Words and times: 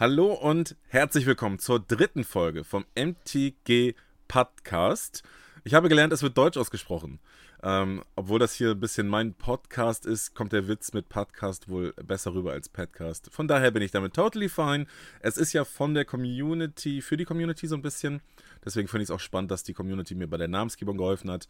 Hallo 0.00 0.32
und 0.32 0.76
herzlich 0.86 1.26
willkommen 1.26 1.58
zur 1.58 1.80
dritten 1.80 2.22
Folge 2.22 2.62
vom 2.62 2.84
MTG 2.94 3.96
Podcast. 4.28 5.24
Ich 5.64 5.74
habe 5.74 5.88
gelernt, 5.88 6.12
es 6.12 6.22
wird 6.22 6.38
Deutsch 6.38 6.56
ausgesprochen. 6.56 7.18
Ähm, 7.64 8.04
obwohl 8.14 8.38
das 8.38 8.54
hier 8.54 8.70
ein 8.70 8.78
bisschen 8.78 9.08
mein 9.08 9.34
Podcast 9.34 10.06
ist, 10.06 10.36
kommt 10.36 10.52
der 10.52 10.68
Witz 10.68 10.92
mit 10.92 11.08
Podcast 11.08 11.68
wohl 11.68 11.94
besser 11.94 12.32
rüber 12.32 12.52
als 12.52 12.68
Podcast. 12.68 13.28
Von 13.32 13.48
daher 13.48 13.72
bin 13.72 13.82
ich 13.82 13.90
damit 13.90 14.14
totally 14.14 14.48
fine. 14.48 14.86
Es 15.18 15.36
ist 15.36 15.52
ja 15.52 15.64
von 15.64 15.94
der 15.94 16.04
Community, 16.04 17.02
für 17.02 17.16
die 17.16 17.24
Community 17.24 17.66
so 17.66 17.74
ein 17.74 17.82
bisschen. 17.82 18.22
Deswegen 18.64 18.86
finde 18.86 19.02
ich 19.02 19.08
es 19.08 19.10
auch 19.12 19.18
spannend, 19.18 19.50
dass 19.50 19.64
die 19.64 19.74
Community 19.74 20.14
mir 20.14 20.28
bei 20.28 20.36
der 20.36 20.46
Namensgebung 20.46 20.96
geholfen 20.96 21.28
hat. 21.28 21.48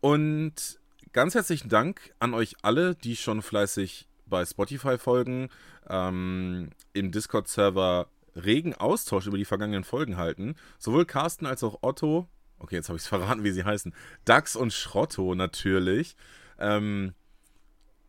Und 0.00 0.78
ganz 1.12 1.34
herzlichen 1.34 1.68
Dank 1.68 2.14
an 2.20 2.34
euch 2.34 2.54
alle, 2.62 2.94
die 2.94 3.16
schon 3.16 3.42
fleißig 3.42 4.06
bei 4.30 4.44
Spotify 4.46 4.96
folgen, 4.96 5.48
ähm, 5.88 6.70
im 6.92 7.10
Discord-Server 7.12 8.08
regen 8.36 8.74
Austausch 8.74 9.26
über 9.26 9.36
die 9.36 9.44
vergangenen 9.44 9.84
Folgen 9.84 10.16
halten. 10.16 10.54
Sowohl 10.78 11.04
Carsten 11.04 11.46
als 11.46 11.62
auch 11.64 11.78
Otto, 11.82 12.28
okay, 12.58 12.76
jetzt 12.76 12.88
habe 12.88 12.96
ich 12.96 13.02
es 13.02 13.08
verraten, 13.08 13.44
wie 13.44 13.50
sie 13.50 13.64
heißen, 13.64 13.94
Dax 14.24 14.56
und 14.56 14.72
Schrotto 14.72 15.34
natürlich. 15.34 16.16
Ähm, 16.58 17.14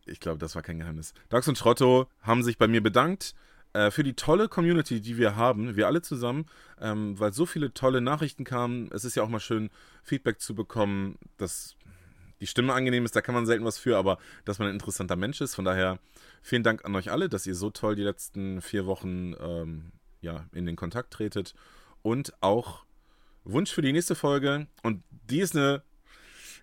ich 0.06 0.20
glaube, 0.20 0.38
das 0.38 0.54
war 0.54 0.62
kein 0.62 0.78
Geheimnis. 0.78 1.14
Dax 1.28 1.48
und 1.48 1.58
Schrotto 1.58 2.06
haben 2.22 2.42
sich 2.42 2.58
bei 2.58 2.68
mir 2.68 2.82
bedankt 2.82 3.34
äh, 3.72 3.90
für 3.90 4.02
die 4.02 4.14
tolle 4.14 4.48
Community, 4.48 5.00
die 5.00 5.16
wir 5.16 5.36
haben, 5.36 5.76
wir 5.76 5.86
alle 5.86 6.02
zusammen, 6.02 6.46
ähm, 6.80 7.18
weil 7.18 7.32
so 7.32 7.46
viele 7.46 7.72
tolle 7.72 8.00
Nachrichten 8.00 8.44
kamen. 8.44 8.90
Es 8.92 9.04
ist 9.04 9.14
ja 9.14 9.22
auch 9.22 9.28
mal 9.28 9.40
schön, 9.40 9.70
Feedback 10.02 10.40
zu 10.40 10.54
bekommen, 10.54 11.18
dass 11.38 11.76
die 12.42 12.48
Stimme 12.48 12.74
angenehm 12.74 13.04
ist, 13.04 13.14
da 13.14 13.20
kann 13.20 13.36
man 13.36 13.46
selten 13.46 13.64
was 13.64 13.78
für, 13.78 13.96
aber 13.96 14.18
dass 14.44 14.58
man 14.58 14.66
ein 14.66 14.74
interessanter 14.74 15.14
Mensch 15.14 15.40
ist. 15.40 15.54
Von 15.54 15.64
daher 15.64 16.00
vielen 16.42 16.64
Dank 16.64 16.84
an 16.84 16.96
euch 16.96 17.12
alle, 17.12 17.28
dass 17.28 17.46
ihr 17.46 17.54
so 17.54 17.70
toll 17.70 17.94
die 17.94 18.02
letzten 18.02 18.60
vier 18.60 18.84
Wochen 18.84 19.34
ähm, 19.40 19.92
ja, 20.22 20.46
in 20.52 20.66
den 20.66 20.74
Kontakt 20.74 21.12
tretet. 21.12 21.54
Und 22.02 22.34
auch 22.40 22.84
Wunsch 23.44 23.70
für 23.70 23.80
die 23.80 23.92
nächste 23.92 24.16
Folge. 24.16 24.66
Und 24.82 25.04
die 25.30 25.38
ist 25.38 25.54
eine 25.54 25.82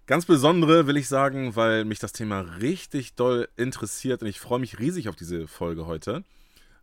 ganz 0.06 0.26
besondere, 0.26 0.86
will 0.86 0.98
ich 0.98 1.08
sagen, 1.08 1.56
weil 1.56 1.86
mich 1.86 2.00
das 2.00 2.12
Thema 2.12 2.42
richtig 2.60 3.16
doll 3.16 3.48
interessiert 3.56 4.22
und 4.22 4.28
ich 4.28 4.42
freue 4.42 4.60
mich 4.60 4.80
riesig 4.80 5.08
auf 5.08 5.16
diese 5.16 5.48
Folge 5.48 5.86
heute. 5.86 6.26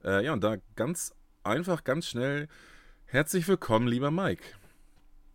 Äh, 0.05 0.25
ja, 0.25 0.33
und 0.33 0.43
da 0.43 0.57
ganz 0.75 1.13
einfach, 1.45 1.85
ganz 1.85 2.09
schnell 2.09 2.49
herzlich 3.05 3.47
willkommen, 3.47 3.89
lieber 3.89 4.11
Mike. 4.11 4.43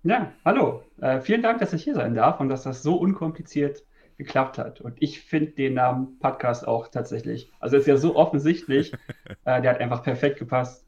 Ja, 0.03 0.33
hallo. 0.43 0.83
Äh, 0.99 1.21
vielen 1.21 1.43
Dank, 1.43 1.59
dass 1.59 1.73
ich 1.73 1.83
hier 1.83 1.93
sein 1.93 2.15
darf 2.15 2.39
und 2.39 2.49
dass 2.49 2.63
das 2.63 2.81
so 2.81 2.95
unkompliziert 2.95 3.83
geklappt 4.17 4.57
hat. 4.57 4.81
Und 4.81 4.95
ich 4.99 5.21
finde 5.21 5.51
den 5.51 5.75
Namen 5.75 6.17
Podcast 6.17 6.67
auch 6.67 6.87
tatsächlich, 6.87 7.51
also 7.59 7.77
ist 7.77 7.85
ja 7.85 7.97
so 7.97 8.15
offensichtlich, 8.15 8.93
äh, 9.45 9.61
der 9.61 9.71
hat 9.71 9.79
einfach 9.79 10.01
perfekt 10.01 10.39
gepasst. 10.39 10.87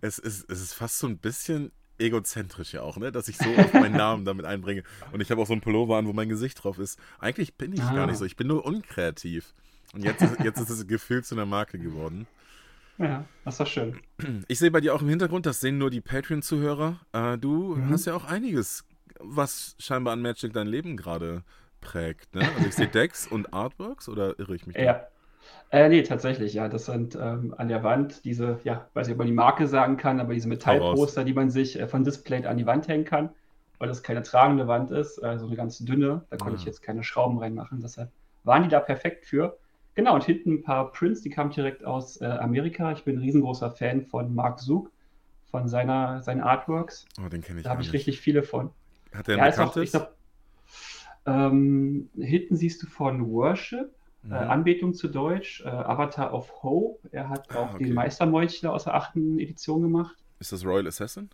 Es 0.00 0.18
ist, 0.18 0.50
es 0.50 0.60
ist 0.60 0.74
fast 0.74 0.98
so 0.98 1.06
ein 1.06 1.18
bisschen 1.18 1.70
egozentrisch 1.98 2.72
ja 2.74 2.82
auch, 2.82 2.96
ne? 2.96 3.12
dass 3.12 3.28
ich 3.28 3.38
so 3.38 3.48
oft 3.56 3.74
meinen 3.74 3.96
Namen 3.96 4.24
damit 4.24 4.44
einbringe. 4.44 4.82
Und 5.12 5.20
ich 5.20 5.30
habe 5.30 5.40
auch 5.40 5.46
so 5.46 5.52
einen 5.52 5.62
Pullover 5.62 5.96
an, 5.96 6.08
wo 6.08 6.12
mein 6.12 6.28
Gesicht 6.28 6.64
drauf 6.64 6.80
ist. 6.80 6.98
Eigentlich 7.20 7.54
bin 7.54 7.72
ich 7.72 7.82
ah. 7.82 7.94
gar 7.94 8.08
nicht 8.08 8.16
so, 8.16 8.24
ich 8.24 8.34
bin 8.34 8.48
nur 8.48 8.66
unkreativ. 8.66 9.54
Und 9.94 10.04
jetzt, 10.04 10.24
jetzt 10.42 10.58
ist 10.60 10.70
es 10.70 10.88
gefühlt 10.88 11.26
zu 11.26 11.36
einer 11.36 11.46
Marke 11.46 11.78
geworden. 11.78 12.26
Ja, 13.02 13.24
das 13.44 13.58
war 13.58 13.66
schön. 13.66 13.98
Ich 14.48 14.58
sehe 14.58 14.70
bei 14.70 14.80
dir 14.80 14.94
auch 14.94 15.02
im 15.02 15.08
Hintergrund, 15.08 15.46
das 15.46 15.60
sehen 15.60 15.78
nur 15.78 15.90
die 15.90 16.00
Patreon-Zuhörer. 16.00 17.00
Äh, 17.12 17.38
du 17.38 17.74
mhm. 17.74 17.90
hast 17.90 18.06
ja 18.06 18.14
auch 18.14 18.24
einiges, 18.24 18.84
was 19.18 19.74
scheinbar 19.78 20.12
an 20.12 20.22
Magic 20.22 20.52
dein 20.52 20.66
Leben 20.66 20.96
gerade 20.96 21.42
prägt. 21.80 22.34
Ne? 22.34 22.48
Also 22.56 22.68
ich 22.68 22.74
sehe 22.74 22.88
Decks 22.94 23.26
und 23.26 23.52
Artworks 23.52 24.08
oder 24.08 24.38
irre 24.38 24.54
ich 24.54 24.66
mich? 24.66 24.76
Da? 24.76 24.82
Ja. 24.82 25.06
Äh, 25.70 25.88
nee, 25.88 26.02
tatsächlich, 26.02 26.54
ja. 26.54 26.68
Das 26.68 26.86
sind 26.86 27.16
ähm, 27.20 27.54
an 27.56 27.68
der 27.68 27.82
Wand 27.82 28.24
diese, 28.24 28.60
ja, 28.62 28.86
weiß 28.94 29.06
nicht, 29.06 29.14
ob 29.14 29.18
man 29.18 29.26
die 29.26 29.32
Marke 29.32 29.66
sagen 29.66 29.96
kann, 29.96 30.20
aber 30.20 30.34
diese 30.34 30.48
Metallposter, 30.48 31.24
die 31.24 31.34
man 31.34 31.50
sich 31.50 31.80
äh, 31.80 31.88
von 31.88 32.04
Display 32.04 32.44
an 32.46 32.58
die 32.58 32.66
Wand 32.66 32.88
hängen 32.88 33.04
kann, 33.04 33.30
weil 33.78 33.88
das 33.88 34.02
keine 34.02 34.22
tragende 34.22 34.68
Wand 34.68 34.90
ist, 34.90 35.18
äh, 35.18 35.38
so 35.38 35.46
eine 35.46 35.56
ganz 35.56 35.78
dünne. 35.78 36.24
Da 36.30 36.36
konnte 36.36 36.56
ah. 36.56 36.60
ich 36.60 36.64
jetzt 36.64 36.82
keine 36.82 37.02
Schrauben 37.02 37.38
reinmachen. 37.38 37.80
Deshalb 37.80 38.10
waren 38.44 38.62
die 38.62 38.68
da 38.68 38.80
perfekt 38.80 39.26
für. 39.26 39.58
Genau, 39.94 40.14
und 40.14 40.24
hinten 40.24 40.54
ein 40.54 40.62
paar 40.62 40.90
Prints, 40.92 41.20
die 41.20 41.30
kamen 41.30 41.50
direkt 41.50 41.84
aus 41.84 42.20
äh, 42.20 42.24
Amerika. 42.24 42.92
Ich 42.92 43.04
bin 43.04 43.16
ein 43.16 43.22
riesengroßer 43.22 43.70
Fan 43.72 44.06
von 44.06 44.34
Mark 44.34 44.58
Zook, 44.58 44.90
von 45.50 45.68
seiner, 45.68 46.22
seinen 46.22 46.40
Artworks. 46.40 47.06
Oh, 47.22 47.28
den 47.28 47.42
kenne 47.42 47.60
ich. 47.60 47.64
Da 47.64 47.70
habe 47.70 47.82
ich 47.82 47.92
richtig 47.92 48.20
viele 48.20 48.42
von. 48.42 48.70
Hat 49.12 49.28
der 49.28 49.36
ein 49.36 49.44
ja, 49.44 49.50
bekanntes? 49.50 49.94
Auch, 49.94 50.00
glaub, 50.00 50.16
ähm, 51.26 52.08
hinten 52.16 52.56
siehst 52.56 52.82
du 52.82 52.86
von 52.86 53.30
Worship, 53.30 53.92
äh, 54.24 54.26
mhm. 54.26 54.32
äh, 54.32 54.36
Anbetung 54.36 54.94
zu 54.94 55.08
Deutsch, 55.08 55.62
äh, 55.64 55.68
Avatar 55.68 56.32
of 56.32 56.62
Hope. 56.62 57.08
Er 57.12 57.28
hat 57.28 57.50
ah, 57.50 57.58
auch 57.58 57.74
okay. 57.74 57.84
den 57.84 57.94
Meistermeuchler 57.94 58.72
aus 58.72 58.84
der 58.84 58.94
achten 58.94 59.38
Edition 59.38 59.82
gemacht. 59.82 60.16
Ist 60.40 60.52
das 60.52 60.64
Royal 60.64 60.86
Assassin? 60.86 61.28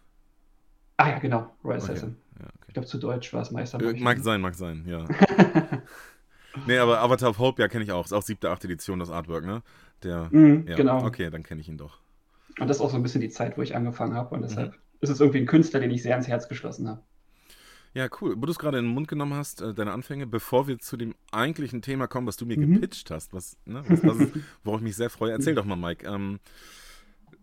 Ah 0.97 1.11
ja, 1.11 1.19
genau, 1.19 1.55
Royal 1.65 1.81
okay. 1.81 1.93
Assassin. 1.93 2.17
Ja, 2.39 2.47
okay. 2.47 2.55
Ich 2.67 2.75
glaube, 2.75 2.89
zu 2.89 2.99
Deutsch 2.99 3.33
war 3.33 3.43
es 3.43 3.51
Meistermeuchler. 3.51 4.03
Mag 4.03 4.19
sein, 4.19 4.41
mag 4.41 4.55
sein, 4.55 4.85
ja. 4.87 5.05
Nee, 6.67 6.79
aber 6.79 7.01
Avatar 7.01 7.31
of 7.31 7.39
Hope, 7.39 7.61
ja, 7.61 7.69
kenne 7.69 7.85
ich 7.85 7.93
auch. 7.93 8.05
Ist 8.05 8.13
auch 8.13 8.23
siebte, 8.23 8.51
achte 8.51 8.67
Edition, 8.67 8.99
das 8.99 9.11
Artwork, 9.11 9.45
ne? 9.45 9.63
Der, 10.03 10.29
mhm, 10.31 10.67
ja, 10.67 10.77
genau. 10.77 11.05
Okay, 11.05 11.31
dann 11.31 11.43
kenne 11.43 11.61
ich 11.61 11.69
ihn 11.69 11.77
doch. 11.77 11.99
Und 12.59 12.69
das 12.69 12.79
ist 12.79 12.83
auch 12.83 12.91
so 12.91 12.97
ein 12.97 13.03
bisschen 13.03 13.21
die 13.21 13.31
Zeit, 13.31 13.59
wo 13.59 13.63
ich 13.63 13.77
angefangen 13.77 14.15
habe. 14.15 14.35
Und 14.35 14.43
deshalb 14.43 14.73
mhm. 14.73 14.79
ist 15.01 15.11
es 15.11 15.21
irgendwie 15.21 15.39
ein 15.39 15.47
Künstler, 15.47 15.81
den 15.81 15.91
ich 15.91 16.03
sehr 16.03 16.13
ans 16.13 16.29
Herz 16.29 16.49
geschlossen 16.49 16.89
habe. 16.89 17.03
Ja, 17.95 18.09
cool. 18.21 18.35
Wo 18.37 18.47
du 18.47 18.53
es 18.53 18.59
gerade 18.59 18.79
in 18.79 18.85
den 18.85 18.95
Mund 18.95 19.09
genommen 19.09 19.35
hast, 19.35 19.61
äh, 19.61 19.75
deine 19.75 19.93
Anfänge, 19.93 20.27
bevor 20.27 20.69
wir 20.69 20.79
zu 20.79 20.97
dem 20.97 21.15
eigentlichen 21.33 21.83
Thema 21.83 22.07
kommen, 22.07 22.27
was 22.27 22.37
du 22.37 22.47
mir 22.47 22.59
mhm. 22.59 22.75
gepitcht 22.75 23.11
hast, 23.11 23.33
was, 23.33 23.57
ne, 23.65 23.83
was 23.87 24.19
ist, 24.19 24.33
worauf 24.65 24.81
ich 24.81 24.85
mich 24.85 24.97
sehr 24.97 25.11
freue. 25.11 25.33
Erzähl 25.33 25.55
doch 25.55 25.65
mal, 25.65 25.77
Mike. 25.77 26.07
Ähm, 26.07 26.39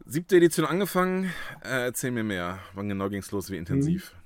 siebte 0.05 0.37
Edition 0.37 0.65
angefangen. 0.65 1.25
Äh, 1.63 1.85
erzähl 1.85 2.11
mir 2.11 2.23
mehr. 2.23 2.59
Wann 2.73 2.89
genau 2.89 3.09
ging 3.09 3.19
es 3.19 3.31
los? 3.31 3.49
Wie 3.49 3.57
intensiv? 3.57 4.13
Mhm. 4.13 4.24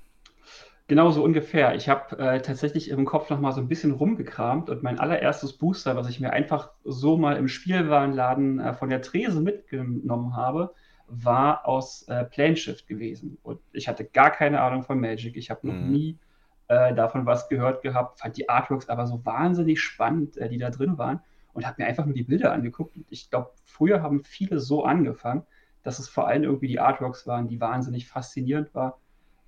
Genau 0.90 1.12
so 1.12 1.22
ungefähr. 1.22 1.76
Ich 1.76 1.88
habe 1.88 2.18
äh, 2.18 2.42
tatsächlich 2.42 2.90
im 2.90 3.04
Kopf 3.04 3.30
noch 3.30 3.38
mal 3.38 3.52
so 3.52 3.60
ein 3.60 3.68
bisschen 3.68 3.92
rumgekramt 3.92 4.68
und 4.70 4.82
mein 4.82 4.98
allererstes 4.98 5.52
Booster, 5.52 5.94
was 5.94 6.08
ich 6.08 6.18
mir 6.18 6.32
einfach 6.32 6.72
so 6.82 7.16
mal 7.16 7.36
im 7.36 7.46
Spielwarenladen 7.46 8.58
äh, 8.58 8.74
von 8.74 8.90
der 8.90 9.00
Trese 9.00 9.40
mitgenommen 9.40 10.34
habe, 10.34 10.74
war 11.06 11.64
aus 11.64 12.08
äh, 12.08 12.24
Planeshift 12.24 12.88
gewesen. 12.88 13.38
Und 13.44 13.60
ich 13.72 13.86
hatte 13.86 14.04
gar 14.04 14.32
keine 14.32 14.62
Ahnung 14.62 14.82
von 14.82 14.98
Magic. 14.98 15.36
Ich 15.36 15.48
habe 15.48 15.64
noch 15.68 15.74
mhm. 15.74 15.92
nie 15.92 16.18
äh, 16.66 16.92
davon 16.92 17.24
was 17.24 17.48
gehört 17.48 17.82
gehabt, 17.82 18.18
fand 18.18 18.36
die 18.36 18.48
Artworks 18.48 18.88
aber 18.88 19.06
so 19.06 19.24
wahnsinnig 19.24 19.80
spannend, 19.80 20.38
äh, 20.38 20.48
die 20.48 20.58
da 20.58 20.70
drin 20.70 20.98
waren 20.98 21.20
und 21.52 21.68
habe 21.68 21.80
mir 21.80 21.88
einfach 21.88 22.04
nur 22.04 22.16
die 22.16 22.24
Bilder 22.24 22.52
angeguckt. 22.52 22.96
Und 22.96 23.06
ich 23.10 23.30
glaube, 23.30 23.52
früher 23.64 24.02
haben 24.02 24.24
viele 24.24 24.58
so 24.58 24.82
angefangen, 24.82 25.44
dass 25.84 26.00
es 26.00 26.08
vor 26.08 26.26
allem 26.26 26.42
irgendwie 26.42 26.66
die 26.66 26.80
Artworks 26.80 27.28
waren, 27.28 27.46
die 27.46 27.60
wahnsinnig 27.60 28.08
faszinierend 28.08 28.74
waren 28.74 28.94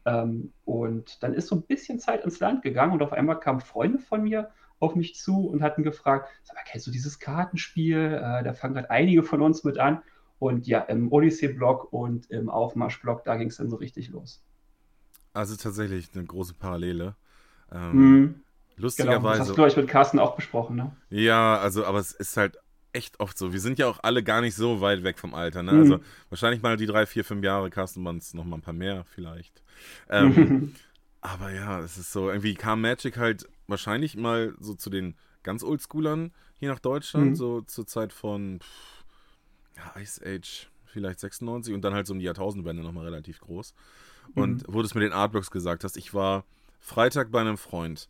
ähm, 0.04 0.52
und 0.64 1.22
dann 1.22 1.34
ist 1.34 1.48
so 1.48 1.56
ein 1.56 1.62
bisschen 1.62 1.98
Zeit 1.98 2.24
ins 2.24 2.40
Land 2.40 2.62
gegangen 2.62 2.92
und 2.92 3.02
auf 3.02 3.12
einmal 3.12 3.38
kamen 3.38 3.60
Freunde 3.60 3.98
von 3.98 4.22
mir 4.22 4.50
auf 4.80 4.96
mich 4.96 5.14
zu 5.14 5.46
und 5.48 5.62
hatten 5.62 5.84
gefragt, 5.84 6.28
sag 6.42 6.56
mal, 6.56 6.62
kennst 6.66 6.86
du 6.86 6.90
dieses 6.90 7.20
Kartenspiel? 7.20 8.14
Äh, 8.14 8.42
da 8.42 8.52
fangen 8.52 8.74
gerade 8.74 8.90
einige 8.90 9.22
von 9.22 9.40
uns 9.40 9.62
mit 9.64 9.78
an. 9.78 10.02
Und 10.40 10.66
ja, 10.66 10.80
im 10.80 11.12
Odyssey-Blog 11.12 11.92
und 11.92 12.28
im 12.30 12.50
Aufmarsch-Blog, 12.50 13.24
da 13.24 13.36
ging 13.36 13.48
es 13.48 13.58
dann 13.58 13.70
so 13.70 13.76
richtig 13.76 14.08
los. 14.08 14.42
Also 15.32 15.54
tatsächlich 15.54 16.08
eine 16.14 16.24
große 16.24 16.54
Parallele. 16.54 17.14
Ähm, 17.70 17.92
mhm. 17.92 18.34
Lustigerweise. 18.76 19.18
Genau, 19.20 19.30
das 19.30 19.40
hast 19.40 19.50
du, 19.50 19.54
glaube 19.54 19.70
ich, 19.70 19.76
mit 19.76 19.88
Carsten 19.88 20.18
auch 20.18 20.34
besprochen, 20.34 20.76
ne? 20.76 20.96
Ja, 21.10 21.58
also, 21.58 21.84
aber 21.84 22.00
es 22.00 22.10
ist 22.10 22.36
halt 22.36 22.58
echt 22.92 23.20
oft 23.20 23.36
so. 23.38 23.52
Wir 23.52 23.60
sind 23.60 23.78
ja 23.78 23.86
auch 23.86 24.00
alle 24.02 24.22
gar 24.22 24.40
nicht 24.40 24.54
so 24.54 24.80
weit 24.80 25.02
weg 25.02 25.18
vom 25.18 25.34
Alter. 25.34 25.62
Ne? 25.62 25.72
Mhm. 25.72 25.80
Also 25.80 26.00
wahrscheinlich 26.28 26.62
mal 26.62 26.76
die 26.76 26.86
drei, 26.86 27.06
vier, 27.06 27.24
fünf 27.24 27.42
Jahre, 27.42 27.70
Carsten 27.70 28.02
noch 28.02 28.44
mal 28.44 28.56
ein 28.56 28.62
paar 28.62 28.74
mehr 28.74 29.04
vielleicht. 29.14 29.62
Ähm, 30.08 30.74
aber 31.20 31.50
ja, 31.52 31.80
es 31.80 31.96
ist 31.96 32.12
so, 32.12 32.28
irgendwie 32.28 32.54
kam 32.54 32.80
Magic 32.80 33.16
halt 33.16 33.48
wahrscheinlich 33.66 34.16
mal 34.16 34.54
so 34.60 34.74
zu 34.74 34.90
den 34.90 35.14
ganz 35.42 35.62
Oldschoolern 35.62 36.32
hier 36.58 36.70
nach 36.70 36.78
Deutschland, 36.78 37.30
mhm. 37.30 37.34
so 37.34 37.60
zur 37.62 37.86
Zeit 37.86 38.12
von 38.12 38.60
pff, 38.60 39.04
ja, 39.76 40.00
Ice 40.00 40.20
Age, 40.24 40.68
vielleicht 40.84 41.20
96 41.20 41.74
und 41.74 41.82
dann 41.82 41.94
halt 41.94 42.06
so 42.06 42.12
um 42.12 42.18
die 42.18 42.26
Jahrtausendwende 42.26 42.82
nochmal 42.82 43.04
relativ 43.04 43.40
groß. 43.40 43.74
Und 44.34 44.68
mhm. 44.68 44.74
wo 44.74 44.80
du 44.80 44.86
es 44.86 44.94
mit 44.94 45.02
den 45.02 45.12
Artworks 45.12 45.50
gesagt 45.50 45.84
hast, 45.84 45.96
ich 45.96 46.14
war 46.14 46.44
Freitag 46.78 47.30
bei 47.30 47.40
einem 47.40 47.56
Freund. 47.56 48.08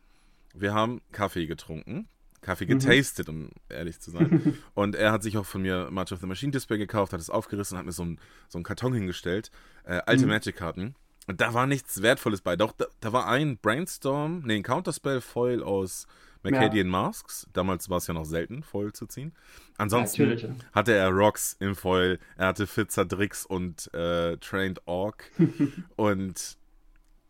Wir 0.54 0.74
haben 0.74 1.00
Kaffee 1.12 1.46
getrunken 1.46 2.08
Kaffee 2.42 2.66
mhm. 2.66 2.80
getastet, 2.80 3.28
mhm. 3.28 3.34
um 3.34 3.50
ehrlich 3.68 4.00
zu 4.00 4.10
sein. 4.10 4.58
und 4.74 4.94
er 4.94 5.12
hat 5.12 5.22
sich 5.22 5.38
auch 5.38 5.46
von 5.46 5.62
mir 5.62 5.88
March 5.90 6.12
of 6.12 6.20
the 6.20 6.26
Machine 6.26 6.52
Display 6.52 6.76
gekauft, 6.76 7.12
hat 7.12 7.20
es 7.20 7.30
aufgerissen 7.30 7.76
und 7.76 7.78
hat 7.78 7.86
mir 7.86 7.92
so, 7.92 8.04
ein, 8.04 8.20
so 8.48 8.58
einen 8.58 8.64
Karton 8.64 8.92
hingestellt. 8.92 9.50
Äh, 9.84 10.02
alte 10.06 10.24
mhm. 10.24 10.32
Magic-Karten. 10.32 10.94
Und 11.28 11.40
da 11.40 11.54
war 11.54 11.66
nichts 11.66 12.02
Wertvolles 12.02 12.40
bei. 12.40 12.56
Doch, 12.56 12.72
da, 12.72 12.86
da 13.00 13.12
war 13.12 13.28
ein 13.28 13.56
Brainstorm, 13.56 14.42
nee, 14.44 14.56
ein 14.56 14.64
Counterspell-Foil 14.64 15.62
aus 15.62 16.06
Mercadian 16.42 16.88
ja. 16.88 16.90
Masks. 16.90 17.46
Damals 17.52 17.88
war 17.88 17.98
es 17.98 18.08
ja 18.08 18.14
noch 18.14 18.24
selten, 18.24 18.64
Foil 18.64 18.92
zu 18.92 19.06
ziehen. 19.06 19.32
Ansonsten 19.78 20.36
ja, 20.36 20.48
hatte 20.72 20.92
er 20.92 21.10
Rocks 21.10 21.56
im 21.60 21.76
Foil, 21.76 22.18
er 22.36 22.48
hatte 22.48 22.66
Fitzer 22.66 23.04
Drix 23.04 23.46
und 23.46 23.92
äh, 23.94 24.36
Trained 24.38 24.82
Orc. 24.86 25.30
und 25.96 26.56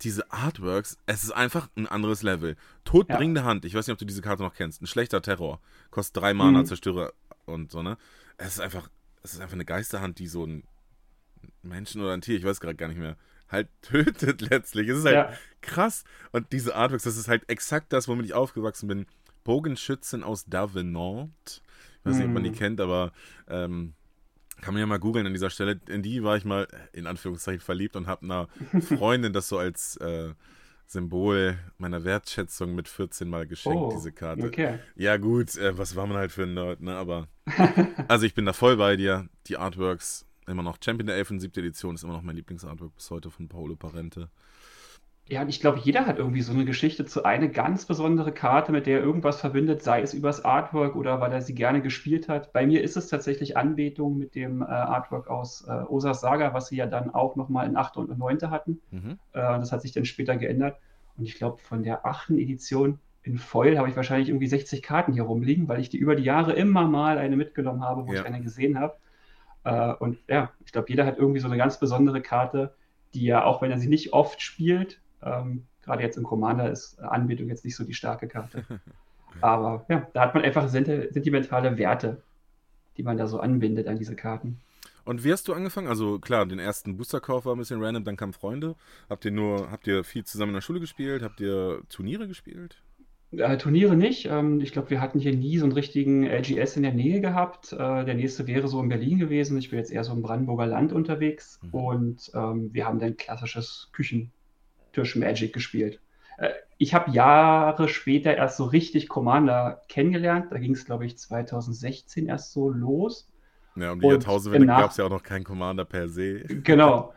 diese 0.04 0.30
Artworks, 0.32 0.98
es 1.06 1.24
ist 1.24 1.30
einfach 1.30 1.68
ein 1.76 1.86
anderes 1.86 2.22
Level. 2.22 2.56
Todbringende 2.84 3.42
ja. 3.42 3.46
Hand, 3.46 3.64
ich 3.64 3.74
weiß 3.74 3.86
nicht, 3.86 3.92
ob 3.92 3.98
du 3.98 4.04
diese 4.04 4.22
Karte 4.22 4.42
noch 4.42 4.54
kennst. 4.54 4.82
Ein 4.82 4.86
schlechter 4.86 5.22
Terror. 5.22 5.60
Kostet 5.90 6.22
drei 6.22 6.34
Mana, 6.34 6.60
mhm. 6.60 6.66
zerstöre 6.66 7.12
und 7.44 7.70
so, 7.70 7.82
ne? 7.82 7.96
Es 8.36 8.54
ist 8.54 8.60
einfach, 8.60 8.88
es 9.22 9.34
ist 9.34 9.40
einfach 9.40 9.54
eine 9.54 9.64
Geisterhand, 9.64 10.18
die 10.18 10.26
so 10.26 10.44
ein 10.44 10.64
Menschen 11.62 12.02
oder 12.02 12.12
ein 12.12 12.20
Tier, 12.20 12.36
ich 12.36 12.44
weiß 12.44 12.60
gerade 12.60 12.76
gar 12.76 12.88
nicht 12.88 12.98
mehr, 12.98 13.16
halt 13.48 13.68
tötet 13.82 14.40
letztlich. 14.40 14.88
Es 14.88 14.98
ist 14.98 15.04
halt 15.04 15.14
ja. 15.14 15.32
krass. 15.60 16.04
Und 16.32 16.52
diese 16.52 16.74
Artworks, 16.74 17.04
das 17.04 17.16
ist 17.16 17.28
halt 17.28 17.48
exakt 17.48 17.92
das, 17.92 18.08
womit 18.08 18.26
ich 18.26 18.34
aufgewachsen 18.34 18.88
bin. 18.88 19.06
Bogenschützen 19.44 20.22
aus 20.22 20.44
Davenant. 20.44 21.62
Ich 22.00 22.06
weiß 22.06 22.16
nicht, 22.16 22.26
ob 22.26 22.32
man 22.32 22.42
die 22.42 22.50
hm. 22.50 22.56
kennt, 22.56 22.80
aber 22.80 23.12
ähm, 23.48 23.94
kann 24.62 24.72
man 24.72 24.80
ja 24.80 24.86
mal 24.86 24.98
googeln 24.98 25.26
an 25.26 25.34
dieser 25.34 25.50
Stelle. 25.50 25.78
In 25.88 26.02
die 26.02 26.22
war 26.22 26.36
ich 26.36 26.44
mal 26.46 26.66
in 26.92 27.06
Anführungszeichen 27.06 27.60
verliebt 27.60 27.96
und 27.96 28.06
habe 28.06 28.24
einer 28.24 28.48
Freundin 28.80 29.34
das 29.34 29.48
so 29.48 29.58
als 29.58 29.96
äh, 29.98 30.30
Symbol 30.86 31.58
meiner 31.78 32.04
Wertschätzung 32.04 32.74
mit 32.74 32.88
14 32.88 33.28
Mal 33.28 33.46
geschenkt, 33.46 33.78
oh, 33.78 33.92
diese 33.94 34.12
Karte. 34.12 34.46
Okay. 34.46 34.78
Ja, 34.94 35.16
gut, 35.16 35.56
äh, 35.56 35.76
was 35.76 35.96
war 35.96 36.06
man 36.06 36.16
halt 36.16 36.32
für 36.32 36.44
ein 36.44 36.54
Nerd, 36.54 36.80
ne? 36.80 36.94
Aber. 36.94 37.28
also, 38.08 38.24
ich 38.24 38.34
bin 38.34 38.46
da 38.46 38.52
voll 38.52 38.76
bei 38.76 38.96
dir. 38.96 39.28
Die 39.48 39.56
Artworks 39.56 40.26
immer 40.46 40.62
noch. 40.62 40.78
Champion 40.82 41.06
der 41.06 41.16
11. 41.16 41.40
7. 41.40 41.52
Edition 41.56 41.94
ist 41.94 42.04
immer 42.04 42.12
noch 42.12 42.22
mein 42.22 42.36
Lieblingsartwork 42.36 42.94
bis 42.94 43.10
heute 43.10 43.30
von 43.30 43.48
Paolo 43.48 43.74
Parente. 43.74 44.30
Ja, 45.28 45.42
und 45.42 45.48
ich 45.48 45.60
glaube, 45.60 45.78
jeder 45.78 46.06
hat 46.06 46.18
irgendwie 46.18 46.42
so 46.42 46.52
eine 46.52 46.64
Geschichte 46.64 47.04
zu 47.04 47.24
einer 47.24 47.48
ganz 47.48 47.86
besondere 47.86 48.32
Karte, 48.32 48.72
mit 48.72 48.86
der 48.86 48.98
er 48.98 49.04
irgendwas 49.04 49.40
verbindet, 49.40 49.82
sei 49.82 50.02
es 50.02 50.14
übers 50.14 50.44
Artwork 50.44 50.96
oder 50.96 51.20
weil 51.20 51.32
er 51.32 51.40
sie 51.40 51.54
gerne 51.54 51.80
gespielt 51.80 52.28
hat. 52.28 52.52
Bei 52.52 52.66
mir 52.66 52.82
ist 52.82 52.96
es 52.96 53.06
tatsächlich 53.08 53.56
Anbetung 53.56 54.18
mit 54.18 54.34
dem 54.34 54.62
äh, 54.62 54.64
Artwork 54.64 55.28
aus 55.28 55.66
äh, 55.68 55.70
Osas 55.70 56.20
Saga, 56.20 56.54
was 56.54 56.68
sie 56.68 56.76
ja 56.76 56.86
dann 56.86 57.10
auch 57.10 57.36
nochmal 57.36 57.66
in 57.68 57.76
8. 57.76 57.98
und 57.98 58.18
9. 58.18 58.50
hatten. 58.50 58.80
Mhm. 58.90 59.18
Äh, 59.32 59.40
das 59.40 59.70
hat 59.70 59.82
sich 59.82 59.92
dann 59.92 60.04
später 60.04 60.36
geändert. 60.36 60.78
Und 61.16 61.24
ich 61.24 61.36
glaube, 61.36 61.58
von 61.58 61.84
der 61.84 62.04
8. 62.04 62.30
Edition 62.30 62.98
in 63.22 63.38
Foil 63.38 63.78
habe 63.78 63.88
ich 63.88 63.96
wahrscheinlich 63.96 64.28
irgendwie 64.28 64.48
60 64.48 64.82
Karten 64.82 65.12
hier 65.12 65.22
rumliegen, 65.22 65.68
weil 65.68 65.80
ich 65.80 65.88
die 65.88 65.98
über 65.98 66.16
die 66.16 66.24
Jahre 66.24 66.52
immer 66.52 66.88
mal 66.88 67.18
eine 67.18 67.36
mitgenommen 67.36 67.84
habe, 67.84 68.06
wo 68.06 68.12
ja. 68.12 68.20
ich 68.20 68.26
eine 68.26 68.42
gesehen 68.42 68.80
habe. 68.80 68.96
Äh, 69.62 69.92
und 69.94 70.18
ja, 70.28 70.50
ich 70.64 70.72
glaube, 70.72 70.88
jeder 70.88 71.06
hat 71.06 71.18
irgendwie 71.18 71.40
so 71.40 71.46
eine 71.46 71.56
ganz 71.56 71.78
besondere 71.78 72.20
Karte, 72.20 72.74
die 73.14 73.24
ja, 73.24 73.44
auch 73.44 73.62
wenn 73.62 73.70
er 73.70 73.78
sie 73.78 73.88
nicht 73.88 74.12
oft 74.12 74.42
spielt, 74.42 75.00
ähm, 75.22 75.66
gerade 75.82 76.02
jetzt 76.02 76.16
im 76.16 76.24
Commander 76.24 76.70
ist 76.70 76.98
Anbetung 77.00 77.48
jetzt 77.48 77.64
nicht 77.64 77.76
so 77.76 77.84
die 77.84 77.94
starke 77.94 78.28
Karte. 78.28 78.64
Aber 79.40 79.84
ja, 79.88 80.06
da 80.12 80.20
hat 80.20 80.34
man 80.34 80.44
einfach 80.44 80.68
sentimentale 80.68 81.78
Werte, 81.78 82.22
die 82.96 83.02
man 83.02 83.16
da 83.16 83.26
so 83.26 83.40
anbindet 83.40 83.88
an 83.88 83.98
diese 83.98 84.14
Karten. 84.14 84.60
Und 85.04 85.24
wie 85.24 85.32
hast 85.32 85.48
du 85.48 85.54
angefangen? 85.54 85.88
Also 85.88 86.18
klar, 86.18 86.46
den 86.46 86.58
ersten 86.58 86.96
Boosterkauf 86.96 87.44
war 87.44 87.56
ein 87.56 87.58
bisschen 87.58 87.82
random, 87.82 88.04
dann 88.04 88.16
kamen 88.16 88.32
Freunde. 88.32 88.76
Habt 89.10 89.24
ihr 89.24 89.32
nur, 89.32 89.70
habt 89.70 89.86
ihr 89.86 90.04
viel 90.04 90.24
zusammen 90.24 90.50
in 90.50 90.56
der 90.56 90.60
Schule 90.60 90.80
gespielt? 90.80 91.22
Habt 91.22 91.40
ihr 91.40 91.82
Turniere 91.88 92.28
gespielt? 92.28 92.82
Äh, 93.32 93.56
Turniere 93.56 93.96
nicht. 93.96 94.26
Ähm, 94.26 94.60
ich 94.60 94.72
glaube, 94.72 94.90
wir 94.90 95.00
hatten 95.00 95.18
hier 95.18 95.34
nie 95.34 95.58
so 95.58 95.64
einen 95.64 95.72
richtigen 95.72 96.24
LGS 96.24 96.76
in 96.76 96.82
der 96.82 96.92
Nähe 96.92 97.20
gehabt. 97.20 97.72
Äh, 97.72 98.04
der 98.04 98.14
nächste 98.14 98.46
wäre 98.46 98.68
so 98.68 98.80
in 98.80 98.90
Berlin 98.90 99.18
gewesen. 99.18 99.58
Ich 99.58 99.70
bin 99.70 99.78
jetzt 99.78 99.90
eher 99.90 100.04
so 100.04 100.12
im 100.12 100.22
Brandenburger 100.22 100.66
Land 100.66 100.92
unterwegs. 100.92 101.58
Mhm. 101.62 101.74
Und 101.74 102.30
ähm, 102.34 102.72
wir 102.72 102.86
haben 102.86 103.00
dann 103.00 103.16
klassisches 103.16 103.88
Küchen 103.92 104.30
Tisch 104.92 105.16
Magic 105.16 105.52
gespielt. 105.52 106.00
Äh, 106.38 106.50
ich 106.78 106.94
habe 106.94 107.10
Jahre 107.12 107.88
später 107.88 108.34
erst 108.36 108.56
so 108.56 108.64
richtig 108.64 109.08
Commander 109.08 109.82
kennengelernt. 109.88 110.46
Da 110.50 110.58
ging 110.58 110.72
es, 110.72 110.84
glaube 110.84 111.06
ich, 111.06 111.16
2016 111.18 112.26
erst 112.26 112.52
so 112.52 112.68
los. 112.68 113.28
Ja, 113.76 113.92
um 113.92 114.00
die 114.00 114.06
Jahrtausendwende 114.06 114.66
gab 114.66 114.90
es 114.90 114.96
ja 114.96 115.04
auch 115.06 115.10
noch 115.10 115.22
keinen 115.22 115.44
Commander 115.44 115.84
per 115.84 116.08
se. 116.08 116.40
Genau. 116.64 117.14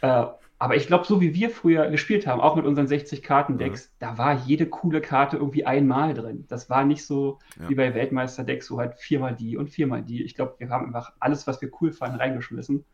Äh, 0.00 0.24
aber 0.58 0.76
ich 0.76 0.86
glaube, 0.86 1.04
so 1.04 1.20
wie 1.20 1.34
wir 1.34 1.50
früher 1.50 1.90
gespielt 1.90 2.26
haben, 2.26 2.40
auch 2.40 2.54
mit 2.54 2.64
unseren 2.64 2.86
60 2.86 3.22
Kartendecks, 3.22 3.86
mhm. 3.86 3.90
da 3.98 4.18
war 4.18 4.34
jede 4.44 4.66
coole 4.66 5.00
Karte 5.00 5.36
irgendwie 5.36 5.66
einmal 5.66 6.14
drin. 6.14 6.44
Das 6.48 6.70
war 6.70 6.84
nicht 6.84 7.04
so 7.04 7.40
ja. 7.60 7.68
wie 7.68 7.74
bei 7.74 7.94
Weltmeister-Decks, 7.94 8.68
so 8.68 8.78
halt 8.78 8.94
viermal 8.94 9.34
die 9.34 9.56
und 9.56 9.70
viermal 9.70 10.02
die. 10.02 10.22
Ich 10.22 10.36
glaube, 10.36 10.54
wir 10.58 10.68
haben 10.70 10.86
einfach 10.86 11.12
alles, 11.18 11.48
was 11.48 11.60
wir 11.60 11.70
cool 11.80 11.92
fanden, 11.92 12.18
reingeschmissen. 12.18 12.84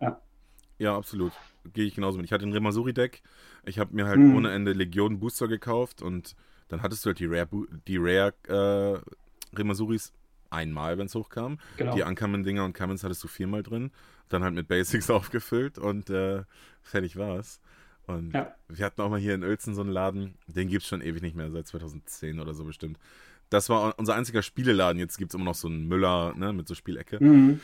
Ja. 0.00 0.20
Ja, 0.78 0.96
absolut. 0.96 1.32
Gehe 1.72 1.84
ich 1.84 1.94
genauso 1.94 2.16
mit. 2.16 2.26
Ich 2.26 2.32
hatte 2.32 2.46
ein 2.46 2.52
Remasuri-Deck. 2.52 3.22
Ich 3.64 3.78
habe 3.78 3.94
mir 3.94 4.06
halt 4.06 4.18
mhm. 4.18 4.36
ohne 4.36 4.50
Ende 4.50 4.72
Legion 4.72 5.20
Booster 5.20 5.48
gekauft 5.48 6.02
und 6.02 6.34
dann 6.68 6.82
hattest 6.82 7.04
du 7.04 7.08
halt 7.08 7.18
die 7.18 7.26
Rare, 7.26 7.48
die 7.86 7.98
Rare 7.98 8.34
äh, 8.48 9.56
Remasuris 9.56 10.12
einmal, 10.50 10.98
wenn 10.98 11.06
es 11.06 11.14
hochkam. 11.14 11.58
Genau. 11.76 11.94
Die 11.94 12.02
Uncommon-Dinger 12.02 12.64
und 12.64 12.76
Commons 12.76 13.04
hattest 13.04 13.22
du 13.24 13.28
viermal 13.28 13.62
drin. 13.62 13.90
Dann 14.28 14.42
halt 14.42 14.54
mit 14.54 14.68
Basics 14.68 15.10
aufgefüllt 15.10 15.78
und 15.78 16.10
äh, 16.10 16.44
fertig 16.82 17.16
war's. 17.16 17.60
Und 18.06 18.34
ja. 18.34 18.54
wir 18.68 18.84
hatten 18.84 19.00
auch 19.02 19.10
mal 19.10 19.20
hier 19.20 19.34
in 19.34 19.44
Uelzen 19.44 19.74
so 19.74 19.82
einen 19.82 19.90
Laden, 19.90 20.34
den 20.46 20.68
gibt 20.68 20.82
es 20.82 20.88
schon 20.88 21.00
ewig 21.00 21.22
nicht 21.22 21.36
mehr, 21.36 21.50
seit 21.50 21.66
2010 21.66 22.40
oder 22.40 22.54
so 22.54 22.64
bestimmt. 22.64 22.98
Das 23.50 23.68
war 23.68 23.98
unser 23.98 24.14
einziger 24.14 24.42
Spieleladen. 24.42 24.98
Jetzt 24.98 25.18
gibt 25.18 25.32
es 25.32 25.34
immer 25.34 25.44
noch 25.44 25.54
so 25.54 25.68
einen 25.68 25.86
Müller 25.88 26.34
ne, 26.36 26.52
mit 26.52 26.68
so 26.68 26.74
Spielecke. 26.74 27.22
Mhm. 27.22 27.60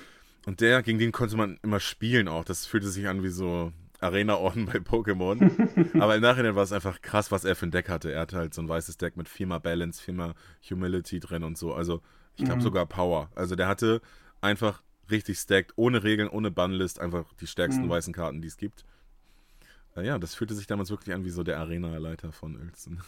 Und 0.46 0.60
der, 0.60 0.82
gegen 0.82 0.98
den 0.98 1.12
konnte 1.12 1.36
man 1.36 1.58
immer 1.62 1.80
spielen 1.80 2.28
auch. 2.28 2.44
Das 2.44 2.66
fühlte 2.66 2.88
sich 2.88 3.08
an 3.08 3.22
wie 3.22 3.28
so 3.28 3.72
Arena-Orden 4.06 4.66
bei 4.66 4.78
Pokémon. 4.78 6.00
Aber 6.00 6.16
im 6.16 6.22
Nachhinein 6.22 6.54
war 6.54 6.62
es 6.62 6.72
einfach 6.72 7.00
krass, 7.02 7.30
was 7.30 7.44
er 7.44 7.54
für 7.54 7.66
ein 7.66 7.70
Deck 7.70 7.88
hatte. 7.88 8.12
Er 8.12 8.22
hatte 8.22 8.36
halt 8.36 8.54
so 8.54 8.62
ein 8.62 8.68
weißes 8.68 8.96
Deck 8.96 9.16
mit 9.16 9.28
viermal 9.28 9.60
Balance, 9.60 10.02
viermal 10.02 10.34
Humility 10.68 11.20
drin 11.20 11.44
und 11.44 11.58
so. 11.58 11.74
Also, 11.74 12.02
ich 12.36 12.44
glaube 12.44 12.60
mhm. 12.60 12.64
sogar 12.64 12.86
Power. 12.86 13.30
Also, 13.34 13.56
der 13.56 13.68
hatte 13.68 14.00
einfach 14.40 14.82
richtig 15.10 15.38
stacked, 15.38 15.72
ohne 15.76 16.02
Regeln, 16.02 16.28
ohne 16.28 16.50
Bannlist, 16.50 17.00
einfach 17.00 17.32
die 17.34 17.46
stärksten 17.46 17.84
mhm. 17.84 17.90
weißen 17.90 18.12
Karten, 18.12 18.42
die 18.42 18.48
es 18.48 18.56
gibt. 18.56 18.84
Äh, 19.96 20.06
ja, 20.06 20.18
das 20.18 20.34
fühlte 20.34 20.54
sich 20.54 20.66
damals 20.66 20.90
wirklich 20.90 21.14
an 21.14 21.24
wie 21.24 21.30
so 21.30 21.42
der 21.42 21.58
Arena-Leiter 21.58 22.32
von 22.32 22.56
Uelzen. 22.56 23.00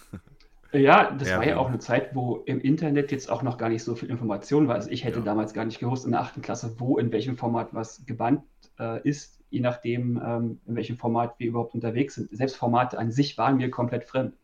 Ja, 0.72 1.12
das 1.12 1.28
ja, 1.28 1.38
war 1.38 1.46
ja 1.46 1.56
auch 1.56 1.68
eine 1.68 1.78
Zeit, 1.78 2.14
wo 2.14 2.42
im 2.44 2.60
Internet 2.60 3.10
jetzt 3.10 3.30
auch 3.30 3.42
noch 3.42 3.56
gar 3.56 3.70
nicht 3.70 3.82
so 3.82 3.94
viel 3.94 4.10
Information 4.10 4.68
war. 4.68 4.74
Also 4.74 4.90
ich 4.90 5.04
hätte 5.04 5.20
ja. 5.20 5.24
damals 5.24 5.54
gar 5.54 5.64
nicht 5.64 5.78
gewusst 5.78 6.04
in 6.04 6.12
der 6.12 6.20
achten 6.20 6.42
Klasse, 6.42 6.74
wo 6.78 6.98
in 6.98 7.10
welchem 7.10 7.38
Format 7.38 7.72
was 7.72 8.04
gebannt 8.04 8.42
äh, 8.78 9.00
ist, 9.08 9.37
je 9.50 9.60
nachdem, 9.60 10.20
ähm, 10.24 10.60
in 10.66 10.76
welchem 10.76 10.96
Format 10.96 11.34
wir 11.38 11.48
überhaupt 11.48 11.74
unterwegs 11.74 12.14
sind. 12.14 12.34
Selbst 12.36 12.56
Formate 12.56 12.98
an 12.98 13.10
sich 13.10 13.38
waren 13.38 13.56
mir 13.56 13.70
komplett 13.70 14.04
fremd. 14.04 14.34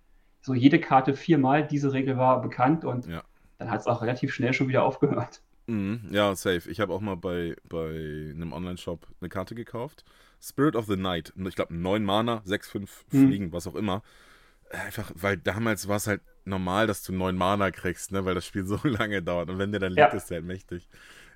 So 0.41 0.55
jede 0.55 0.81
Karte 0.81 1.15
viermal, 1.15 1.67
diese 1.67 1.93
Regel 1.93 2.17
war 2.17 2.43
bekannt 2.43 2.85
und 2.85 3.07
ja. 3.07 3.23
dann 3.59 3.71
hat 3.71 3.81
es 3.81 3.87
auch 3.87 4.03
relativ 4.03 4.33
schnell 4.33 4.53
schon 4.53 4.69
wieder 4.69 4.85
aufgehört. 4.85 5.43
Mhm, 5.67 6.09
ja, 6.11 6.35
safe. 6.35 6.71
Ich 6.71 6.81
habe 6.81 6.93
auch 6.93 7.01
mal 7.01 7.17
bei, 7.17 7.57
bei 7.69 8.31
einem 8.35 8.53
Online-Shop 8.53 9.07
eine 9.21 9.31
Karte 9.31 9.55
gekauft. 9.55 10.05
Spirit 10.43 10.77
of 10.77 10.87
the 10.87 10.97
Night. 10.97 11.33
Ich 11.49 11.55
glaube, 11.55 11.75
9 11.75 12.05
Mana, 12.05 12.43
6, 12.45 12.71
5 12.71 13.05
mhm. 13.11 13.27
Fliegen, 13.27 13.53
was 13.53 13.67
auch 13.67 13.75
immer 13.75 14.03
einfach, 14.75 15.11
weil 15.15 15.37
damals 15.37 15.89
war 15.89 15.97
es 15.97 16.07
halt 16.07 16.21
normal, 16.45 16.87
dass 16.87 17.03
du 17.03 17.13
neun 17.13 17.37
Mana 17.37 17.71
kriegst, 17.71 18.13
ne, 18.13 18.25
weil 18.25 18.35
das 18.35 18.47
Spiel 18.47 18.67
so 18.67 18.79
lange 18.83 19.23
dauert. 19.23 19.51
Und 19.51 19.59
wenn 19.59 19.73
der 19.73 19.81
dann 19.81 19.93
liegt, 19.93 20.13
ja. 20.13 20.17
ist 20.17 20.31
der 20.31 20.37
halt 20.37 20.47
mächtig. 20.47 20.89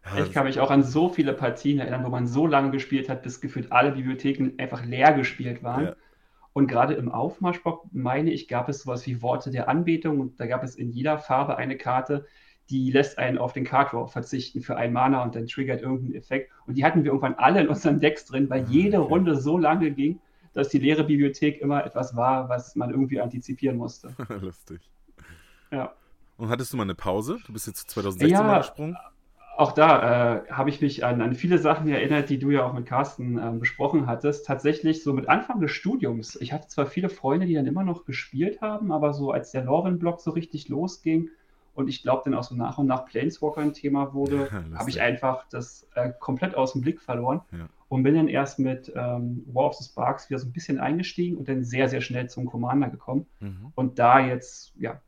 Ja, 0.04 0.24
ich 0.24 0.32
kann 0.32 0.44
mich 0.44 0.60
auch 0.60 0.70
an 0.70 0.82
so 0.82 1.08
viele 1.08 1.34
Partien 1.34 1.78
erinnern, 1.80 2.04
wo 2.04 2.08
man 2.08 2.26
so 2.26 2.46
lange 2.46 2.70
gespielt 2.70 3.08
hat, 3.08 3.22
bis 3.22 3.40
gefühlt 3.40 3.72
alle 3.72 3.92
Bibliotheken 3.92 4.52
einfach 4.58 4.84
leer 4.84 5.12
gespielt 5.12 5.62
waren. 5.62 5.84
Ja. 5.84 5.96
Und 6.52 6.66
gerade 6.66 6.94
im 6.94 7.10
Aufmarschbock, 7.10 7.86
meine 7.92 8.32
ich, 8.32 8.48
gab 8.48 8.68
es 8.68 8.82
sowas 8.82 9.06
wie 9.06 9.22
Worte 9.22 9.50
der 9.50 9.68
Anbetung 9.68 10.20
und 10.20 10.40
da 10.40 10.46
gab 10.46 10.64
es 10.64 10.76
in 10.76 10.90
jeder 10.90 11.18
Farbe 11.18 11.56
eine 11.56 11.76
Karte, 11.76 12.26
die 12.70 12.90
lässt 12.90 13.18
einen 13.18 13.38
auf 13.38 13.52
den 13.52 13.64
Card 13.64 13.92
Draw 13.92 14.08
verzichten 14.08 14.60
für 14.60 14.76
ein 14.76 14.92
Mana 14.92 15.22
und 15.22 15.34
dann 15.34 15.46
triggert 15.46 15.80
irgendeinen 15.80 16.14
Effekt. 16.14 16.50
Und 16.66 16.76
die 16.76 16.84
hatten 16.84 17.02
wir 17.02 17.10
irgendwann 17.10 17.34
alle 17.34 17.60
in 17.60 17.68
unseren 17.68 18.00
Decks 18.00 18.26
drin, 18.26 18.50
weil 18.50 18.64
ah, 18.64 18.66
jede 18.68 19.00
okay. 19.00 19.08
Runde 19.08 19.36
so 19.36 19.56
lange 19.56 19.90
ging, 19.90 20.20
dass 20.52 20.68
die 20.68 20.78
leere 20.78 21.04
Bibliothek 21.04 21.60
immer 21.60 21.84
etwas 21.84 22.16
war, 22.16 22.48
was 22.48 22.76
man 22.76 22.90
irgendwie 22.90 23.20
antizipieren 23.20 23.76
musste. 23.76 24.14
Lustig. 24.40 24.80
Ja. 25.70 25.94
Und 26.36 26.48
hattest 26.50 26.72
du 26.72 26.76
mal 26.76 26.82
eine 26.82 26.94
Pause? 26.94 27.38
Du 27.46 27.52
bist 27.52 27.66
jetzt 27.66 27.90
2016 27.90 28.30
ja, 28.30 28.42
mal 28.42 28.58
gesprungen? 28.58 28.96
Auch 29.58 29.72
da 29.72 30.36
äh, 30.36 30.50
habe 30.50 30.70
ich 30.70 30.80
mich 30.80 31.04
an, 31.04 31.20
an, 31.20 31.34
viele 31.34 31.58
Sachen 31.58 31.88
erinnert, 31.88 32.30
die 32.30 32.38
du 32.38 32.50
ja 32.50 32.64
auch 32.64 32.72
mit 32.72 32.86
Carsten 32.86 33.38
äh, 33.38 33.50
besprochen 33.58 34.06
hattest. 34.06 34.46
Tatsächlich 34.46 35.02
so 35.02 35.12
mit 35.12 35.28
Anfang 35.28 35.60
des 35.60 35.72
Studiums. 35.72 36.36
Ich 36.36 36.52
hatte 36.52 36.68
zwar 36.68 36.86
viele 36.86 37.08
Freunde, 37.08 37.46
die 37.46 37.54
dann 37.54 37.66
immer 37.66 37.82
noch 37.82 38.04
gespielt 38.04 38.60
haben, 38.60 38.92
aber 38.92 39.12
so 39.12 39.32
als 39.32 39.50
der 39.50 39.64
Lauren-Block 39.64 40.20
so 40.20 40.30
richtig 40.30 40.68
losging 40.68 41.30
und 41.74 41.88
ich 41.88 42.02
glaube 42.02 42.22
dann 42.24 42.34
auch 42.34 42.44
so 42.44 42.54
nach 42.54 42.78
und 42.78 42.86
nach 42.86 43.06
Planeswalker 43.06 43.60
ein 43.60 43.72
Thema 43.72 44.14
wurde, 44.14 44.48
ja, 44.50 44.78
habe 44.78 44.90
ich 44.90 45.00
einfach 45.00 45.44
das 45.50 45.88
äh, 45.94 46.12
komplett 46.18 46.54
aus 46.54 46.72
dem 46.72 46.82
Blick 46.82 47.00
verloren. 47.00 47.40
Ja 47.50 47.68
und 47.88 48.02
bin 48.02 48.14
dann 48.14 48.28
erst 48.28 48.58
mit 48.58 48.92
ähm, 48.94 49.44
War 49.46 49.66
of 49.66 49.74
the 49.74 49.84
Sparks 49.84 50.28
wieder 50.28 50.38
so 50.38 50.46
ein 50.46 50.52
bisschen 50.52 50.78
eingestiegen 50.78 51.38
und 51.38 51.48
dann 51.48 51.64
sehr, 51.64 51.88
sehr 51.88 52.00
schnell 52.00 52.28
zum 52.28 52.44
Commander 52.46 52.90
gekommen. 52.90 53.26
Mhm. 53.40 53.72
Und 53.74 53.98
da 53.98 54.20
jetzt, 54.20 54.74
ja, 54.76 55.00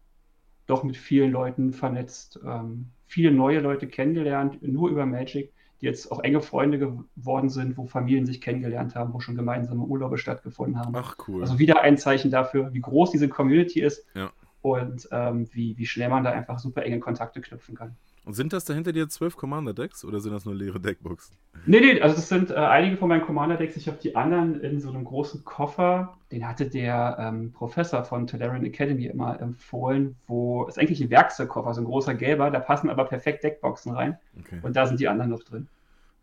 doch 0.66 0.82
mit 0.82 0.96
vielen 0.96 1.30
Leuten 1.30 1.72
vernetzt, 1.72 2.40
ähm, 2.44 2.90
viele 3.10 3.32
neue 3.32 3.58
Leute 3.58 3.88
kennengelernt, 3.88 4.62
nur 4.62 4.88
über 4.88 5.04
Magic, 5.04 5.52
die 5.80 5.86
jetzt 5.86 6.12
auch 6.12 6.20
enge 6.20 6.40
Freunde 6.40 6.78
geworden 6.78 7.50
sind, 7.50 7.76
wo 7.76 7.86
Familien 7.86 8.24
sich 8.24 8.40
kennengelernt 8.40 8.94
haben, 8.94 9.12
wo 9.12 9.18
schon 9.18 9.34
gemeinsame 9.34 9.82
Urlaube 9.82 10.16
stattgefunden 10.16 10.78
haben. 10.78 10.94
Ach 10.94 11.16
cool. 11.26 11.42
Also 11.42 11.58
wieder 11.58 11.80
ein 11.80 11.98
Zeichen 11.98 12.30
dafür, 12.30 12.72
wie 12.72 12.80
groß 12.80 13.10
diese 13.10 13.28
Community 13.28 13.80
ist 13.80 14.06
ja. 14.14 14.30
und 14.62 15.08
ähm, 15.10 15.48
wie, 15.52 15.76
wie 15.76 15.86
schnell 15.86 16.08
man 16.08 16.22
da 16.22 16.30
einfach 16.30 16.60
super 16.60 16.84
enge 16.84 17.00
Kontakte 17.00 17.40
knüpfen 17.40 17.74
kann. 17.74 17.96
Und 18.24 18.34
sind 18.34 18.52
das 18.52 18.64
dahinter 18.64 18.92
dir 18.92 19.08
zwölf 19.08 19.36
Commander-Decks 19.36 20.04
oder 20.04 20.20
sind 20.20 20.32
das 20.32 20.44
nur 20.44 20.54
leere 20.54 20.78
Deckboxen? 20.78 21.36
Nee, 21.64 21.80
nee, 21.80 22.00
also 22.00 22.16
das 22.16 22.28
sind 22.28 22.50
äh, 22.50 22.54
einige 22.54 22.96
von 22.96 23.08
meinen 23.08 23.22
Commander-Decks. 23.22 23.76
Ich 23.76 23.88
habe 23.88 23.98
die 24.02 24.14
anderen 24.14 24.60
in 24.60 24.80
so 24.80 24.90
einem 24.90 25.04
großen 25.04 25.44
Koffer. 25.44 26.18
Den 26.30 26.46
hatte 26.46 26.68
der 26.68 27.16
ähm, 27.18 27.52
Professor 27.52 28.04
von 28.04 28.26
Tolarian 28.26 28.64
Academy 28.64 29.06
immer 29.06 29.40
empfohlen, 29.40 30.16
wo 30.26 30.66
ist 30.66 30.78
eigentlich 30.78 31.00
ein 31.00 31.10
Werkzeugkoffer, 31.10 31.72
so 31.74 31.80
ein 31.80 31.86
großer 31.86 32.14
gelber, 32.14 32.50
da 32.50 32.60
passen 32.60 32.90
aber 32.90 33.04
perfekt 33.04 33.42
Deckboxen 33.42 33.92
rein. 33.92 34.18
Okay. 34.38 34.60
Und 34.62 34.76
da 34.76 34.86
sind 34.86 35.00
die 35.00 35.08
anderen 35.08 35.30
noch 35.30 35.42
drin. 35.42 35.68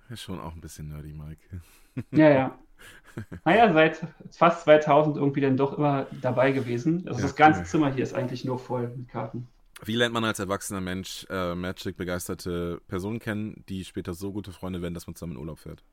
Ist 0.10 0.22
schon 0.22 0.40
auch 0.40 0.54
ein 0.54 0.62
bisschen 0.62 0.90
nerdy, 0.90 1.14
Mike. 1.14 1.62
Ja, 2.12 2.30
ja. 2.30 2.60
Naja, 3.46 3.74
seit 3.74 4.06
fast 4.30 4.62
2000 4.66 5.18
irgendwie 5.18 5.42
dann 5.42 5.58
doch 5.58 5.76
immer 5.76 6.06
dabei 6.22 6.52
gewesen. 6.52 7.04
Also 7.08 7.20
ja, 7.20 7.26
das 7.26 7.36
ganze 7.36 7.62
cool. 7.62 7.66
Zimmer 7.66 7.92
hier 7.92 8.04
ist 8.04 8.14
eigentlich 8.14 8.46
nur 8.46 8.60
voll 8.60 8.94
mit 8.96 9.10
Karten. 9.10 9.48
Wie 9.84 9.96
lernt 9.96 10.14
man 10.14 10.24
als 10.24 10.40
erwachsener 10.40 10.82
Mensch 10.82 11.26
äh, 11.30 11.54
Magic-begeisterte 11.54 12.82
Personen 12.88 13.20
kennen, 13.20 13.64
die 13.70 13.86
später 13.86 14.14
so 14.14 14.32
gute 14.32 14.52
Freunde 14.52 14.82
werden, 14.82 14.94
dass 14.94 15.08
man 15.08 15.16
zusammen 15.16 15.34
in 15.34 15.40
Urlaub 15.40 15.60
fährt? 15.60 15.84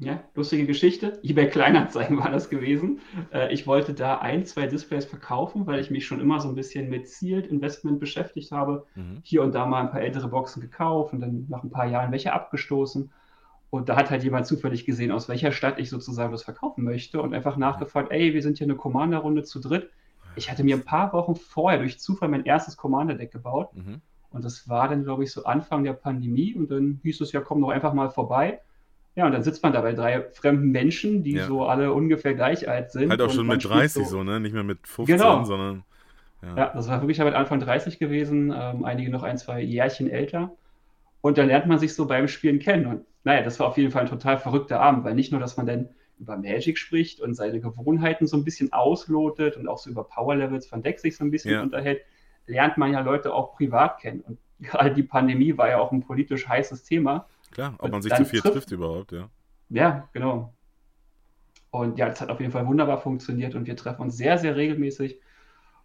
Ja, 0.00 0.22
lustige 0.34 0.64
Geschichte. 0.66 1.18
eBay 1.24 1.48
Kleinanzeigen 1.48 2.18
war 2.18 2.30
das 2.30 2.50
gewesen. 2.50 3.00
Äh, 3.32 3.52
ich 3.52 3.66
wollte 3.66 3.94
da 3.94 4.18
ein, 4.18 4.44
zwei 4.44 4.66
Displays 4.66 5.06
verkaufen, 5.06 5.66
weil 5.66 5.80
ich 5.80 5.90
mich 5.90 6.06
schon 6.06 6.20
immer 6.20 6.38
so 6.38 6.48
ein 6.48 6.54
bisschen 6.54 6.88
mit 6.88 7.08
Sealed 7.08 7.48
Investment 7.48 7.98
beschäftigt 7.98 8.52
habe. 8.52 8.86
Mhm. 8.94 9.20
Hier 9.24 9.42
und 9.42 9.54
da 9.54 9.66
mal 9.66 9.80
ein 9.80 9.90
paar 9.90 10.00
ältere 10.00 10.28
Boxen 10.28 10.60
gekauft 10.60 11.12
und 11.12 11.20
dann 11.20 11.46
nach 11.48 11.64
ein 11.64 11.70
paar 11.70 11.86
Jahren 11.86 12.12
welche 12.12 12.32
abgestoßen. 12.32 13.10
Und 13.70 13.88
da 13.88 13.96
hat 13.96 14.10
halt 14.10 14.22
jemand 14.22 14.46
zufällig 14.46 14.86
gesehen, 14.86 15.10
aus 15.10 15.28
welcher 15.28 15.52
Stadt 15.52 15.78
ich 15.78 15.90
sozusagen 15.90 16.32
das 16.32 16.44
verkaufen 16.44 16.84
möchte 16.84 17.20
und 17.20 17.34
einfach 17.34 17.56
nachgefragt, 17.56 18.12
ey, 18.12 18.32
wir 18.32 18.42
sind 18.42 18.58
hier 18.58 18.66
eine 18.66 18.76
Commander-Runde 18.76 19.42
zu 19.42 19.58
dritt. 19.60 19.90
Ich 20.38 20.50
hatte 20.50 20.64
mir 20.64 20.76
ein 20.76 20.84
paar 20.84 21.12
Wochen 21.12 21.34
vorher 21.34 21.78
durch 21.78 21.98
Zufall 21.98 22.28
mein 22.28 22.44
erstes 22.44 22.76
Commander-Deck 22.76 23.30
gebaut. 23.32 23.74
Mhm. 23.74 24.00
Und 24.30 24.44
das 24.44 24.68
war 24.68 24.88
dann, 24.88 25.04
glaube 25.04 25.24
ich, 25.24 25.32
so 25.32 25.44
Anfang 25.44 25.84
der 25.84 25.94
Pandemie. 25.94 26.54
Und 26.54 26.70
dann 26.70 27.00
hieß 27.02 27.20
es 27.20 27.32
ja, 27.32 27.40
komm 27.40 27.60
doch 27.60 27.70
einfach 27.70 27.92
mal 27.92 28.10
vorbei. 28.10 28.60
Ja, 29.16 29.26
und 29.26 29.32
dann 29.32 29.42
sitzt 29.42 29.62
man 29.62 29.72
da 29.72 29.80
bei 29.80 29.94
drei 29.94 30.22
fremden 30.32 30.70
Menschen, 30.70 31.24
die 31.24 31.32
ja. 31.32 31.46
so 31.46 31.66
alle 31.66 31.92
ungefähr 31.92 32.34
gleich 32.34 32.68
alt 32.68 32.92
sind. 32.92 33.10
Halt 33.10 33.20
auch 33.20 33.30
schon 33.30 33.46
mit 33.48 33.64
30 33.64 34.04
so, 34.04 34.18
so, 34.18 34.22
ne? 34.22 34.38
Nicht 34.38 34.52
mehr 34.52 34.62
mit 34.62 34.86
15, 34.86 35.16
genau. 35.16 35.44
sondern. 35.44 35.82
Ja. 36.42 36.56
ja. 36.56 36.72
das 36.72 36.88
war 36.88 37.00
wirklich 37.00 37.18
halt 37.18 37.34
Anfang 37.34 37.58
30 37.58 37.98
gewesen, 37.98 38.54
ähm, 38.56 38.84
einige 38.84 39.10
noch 39.10 39.24
ein, 39.24 39.36
zwei 39.36 39.60
Jährchen 39.60 40.08
älter. 40.08 40.52
Und 41.20 41.36
dann 41.36 41.48
lernt 41.48 41.66
man 41.66 41.78
sich 41.78 41.94
so 41.94 42.06
beim 42.06 42.28
Spielen 42.28 42.60
kennen. 42.60 42.86
Und 42.86 43.04
naja, 43.24 43.42
das 43.42 43.58
war 43.58 43.66
auf 43.66 43.76
jeden 43.76 43.90
Fall 43.90 44.02
ein 44.02 44.08
total 44.08 44.38
verrückter 44.38 44.80
Abend, 44.80 45.04
weil 45.04 45.14
nicht 45.14 45.32
nur, 45.32 45.40
dass 45.40 45.56
man 45.56 45.66
dann 45.66 45.88
über 46.18 46.36
Magic 46.36 46.78
spricht 46.78 47.20
und 47.20 47.34
seine 47.34 47.60
Gewohnheiten 47.60 48.26
so 48.26 48.36
ein 48.36 48.44
bisschen 48.44 48.72
auslotet 48.72 49.56
und 49.56 49.68
auch 49.68 49.78
so 49.78 49.90
über 49.90 50.04
Power 50.04 50.36
Levels 50.36 50.66
von 50.66 50.82
Deck 50.82 50.98
sich 51.00 51.16
so 51.16 51.24
ein 51.24 51.30
bisschen 51.30 51.52
ja. 51.52 51.62
unterhält, 51.62 52.02
lernt 52.46 52.76
man 52.76 52.92
ja 52.92 53.00
Leute 53.00 53.32
auch 53.32 53.54
privat 53.54 54.00
kennen. 54.00 54.20
Und 54.20 54.38
gerade 54.60 54.92
die 54.92 55.02
Pandemie 55.02 55.56
war 55.56 55.68
ja 55.68 55.78
auch 55.78 55.92
ein 55.92 56.02
politisch 56.02 56.48
heißes 56.48 56.84
Thema. 56.84 57.26
Klar, 57.52 57.74
ob 57.78 57.90
man 57.90 58.02
sich 58.02 58.14
zu 58.14 58.24
viel 58.24 58.40
trifft, 58.40 58.54
trifft 58.54 58.72
überhaupt, 58.72 59.12
ja. 59.12 59.28
Ja, 59.70 60.08
genau. 60.12 60.52
Und 61.70 61.98
ja, 61.98 62.08
das 62.08 62.20
hat 62.20 62.30
auf 62.30 62.40
jeden 62.40 62.52
Fall 62.52 62.66
wunderbar 62.66 63.00
funktioniert 63.00 63.54
und 63.54 63.66
wir 63.66 63.76
treffen 63.76 64.02
uns 64.02 64.16
sehr, 64.16 64.38
sehr 64.38 64.56
regelmäßig. 64.56 65.20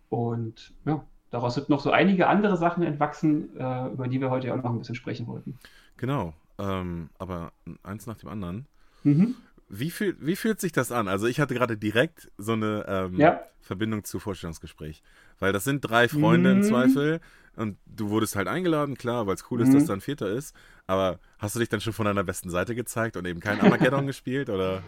Und 0.09 0.73
ja, 0.85 1.03
daraus 1.29 1.55
sind 1.55 1.69
noch 1.69 1.81
so 1.81 1.91
einige 1.91 2.27
andere 2.27 2.55
Sachen 2.57 2.83
entwachsen, 2.83 3.57
äh, 3.57 3.87
über 3.87 4.07
die 4.07 4.21
wir 4.21 4.29
heute 4.29 4.47
ja 4.47 4.55
auch 4.55 4.63
noch 4.63 4.71
ein 4.71 4.79
bisschen 4.79 4.95
sprechen 4.95 5.27
wollten. 5.27 5.57
Genau, 5.97 6.33
ähm, 6.57 7.09
aber 7.17 7.51
eins 7.83 8.07
nach 8.07 8.17
dem 8.17 8.29
anderen. 8.29 8.65
Mhm. 9.03 9.35
Wie, 9.79 9.89
fühl, 9.89 10.15
wie 10.19 10.35
fühlt 10.35 10.59
sich 10.59 10.71
das 10.71 10.91
an? 10.91 11.07
Also 11.07 11.27
ich 11.27 11.39
hatte 11.39 11.53
gerade 11.53 11.77
direkt 11.77 12.31
so 12.37 12.53
eine 12.53 12.85
ähm, 12.87 13.15
ja. 13.19 13.41
Verbindung 13.61 14.03
zu 14.03 14.19
Vorstellungsgespräch. 14.19 15.01
Weil 15.39 15.51
das 15.51 15.63
sind 15.63 15.81
drei 15.81 16.07
Freunde 16.07 16.53
mhm. 16.53 16.61
im 16.61 16.63
Zweifel 16.63 17.21
und 17.55 17.77
du 17.85 18.09
wurdest 18.09 18.35
halt 18.35 18.47
eingeladen, 18.47 18.97
klar, 18.97 19.27
weil 19.27 19.35
es 19.35 19.45
cool 19.51 19.61
ist, 19.61 19.69
mhm. 19.69 19.73
dass 19.73 19.85
da 19.85 19.93
ein 19.93 20.01
Vierter 20.01 20.27
ist. 20.27 20.55
Aber 20.85 21.19
hast 21.39 21.55
du 21.55 21.59
dich 21.59 21.69
dann 21.69 21.81
schon 21.81 21.93
von 21.93 22.05
deiner 22.05 22.23
besten 22.23 22.49
Seite 22.49 22.75
gezeigt 22.75 23.17
und 23.17 23.25
eben 23.25 23.39
kein 23.39 23.61
Armageddon 23.61 24.07
gespielt 24.07 24.49
oder, 24.49 24.83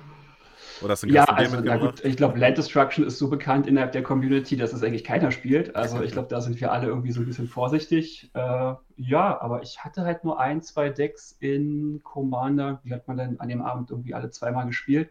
oder 0.81 0.91
hast 0.91 1.03
du 1.03 1.07
ein 1.07 1.13
Ja, 1.13 1.23
also 1.25 1.59
na 1.61 1.77
gut, 1.77 2.03
ich 2.03 2.17
glaube, 2.17 2.37
Land 2.37 2.57
Destruction 2.57 3.05
ist 3.05 3.17
so 3.17 3.29
bekannt 3.29 3.67
innerhalb 3.67 3.91
der 3.91 4.03
Community, 4.03 4.57
dass 4.57 4.73
es 4.73 4.83
eigentlich 4.83 5.03
keiner 5.03 5.31
spielt. 5.31 5.75
Also 5.75 6.01
ich 6.01 6.11
glaube, 6.11 6.27
da 6.27 6.41
sind 6.41 6.59
wir 6.59 6.71
alle 6.71 6.87
irgendwie 6.87 7.11
so 7.11 7.21
ein 7.21 7.25
bisschen 7.25 7.47
vorsichtig. 7.47 8.31
Äh, 8.33 8.73
ja, 8.97 9.41
aber 9.41 9.61
ich 9.63 9.83
hatte 9.83 10.03
halt 10.03 10.23
nur 10.23 10.39
ein, 10.39 10.61
zwei 10.61 10.89
Decks 10.89 11.35
in 11.39 12.01
Commander, 12.03 12.81
die 12.83 12.93
hat 12.93 13.07
man 13.07 13.17
dann 13.17 13.39
an 13.39 13.49
dem 13.49 13.61
Abend 13.61 13.91
irgendwie 13.91 14.13
alle 14.13 14.29
zweimal 14.29 14.65
gespielt. 14.65 15.09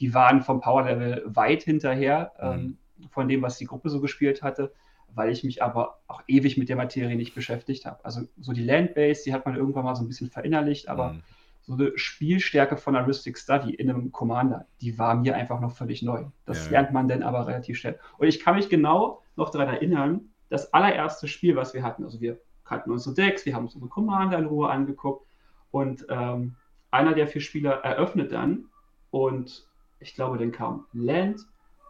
Die 0.00 0.14
waren 0.14 0.42
vom 0.42 0.60
Power 0.60 0.84
Level 0.84 1.22
weit 1.26 1.62
hinterher 1.62 2.32
mhm. 2.40 2.48
ähm, 2.48 2.78
von 3.10 3.28
dem, 3.28 3.42
was 3.42 3.58
die 3.58 3.66
Gruppe 3.66 3.90
so 3.90 4.00
gespielt 4.00 4.42
hatte 4.42 4.72
weil 5.14 5.30
ich 5.30 5.44
mich 5.44 5.62
aber 5.62 5.98
auch 6.06 6.22
ewig 6.26 6.56
mit 6.56 6.68
der 6.68 6.76
Materie 6.76 7.16
nicht 7.16 7.34
beschäftigt 7.34 7.86
habe. 7.86 8.04
Also 8.04 8.22
so 8.40 8.52
die 8.52 8.64
Landbase, 8.64 9.24
die 9.24 9.32
hat 9.32 9.44
man 9.44 9.56
irgendwann 9.56 9.84
mal 9.84 9.94
so 9.94 10.02
ein 10.02 10.08
bisschen 10.08 10.30
verinnerlicht, 10.30 10.88
aber 10.88 11.14
mhm. 11.14 11.22
So 11.62 11.74
eine 11.74 11.96
Spielstärke 11.96 12.76
von 12.76 12.96
Heuristic 12.96 13.38
Study 13.38 13.74
in 13.74 13.88
einem 13.88 14.10
Commander, 14.10 14.66
die 14.80 14.98
war 14.98 15.14
mir 15.14 15.36
einfach 15.36 15.60
noch 15.60 15.72
völlig 15.72 16.02
neu. 16.02 16.24
Das 16.44 16.66
ja, 16.66 16.72
lernt 16.72 16.92
man 16.92 17.08
dann 17.08 17.22
aber 17.22 17.46
relativ 17.46 17.78
schnell. 17.78 17.98
Und 18.18 18.26
ich 18.26 18.40
kann 18.40 18.56
mich 18.56 18.68
genau 18.68 19.22
noch 19.36 19.50
daran 19.50 19.68
erinnern, 19.68 20.32
das 20.48 20.74
allererste 20.74 21.28
Spiel, 21.28 21.56
was 21.56 21.72
wir 21.72 21.82
hatten, 21.82 22.04
also 22.04 22.20
wir 22.20 22.38
kannten 22.64 22.90
unsere 22.90 23.14
Decks, 23.14 23.46
wir 23.46 23.54
haben 23.54 23.64
uns 23.64 23.74
unsere 23.74 23.90
Commander 23.90 24.38
in 24.38 24.46
Ruhe 24.46 24.68
angeguckt 24.68 25.26
und 25.70 26.04
ähm, 26.08 26.56
einer 26.90 27.14
der 27.14 27.26
vier 27.26 27.40
Spieler 27.40 27.72
eröffnet 27.84 28.32
dann 28.32 28.66
und 29.10 29.66
ich 30.00 30.14
glaube, 30.14 30.36
dann 30.36 30.52
kam 30.52 30.86
Land, 30.92 31.40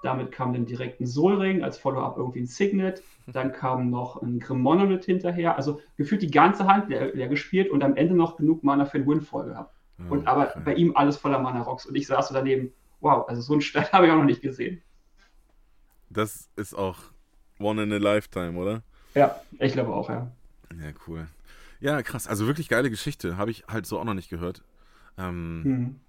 damit 0.03 0.33
kam 0.33 0.53
dann 0.53 0.67
direkt 0.67 1.01
ein 1.01 1.07
Solring 1.07 1.63
als 1.63 1.79
Follow-up 1.79 2.17
irgendwie 2.17 2.41
ein 2.41 2.47
Signet. 2.47 3.03
Dann 3.27 3.53
kam 3.53 3.91
noch 3.91 4.21
ein 4.21 4.41
Grim 4.41 4.61
Monolith 4.61 5.05
hinterher. 5.05 5.57
Also 5.57 5.81
gefühlt 5.97 6.23
die 6.23 6.31
ganze 6.31 6.67
Hand 6.67 6.89
leer, 6.89 7.15
leer 7.15 7.29
gespielt 7.29 7.71
und 7.71 7.83
am 7.83 7.97
Ende 7.97 8.15
noch 8.15 8.37
genug 8.37 8.65
Mana 8.65 8.85
für 8.85 8.99
den 8.99 9.07
Windfall 9.07 9.47
gehabt. 9.47 9.75
Oh, 9.99 10.13
und 10.13 10.27
aber 10.27 10.51
okay. 10.51 10.63
bei 10.65 10.75
ihm 10.75 10.97
alles 10.97 11.17
voller 11.17 11.39
Mana-Rocks. 11.39 11.87
Und 11.87 11.95
ich 11.95 12.07
saß 12.07 12.29
so 12.29 12.35
daneben, 12.35 12.73
wow, 13.01 13.29
also 13.29 13.41
so 13.41 13.53
einen 13.53 13.63
Start 13.63 13.93
habe 13.93 14.07
ich 14.07 14.13
auch 14.13 14.17
noch 14.17 14.25
nicht 14.25 14.43
gesehen. 14.43 14.83
Das 16.11 16.51
ist 16.57 16.75
auch 16.75 16.99
one 17.59 17.83
in 17.83 17.93
a 17.93 17.97
lifetime, 17.97 18.59
oder? 18.59 18.83
Ja, 19.15 19.41
ich 19.59 19.73
glaube 19.73 19.95
auch, 19.95 20.09
ja. 20.09 20.31
Ja, 20.73 20.91
cool. 21.07 21.29
Ja, 21.81 22.03
krass. 22.03 22.27
Also 22.27 22.47
wirklich 22.47 22.69
geile 22.69 22.91
Geschichte. 22.91 23.37
Habe 23.37 23.51
ich 23.51 23.65
halt 23.69 23.87
so 23.87 23.99
auch 23.99 24.05
noch 24.05 24.15
nicht 24.15 24.31
gehört. 24.31 24.63
Ähm, 25.17 25.63
hm 25.65 26.01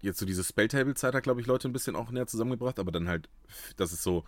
jetzt 0.00 0.18
so 0.18 0.26
diese 0.26 0.44
Spelltable-Zeit 0.44 1.14
hat, 1.14 1.22
glaube 1.22 1.40
ich, 1.40 1.46
Leute 1.46 1.68
ein 1.68 1.72
bisschen 1.72 1.96
auch 1.96 2.10
näher 2.10 2.26
zusammengebracht, 2.26 2.78
aber 2.78 2.92
dann 2.92 3.08
halt, 3.08 3.28
dass 3.76 3.92
es 3.92 4.02
so, 4.02 4.24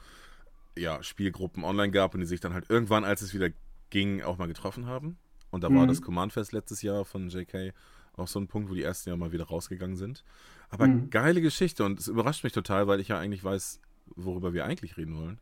ja, 0.76 1.02
Spielgruppen 1.02 1.64
online 1.64 1.92
gab 1.92 2.14
und 2.14 2.20
die 2.20 2.26
sich 2.26 2.40
dann 2.40 2.54
halt 2.54 2.68
irgendwann, 2.68 3.04
als 3.04 3.22
es 3.22 3.34
wieder 3.34 3.50
ging, 3.90 4.22
auch 4.22 4.38
mal 4.38 4.48
getroffen 4.48 4.86
haben. 4.86 5.18
Und 5.50 5.64
da 5.64 5.70
mhm. 5.70 5.78
war 5.78 5.86
das 5.86 6.02
Command-Fest 6.02 6.52
letztes 6.52 6.82
Jahr 6.82 7.04
von 7.04 7.28
JK 7.28 7.72
auch 8.16 8.28
so 8.28 8.38
ein 8.38 8.48
Punkt, 8.48 8.70
wo 8.70 8.74
die 8.74 8.82
ersten 8.82 9.10
ja 9.10 9.16
mal 9.16 9.32
wieder 9.32 9.44
rausgegangen 9.44 9.96
sind. 9.96 10.24
Aber 10.68 10.86
mhm. 10.86 11.10
geile 11.10 11.40
Geschichte 11.40 11.84
und 11.84 11.98
es 11.98 12.08
überrascht 12.08 12.44
mich 12.44 12.52
total, 12.52 12.86
weil 12.86 13.00
ich 13.00 13.08
ja 13.08 13.18
eigentlich 13.18 13.42
weiß, 13.42 13.80
worüber 14.16 14.52
wir 14.52 14.64
eigentlich 14.64 14.96
reden 14.96 15.16
wollen. 15.16 15.40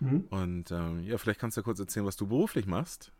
Mhm. 0.00 0.20
Und 0.30 0.70
ähm, 0.70 1.02
ja, 1.04 1.18
vielleicht 1.18 1.40
kannst 1.40 1.56
du 1.56 1.60
ja 1.60 1.64
kurz 1.64 1.80
erzählen, 1.80 2.06
was 2.06 2.16
du 2.16 2.26
beruflich 2.26 2.66
machst. 2.66 3.12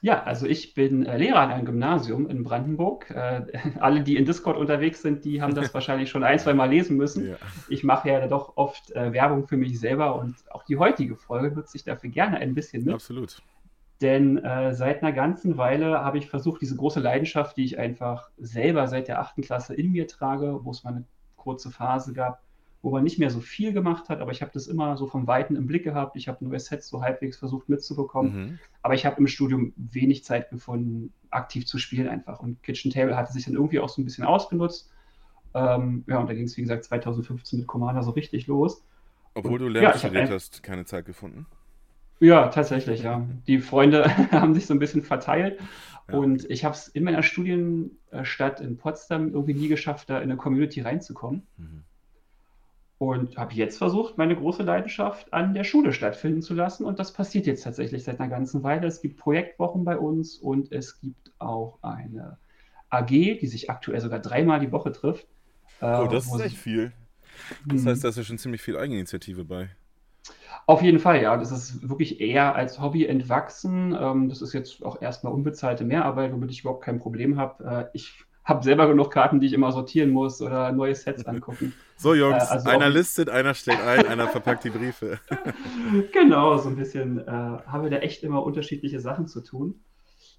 Ja, 0.00 0.24
also 0.24 0.46
ich 0.46 0.74
bin 0.74 1.06
äh, 1.06 1.16
Lehrer 1.16 1.40
an 1.40 1.50
einem 1.50 1.64
Gymnasium 1.64 2.28
in 2.28 2.42
Brandenburg. 2.42 3.10
Äh, 3.10 3.46
alle, 3.80 4.02
die 4.02 4.16
in 4.16 4.24
Discord 4.24 4.56
unterwegs 4.56 5.02
sind, 5.02 5.24
die 5.24 5.40
haben 5.40 5.54
das 5.54 5.72
wahrscheinlich 5.74 6.10
schon 6.10 6.24
ein, 6.24 6.38
zwei 6.38 6.54
Mal 6.54 6.70
lesen 6.70 6.96
müssen. 6.96 7.30
Ja. 7.30 7.36
Ich 7.68 7.84
mache 7.84 8.08
ja 8.08 8.26
doch 8.26 8.56
oft 8.56 8.90
äh, 8.92 9.12
Werbung 9.12 9.46
für 9.46 9.56
mich 9.56 9.78
selber 9.78 10.16
und 10.16 10.34
auch 10.50 10.64
die 10.64 10.76
heutige 10.76 11.16
Folge 11.16 11.54
nutze 11.54 11.76
ich 11.76 11.84
dafür 11.84 12.10
gerne 12.10 12.38
ein 12.38 12.54
bisschen 12.54 12.84
mit. 12.84 12.94
Absolut. 12.94 13.42
Denn 14.00 14.38
äh, 14.38 14.74
seit 14.74 15.02
einer 15.02 15.12
ganzen 15.12 15.56
Weile 15.56 16.00
habe 16.00 16.18
ich 16.18 16.28
versucht, 16.28 16.60
diese 16.60 16.74
große 16.74 16.98
Leidenschaft, 16.98 17.56
die 17.56 17.64
ich 17.64 17.78
einfach 17.78 18.30
selber 18.36 18.88
seit 18.88 19.06
der 19.06 19.20
achten 19.20 19.42
Klasse 19.42 19.74
in 19.74 19.92
mir 19.92 20.08
trage, 20.08 20.58
wo 20.64 20.72
es 20.72 20.82
mal 20.82 20.90
eine 20.90 21.04
kurze 21.36 21.70
Phase 21.70 22.12
gab, 22.12 22.42
wo 22.82 22.90
man 22.90 23.04
nicht 23.04 23.18
mehr 23.18 23.30
so 23.30 23.40
viel 23.40 23.72
gemacht 23.72 24.08
hat, 24.08 24.20
aber 24.20 24.32
ich 24.32 24.42
habe 24.42 24.50
das 24.52 24.66
immer 24.66 24.96
so 24.96 25.06
vom 25.06 25.28
Weiten 25.28 25.54
im 25.54 25.66
Blick 25.66 25.84
gehabt. 25.84 26.16
Ich 26.16 26.26
habe 26.26 26.44
neue 26.44 26.58
Sets 26.58 26.88
so 26.88 27.00
halbwegs 27.00 27.36
versucht 27.36 27.68
mitzubekommen, 27.68 28.34
mhm. 28.34 28.58
aber 28.82 28.94
ich 28.94 29.06
habe 29.06 29.16
im 29.18 29.28
Studium 29.28 29.72
wenig 29.76 30.24
Zeit 30.24 30.50
gefunden, 30.50 31.12
aktiv 31.30 31.64
zu 31.64 31.78
spielen 31.78 32.08
einfach. 32.08 32.40
Und 32.40 32.62
Kitchen 32.64 32.90
Table 32.90 33.16
hatte 33.16 33.32
sich 33.32 33.44
dann 33.44 33.54
irgendwie 33.54 33.78
auch 33.78 33.88
so 33.88 34.02
ein 34.02 34.04
bisschen 34.04 34.24
ausgenutzt. 34.24 34.90
Ähm, 35.54 36.04
ja, 36.08 36.18
und 36.18 36.28
da 36.28 36.34
ging 36.34 36.44
es, 36.44 36.56
wie 36.56 36.62
gesagt, 36.62 36.84
2015 36.84 37.60
mit 37.60 37.68
Commander 37.68 38.02
so 38.02 38.10
richtig 38.10 38.48
los. 38.48 38.84
Obwohl 39.34 39.60
du 39.60 39.68
Lehrer 39.68 39.92
ja, 39.92 39.98
studiert 39.98 40.30
hast, 40.30 40.62
keine 40.62 40.84
Zeit 40.84 41.04
gefunden? 41.04 41.46
Ja, 42.18 42.48
tatsächlich, 42.48 43.02
ja. 43.02 43.26
Die 43.46 43.58
Freunde 43.58 44.04
haben 44.32 44.54
sich 44.54 44.66
so 44.66 44.74
ein 44.74 44.80
bisschen 44.80 45.02
verteilt. 45.02 45.60
Ja. 46.08 46.14
Und 46.14 46.50
ich 46.50 46.64
habe 46.64 46.74
es 46.74 46.88
in 46.88 47.04
meiner 47.04 47.22
Studienstadt 47.22 48.60
in 48.60 48.76
Potsdam 48.76 49.32
irgendwie 49.32 49.54
nie 49.54 49.68
geschafft, 49.68 50.10
da 50.10 50.18
in 50.18 50.24
eine 50.24 50.36
Community 50.36 50.80
reinzukommen. 50.80 51.46
Mhm. 51.56 51.84
Und 53.02 53.36
habe 53.36 53.52
jetzt 53.54 53.78
versucht, 53.78 54.16
meine 54.16 54.36
große 54.36 54.62
Leidenschaft 54.62 55.34
an 55.34 55.54
der 55.54 55.64
Schule 55.64 55.92
stattfinden 55.92 56.40
zu 56.40 56.54
lassen. 56.54 56.84
Und 56.84 57.00
das 57.00 57.12
passiert 57.12 57.48
jetzt 57.48 57.64
tatsächlich 57.64 58.04
seit 58.04 58.20
einer 58.20 58.28
ganzen 58.28 58.62
Weile. 58.62 58.86
Es 58.86 59.02
gibt 59.02 59.16
Projektwochen 59.18 59.84
bei 59.84 59.98
uns 59.98 60.36
und 60.36 60.70
es 60.70 61.00
gibt 61.00 61.32
auch 61.40 61.80
eine 61.82 62.38
AG, 62.90 63.08
die 63.08 63.46
sich 63.48 63.68
aktuell 63.70 64.00
sogar 64.00 64.20
dreimal 64.20 64.60
die 64.60 64.70
Woche 64.70 64.92
trifft. 64.92 65.26
Oh, 65.80 66.06
das 66.08 66.26
ist 66.26 66.40
echt 66.40 66.56
viel. 66.56 66.92
Das 67.66 67.84
heißt, 67.84 68.04
da 68.04 68.10
ist 68.10 68.18
ja 68.18 68.22
schon 68.22 68.38
ziemlich 68.38 68.62
viel 68.62 68.76
Eigeninitiative 68.76 69.44
bei. 69.44 69.70
Auf 70.66 70.80
jeden 70.80 71.00
Fall, 71.00 71.20
ja. 71.20 71.36
Das 71.36 71.50
ist 71.50 71.88
wirklich 71.88 72.20
eher 72.20 72.54
als 72.54 72.80
Hobby 72.80 73.04
entwachsen. 73.04 73.96
Ähm, 74.00 74.28
das 74.28 74.42
ist 74.42 74.52
jetzt 74.52 74.84
auch 74.84 75.02
erstmal 75.02 75.32
unbezahlte 75.32 75.84
Mehrarbeit, 75.84 76.32
womit 76.32 76.52
ich 76.52 76.60
überhaupt 76.60 76.84
kein 76.84 77.00
Problem 77.00 77.36
habe. 77.36 77.88
Äh, 77.92 77.96
ich 77.96 78.24
habe 78.44 78.64
selber 78.64 78.88
genug 78.88 79.10
Karten, 79.10 79.40
die 79.40 79.46
ich 79.46 79.52
immer 79.52 79.72
sortieren 79.72 80.10
muss 80.10 80.42
oder 80.42 80.72
neue 80.72 80.94
Sets 80.94 81.24
angucken. 81.26 81.72
So, 81.96 82.14
Jungs, 82.14 82.44
äh, 82.44 82.54
also 82.54 82.68
einer 82.68 82.88
listet, 82.88 83.28
einer 83.28 83.54
stellt 83.54 83.80
ein, 83.80 84.06
einer 84.06 84.28
verpackt 84.28 84.64
die 84.64 84.70
Briefe. 84.70 85.20
genau, 86.12 86.56
so 86.58 86.68
ein 86.68 86.76
bisschen 86.76 87.20
äh, 87.20 87.30
haben 87.30 87.84
wir 87.84 87.90
da 87.90 87.98
echt 87.98 88.24
immer 88.24 88.42
unterschiedliche 88.42 89.00
Sachen 89.00 89.28
zu 89.28 89.42
tun. 89.42 89.76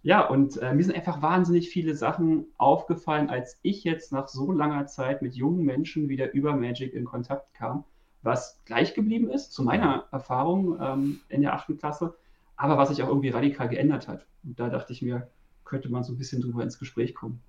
Ja, 0.02 0.28
und 0.28 0.58
äh, 0.58 0.74
mir 0.74 0.84
sind 0.84 0.96
einfach 0.96 1.22
wahnsinnig 1.22 1.70
viele 1.70 1.96
Sachen 1.96 2.48
aufgefallen, 2.58 3.30
als 3.30 3.58
ich 3.62 3.86
jetzt 3.86 4.12
nach 4.12 4.28
so 4.28 4.52
langer 4.52 4.86
Zeit 4.86 5.22
mit 5.22 5.34
jungen 5.34 5.64
Menschen 5.64 6.10
wieder 6.10 6.34
über 6.34 6.58
Magic 6.58 6.94
in 6.94 7.06
Kontakt 7.06 7.54
kam, 7.54 7.86
was 8.22 8.62
gleich 8.66 8.94
geblieben 8.96 9.30
ist 9.30 9.54
zu 9.54 9.64
meiner 9.64 10.08
Erfahrung 10.12 10.78
ähm, 10.82 11.20
in 11.30 11.42
der 11.42 11.54
achten 11.54 11.78
Klasse, 11.78 12.16
aber 12.58 12.78
was 12.78 12.90
sich 12.90 13.02
auch 13.02 13.08
irgendwie 13.08 13.30
radikal 13.30 13.70
geändert 13.70 14.10
hat. 14.10 14.26
Und 14.44 14.60
da 14.60 14.68
dachte 14.68 14.92
ich 14.92 15.02
mir, 15.02 15.30
könnte 15.64 15.90
man 15.90 16.04
so 16.04 16.12
ein 16.12 16.18
bisschen 16.18 16.42
drüber 16.42 16.64
ins 16.64 16.80
Gespräch 16.80 17.16
kommen. 17.16 17.42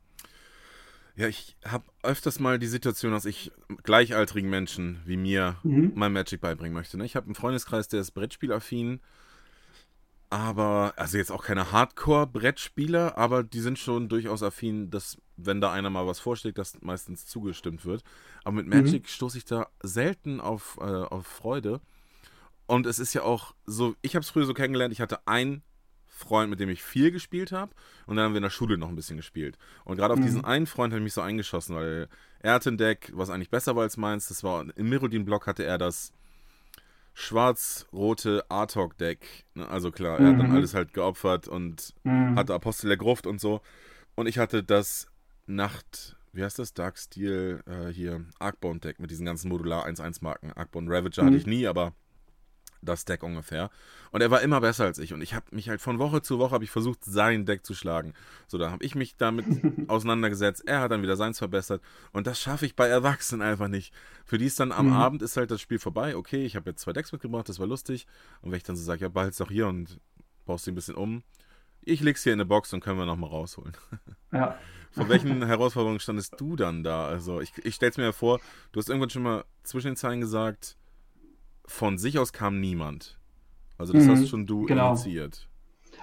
Ja, 1.17 1.29
ich 1.29 1.57
habe 1.65 1.85
öfters 2.03 2.41
mal 2.41 2.59
die 2.59 2.67
Situation, 2.67 3.13
dass 3.13 3.25
ich 3.25 3.53
gleichaltrigen 3.85 4.51
Menschen 4.51 5.01
wie 5.05 5.17
mir 5.17 5.57
mhm. 5.63 5.93
mein 5.95 6.13
Magic 6.13 6.41
beibringen 6.41 6.75
möchte. 6.75 6.99
Ne? 6.99 7.05
Ich 7.05 7.15
habe 7.15 7.27
einen 7.27 7.37
Freundeskreis, 7.37 7.87
der 7.87 8.01
ist 8.01 8.13
Brettspielaffin, 8.13 9.01
aber, 10.29 10.95
also 10.97 11.17
jetzt 11.17 11.31
auch 11.31 11.45
keine 11.45 11.71
Hardcore-Brettspieler, 11.71 13.17
aber 13.17 13.45
die 13.45 13.61
sind 13.61 13.79
schon 13.79 14.09
durchaus 14.09 14.43
affin, 14.43 14.91
dass, 14.91 15.17
wenn 15.37 15.61
da 15.61 15.71
einer 15.73 15.91
mal 15.91 16.09
was 16.09 16.19
vorschlägt, 16.19 16.59
dass 16.59 16.83
meistens 16.83 17.27
zugestimmt 17.27 17.85
wird. 17.85 18.03
Aber 18.43 18.57
mit 18.57 18.67
Magic 18.67 19.05
mhm. 19.05 19.09
stoße 19.09 19.39
ich 19.39 19.45
da 19.45 19.69
selten 19.85 20.41
auf, 20.41 20.79
äh, 20.81 20.85
auf 20.85 21.29
Freude. 21.29 21.81
Und 22.67 22.87
es 22.87 22.99
ist 22.99 23.15
ja 23.15 23.23
auch 23.23 23.55
so, 23.67 23.95
ich 24.03 24.17
habe 24.17 24.25
es 24.25 24.31
früher 24.31 24.47
so 24.47 24.55
kennengelernt, 24.55 24.93
ich 24.93 25.01
hatte 25.01 25.29
ein 25.29 25.63
Freund, 26.15 26.49
mit 26.49 26.61
dem 26.61 26.69
ich 26.69 26.83
viel 26.83 27.11
gespielt 27.11 27.53
habe. 27.53 27.73
Und 28.07 28.17
dann 28.17 28.27
haben 28.27 28.33
wir 28.33 28.39
in 28.39 28.45
der 28.45 28.51
Schule 28.51 28.79
noch 28.79 28.89
ein 28.89 28.97
bisschen 28.97 29.17
gespielt. 29.17 29.59
Und 29.85 29.97
gerade 29.97 30.15
auf 30.15 30.21
mhm. 30.21 30.25
diesen 30.25 30.45
einen 30.45 30.67
Freund 30.67 30.93
habe 30.93 31.01
ich 31.01 31.05
mich 31.05 31.13
so 31.13 31.21
eingeschossen, 31.21 31.75
weil 31.75 32.09
er 32.39 32.55
hatte 32.55 32.71
ein 32.71 32.79
Deck, 32.79 33.11
was 33.15 33.31
eigentlich 33.31 33.51
besser 33.51 33.75
war 33.75 33.83
als 33.83 33.97
meins. 33.97 34.29
Das 34.29 34.45
war 34.45 34.65
im 34.77 34.89
Mirrodin-Block 34.89 35.47
hatte 35.47 35.65
er 35.65 35.77
das 35.77 36.13
schwarz-rote 37.15 38.45
Artok-Deck. 38.49 39.45
Ne, 39.55 39.69
also 39.69 39.91
klar, 39.91 40.19
er 40.19 40.21
mhm. 40.21 40.27
hat 40.27 40.41
dann 40.41 40.51
mhm. 40.51 40.57
alles 40.57 40.75
halt 40.75 40.95
geopfert 40.95 41.49
und 41.49 41.95
mhm. 42.05 42.37
hatte 42.37 42.55
Apostel 42.55 42.89
der 42.89 42.97
Gruft 42.97 43.27
und 43.27 43.41
so. 43.41 43.61
Und 44.15 44.27
ich 44.27 44.39
hatte 44.39 44.63
das 44.63 45.09
Nacht, 45.47 46.17
wie 46.33 46.45
heißt 46.45 46.59
das? 46.59 46.75
Dark 46.75 46.99
Steel, 46.99 47.63
äh, 47.67 47.93
hier, 47.93 48.25
Arcbone-Deck 48.39 49.01
mit 49.01 49.11
diesen 49.11 49.27
ganzen 49.27 49.49
Modular 49.49 49.87
1-1-Marken. 49.87 50.53
Arcbone 50.53 50.89
Ravager 50.89 51.25
hatte 51.25 51.37
ich 51.37 51.47
nie, 51.47 51.67
aber 51.67 51.93
das 52.85 53.05
Deck 53.05 53.23
ungefähr. 53.23 53.71
Und 54.11 54.21
er 54.21 54.31
war 54.31 54.43
immer 54.43 54.61
besser 54.61 54.85
als 54.85 54.99
ich. 54.99 55.13
Und 55.13 55.23
ich 55.23 55.35
habe 55.35 55.47
mich 55.51 55.69
halt 55.69 55.81
von 55.81 55.99
Woche 55.99 56.23
zu 56.23 56.39
Woche 56.39 56.53
habe 56.53 56.65
ich 56.65 56.71
versucht, 56.71 57.05
sein 57.05 57.47
Deck 57.47 57.65
zu 57.65 57.75
schlagen. 57.75 58.15
So, 58.47 58.59
da 58.59 58.71
habe 58.71 58.85
ich 58.85 58.95
mich 58.95 59.17
damit 59.17 59.47
auseinandergesetzt. 59.89 60.67
Er 60.67 60.81
hat 60.81 60.91
dann 60.91 61.03
wieder 61.03 61.17
seins 61.17 61.39
verbessert. 61.39 61.83
Und 62.13 62.27
das 62.27 62.41
schaffe 62.41 62.67
ich 62.67 62.77
bei 62.77 62.87
Erwachsenen 62.87 63.43
einfach 63.43 63.69
nicht. 63.69 63.93
Für 64.25 64.39
die 64.39 64.47
ist 64.47 64.61
dann 64.61 64.73
am 64.73 64.87
mhm. 64.87 64.93
Abend 64.93 65.23
ist 65.23 65.37
halt 65.37 65.51
das 65.51 65.61
Spiel 65.61 65.79
vorbei. 65.79 66.17
Okay, 66.17 66.45
ich 66.45 66.57
habe 66.57 66.71
jetzt 66.71 66.83
zwei 66.83 66.93
Decks 66.93 67.13
mitgebracht, 67.13 67.49
das 67.49 67.59
war 67.59 67.67
lustig. 67.67 68.07
Und 68.41 68.51
wenn 68.51 68.59
ich 68.59 68.65
dann 68.65 68.77
so 68.77 68.85
sage, 68.85 69.03
ja, 69.03 69.09
behalt's 69.09 69.39
doch 69.39 69.51
hier 69.51 69.67
und 69.67 70.01
baust 70.45 70.65
sie 70.65 70.73
ein 70.73 70.77
bisschen 70.77 70.95
um. 70.95 71.23
Ich 71.83 72.01
leg's 72.01 72.23
hier 72.23 72.33
in 72.33 72.41
eine 72.41 72.47
Box 72.47 72.73
und 72.73 72.81
können 72.81 72.99
wir 72.99 73.07
nochmal 73.07 73.31
rausholen. 73.31 73.77
Ja. 74.33 74.59
Von 74.93 75.09
welchen 75.09 75.45
Herausforderungen 75.45 75.99
standest 75.99 76.41
du 76.41 76.55
dann 76.55 76.85
da? 76.85 77.09
Also, 77.09 77.41
ich, 77.41 77.53
ich 77.65 77.75
stell's 77.75 77.97
mir 77.97 78.05
ja 78.05 78.13
vor, 78.13 78.41
du 78.71 78.79
hast 78.79 78.89
irgendwann 78.89 79.11
schon 79.11 79.25
mal 79.25 79.45
zwischen 79.65 79.89
den 79.89 79.97
Zeilen 79.97 80.21
gesagt, 80.21 80.77
von 81.67 81.99
sich 81.99 82.19
aus 82.19 82.33
kam 82.33 82.61
niemand. 82.61 83.19
Also 83.79 83.93
das 83.93 84.05
mhm, 84.05 84.11
hast 84.11 84.29
schon 84.29 84.47
du 84.47 84.67
genau. 84.67 84.93
initiiert. 84.93 85.49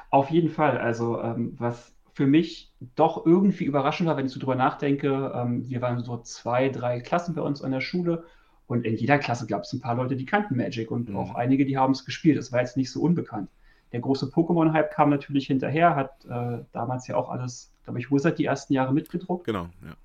Auf 0.09 0.29
jeden 0.29 0.49
Fall. 0.49 0.77
Also 0.77 1.21
ähm, 1.21 1.55
was 1.57 1.93
für 2.13 2.27
mich 2.27 2.71
doch 2.95 3.25
irgendwie 3.25 3.63
überraschend 3.63 4.07
war, 4.07 4.17
wenn 4.17 4.25
ich 4.25 4.31
so 4.31 4.39
drüber 4.39 4.55
nachdenke, 4.55 5.31
ähm, 5.33 5.67
wir 5.69 5.81
waren 5.81 6.03
so 6.03 6.17
zwei, 6.19 6.69
drei 6.69 6.99
Klassen 6.99 7.35
bei 7.35 7.41
uns 7.41 7.61
an 7.61 7.71
der 7.71 7.81
Schule 7.81 8.25
und 8.67 8.85
in 8.85 8.95
jeder 8.95 9.17
Klasse 9.17 9.47
gab 9.47 9.63
es 9.63 9.73
ein 9.73 9.81
paar 9.81 9.95
Leute, 9.95 10.15
die 10.15 10.25
kannten 10.25 10.57
Magic 10.57 10.91
und 10.91 11.09
mhm. 11.09 11.17
auch 11.17 11.35
einige, 11.35 11.65
die 11.65 11.77
haben 11.77 11.91
es 11.91 12.05
gespielt. 12.05 12.37
Das 12.37 12.51
war 12.51 12.59
jetzt 12.59 12.77
nicht 12.77 12.91
so 12.91 13.01
unbekannt. 13.01 13.49
Der 13.91 13.99
große 13.99 14.27
Pokémon-Hype 14.27 14.91
kam 14.91 15.09
natürlich 15.09 15.47
hinterher, 15.47 15.95
hat 15.95 16.25
äh, 16.25 16.63
damals 16.71 17.07
ja 17.07 17.15
auch 17.15 17.29
alles, 17.29 17.73
glaube 17.83 17.99
ich, 17.99 18.11
Wizard 18.11 18.39
die 18.39 18.45
ersten 18.45 18.73
Jahre 18.73 18.93
mitgedruckt. 18.93 19.45
Genau, 19.45 19.67
ja. 19.85 19.95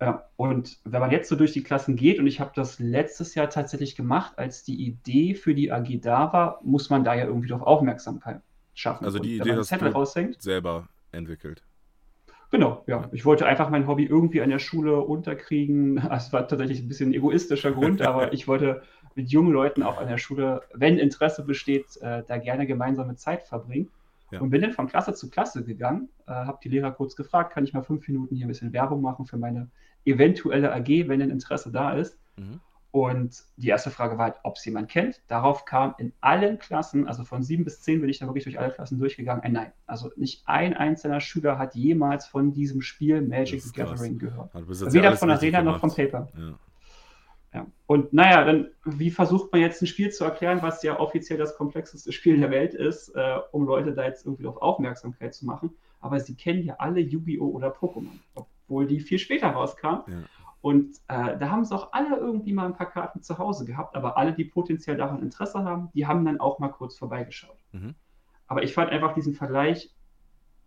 Ja, 0.00 0.24
und 0.36 0.78
wenn 0.84 1.00
man 1.00 1.10
jetzt 1.10 1.28
so 1.28 1.36
durch 1.36 1.52
die 1.52 1.62
Klassen 1.62 1.94
geht, 1.94 2.18
und 2.18 2.26
ich 2.26 2.40
habe 2.40 2.52
das 2.54 2.78
letztes 2.78 3.34
Jahr 3.34 3.50
tatsächlich 3.50 3.96
gemacht, 3.96 4.38
als 4.38 4.64
die 4.64 4.86
Idee 4.86 5.34
für 5.34 5.54
die 5.54 5.70
AG 5.70 6.00
da 6.00 6.32
war, 6.32 6.60
muss 6.64 6.88
man 6.88 7.04
da 7.04 7.14
ja 7.14 7.26
irgendwie 7.26 7.48
doch 7.48 7.60
Aufmerksamkeit 7.60 8.40
schaffen. 8.72 9.04
Also 9.04 9.18
die 9.18 9.40
und 9.40 9.46
Idee 9.46 9.56
hast 9.58 9.72
du 9.72 9.92
raushängt, 9.92 10.40
selber 10.40 10.88
entwickelt. 11.12 11.62
Genau, 12.50 12.82
ja. 12.86 13.08
Ich 13.12 13.24
wollte 13.24 13.46
einfach 13.46 13.70
mein 13.70 13.86
Hobby 13.86 14.04
irgendwie 14.06 14.40
an 14.40 14.50
der 14.50 14.58
Schule 14.58 15.00
unterkriegen. 15.00 15.98
Es 16.10 16.32
war 16.32 16.48
tatsächlich 16.48 16.80
ein 16.80 16.88
bisschen 16.88 17.10
ein 17.10 17.14
egoistischer 17.14 17.72
Grund, 17.72 18.00
aber 18.06 18.32
ich 18.32 18.48
wollte 18.48 18.82
mit 19.14 19.30
jungen 19.30 19.52
Leuten 19.52 19.82
auch 19.82 19.98
an 19.98 20.08
der 20.08 20.18
Schule, 20.18 20.62
wenn 20.72 20.98
Interesse 20.98 21.44
besteht, 21.44 21.96
äh, 22.00 22.22
da 22.26 22.38
gerne 22.38 22.66
gemeinsame 22.66 23.16
Zeit 23.16 23.42
verbringen. 23.42 23.88
Ja. 24.30 24.40
Und 24.40 24.50
bin 24.50 24.62
dann 24.62 24.72
von 24.72 24.86
Klasse 24.86 25.12
zu 25.12 25.28
Klasse 25.28 25.64
gegangen, 25.64 26.08
äh, 26.26 26.32
habe 26.32 26.58
die 26.62 26.68
Lehrer 26.68 26.92
kurz 26.92 27.16
gefragt, 27.16 27.52
kann 27.52 27.64
ich 27.64 27.72
mal 27.72 27.82
fünf 27.82 28.06
Minuten 28.06 28.36
hier 28.36 28.46
ein 28.46 28.48
bisschen 28.48 28.72
Werbung 28.72 29.02
machen 29.02 29.26
für 29.26 29.36
meine 29.36 29.68
eventuelle 30.04 30.72
AG, 30.72 31.08
wenn 31.08 31.22
ein 31.22 31.30
Interesse 31.30 31.70
da 31.70 31.92
ist. 31.92 32.18
Mhm. 32.36 32.60
Und 32.92 33.44
die 33.56 33.68
erste 33.68 33.90
Frage 33.90 34.18
war 34.18 34.26
halt, 34.26 34.36
ob 34.42 34.56
es 34.56 34.64
jemand 34.64 34.88
kennt. 34.88 35.20
Darauf 35.28 35.64
kam 35.64 35.94
in 35.98 36.12
allen 36.20 36.58
Klassen, 36.58 37.06
also 37.06 37.22
von 37.22 37.44
sieben 37.44 37.62
bis 37.62 37.82
zehn 37.82 38.00
bin 38.00 38.10
ich 38.10 38.18
da 38.18 38.26
wirklich 38.26 38.42
durch 38.42 38.58
alle 38.58 38.72
Klassen 38.72 38.98
durchgegangen, 38.98 39.44
ein 39.44 39.52
Nein. 39.52 39.72
Also 39.86 40.10
nicht 40.16 40.42
ein 40.46 40.74
einzelner 40.74 41.20
Schüler 41.20 41.56
hat 41.56 41.76
jemals 41.76 42.26
von 42.26 42.52
diesem 42.52 42.82
Spiel 42.82 43.22
Magic 43.22 43.62
the 43.62 43.70
Gathering 43.72 44.18
gehört. 44.18 44.52
Also 44.54 44.92
Weder 44.92 45.16
von 45.16 45.30
Arena 45.30 45.62
noch 45.62 45.78
von 45.78 45.94
Paper. 45.94 46.28
Ja. 46.36 46.54
Ja. 47.52 47.66
Und 47.86 48.12
naja, 48.12 48.44
dann, 48.44 48.68
wie 48.84 49.10
versucht 49.10 49.50
man 49.50 49.60
jetzt 49.60 49.82
ein 49.82 49.86
Spiel 49.86 50.10
zu 50.10 50.24
erklären, 50.24 50.58
was 50.62 50.82
ja 50.82 50.98
offiziell 51.00 51.38
das 51.38 51.56
komplexeste 51.56 52.12
Spiel 52.12 52.38
der 52.38 52.50
Welt 52.50 52.74
ist, 52.74 53.08
äh, 53.16 53.38
um 53.50 53.66
Leute 53.66 53.92
da 53.92 54.04
jetzt 54.04 54.24
irgendwie 54.24 54.46
auf 54.46 54.56
Aufmerksamkeit 54.58 55.34
zu 55.34 55.46
machen? 55.46 55.70
Aber 56.00 56.20
sie 56.20 56.34
kennen 56.34 56.64
ja 56.64 56.76
alle 56.78 57.00
Yu-Gi-Oh! 57.00 57.48
oder 57.48 57.74
Pokémon, 57.74 58.18
obwohl 58.70 58.86
die 58.86 59.00
viel 59.00 59.18
später 59.18 59.48
rauskamen. 59.48 60.02
Ja. 60.06 60.22
Und 60.62 60.94
äh, 61.08 61.36
da 61.38 61.50
haben 61.50 61.62
es 61.62 61.72
auch 61.72 61.92
alle 61.92 62.16
irgendwie 62.16 62.52
mal 62.52 62.66
ein 62.66 62.74
paar 62.74 62.88
Karten 62.88 63.22
zu 63.22 63.38
Hause 63.38 63.64
gehabt, 63.64 63.96
aber 63.96 64.16
alle, 64.16 64.32
die 64.32 64.44
potenziell 64.44 64.96
daran 64.96 65.22
Interesse 65.22 65.64
haben, 65.64 65.90
die 65.94 66.06
haben 66.06 66.24
dann 66.24 66.38
auch 66.38 66.60
mal 66.60 66.68
kurz 66.68 66.96
vorbeigeschaut. 66.96 67.56
Mhm. 67.72 67.94
Aber 68.46 68.62
ich 68.62 68.74
fand 68.74 68.90
einfach 68.90 69.14
diesen 69.14 69.34
Vergleich 69.34 69.92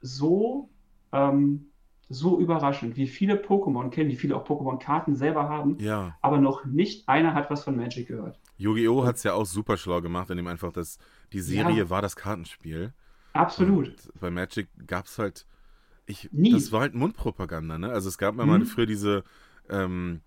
so 0.01 0.69
ähm, 1.13 1.67
so 2.09 2.39
überraschend, 2.39 2.97
wie 2.97 3.07
viele 3.07 3.35
Pokémon 3.35 3.89
kennen, 3.89 4.09
wie 4.09 4.15
viele 4.15 4.35
auch 4.35 4.45
Pokémon-Karten 4.45 5.15
selber 5.15 5.47
haben, 5.47 5.77
ja. 5.79 6.17
aber 6.21 6.37
noch 6.37 6.65
nicht 6.65 7.07
einer 7.07 7.33
hat 7.33 7.49
was 7.49 7.63
von 7.63 7.77
Magic 7.77 8.07
gehört. 8.07 8.39
Yu-Gi-Oh! 8.57 9.05
hat 9.05 9.15
es 9.15 9.23
ja 9.23 9.33
auch 9.33 9.45
super 9.45 9.77
schlau 9.77 10.01
gemacht, 10.01 10.29
indem 10.29 10.47
einfach 10.47 10.73
das, 10.73 10.97
die 11.31 11.39
Serie 11.39 11.77
ja. 11.77 11.89
war 11.89 12.01
das 12.01 12.15
Kartenspiel. 12.15 12.93
Absolut. 13.31 13.87
Und 13.87 14.19
bei 14.19 14.29
Magic 14.29 14.67
gab 14.85 15.05
es 15.05 15.17
halt, 15.17 15.47
ich, 16.05 16.29
Nie. 16.31 16.51
das 16.51 16.71
war 16.71 16.81
halt 16.81 16.93
Mundpropaganda, 16.93 17.77
ne? 17.77 17.89
Also 17.89 18.09
es 18.09 18.17
gab 18.17 18.35
mal, 18.35 18.43
mhm. 18.43 18.49
mal 18.49 18.65
früher 18.65 18.85
diese 18.85 19.23
ähm, 19.69 20.21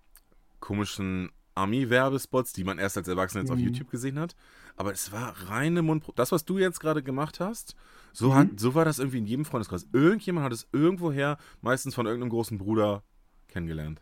komischen 0.59 1.31
Ami-Werbespots, 1.55 2.53
die 2.53 2.63
man 2.63 2.77
erst 2.77 2.97
als 2.97 3.07
Erwachsener 3.07 3.41
jetzt 3.41 3.49
mhm. 3.49 3.57
auf 3.57 3.61
YouTube 3.61 3.89
gesehen 3.89 4.19
hat. 4.19 4.35
Aber 4.75 4.91
es 4.91 5.11
war 5.11 5.33
reine 5.49 5.81
Mundpropaganda. 5.81 6.21
Das, 6.21 6.31
was 6.31 6.45
du 6.45 6.57
jetzt 6.57 6.79
gerade 6.79 7.03
gemacht 7.03 7.39
hast, 7.39 7.75
so, 8.13 8.33
hat, 8.35 8.53
mhm. 8.53 8.57
so 8.57 8.75
war 8.75 8.85
das 8.85 8.99
irgendwie 8.99 9.19
in 9.19 9.25
jedem 9.25 9.45
Freundeskreis. 9.45 9.87
Irgendjemand 9.91 10.45
hat 10.45 10.53
es 10.53 10.67
irgendwoher, 10.71 11.37
meistens 11.61 11.95
von 11.95 12.05
irgendeinem 12.05 12.29
großen 12.29 12.57
Bruder, 12.57 13.03
kennengelernt. 13.47 14.01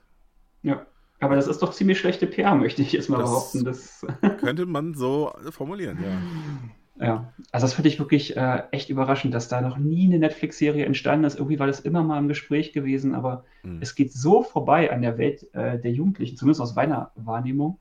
Ja, 0.64 0.86
aber 1.20 1.36
das 1.36 1.48
ist 1.48 1.62
doch 1.62 1.74
ziemlich 1.74 2.00
schlechte 2.00 2.28
PR, 2.28 2.56
möchte 2.56 2.82
ich 2.82 2.92
jetzt 2.92 3.10
mal 3.10 3.20
das 3.20 3.30
behaupten. 3.30 3.64
Das 3.64 4.06
könnte 4.40 4.66
man 4.66 4.94
so 4.94 5.34
formulieren, 5.52 6.00
ja. 6.02 6.22
Ja, 6.98 7.34
also 7.52 7.66
das 7.66 7.74
finde 7.74 7.90
ich 7.90 8.00
wirklich 8.00 8.38
äh, 8.38 8.64
echt 8.72 8.90
überraschend, 8.90 9.34
dass 9.34 9.50
da 9.50 9.60
noch 9.60 9.78
nie 9.78 10.06
eine 10.06 10.18
Netflix-Serie 10.18 10.86
entstanden 10.86 11.26
ist. 11.26 11.36
Irgendwie 11.36 11.60
war 11.60 11.68
das 11.68 11.82
immer 11.82 12.04
mal 12.04 12.20
im 12.20 12.30
Gespräch 12.30 12.72
gewesen, 12.72 13.16
aber 13.16 13.44
mhm. 13.64 13.80
es 13.82 13.96
geht 13.96 14.14
so 14.14 14.44
vorbei 14.44 14.92
an 14.92 15.02
der 15.02 15.18
Welt 15.18 15.54
äh, 15.54 15.78
der 15.80 15.92
Jugendlichen, 15.92 16.38
zumindest 16.38 16.62
aus 16.62 16.76
meiner 16.76 17.12
Wahrnehmung. 17.16 17.80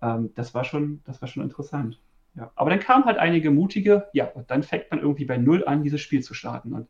Ähm, 0.00 0.30
das, 0.36 0.54
war 0.54 0.62
schon, 0.62 1.00
das 1.04 1.20
war 1.20 1.28
schon 1.28 1.42
interessant. 1.42 1.98
Ja. 2.36 2.52
Aber 2.54 2.70
dann 2.70 2.78
kamen 2.78 3.04
halt 3.06 3.18
einige 3.18 3.50
mutige, 3.50 4.06
ja, 4.12 4.26
und 4.26 4.50
dann 4.50 4.62
fängt 4.62 4.90
man 4.90 5.00
irgendwie 5.00 5.24
bei 5.24 5.36
Null 5.36 5.64
an, 5.66 5.82
dieses 5.82 6.00
Spiel 6.00 6.22
zu 6.22 6.34
starten. 6.34 6.72
Und 6.72 6.88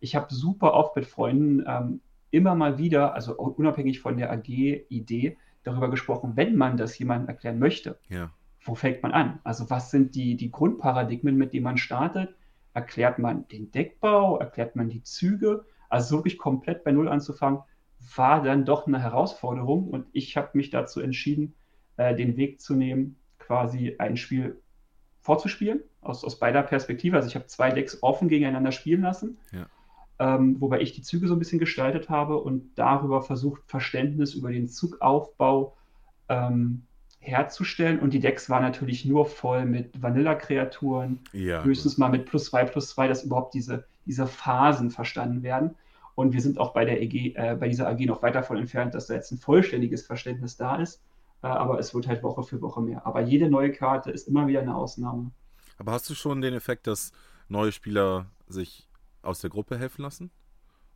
ich 0.00 0.16
habe 0.16 0.32
super 0.32 0.74
oft 0.74 0.96
mit 0.96 1.06
Freunden 1.06 1.64
ähm, 1.66 2.00
immer 2.30 2.54
mal 2.54 2.76
wieder, 2.76 3.14
also 3.14 3.36
unabhängig 3.36 4.00
von 4.00 4.18
der 4.18 4.30
AG-Idee, 4.32 5.38
darüber 5.64 5.90
gesprochen, 5.90 6.32
wenn 6.34 6.56
man 6.56 6.76
das 6.76 6.98
jemandem 6.98 7.28
erklären 7.28 7.58
möchte. 7.58 7.98
Ja. 8.08 8.30
Wo 8.66 8.74
fängt 8.74 9.02
man 9.02 9.12
an? 9.12 9.38
Also 9.44 9.70
was 9.70 9.90
sind 9.90 10.14
die, 10.16 10.36
die 10.36 10.50
Grundparadigmen, 10.50 11.36
mit 11.36 11.52
denen 11.52 11.64
man 11.64 11.78
startet? 11.78 12.34
Erklärt 12.74 13.18
man 13.18 13.46
den 13.48 13.70
Deckbau? 13.70 14.38
Erklärt 14.38 14.74
man 14.74 14.88
die 14.88 15.02
Züge? 15.02 15.64
Also 15.88 16.16
wirklich 16.16 16.36
komplett 16.36 16.82
bei 16.82 16.90
Null 16.90 17.08
anzufangen, 17.08 17.60
war 18.16 18.42
dann 18.42 18.64
doch 18.64 18.88
eine 18.88 19.00
Herausforderung. 19.00 19.88
Und 19.88 20.06
ich 20.12 20.36
habe 20.36 20.50
mich 20.54 20.70
dazu 20.70 21.00
entschieden, 21.00 21.54
äh, 21.96 22.14
den 22.16 22.36
Weg 22.36 22.60
zu 22.60 22.74
nehmen, 22.74 23.16
quasi 23.38 23.94
ein 23.98 24.16
Spiel 24.16 24.60
vorzuspielen, 25.20 25.80
aus, 26.00 26.24
aus 26.24 26.38
beider 26.38 26.62
Perspektive. 26.62 27.16
Also 27.16 27.28
ich 27.28 27.34
habe 27.34 27.46
zwei 27.46 27.70
Decks 27.70 28.02
offen 28.02 28.28
gegeneinander 28.28 28.72
spielen 28.72 29.02
lassen, 29.02 29.38
ja. 29.52 29.66
ähm, 30.18 30.60
wobei 30.60 30.80
ich 30.80 30.92
die 30.92 31.02
Züge 31.02 31.28
so 31.28 31.34
ein 31.34 31.38
bisschen 31.38 31.58
gestaltet 31.58 32.08
habe 32.08 32.38
und 32.38 32.74
darüber 32.76 33.22
versucht, 33.22 33.62
Verständnis 33.66 34.34
über 34.34 34.50
den 34.50 34.68
Zugaufbau 34.68 35.76
ähm, 36.28 36.85
herzustellen. 37.26 37.98
Und 37.98 38.12
die 38.12 38.20
Decks 38.20 38.48
waren 38.48 38.62
natürlich 38.62 39.04
nur 39.04 39.26
voll 39.26 39.64
mit 39.64 40.00
Vanilla-Kreaturen, 40.00 41.20
ja, 41.32 41.62
höchstens 41.62 41.94
gut. 41.94 41.98
mal 41.98 42.10
mit 42.10 42.26
plus 42.26 42.46
zwei, 42.46 42.64
plus 42.64 42.90
zwei, 42.90 43.08
dass 43.08 43.24
überhaupt 43.24 43.54
diese, 43.54 43.84
diese 44.06 44.26
Phasen 44.26 44.90
verstanden 44.90 45.42
werden. 45.42 45.74
Und 46.14 46.32
wir 46.32 46.40
sind 46.40 46.58
auch 46.58 46.72
bei, 46.72 46.84
der 46.84 47.02
EG, 47.02 47.34
äh, 47.34 47.56
bei 47.58 47.68
dieser 47.68 47.88
AG 47.88 48.06
noch 48.06 48.22
weit 48.22 48.34
davon 48.34 48.56
entfernt, 48.56 48.94
dass 48.94 49.06
da 49.08 49.14
jetzt 49.14 49.32
ein 49.32 49.38
vollständiges 49.38 50.06
Verständnis 50.06 50.56
da 50.56 50.76
ist. 50.76 51.02
Äh, 51.42 51.48
aber 51.48 51.78
es 51.78 51.94
wird 51.94 52.06
halt 52.06 52.22
Woche 52.22 52.42
für 52.42 52.62
Woche 52.62 52.80
mehr. 52.80 53.06
Aber 53.06 53.20
jede 53.20 53.50
neue 53.50 53.70
Karte 53.72 54.10
ist 54.10 54.26
immer 54.28 54.46
wieder 54.46 54.60
eine 54.60 54.74
Ausnahme. 54.74 55.30
Aber 55.78 55.92
hast 55.92 56.08
du 56.08 56.14
schon 56.14 56.40
den 56.40 56.54
Effekt, 56.54 56.86
dass 56.86 57.12
neue 57.48 57.70
Spieler 57.70 58.26
sich 58.48 58.88
aus 59.20 59.40
der 59.40 59.50
Gruppe 59.50 59.78
helfen 59.78 60.02
lassen? 60.02 60.30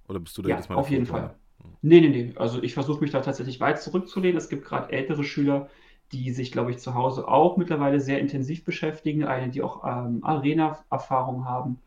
Oder 0.09 0.21
bist 0.21 0.39
du 0.39 0.43
da 0.43 0.49
ja, 0.49 0.57
jedes 0.57 0.69
Mal 0.69 0.77
auf 0.77 0.89
jeden 0.89 1.07
Fall. 1.07 1.35
Nee, 1.83 2.01
nee, 2.01 2.09
nee. 2.09 2.33
Also 2.37 2.63
ich 2.63 2.75
versuche 2.75 3.01
mich 3.01 3.11
da 3.11 3.21
tatsächlich 3.21 3.61
weit 3.61 3.83
zurückzulehnen. 3.83 4.39
Es 4.39 4.49
gibt 4.49 4.65
gerade 4.65 4.91
ältere 4.91 5.25
Schüler, 5.25 5.69
die 6.13 6.33
sich, 6.33 6.53
glaube 6.53 6.71
ich, 6.71 6.79
zu 6.79 6.95
Hause 6.95 7.29
auch 7.29 7.57
mittlerweile 7.57 8.01
sehr 8.01 8.19
intensiv 8.19 8.65
beschäftigen. 8.65 9.25
Eine, 9.25 9.51
die 9.51 9.63
auch 9.63 9.85
ähm, 9.85 10.25
Arena-Erfahrung 10.25 11.45
haben. 11.45 11.79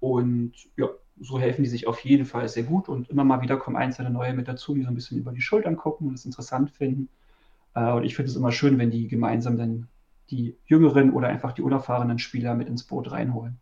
Und 0.00 0.52
ja, 0.76 0.88
so 1.20 1.38
helfen 1.38 1.62
die 1.62 1.68
sich 1.68 1.86
auf 1.86 2.00
jeden 2.00 2.24
Fall 2.24 2.48
sehr 2.48 2.64
gut. 2.64 2.88
Und 2.88 3.08
immer 3.08 3.24
mal 3.24 3.42
wieder 3.42 3.56
kommen 3.56 3.76
einzelne 3.76 4.10
neue 4.10 4.34
mit 4.34 4.48
dazu, 4.48 4.74
die 4.74 4.82
so 4.82 4.88
ein 4.88 4.94
bisschen 4.94 5.18
über 5.18 5.32
die 5.32 5.40
Schultern 5.40 5.76
gucken 5.76 6.08
und 6.08 6.14
es 6.14 6.24
interessant 6.24 6.70
finden. 6.70 7.08
Äh, 7.74 7.92
und 7.92 8.04
ich 8.04 8.16
finde 8.16 8.30
es 8.30 8.36
immer 8.36 8.52
schön, 8.52 8.78
wenn 8.78 8.90
die 8.90 9.08
gemeinsam 9.08 9.56
dann 9.56 9.88
die 10.30 10.56
jüngeren 10.66 11.12
oder 11.12 11.28
einfach 11.28 11.52
die 11.52 11.62
unerfahrenen 11.62 12.18
Spieler 12.18 12.54
mit 12.54 12.68
ins 12.68 12.84
Boot 12.84 13.12
reinholen. 13.12 13.58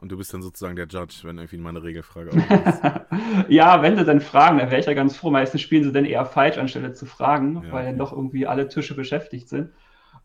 Und 0.00 0.10
du 0.10 0.16
bist 0.16 0.34
dann 0.34 0.42
sozusagen 0.42 0.76
der 0.76 0.86
Judge, 0.86 1.20
wenn 1.22 1.38
irgendwie 1.38 1.56
mal 1.56 1.70
eine 1.70 1.82
Regelfrage 1.82 2.30
ist. 2.36 3.48
ja, 3.48 3.80
wenn 3.80 3.96
sie 3.96 4.04
dann 4.04 4.20
fragen, 4.20 4.58
dann 4.58 4.70
wäre 4.70 4.80
ich 4.80 4.86
ja 4.86 4.94
ganz 4.94 5.16
froh. 5.16 5.30
Meistens 5.30 5.60
spielen 5.60 5.84
sie 5.84 5.92
dann 5.92 6.04
eher 6.04 6.26
falsch, 6.26 6.58
anstelle 6.58 6.92
zu 6.92 7.06
fragen, 7.06 7.62
ja, 7.64 7.72
weil 7.72 7.84
dann 7.86 7.98
doch 7.98 8.12
irgendwie 8.12 8.46
alle 8.46 8.68
Tische 8.68 8.94
beschäftigt 8.94 9.48
sind. 9.48 9.70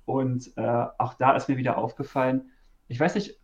Und 0.06 0.52
äh, 0.58 0.86
auch 0.98 1.14
da 1.14 1.36
ist 1.36 1.50
mir 1.50 1.58
wieder 1.58 1.78
aufgefallen, 1.78 2.50
ich 2.88 3.00
weiß 3.00 3.14
nicht, 3.16 3.40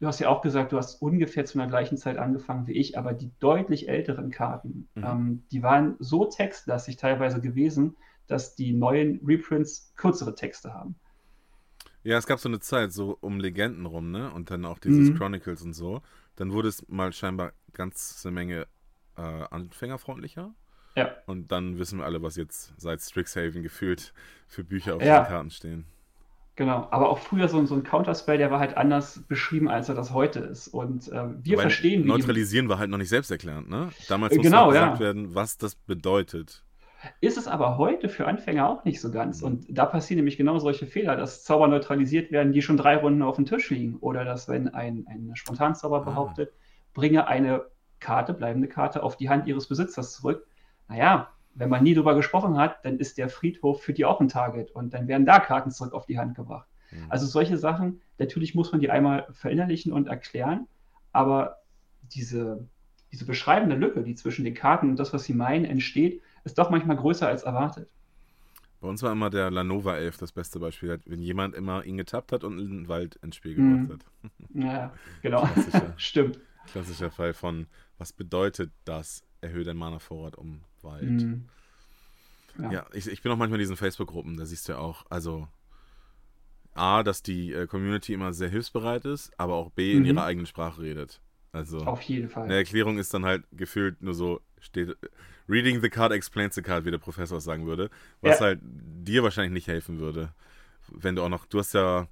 du 0.00 0.06
hast 0.06 0.20
ja 0.20 0.28
auch 0.28 0.42
gesagt, 0.42 0.72
du 0.72 0.76
hast 0.76 1.02
ungefähr 1.02 1.44
zu 1.44 1.58
einer 1.58 1.68
gleichen 1.68 1.96
Zeit 1.96 2.18
angefangen 2.18 2.66
wie 2.66 2.78
ich, 2.78 2.96
aber 2.96 3.12
die 3.12 3.32
deutlich 3.40 3.88
älteren 3.88 4.30
Karten, 4.30 4.88
mhm. 4.94 5.04
ähm, 5.04 5.44
die 5.50 5.62
waren 5.62 5.96
so 5.98 6.26
textlastig 6.26 6.96
teilweise 6.96 7.40
gewesen, 7.40 7.96
dass 8.26 8.54
die 8.54 8.72
neuen 8.72 9.20
Reprints 9.24 9.92
kürzere 9.96 10.34
Texte 10.34 10.72
haben. 10.72 10.96
Ja, 12.04 12.18
es 12.18 12.26
gab 12.26 12.38
so 12.38 12.48
eine 12.48 12.60
Zeit, 12.60 12.92
so 12.92 13.16
um 13.20 13.40
Legenden 13.40 13.86
rum, 13.86 14.10
ne? 14.10 14.30
Und 14.30 14.50
dann 14.50 14.64
auch 14.64 14.78
dieses 14.78 15.10
mhm. 15.10 15.16
Chronicles 15.16 15.62
und 15.62 15.72
so. 15.72 16.02
Dann 16.36 16.52
wurde 16.52 16.68
es 16.68 16.86
mal 16.88 17.12
scheinbar 17.12 17.52
ganz 17.72 18.22
eine 18.24 18.34
Menge 18.34 18.66
äh, 19.16 19.22
anfängerfreundlicher. 19.22 20.54
Ja. 20.96 21.10
Und 21.26 21.50
dann 21.50 21.78
wissen 21.78 21.98
wir 21.98 22.04
alle, 22.04 22.22
was 22.22 22.36
jetzt 22.36 22.72
seit 22.76 23.00
Strixhaven 23.00 23.62
gefühlt 23.62 24.12
für 24.46 24.62
Bücher 24.62 24.96
auf 24.96 25.02
ja. 25.02 25.22
den 25.22 25.28
Karten 25.28 25.50
stehen. 25.50 25.86
Genau, 26.56 26.86
aber 26.92 27.08
auch 27.08 27.18
früher 27.18 27.48
so, 27.48 27.64
so 27.66 27.74
ein 27.74 27.82
Counterspell, 27.82 28.38
der 28.38 28.52
war 28.52 28.60
halt 28.60 28.76
anders 28.76 29.24
beschrieben, 29.26 29.68
als 29.68 29.88
er 29.88 29.96
das 29.96 30.12
heute 30.12 30.38
ist. 30.38 30.68
Und 30.68 31.08
äh, 31.08 31.24
wir 31.42 31.56
Weil 31.56 31.62
verstehen, 31.62 32.04
wie. 32.04 32.08
Neutralisieren 32.08 32.68
war 32.68 32.78
halt 32.78 32.90
noch 32.90 32.98
nicht 32.98 33.08
selbsterklärend, 33.08 33.68
ne? 33.68 33.90
Damals 34.08 34.36
musste 34.36 34.50
genau, 34.50 34.68
gesagt 34.68 35.00
ja. 35.00 35.00
werden, 35.00 35.34
was 35.34 35.58
das 35.58 35.74
bedeutet. 35.74 36.62
Ist 37.20 37.38
es 37.38 37.48
aber 37.48 37.78
heute 37.78 38.08
für 38.08 38.26
Anfänger 38.26 38.68
auch 38.68 38.84
nicht 38.84 39.00
so 39.00 39.10
ganz. 39.10 39.42
Und 39.42 39.66
da 39.68 39.86
passieren 39.86 40.18
nämlich 40.18 40.36
genau 40.36 40.58
solche 40.58 40.86
Fehler, 40.86 41.16
dass 41.16 41.44
Zauber 41.44 41.68
neutralisiert 41.68 42.32
werden, 42.32 42.52
die 42.52 42.62
schon 42.62 42.76
drei 42.76 42.96
Runden 42.96 43.22
auf 43.22 43.36
dem 43.36 43.46
Tisch 43.46 43.70
liegen. 43.70 43.96
Oder 44.00 44.24
dass, 44.24 44.48
wenn 44.48 44.68
ein, 44.68 45.06
ein 45.08 45.32
Spontanzauber 45.34 45.98
ah. 45.98 46.04
behauptet, 46.04 46.52
bringe 46.92 47.26
eine 47.26 47.66
Karte, 48.00 48.34
bleibende 48.34 48.68
Karte, 48.68 49.02
auf 49.02 49.16
die 49.16 49.28
Hand 49.28 49.46
ihres 49.46 49.68
Besitzers 49.68 50.12
zurück. 50.12 50.46
Naja, 50.88 51.28
wenn 51.54 51.70
man 51.70 51.82
nie 51.82 51.94
drüber 51.94 52.14
gesprochen 52.14 52.58
hat, 52.58 52.84
dann 52.84 52.98
ist 52.98 53.18
der 53.18 53.28
Friedhof 53.28 53.82
für 53.82 53.92
die 53.92 54.04
auch 54.04 54.20
ein 54.20 54.28
Target 54.28 54.70
und 54.72 54.92
dann 54.92 55.08
werden 55.08 55.24
da 55.24 55.38
Karten 55.38 55.70
zurück 55.70 55.92
auf 55.92 56.06
die 56.06 56.18
Hand 56.18 56.34
gebracht. 56.34 56.68
Mhm. 56.90 57.06
Also 57.08 57.26
solche 57.26 57.56
Sachen, 57.56 58.00
natürlich 58.18 58.54
muss 58.54 58.72
man 58.72 58.80
die 58.80 58.90
einmal 58.90 59.26
verinnerlichen 59.32 59.92
und 59.92 60.08
erklären, 60.08 60.66
aber 61.12 61.58
diese, 62.02 62.68
diese 63.12 63.24
beschreibende 63.24 63.76
Lücke, 63.76 64.02
die 64.02 64.14
zwischen 64.14 64.44
den 64.44 64.54
Karten 64.54 64.90
und 64.90 64.98
das, 64.98 65.12
was 65.12 65.24
sie 65.24 65.34
meinen, 65.34 65.64
entsteht, 65.64 66.20
ist 66.44 66.58
doch 66.58 66.70
manchmal 66.70 66.96
größer 66.96 67.26
als 67.26 67.42
erwartet. 67.42 67.88
Bei 68.80 68.88
uns 68.90 69.02
war 69.02 69.12
immer 69.12 69.30
der 69.30 69.50
Lanova 69.50 69.96
Elf 69.96 70.18
das 70.18 70.32
beste 70.32 70.58
Beispiel, 70.58 71.00
wenn 71.06 71.22
jemand 71.22 71.54
immer 71.54 71.84
ihn 71.84 71.96
getappt 71.96 72.32
hat 72.32 72.44
und 72.44 72.58
einen 72.58 72.86
Wald 72.86 73.16
ins 73.22 73.36
Spiel 73.36 73.54
gebracht 73.54 73.88
mhm. 73.88 73.92
hat. 73.92 74.04
Ja, 74.54 74.92
genau. 75.22 75.46
Klassischer, 75.46 75.94
Stimmt. 75.96 76.40
Klassischer 76.66 77.10
Fall 77.10 77.32
von, 77.32 77.66
was 77.96 78.12
bedeutet 78.12 78.72
das, 78.84 79.24
erhöht 79.40 79.66
dein 79.66 79.78
Mana-Vorrat 79.78 80.36
um 80.36 80.60
Wald? 80.82 81.02
Mhm. 81.02 81.48
Ja, 82.58 82.72
ja 82.72 82.86
ich, 82.92 83.06
ich, 83.06 83.22
bin 83.22 83.32
auch 83.32 83.36
manchmal 83.36 83.58
in 83.58 83.62
diesen 83.62 83.76
Facebook-Gruppen, 83.76 84.36
da 84.36 84.44
siehst 84.44 84.68
du 84.68 84.72
ja 84.72 84.78
auch, 84.78 85.06
also 85.08 85.48
A, 86.74 87.02
dass 87.02 87.22
die 87.22 87.52
äh, 87.52 87.66
Community 87.66 88.12
immer 88.12 88.34
sehr 88.34 88.50
hilfsbereit 88.50 89.06
ist, 89.06 89.32
aber 89.38 89.54
auch 89.54 89.70
B, 89.70 89.92
in 89.92 90.00
mhm. 90.00 90.04
ihrer 90.06 90.24
eigenen 90.24 90.46
Sprache 90.46 90.82
redet. 90.82 91.20
Also 91.52 91.78
auf 91.78 92.02
jeden 92.02 92.28
Fall. 92.28 92.44
Eine 92.44 92.56
Erklärung 92.56 92.98
ist 92.98 93.14
dann 93.14 93.24
halt 93.24 93.44
gefühlt 93.52 94.02
nur 94.02 94.12
so, 94.12 94.40
steht, 94.58 94.96
Reading 95.48 95.80
the 95.80 95.90
card 95.90 96.12
explains 96.12 96.54
the 96.54 96.62
card, 96.62 96.84
wie 96.84 96.90
der 96.90 96.98
Professor 96.98 97.40
sagen 97.40 97.66
würde. 97.66 97.90
Was 98.22 98.40
ja. 98.40 98.46
halt 98.46 98.60
dir 98.62 99.22
wahrscheinlich 99.22 99.52
nicht 99.52 99.68
helfen 99.68 99.98
würde. 99.98 100.30
Wenn 100.90 101.16
du 101.16 101.22
auch 101.22 101.28
noch, 101.28 101.46
du 101.46 101.58
hast 101.58 101.74
ja 101.74 102.06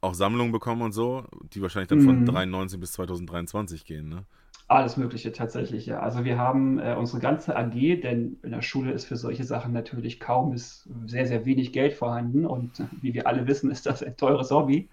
auch 0.00 0.14
Sammlungen 0.14 0.52
bekommen 0.52 0.82
und 0.82 0.92
so, 0.92 1.24
die 1.54 1.62
wahrscheinlich 1.62 1.88
dann 1.88 2.02
von 2.02 2.26
93 2.26 2.76
mhm. 2.76 2.80
bis 2.80 2.92
2023 2.92 3.84
gehen, 3.84 4.08
ne? 4.08 4.24
Alles 4.68 4.96
Mögliche 4.96 5.32
tatsächlich, 5.32 5.86
ja. 5.86 6.00
Also 6.00 6.24
wir 6.24 6.38
haben 6.38 6.78
äh, 6.78 6.94
unsere 6.98 7.20
ganze 7.20 7.56
AG, 7.56 8.00
denn 8.00 8.38
in 8.42 8.52
der 8.52 8.62
Schule 8.62 8.92
ist 8.92 9.04
für 9.04 9.16
solche 9.16 9.44
Sachen 9.44 9.72
natürlich 9.72 10.18
kaum 10.18 10.52
bis 10.52 10.88
sehr, 11.06 11.26
sehr 11.26 11.44
wenig 11.44 11.72
Geld 11.72 11.92
vorhanden 11.92 12.46
und 12.46 12.82
wie 13.02 13.12
wir 13.12 13.26
alle 13.26 13.46
wissen, 13.46 13.70
ist 13.70 13.86
das 13.86 14.02
ein 14.02 14.16
teures 14.16 14.50
Hobby. 14.50 14.88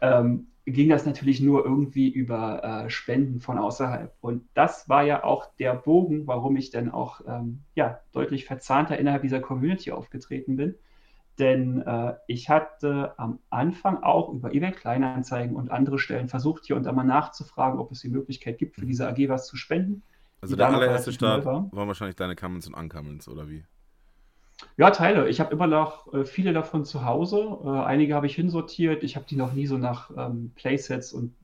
Ja. 0.00 0.20
Ähm, 0.20 0.48
ging 0.66 0.88
das 0.88 1.06
natürlich 1.06 1.40
nur 1.40 1.64
irgendwie 1.64 2.08
über 2.08 2.62
äh, 2.62 2.90
Spenden 2.90 3.40
von 3.40 3.58
außerhalb. 3.58 4.14
Und 4.20 4.44
das 4.54 4.88
war 4.88 5.02
ja 5.02 5.24
auch 5.24 5.46
der 5.58 5.74
Bogen, 5.74 6.26
warum 6.26 6.56
ich 6.56 6.70
dann 6.70 6.90
auch 6.90 7.20
ähm, 7.26 7.62
ja, 7.74 8.00
deutlich 8.12 8.44
verzahnter 8.44 8.98
innerhalb 8.98 9.22
dieser 9.22 9.40
Community 9.40 9.90
aufgetreten 9.92 10.56
bin. 10.56 10.74
Denn 11.38 11.80
äh, 11.80 12.14
ich 12.26 12.50
hatte 12.50 13.14
am 13.16 13.38
Anfang 13.48 14.02
auch 14.02 14.28
über 14.28 14.52
eBay 14.52 14.72
Kleinanzeigen 14.72 15.56
und 15.56 15.70
andere 15.70 15.98
Stellen 15.98 16.28
versucht, 16.28 16.66
hier 16.66 16.76
und 16.76 16.84
da 16.84 16.92
mal 16.92 17.04
nachzufragen, 17.04 17.78
ob 17.78 17.90
es 17.92 18.02
die 18.02 18.10
Möglichkeit 18.10 18.58
gibt, 18.58 18.76
für 18.76 18.84
diese 18.84 19.08
AG 19.08 19.28
was 19.28 19.46
zu 19.46 19.56
spenden. 19.56 20.02
Also 20.42 20.56
der 20.56 20.68
allererste 20.68 21.12
Start 21.12 21.44
war. 21.44 21.70
waren 21.72 21.88
wahrscheinlich 21.88 22.16
deine 22.16 22.36
Commons 22.36 22.66
und 22.66 22.74
Uncommons, 22.74 23.28
oder 23.28 23.48
wie? 23.48 23.64
Ja, 24.76 24.90
Teile. 24.90 25.28
Ich 25.28 25.40
habe 25.40 25.52
immer 25.52 25.66
noch 25.66 26.12
äh, 26.12 26.24
viele 26.24 26.52
davon 26.52 26.84
zu 26.84 27.04
Hause. 27.04 27.58
Äh, 27.64 27.68
einige 27.68 28.14
habe 28.14 28.26
ich 28.26 28.34
hinsortiert. 28.34 29.02
Ich 29.02 29.16
habe 29.16 29.26
die 29.26 29.36
noch 29.36 29.52
nie 29.52 29.66
so 29.66 29.78
nach 29.78 30.10
ähm, 30.16 30.52
Playsets 30.54 31.12
und 31.12 31.34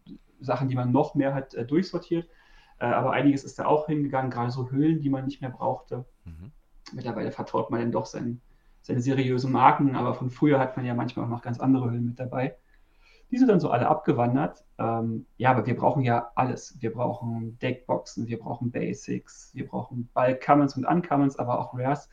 Sachen, 0.41 0.69
die 0.69 0.75
man 0.75 0.93
noch 0.93 1.15
mehr 1.15 1.35
hat, 1.35 1.55
äh, 1.55 1.65
durchsortiert. 1.65 2.29
Äh, 2.79 2.87
aber 2.87 3.13
einiges 3.13 3.45
ist 3.45 3.59
da 3.59 3.67
auch 3.67 3.87
hingegangen, 3.87 4.31
gerade 4.31 4.51
so 4.51 4.71
Hüllen, 4.71 5.01
die 5.01 5.11
man 5.11 5.25
nicht 5.25 5.41
mehr 5.41 5.51
brauchte. 5.51 6.05
Mhm. 6.25 6.53
Mittlerweile 6.93 7.33
vertraut 7.33 7.71
man 7.71 7.81
dann 7.81 7.93
doch 7.93 8.07
seinen, 8.07 8.41
seine 8.83 9.01
seriösen 9.01 9.51
Marken, 9.51 9.97
aber 9.97 10.15
von 10.15 10.31
früher 10.31 10.59
hat 10.59 10.77
man 10.77 10.87
ja 10.87 10.95
manchmal 10.95 11.25
auch 11.25 11.31
noch 11.31 11.43
ganz 11.43 11.59
andere 11.59 11.91
Hüllen 11.91 12.07
mit 12.07 12.21
dabei. 12.21 12.57
Die 13.31 13.39
sind 13.39 13.49
dann 13.49 13.61
so 13.61 13.71
alle 13.71 13.89
abgewandert. 13.89 14.65
Ähm, 14.79 15.27
ja, 15.37 15.51
aber 15.51 15.67
wir 15.67 15.75
brauchen 15.75 16.03
ja 16.03 16.31
alles. 16.37 16.77
Wir 16.81 16.93
brauchen 16.93 17.59
Deckboxen, 17.59 18.29
wir 18.29 18.39
brauchen 18.39 18.71
Basics, 18.71 19.51
wir 19.53 19.67
brauchen 19.67 20.09
Bulk 20.15 20.45
Commons 20.45 20.77
und 20.77 20.85
Uncommons, 20.85 21.37
aber 21.37 21.59
auch 21.59 21.75
Rares. 21.75 22.09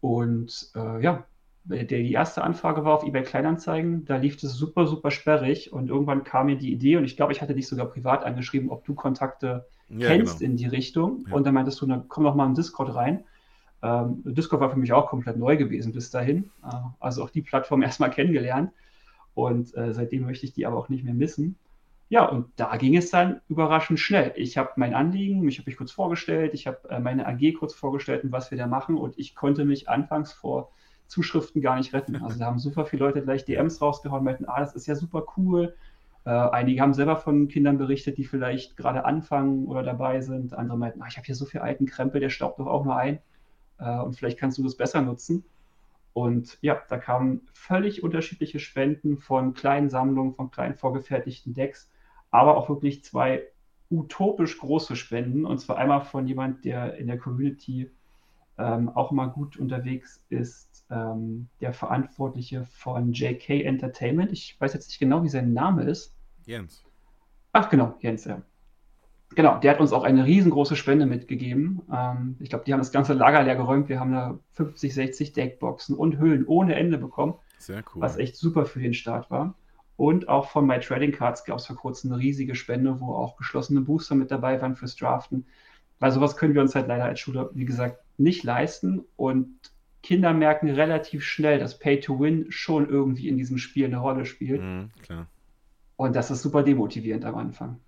Und 0.00 0.70
äh, 0.74 1.02
ja, 1.02 1.24
der, 1.64 1.84
die 1.84 2.12
erste 2.12 2.42
Anfrage 2.42 2.84
war 2.84 2.94
auf 2.94 3.04
eBay 3.04 3.22
Kleinanzeigen. 3.22 4.04
Da 4.04 4.16
lief 4.16 4.42
es 4.42 4.52
super, 4.54 4.86
super 4.86 5.10
sperrig. 5.10 5.72
Und 5.72 5.88
irgendwann 5.88 6.24
kam 6.24 6.46
mir 6.46 6.56
die 6.56 6.72
Idee, 6.72 6.96
und 6.96 7.04
ich 7.04 7.16
glaube, 7.16 7.32
ich 7.32 7.42
hatte 7.42 7.54
dich 7.54 7.68
sogar 7.68 7.86
privat 7.86 8.24
angeschrieben, 8.24 8.70
ob 8.70 8.84
du 8.84 8.94
Kontakte 8.94 9.66
ja, 9.88 10.08
kennst 10.08 10.38
genau. 10.38 10.50
in 10.50 10.56
die 10.56 10.66
Richtung. 10.66 11.24
Ja. 11.28 11.34
Und 11.34 11.46
dann 11.46 11.54
meintest 11.54 11.80
du, 11.80 11.86
dann 11.86 12.08
komm 12.08 12.24
doch 12.24 12.34
mal 12.34 12.46
in 12.46 12.54
Discord 12.54 12.94
rein. 12.94 13.24
Ähm, 13.82 14.22
Discord 14.24 14.60
war 14.60 14.70
für 14.70 14.78
mich 14.78 14.92
auch 14.92 15.08
komplett 15.08 15.36
neu 15.36 15.56
gewesen 15.56 15.92
bis 15.92 16.10
dahin. 16.10 16.50
Äh, 16.64 16.74
also 17.00 17.22
auch 17.22 17.30
die 17.30 17.42
Plattform 17.42 17.82
erstmal 17.82 18.10
kennengelernt. 18.10 18.72
Und 19.34 19.76
äh, 19.76 19.92
seitdem 19.92 20.24
möchte 20.24 20.46
ich 20.46 20.52
die 20.52 20.66
aber 20.66 20.78
auch 20.78 20.88
nicht 20.88 21.04
mehr 21.04 21.14
missen. 21.14 21.56
Ja, 22.10 22.24
und 22.24 22.48
da 22.56 22.76
ging 22.76 22.96
es 22.96 23.10
dann 23.10 23.42
überraschend 23.48 24.00
schnell. 24.00 24.32
Ich 24.36 24.56
habe 24.56 24.70
mein 24.76 24.94
Anliegen, 24.94 25.40
mich 25.40 25.58
habe 25.58 25.70
ich 25.70 25.76
kurz 25.76 25.92
vorgestellt, 25.92 26.54
ich 26.54 26.66
habe 26.66 26.88
äh, 26.88 27.00
meine 27.00 27.26
AG 27.26 27.52
kurz 27.58 27.74
vorgestellt 27.74 28.24
und 28.24 28.32
was 28.32 28.50
wir 28.50 28.56
da 28.56 28.66
machen 28.66 28.96
und 28.96 29.18
ich 29.18 29.34
konnte 29.34 29.66
mich 29.66 29.88
anfangs 29.90 30.32
vor 30.32 30.70
Zuschriften 31.06 31.60
gar 31.60 31.76
nicht 31.76 31.92
retten. 31.92 32.16
Also 32.22 32.38
da 32.38 32.46
haben 32.46 32.58
super 32.58 32.86
viele 32.86 33.04
Leute 33.04 33.22
gleich 33.22 33.44
DMs 33.44 33.82
rausgehauen, 33.82 34.24
meinten, 34.24 34.46
ah, 34.46 34.60
das 34.60 34.74
ist 34.74 34.86
ja 34.86 34.94
super 34.94 35.26
cool. 35.36 35.76
Äh, 36.24 36.30
einige 36.30 36.80
haben 36.80 36.94
selber 36.94 37.16
von 37.16 37.48
Kindern 37.48 37.76
berichtet, 37.76 38.16
die 38.16 38.24
vielleicht 38.24 38.76
gerade 38.78 39.04
anfangen 39.04 39.66
oder 39.66 39.82
dabei 39.82 40.22
sind. 40.22 40.54
Andere 40.54 40.78
meinten, 40.78 41.02
ah, 41.02 41.06
ich 41.08 41.16
habe 41.18 41.26
hier 41.26 41.34
so 41.34 41.44
viel 41.44 41.60
alten 41.60 41.84
Krempel, 41.84 42.20
der 42.22 42.30
staubt 42.30 42.58
doch 42.58 42.66
auch 42.66 42.84
nur 42.86 42.96
ein 42.96 43.18
äh, 43.78 43.98
und 44.00 44.16
vielleicht 44.16 44.38
kannst 44.38 44.56
du 44.56 44.62
das 44.62 44.76
besser 44.76 45.02
nutzen. 45.02 45.44
Und 46.14 46.58
ja, 46.62 46.80
da 46.88 46.96
kamen 46.96 47.42
völlig 47.52 48.02
unterschiedliche 48.02 48.58
Spenden 48.60 49.18
von 49.18 49.52
kleinen 49.52 49.90
Sammlungen, 49.90 50.34
von 50.34 50.50
kleinen 50.50 50.74
vorgefertigten 50.74 51.52
Decks 51.54 51.90
aber 52.30 52.56
auch 52.56 52.68
wirklich 52.68 53.04
zwei 53.04 53.42
utopisch 53.90 54.58
große 54.58 54.96
Spenden. 54.96 55.44
Und 55.44 55.58
zwar 55.58 55.78
einmal 55.78 56.02
von 56.02 56.26
jemand, 56.26 56.64
der 56.64 56.96
in 56.96 57.06
der 57.06 57.18
Community 57.18 57.90
ähm, 58.58 58.88
auch 58.88 59.12
mal 59.12 59.26
gut 59.26 59.56
unterwegs 59.56 60.22
ist, 60.28 60.84
ähm, 60.90 61.48
der 61.60 61.72
Verantwortliche 61.72 62.66
von 62.66 63.12
JK 63.12 63.64
Entertainment. 63.64 64.32
Ich 64.32 64.60
weiß 64.60 64.74
jetzt 64.74 64.88
nicht 64.88 64.98
genau, 64.98 65.22
wie 65.22 65.28
sein 65.28 65.52
Name 65.52 65.84
ist. 65.84 66.14
Jens. 66.44 66.84
Ach 67.52 67.68
genau, 67.70 67.94
Jens, 68.00 68.24
ja. 68.24 68.42
Genau, 69.34 69.58
der 69.58 69.72
hat 69.72 69.80
uns 69.80 69.92
auch 69.92 70.04
eine 70.04 70.24
riesengroße 70.24 70.74
Spende 70.74 71.06
mitgegeben. 71.06 71.82
Ähm, 71.92 72.36
ich 72.40 72.48
glaube, 72.48 72.64
die 72.64 72.72
haben 72.72 72.80
das 72.80 72.92
ganze 72.92 73.12
Lager 73.12 73.42
leer 73.42 73.56
geräumt. 73.56 73.88
Wir 73.88 74.00
haben 74.00 74.12
da 74.12 74.38
50, 74.52 74.94
60 74.94 75.32
Deckboxen 75.34 75.96
und 75.96 76.18
Hüllen 76.18 76.46
ohne 76.46 76.74
Ende 76.74 76.98
bekommen. 76.98 77.34
Sehr 77.58 77.84
cool. 77.94 78.02
Was 78.02 78.16
echt 78.16 78.36
super 78.36 78.64
für 78.64 78.80
den 78.80 78.94
Start 78.94 79.30
war. 79.30 79.54
Und 79.98 80.28
auch 80.28 80.48
von 80.48 80.64
My 80.64 80.78
Trading 80.78 81.10
Cards 81.10 81.44
gab 81.44 81.58
es 81.58 81.66
vor 81.66 81.74
kurzem 81.74 82.12
eine 82.12 82.22
riesige 82.22 82.54
Spende, 82.54 83.00
wo 83.00 83.14
auch 83.14 83.36
geschlossene 83.36 83.80
Booster 83.80 84.14
mit 84.14 84.30
dabei 84.30 84.62
waren 84.62 84.76
fürs 84.76 84.94
Draften. 84.94 85.44
Weil 85.98 86.12
sowas 86.12 86.36
können 86.36 86.54
wir 86.54 86.62
uns 86.62 86.76
halt 86.76 86.86
leider 86.86 87.04
als 87.04 87.18
Schule, 87.18 87.50
wie 87.52 87.64
gesagt, 87.64 87.98
nicht 88.16 88.44
leisten. 88.44 89.04
Und 89.16 89.58
Kinder 90.04 90.32
merken 90.32 90.70
relativ 90.70 91.24
schnell, 91.24 91.58
dass 91.58 91.80
Pay 91.80 91.98
to 91.98 92.20
Win 92.20 92.46
schon 92.48 92.88
irgendwie 92.88 93.28
in 93.28 93.38
diesem 93.38 93.58
Spiel 93.58 93.86
eine 93.86 93.98
Rolle 93.98 94.24
spielt. 94.24 94.62
Mhm, 94.62 94.90
klar. 95.02 95.26
Und 95.96 96.14
das 96.14 96.30
ist 96.30 96.42
super 96.42 96.62
demotivierend 96.62 97.24
am 97.24 97.34
Anfang. 97.34 97.80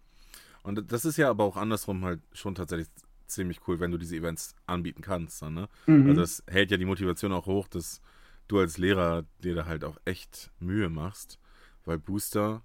Und 0.65 0.91
das 0.91 1.05
ist 1.05 1.17
ja 1.17 1.31
aber 1.31 1.45
auch 1.45 1.57
andersrum 1.57 2.05
halt 2.05 2.21
schon 2.33 2.57
tatsächlich 2.57 2.89
ziemlich 3.29 3.61
cool, 3.69 3.79
wenn 3.79 3.93
du 3.93 3.99
diese 3.99 4.17
Events 4.17 4.57
anbieten 4.67 5.01
kannst. 5.01 5.43
Dann, 5.43 5.55
ne? 5.55 5.69
mhm. 5.87 6.09
Also 6.09 6.21
das 6.21 6.43
hält 6.49 6.73
ja 6.73 6.77
die 6.77 6.87
Motivation 6.87 7.33
auch 7.33 7.47
hoch, 7.47 7.69
dass 7.69 8.01
du 8.49 8.59
als 8.59 8.79
Lehrer 8.79 9.23
dir 9.45 9.55
da 9.55 9.67
halt 9.67 9.85
auch 9.85 9.99
echt 10.05 10.51
Mühe 10.59 10.89
machst, 10.89 11.39
weil 11.85 11.99
Booster, 11.99 12.63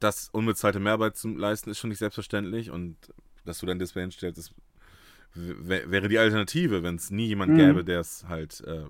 das 0.00 0.28
unbezahlte 0.30 0.80
Mehrarbeit 0.80 1.16
zu 1.16 1.28
leisten, 1.28 1.70
ist 1.70 1.78
schon 1.78 1.90
nicht 1.90 1.98
selbstverständlich 1.98 2.70
und 2.70 2.96
dass 3.44 3.58
du 3.58 3.66
dein 3.66 3.78
Display 3.78 4.02
hinstellst, 4.02 4.38
das 4.38 4.54
wäre 5.34 6.08
die 6.08 6.18
Alternative, 6.18 6.82
wenn 6.82 6.96
es 6.96 7.10
nie 7.10 7.26
jemand 7.26 7.52
mhm. 7.52 7.56
gäbe, 7.56 7.84
der 7.84 8.00
es 8.00 8.26
halt 8.28 8.62
äh, 8.66 8.84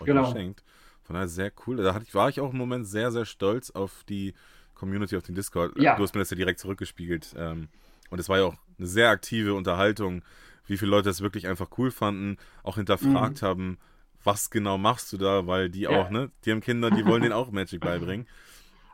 euch 0.00 0.06
genau. 0.06 0.30
schenkt. 0.30 0.62
Von 1.02 1.14
daher 1.14 1.28
sehr 1.28 1.52
cool. 1.66 1.76
Da 1.76 2.00
ich, 2.02 2.14
war 2.14 2.28
ich 2.28 2.40
auch 2.40 2.52
im 2.52 2.58
Moment 2.58 2.86
sehr, 2.86 3.12
sehr 3.12 3.24
stolz 3.24 3.70
auf 3.70 4.04
die 4.08 4.34
Community 4.74 5.16
auf 5.16 5.22
dem 5.22 5.34
Discord. 5.34 5.78
Ja. 5.78 5.96
Du 5.96 6.02
hast 6.02 6.14
mir 6.14 6.20
das 6.20 6.30
ja 6.30 6.36
direkt 6.36 6.60
zurückgespiegelt. 6.60 7.34
Ähm, 7.36 7.68
und 8.10 8.18
es 8.18 8.28
war 8.28 8.38
ja 8.38 8.44
auch 8.44 8.56
eine 8.78 8.86
sehr 8.86 9.08
aktive 9.08 9.54
Unterhaltung, 9.54 10.22
wie 10.66 10.76
viele 10.76 10.90
Leute 10.90 11.08
es 11.08 11.20
wirklich 11.20 11.46
einfach 11.46 11.68
cool 11.78 11.90
fanden, 11.90 12.36
auch 12.62 12.76
hinterfragt 12.76 13.42
mhm. 13.42 13.46
haben, 13.46 13.78
was 14.24 14.50
genau 14.50 14.78
machst 14.78 15.12
du 15.12 15.16
da, 15.16 15.46
weil 15.46 15.70
die 15.70 15.82
ja. 15.82 15.90
auch, 15.90 16.10
ne, 16.10 16.30
die 16.44 16.50
haben 16.50 16.60
Kinder, 16.60 16.90
die 16.90 17.06
wollen 17.06 17.22
denen 17.22 17.32
auch 17.32 17.50
Magic 17.50 17.80
beibringen. 17.80 18.26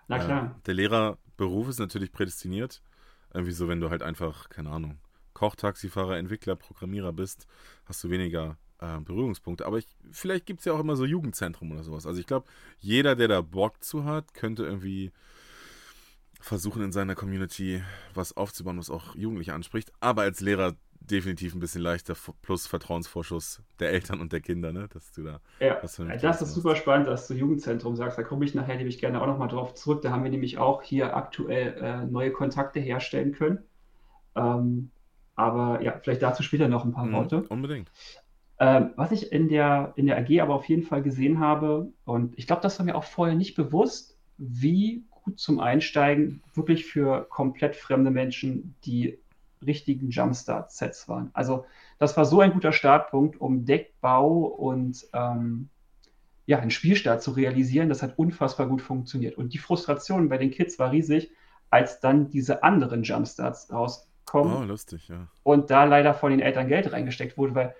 Na 0.08 0.18
klar. 0.18 0.56
Äh, 0.58 0.62
der 0.66 0.74
Lehrerberuf 0.74 1.68
ist 1.68 1.78
natürlich 1.78 2.12
prädestiniert. 2.12 2.82
Irgendwie 3.34 3.52
so, 3.52 3.68
wenn 3.68 3.80
du 3.80 3.90
halt 3.90 4.02
einfach, 4.02 4.48
keine 4.48 4.70
Ahnung, 4.70 4.98
Koch, 5.32 5.56
Taxifahrer, 5.56 6.18
Entwickler, 6.18 6.56
Programmierer 6.56 7.12
bist, 7.12 7.46
hast 7.86 8.04
du 8.04 8.10
weniger 8.10 8.58
äh, 8.78 8.98
Berührungspunkte. 9.00 9.64
Aber 9.64 9.78
ich, 9.78 9.86
vielleicht 10.10 10.46
gibt 10.46 10.60
es 10.60 10.66
ja 10.66 10.72
auch 10.72 10.80
immer 10.80 10.96
so 10.96 11.04
Jugendzentrum 11.04 11.72
oder 11.72 11.82
sowas. 11.82 12.06
Also 12.06 12.20
ich 12.20 12.26
glaube, 12.26 12.46
jeder, 12.78 13.16
der 13.16 13.28
da 13.28 13.40
Bock 13.40 13.82
zu 13.82 14.04
hat, 14.04 14.34
könnte 14.34 14.64
irgendwie 14.64 15.12
versuchen 16.40 16.82
in 16.82 16.92
seiner 16.92 17.14
Community 17.14 17.82
was 18.14 18.36
aufzubauen, 18.36 18.78
was 18.78 18.90
auch 18.90 19.14
Jugendliche 19.14 19.54
anspricht. 19.54 19.92
Aber 20.00 20.22
als 20.22 20.40
Lehrer 20.40 20.74
definitiv 21.10 21.54
ein 21.54 21.60
bisschen 21.60 21.82
leichter, 21.82 22.14
plus 22.42 22.66
Vertrauensvorschuss 22.66 23.62
der 23.80 23.90
Eltern 23.90 24.20
und 24.20 24.32
der 24.32 24.40
Kinder, 24.40 24.72
ne? 24.72 24.88
dass 24.92 25.12
du 25.12 25.22
da 25.22 25.40
ja, 25.60 25.74
Das 25.80 26.42
ist 26.42 26.54
super 26.54 26.76
spannend, 26.76 27.08
dass 27.08 27.28
du 27.28 27.34
Jugendzentrum 27.34 27.96
sagst. 27.96 28.18
Da 28.18 28.22
komme 28.22 28.44
ich 28.44 28.54
nachher 28.54 28.76
nämlich 28.76 28.98
gerne 28.98 29.20
auch 29.20 29.26
nochmal 29.26 29.48
drauf 29.48 29.74
zurück. 29.74 30.02
Da 30.02 30.10
haben 30.10 30.24
wir 30.24 30.30
nämlich 30.30 30.58
auch 30.58 30.82
hier 30.82 31.16
aktuell 31.16 31.74
äh, 31.80 32.04
neue 32.04 32.32
Kontakte 32.32 32.80
herstellen 32.80 33.32
können. 33.32 33.58
Ähm, 34.34 34.90
aber 35.34 35.82
ja, 35.82 35.98
vielleicht 36.02 36.22
dazu 36.22 36.42
später 36.42 36.68
noch 36.68 36.84
ein 36.84 36.92
paar 36.92 37.06
mhm, 37.06 37.12
Worte. 37.12 37.42
Unbedingt. 37.48 37.90
Ähm, 38.58 38.92
was 38.96 39.12
ich 39.12 39.32
in 39.32 39.48
der, 39.48 39.92
in 39.96 40.06
der 40.06 40.18
AG 40.18 40.40
aber 40.40 40.54
auf 40.54 40.66
jeden 40.66 40.82
Fall 40.82 41.02
gesehen 41.02 41.40
habe, 41.40 41.92
und 42.04 42.38
ich 42.38 42.46
glaube, 42.46 42.62
das 42.62 42.78
war 42.78 42.86
mir 42.86 42.94
auch 42.94 43.04
vorher 43.04 43.34
nicht 43.34 43.54
bewusst, 43.54 44.16
wie 44.38 45.04
gut 45.10 45.38
zum 45.38 45.60
Einsteigen 45.60 46.42
wirklich 46.54 46.84
für 46.84 47.26
komplett 47.28 47.76
fremde 47.76 48.10
Menschen 48.10 48.74
die 48.84 49.18
richtigen 49.66 50.10
Jumpstart-Sets 50.10 51.08
waren. 51.08 51.30
Also 51.32 51.64
das 51.98 52.16
war 52.16 52.24
so 52.24 52.40
ein 52.40 52.52
guter 52.52 52.72
Startpunkt, 52.72 53.40
um 53.40 53.64
Deckbau 53.64 54.44
und 54.44 55.06
ähm, 55.12 55.68
ja, 56.46 56.58
einen 56.58 56.70
Spielstart 56.70 57.22
zu 57.22 57.32
realisieren. 57.32 57.88
Das 57.88 58.02
hat 58.02 58.18
unfassbar 58.18 58.66
gut 58.66 58.82
funktioniert. 58.82 59.38
Und 59.38 59.54
die 59.54 59.58
Frustration 59.58 60.28
bei 60.28 60.38
den 60.38 60.50
Kids 60.50 60.78
war 60.78 60.90
riesig, 60.90 61.30
als 61.70 62.00
dann 62.00 62.28
diese 62.30 62.62
anderen 62.62 63.02
Jumpstarts 63.02 63.72
rauskommen. 63.72 64.56
Oh, 64.56 64.64
lustig, 64.64 65.08
ja. 65.08 65.28
Und 65.42 65.70
da 65.70 65.84
leider 65.84 66.14
von 66.14 66.30
den 66.30 66.40
Eltern 66.40 66.68
Geld 66.68 66.92
reingesteckt 66.92 67.38
wurde, 67.38 67.54
weil 67.54 67.74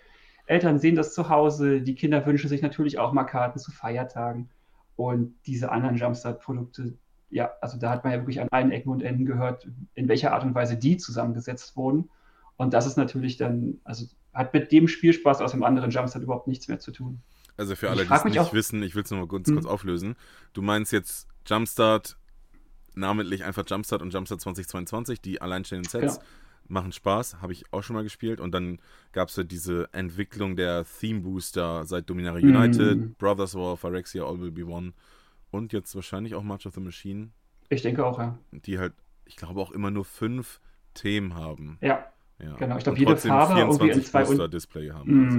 Eltern 0.46 0.78
sehen 0.78 0.96
das 0.96 1.14
zu 1.14 1.28
Hause, 1.28 1.82
die 1.82 1.94
Kinder 1.94 2.24
wünschen 2.26 2.48
sich 2.48 2.62
natürlich 2.62 2.98
auch 2.98 3.12
mal 3.12 3.24
Karten 3.24 3.58
zu 3.58 3.70
Feiertagen. 3.70 4.50
Und 4.96 5.34
diese 5.46 5.72
anderen 5.72 5.96
Jumpstart-Produkte, 5.96 6.94
ja, 7.32 7.50
also 7.60 7.78
da 7.78 7.90
hat 7.90 8.04
man 8.04 8.12
ja 8.12 8.18
wirklich 8.20 8.40
an 8.40 8.48
allen 8.50 8.70
Ecken 8.70 8.90
und 8.90 9.02
Enden 9.02 9.24
gehört, 9.24 9.66
in 9.94 10.06
welcher 10.08 10.32
Art 10.32 10.44
und 10.44 10.54
Weise 10.54 10.76
die 10.76 10.98
zusammengesetzt 10.98 11.76
wurden. 11.76 12.10
Und 12.56 12.74
das 12.74 12.86
ist 12.86 12.96
natürlich 12.96 13.38
dann, 13.38 13.80
also 13.84 14.06
hat 14.34 14.52
mit 14.52 14.70
dem 14.70 14.86
Spielspaß 14.86 15.40
aus 15.40 15.52
dem 15.52 15.62
anderen 15.62 15.90
Jumpstart 15.90 16.22
überhaupt 16.22 16.46
nichts 16.46 16.68
mehr 16.68 16.78
zu 16.78 16.92
tun. 16.92 17.20
Also 17.56 17.74
für 17.74 17.90
alle, 17.90 18.04
die 18.04 18.12
es 18.12 18.24
nicht 18.24 18.38
auch, 18.38 18.52
wissen, 18.52 18.82
ich 18.82 18.94
will 18.94 19.02
es 19.02 19.10
nochmal 19.10 19.26
kurz, 19.26 19.48
hm. 19.48 19.56
kurz 19.56 19.66
auflösen. 19.66 20.14
Du 20.52 20.62
meinst 20.62 20.92
jetzt 20.92 21.26
Jumpstart, 21.46 22.16
namentlich 22.94 23.44
einfach 23.44 23.64
Jumpstart 23.66 24.02
und 24.02 24.12
Jumpstart 24.12 24.40
2022, 24.42 25.20
die 25.20 25.40
alleinstehenden 25.40 25.90
Sets. 25.90 26.16
Genau. 26.16 26.28
Machen 26.68 26.92
Spaß, 26.92 27.42
habe 27.42 27.52
ich 27.52 27.64
auch 27.72 27.82
schon 27.82 27.94
mal 27.94 28.04
gespielt. 28.04 28.40
Und 28.40 28.52
dann 28.52 28.78
gab 29.12 29.28
es 29.28 29.36
ja 29.36 29.42
diese 29.42 29.88
Entwicklung 29.92 30.54
der 30.54 30.84
Theme 31.00 31.20
Booster 31.20 31.84
seit 31.84 32.08
Dominaria 32.08 32.46
United, 32.46 32.98
mm. 32.98 33.14
Brothers 33.18 33.54
War, 33.54 33.76
Phyrexia, 33.76 34.24
All 34.24 34.40
Will 34.40 34.52
Be 34.52 34.64
One 34.64 34.92
und 35.52 35.72
jetzt 35.72 35.94
wahrscheinlich 35.94 36.34
auch 36.34 36.42
March 36.42 36.66
of 36.66 36.74
the 36.74 36.80
Machine. 36.80 37.28
Ich 37.68 37.82
denke 37.82 38.04
auch, 38.04 38.18
ja. 38.18 38.36
Die 38.50 38.78
halt, 38.78 38.94
ich 39.26 39.36
glaube, 39.36 39.60
auch 39.60 39.70
immer 39.70 39.90
nur 39.90 40.04
fünf 40.04 40.60
Themen 40.94 41.34
haben. 41.34 41.78
Ja. 41.80 42.06
ja. 42.42 42.56
Genau, 42.56 42.76
ich 42.76 42.84
glaube, 42.84 42.98
jede 42.98 43.16
Farbe 43.16 43.60
irgendwie 43.60 43.90
in 43.90 44.02
zwei 44.02 44.26
und 44.26 44.52
Display 44.52 44.90
haben. 44.90 45.10
Mm. 45.10 45.24
Also. 45.24 45.38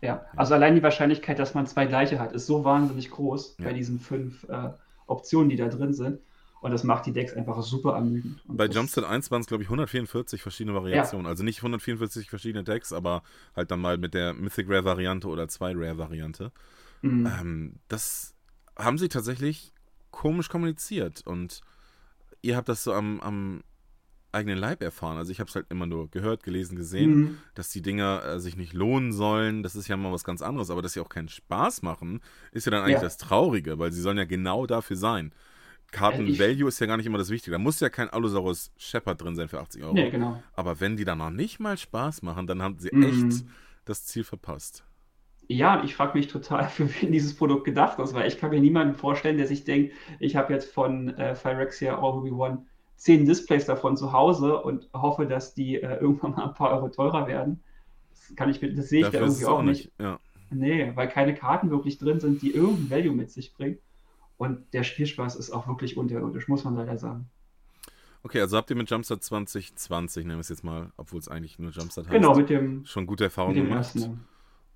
Ja. 0.00 0.08
ja. 0.08 0.26
also 0.36 0.54
allein 0.54 0.74
die 0.74 0.82
Wahrscheinlichkeit, 0.82 1.38
dass 1.38 1.54
man 1.54 1.66
zwei 1.66 1.86
gleiche 1.86 2.18
hat, 2.18 2.32
ist 2.32 2.46
so 2.46 2.64
wahnsinnig 2.64 3.10
groß 3.10 3.56
ja. 3.58 3.64
bei 3.64 3.72
diesen 3.72 4.00
fünf 4.00 4.44
äh, 4.48 4.70
Optionen, 5.06 5.48
die 5.48 5.56
da 5.56 5.68
drin 5.68 5.94
sind. 5.94 6.20
Und 6.60 6.72
das 6.72 6.82
macht 6.82 7.06
die 7.06 7.12
Decks 7.12 7.32
einfach 7.34 7.62
super 7.62 7.94
ermüdend. 7.94 8.40
Und 8.48 8.56
Bei 8.56 8.66
Jumpstart 8.66 9.06
1 9.06 9.30
waren 9.30 9.42
es, 9.42 9.46
glaube 9.46 9.62
ich, 9.62 9.68
144 9.68 10.42
verschiedene 10.42 10.74
Variationen. 10.74 11.26
Ja. 11.26 11.30
Also 11.30 11.44
nicht 11.44 11.58
144 11.58 12.28
verschiedene 12.28 12.64
Decks, 12.64 12.92
aber 12.92 13.22
halt 13.54 13.70
dann 13.70 13.80
mal 13.80 13.96
mit 13.96 14.14
der 14.14 14.34
Mythic 14.34 14.68
Rare 14.68 14.84
Variante 14.84 15.28
oder 15.28 15.46
zwei 15.46 15.72
Rare 15.76 15.98
Variante. 15.98 16.50
Mhm. 17.02 17.26
Ähm, 17.40 17.74
das 17.86 18.34
haben 18.78 18.98
sie 18.98 19.08
tatsächlich 19.08 19.72
komisch 20.10 20.48
kommuniziert 20.48 21.26
und 21.26 21.60
ihr 22.42 22.56
habt 22.56 22.68
das 22.68 22.84
so 22.84 22.92
am, 22.92 23.20
am 23.20 23.62
eigenen 24.32 24.58
Leib 24.58 24.82
erfahren. 24.82 25.16
Also 25.16 25.32
ich 25.32 25.40
habe 25.40 25.48
es 25.48 25.54
halt 25.54 25.66
immer 25.70 25.86
nur 25.86 26.10
gehört, 26.10 26.42
gelesen, 26.42 26.76
gesehen, 26.76 27.10
mhm. 27.10 27.38
dass 27.54 27.70
die 27.70 27.82
Dinger 27.82 28.22
äh, 28.24 28.40
sich 28.40 28.56
nicht 28.56 28.72
lohnen 28.72 29.12
sollen. 29.12 29.62
Das 29.62 29.74
ist 29.74 29.88
ja 29.88 29.96
mal 29.96 30.12
was 30.12 30.24
ganz 30.24 30.42
anderes, 30.42 30.70
aber 30.70 30.82
dass 30.82 30.92
sie 30.92 31.00
auch 31.00 31.08
keinen 31.08 31.28
Spaß 31.28 31.82
machen, 31.82 32.20
ist 32.52 32.66
ja 32.66 32.70
dann 32.70 32.82
eigentlich 32.82 32.94
ja. 32.94 33.00
das 33.00 33.16
Traurige, 33.16 33.78
weil 33.78 33.92
sie 33.92 34.00
sollen 34.00 34.18
ja 34.18 34.24
genau 34.24 34.66
dafür 34.66 34.96
sein. 34.96 35.32
Karten-Value 35.90 36.68
ist 36.68 36.78
ja 36.80 36.86
gar 36.86 36.98
nicht 36.98 37.06
immer 37.06 37.16
das 37.16 37.30
Wichtige. 37.30 37.52
Da 37.52 37.58
muss 37.58 37.80
ja 37.80 37.88
kein 37.88 38.10
Allosaurus 38.10 38.70
Shepard 38.76 39.22
drin 39.22 39.36
sein 39.36 39.48
für 39.48 39.60
80 39.60 39.82
Euro. 39.82 39.94
Nee, 39.94 40.10
genau. 40.10 40.42
Aber 40.52 40.80
wenn 40.80 40.98
die 40.98 41.04
dann 41.06 41.18
noch 41.18 41.30
nicht 41.30 41.60
mal 41.60 41.78
Spaß 41.78 42.20
machen, 42.22 42.46
dann 42.46 42.62
haben 42.62 42.78
sie 42.78 42.90
mhm. 42.92 43.02
echt 43.04 43.44
das 43.86 44.04
Ziel 44.04 44.24
verpasst. 44.24 44.84
Ja, 45.48 45.82
ich 45.82 45.96
frage 45.96 46.16
mich 46.16 46.28
total, 46.28 46.68
für 46.68 46.88
wen 47.00 47.10
dieses 47.10 47.34
Produkt 47.34 47.64
gedacht 47.64 47.98
ist, 47.98 48.14
weil 48.14 48.28
ich 48.28 48.38
kann 48.38 48.50
mir 48.50 48.60
niemanden 48.60 48.94
vorstellen, 48.94 49.38
der 49.38 49.46
sich 49.46 49.64
denkt, 49.64 49.94
ich 50.20 50.36
habe 50.36 50.52
jetzt 50.52 50.72
von 50.72 51.08
äh, 51.16 51.34
Phyrexia 51.34 51.96
All 51.96 52.30
One 52.30 52.66
zehn 52.96 53.24
Displays 53.24 53.64
davon 53.64 53.96
zu 53.96 54.12
Hause 54.12 54.60
und 54.60 54.88
hoffe, 54.92 55.26
dass 55.26 55.54
die 55.54 55.76
äh, 55.76 55.96
irgendwann 56.00 56.32
mal 56.32 56.48
ein 56.48 56.54
paar 56.54 56.70
Euro 56.70 56.88
teurer 56.88 57.26
werden. 57.26 57.62
Das 58.10 58.36
kann 58.36 58.50
ich 58.50 58.60
das 58.60 58.88
sehe 58.88 59.00
ich 59.00 59.06
Dafür 59.06 59.20
da 59.20 59.26
irgendwie 59.26 59.46
auch 59.46 59.62
nicht. 59.62 59.84
nicht. 59.86 60.00
Ja. 60.00 60.20
Nee, 60.50 60.92
weil 60.94 61.08
keine 61.08 61.34
Karten 61.34 61.70
wirklich 61.70 61.98
drin 61.98 62.20
sind, 62.20 62.42
die 62.42 62.52
irgendein 62.52 62.90
Value 62.90 63.14
mit 63.14 63.30
sich 63.30 63.54
bringen. 63.54 63.78
Und 64.38 64.72
der 64.72 64.82
Spielspaß 64.82 65.36
ist 65.36 65.50
auch 65.50 65.66
wirklich 65.66 65.96
unterirdisch, 65.96 66.48
muss 66.48 66.64
man 66.64 66.76
leider 66.76 66.96
sagen. 66.96 67.28
Okay, 68.22 68.40
also 68.40 68.56
habt 68.56 68.70
ihr 68.70 68.76
mit 68.76 68.90
Jumpstart 68.90 69.22
2020, 69.22 70.24
nehmen 70.24 70.38
wir 70.38 70.40
es 70.40 70.48
jetzt 70.48 70.64
mal, 70.64 70.92
obwohl 70.96 71.20
es 71.20 71.28
eigentlich 71.28 71.58
nur 71.58 71.70
Jumpstart 71.70 72.06
heißt, 72.06 72.14
genau, 72.14 72.34
mit 72.34 72.50
dem, 72.50 72.84
schon 72.84 73.06
gute 73.06 73.24
Erfahrungen 73.24 73.54
gemacht. 73.54 73.94
Ersten, 73.94 74.24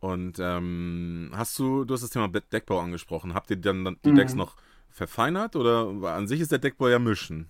und 0.02 0.40
ähm, 0.40 1.30
hast 1.32 1.56
du, 1.60 1.84
du 1.84 1.94
hast 1.94 2.02
das 2.02 2.10
Thema 2.10 2.26
Deckbau 2.26 2.80
angesprochen. 2.80 3.34
Habt 3.34 3.50
ihr 3.50 3.56
dann 3.56 3.96
die 4.04 4.10
mhm. 4.10 4.16
Decks 4.16 4.34
noch 4.34 4.56
verfeinert 4.90 5.54
oder 5.54 5.86
an 6.12 6.26
sich 6.26 6.40
ist 6.40 6.50
der 6.50 6.58
Deckbau 6.58 6.88
ja 6.88 6.98
mischen? 6.98 7.48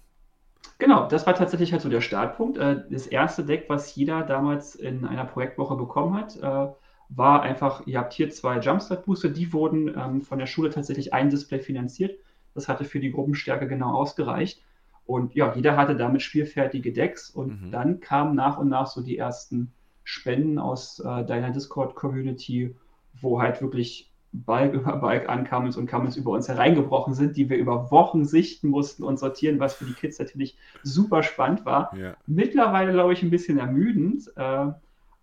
Genau, 0.77 1.09
das 1.09 1.27
war 1.27 1.35
tatsächlich 1.35 1.73
halt 1.73 1.81
so 1.81 1.89
der 1.89 2.03
Startpunkt. 2.03 2.59
Äh, 2.59 2.83
das 2.91 3.07
erste 3.07 3.43
Deck, 3.43 3.65
was 3.69 3.95
jeder 3.97 4.23
damals 4.23 4.75
in 4.75 5.07
einer 5.07 5.25
Projektwoche 5.25 5.77
bekommen 5.77 6.15
hat, 6.15 6.37
äh, 6.37 6.71
war 7.09 7.41
einfach, 7.41 7.87
ihr 7.87 7.99
habt 7.99 8.13
hier 8.13 8.29
zwei 8.29 8.59
Jumpstart-Booster, 8.59 9.31
die 9.31 9.51
wurden 9.55 9.89
ähm, 9.89 10.21
von 10.21 10.39
der 10.39 10.47
Schule 10.47 10.69
tatsächlich 10.69 11.15
ein 11.15 11.31
Display 11.31 11.61
finanziert. 11.61 12.19
Das 12.53 12.69
hatte 12.69 12.85
für 12.85 13.01
die 13.01 13.13
Gruppenstärke 13.13 13.67
genau 13.67 13.95
ausgereicht. 13.95 14.63
Und 15.07 15.35
ja, 15.35 15.55
jeder 15.55 15.79
hatte 15.79 15.97
damit 15.97 16.21
spielfertige 16.21 16.93
Decks 16.93 17.31
und 17.31 17.63
mhm. 17.63 17.71
dann 17.71 18.01
kamen 18.01 18.35
nach 18.35 18.59
und 18.59 18.69
nach 18.69 18.89
so 18.89 19.01
die 19.01 19.17
ersten 19.17 19.73
Spenden 20.05 20.59
aus 20.59 20.99
äh, 21.01 21.25
deiner 21.25 21.51
Discord-Community, 21.51 22.75
wo 23.21 23.41
halt 23.41 23.61
wirklich 23.61 24.11
Balk 24.33 24.73
über 24.75 24.97
Balk 24.97 25.29
Uncommons 25.29 25.77
und 25.77 25.89
Commons 25.89 26.17
über 26.17 26.33
uns 26.33 26.49
hereingebrochen 26.49 27.15
sind, 27.15 27.37
die 27.37 27.49
wir 27.49 27.57
über 27.57 27.91
Wochen 27.91 28.25
sichten 28.25 28.69
mussten 28.69 29.05
und 29.05 29.19
sortieren, 29.19 29.61
was 29.61 29.75
für 29.75 29.85
die 29.85 29.93
Kids 29.93 30.19
natürlich 30.19 30.57
super 30.83 31.23
spannend 31.23 31.65
war. 31.65 31.97
Ja. 31.97 32.17
Mittlerweile, 32.27 32.93
glaube 32.93 33.13
ich, 33.13 33.23
ein 33.23 33.31
bisschen 33.31 33.59
ermüdend. 33.59 34.31
Äh, 34.37 34.73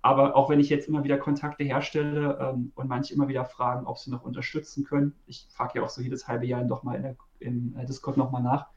aber 0.01 0.35
auch 0.35 0.49
wenn 0.49 0.59
ich 0.59 0.69
jetzt 0.69 0.87
immer 0.87 1.03
wieder 1.03 1.17
Kontakte 1.17 1.63
herstelle 1.63 2.37
ähm, 2.39 2.71
und 2.75 2.87
manche 2.87 3.13
immer 3.13 3.27
wieder 3.27 3.43
fragen, 3.43 3.85
ob 3.85 3.97
sie 3.97 4.11
noch 4.11 4.23
unterstützen 4.23 4.85
können, 4.85 5.13
ich 5.25 5.47
frage 5.49 5.79
ja 5.79 5.85
auch 5.85 5.89
so 5.89 6.01
jedes 6.01 6.27
halbe 6.27 6.45
Jahr 6.45 6.63
doch 6.63 6.83
mal 6.83 6.95
in 6.95 7.03
der, 7.03 7.15
im 7.39 7.75
äh, 7.77 7.85
Discord 7.85 8.15
nochmal 8.15 8.41
nach, 8.41 8.67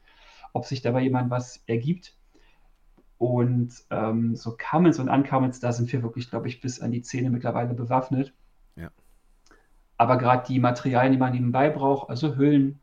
ob 0.51 0.65
sich 0.65 0.81
dabei 0.81 1.01
jemand 1.01 1.29
was 1.29 1.63
ergibt. 1.65 2.17
Und 3.17 3.73
ähm, 3.89 4.35
so 4.35 4.57
Commons 4.57 4.99
und 4.99 5.09
Uncommons, 5.09 5.59
da 5.59 5.71
sind 5.71 5.91
wir 5.91 6.03
wirklich, 6.03 6.29
glaube 6.29 6.47
ich, 6.47 6.61
bis 6.61 6.81
an 6.81 6.91
die 6.91 7.01
Zähne 7.01 7.29
mittlerweile 7.29 7.73
bewaffnet. 7.73 8.33
Ja. 8.75 8.89
Aber 9.97 10.17
gerade 10.17 10.45
die 10.47 10.59
Materialien, 10.59 11.13
die 11.13 11.19
man 11.19 11.31
nebenbei 11.31 11.69
braucht, 11.69 12.09
also 12.09 12.35
Hüllen, 12.35 12.79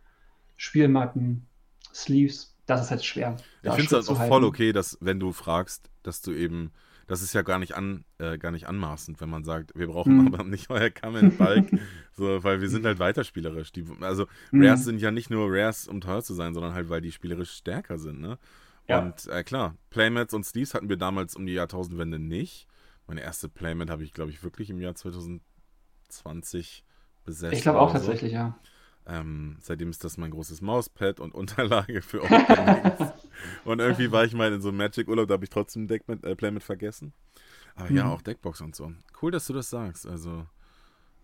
Spielmatten, 0.56 1.46
Sleeves, 1.92 2.56
das 2.66 2.82
ist 2.82 2.90
jetzt 2.90 3.06
schwer. 3.06 3.36
Ich 3.62 3.72
finde 3.72 3.96
es 3.96 4.08
auch 4.08 4.26
voll 4.26 4.44
okay, 4.44 4.72
dass, 4.72 4.96
wenn 5.00 5.20
du 5.20 5.32
fragst, 5.32 5.90
dass 6.02 6.22
du 6.22 6.32
eben 6.32 6.72
das 7.10 7.22
ist 7.22 7.32
ja 7.32 7.42
gar 7.42 7.58
nicht, 7.58 7.74
an, 7.74 8.04
äh, 8.18 8.38
gar 8.38 8.52
nicht 8.52 8.68
anmaßend, 8.68 9.20
wenn 9.20 9.28
man 9.28 9.42
sagt, 9.42 9.72
wir 9.74 9.88
brauchen 9.88 10.26
hm. 10.26 10.32
aber 10.32 10.44
nicht 10.44 10.70
euer 10.70 10.90
Come 10.90 11.30
Bulk, 11.30 11.68
so, 12.12 12.44
weil 12.44 12.60
wir 12.60 12.68
sind 12.68 12.86
halt 12.86 13.00
weiterspielerisch. 13.00 13.72
Die, 13.72 13.84
also 14.00 14.26
hm. 14.50 14.62
Rares 14.62 14.84
sind 14.84 15.00
ja 15.00 15.10
nicht 15.10 15.28
nur 15.28 15.48
Rares, 15.50 15.88
um 15.88 16.00
teuer 16.00 16.22
zu 16.22 16.34
sein, 16.34 16.54
sondern 16.54 16.72
halt, 16.72 16.88
weil 16.88 17.00
die 17.00 17.10
spielerisch 17.10 17.50
stärker 17.50 17.98
sind, 17.98 18.20
ne? 18.20 18.38
Ja. 18.90 19.00
Und 19.00 19.26
äh, 19.28 19.42
klar, 19.44 19.76
Playmats 19.90 20.34
und 20.34 20.44
Sleeves 20.44 20.74
hatten 20.74 20.88
wir 20.88 20.96
damals 20.96 21.36
um 21.36 21.46
die 21.46 21.52
Jahrtausendwende 21.52 22.18
nicht. 22.18 22.66
Meine 23.06 23.22
erste 23.22 23.48
Playmat 23.48 23.90
habe 23.90 24.02
ich, 24.04 24.12
glaube 24.12 24.30
ich, 24.30 24.42
wirklich 24.42 24.70
im 24.70 24.80
Jahr 24.80 24.94
2020 24.94 26.84
besessen. 27.24 27.56
Ich 27.56 27.62
glaube 27.62 27.80
auch 27.80 27.88
so. 27.88 27.94
tatsächlich, 27.94 28.32
ja. 28.32 28.58
Ähm, 29.06 29.56
seitdem 29.60 29.90
ist 29.90 30.04
das 30.04 30.18
mein 30.18 30.30
großes 30.30 30.60
Mauspad 30.60 31.20
und 31.20 31.34
Unterlage 31.36 32.02
für 32.02 32.22
Openings. 32.22 33.12
und 33.64 33.80
irgendwie 33.80 34.12
war 34.12 34.24
ich 34.24 34.34
mal 34.34 34.52
in 34.52 34.60
so 34.60 34.68
einem 34.68 34.78
Magic-Urlaub, 34.78 35.28
da 35.28 35.34
habe 35.34 35.44
ich 35.44 35.50
trotzdem 35.50 35.86
Deck 35.86 36.06
mit, 36.08 36.24
äh, 36.24 36.36
Play 36.36 36.50
mit 36.50 36.62
vergessen. 36.62 37.12
Aber 37.76 37.90
mhm. 37.90 37.96
ja, 37.96 38.12
auch 38.12 38.22
Deckbox 38.22 38.60
und 38.60 38.74
so. 38.74 38.92
Cool, 39.22 39.30
dass 39.30 39.46
du 39.46 39.52
das 39.52 39.70
sagst. 39.70 40.06
Also, 40.06 40.46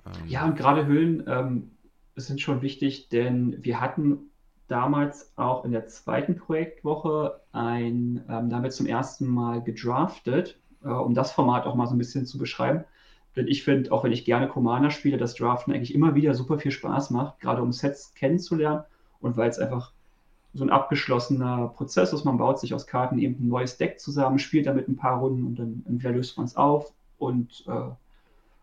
ähm, 0.06 0.26
ja, 0.26 0.44
und 0.44 0.56
gerade 0.56 0.86
Hüllen 0.86 1.24
ähm, 1.26 1.70
sind 2.14 2.40
schon 2.40 2.62
wichtig, 2.62 3.08
denn 3.08 3.62
wir 3.62 3.80
hatten 3.80 4.30
damals 4.68 5.32
auch 5.36 5.64
in 5.64 5.72
der 5.72 5.86
zweiten 5.86 6.36
Projektwoche 6.36 7.40
ein, 7.52 8.24
ähm, 8.28 8.50
da 8.50 8.56
haben 8.56 8.62
wir 8.62 8.70
zum 8.70 8.86
ersten 8.86 9.26
Mal 9.26 9.62
gedraftet, 9.62 10.58
äh, 10.84 10.88
um 10.88 11.14
das 11.14 11.32
Format 11.32 11.66
auch 11.66 11.74
mal 11.74 11.86
so 11.86 11.94
ein 11.94 11.98
bisschen 11.98 12.26
zu 12.26 12.38
beschreiben. 12.38 12.84
Denn 13.36 13.48
ich 13.48 13.64
finde, 13.64 13.92
auch 13.92 14.02
wenn 14.02 14.12
ich 14.12 14.24
gerne 14.24 14.48
Commander 14.48 14.90
spiele, 14.90 15.18
dass 15.18 15.34
Draften 15.34 15.72
eigentlich 15.72 15.94
immer 15.94 16.14
wieder 16.14 16.34
super 16.34 16.58
viel 16.58 16.72
Spaß 16.72 17.10
macht, 17.10 17.40
gerade 17.40 17.62
um 17.62 17.72
Sets 17.72 18.14
kennenzulernen 18.14 18.82
und 19.20 19.36
weil 19.36 19.50
es 19.50 19.58
einfach 19.58 19.92
so 20.54 20.64
ein 20.64 20.70
abgeschlossener 20.70 21.68
Prozess 21.76 22.12
ist. 22.12 22.24
Man 22.24 22.38
baut 22.38 22.58
sich 22.58 22.72
aus 22.72 22.86
Karten 22.86 23.18
eben 23.18 23.34
ein 23.38 23.48
neues 23.48 23.76
Deck 23.76 24.00
zusammen, 24.00 24.38
spielt 24.38 24.66
damit 24.66 24.88
ein 24.88 24.96
paar 24.96 25.18
Runden 25.18 25.44
und 25.44 25.58
dann 25.58 25.84
entweder 25.86 26.14
löst 26.14 26.38
man 26.38 26.46
es 26.46 26.56
auf 26.56 26.92
und 27.18 27.64
äh, 27.68 27.90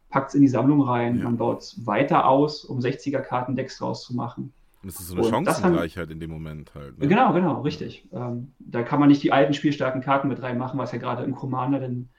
packt 0.10 0.30
es 0.30 0.36
in 0.36 0.42
die 0.42 0.48
Sammlung 0.48 0.82
rein. 0.82 1.20
Ja. 1.20 1.26
Man 1.26 1.38
baut 1.38 1.62
es 1.62 1.86
weiter 1.86 2.28
aus, 2.28 2.66
um 2.66 2.80
60er-Karten-Decks 2.80 3.78
draus 3.78 4.04
zu 4.04 4.16
machen. 4.16 4.54
Und 4.84 4.92
das 4.92 5.00
ist 5.00 5.08
so 5.08 5.16
eine 5.16 5.24
Chancengleichheit 5.24 6.12
in 6.12 6.20
dem 6.20 6.30
Moment 6.30 6.76
halt. 6.76 7.00
Ne? 7.00 7.08
Genau, 7.08 7.32
genau, 7.32 7.62
richtig. 7.62 8.06
Ähm, 8.12 8.52
da 8.60 8.84
kann 8.84 9.00
man 9.00 9.08
nicht 9.08 9.24
die 9.24 9.32
alten 9.32 9.54
spielstarken 9.54 10.02
Karten 10.02 10.28
mit 10.28 10.42
reinmachen, 10.42 10.78
was 10.78 10.92
ja 10.92 10.98
gerade 10.98 11.24
im 11.24 11.34
Commander 11.36 11.80
dann 11.80 12.10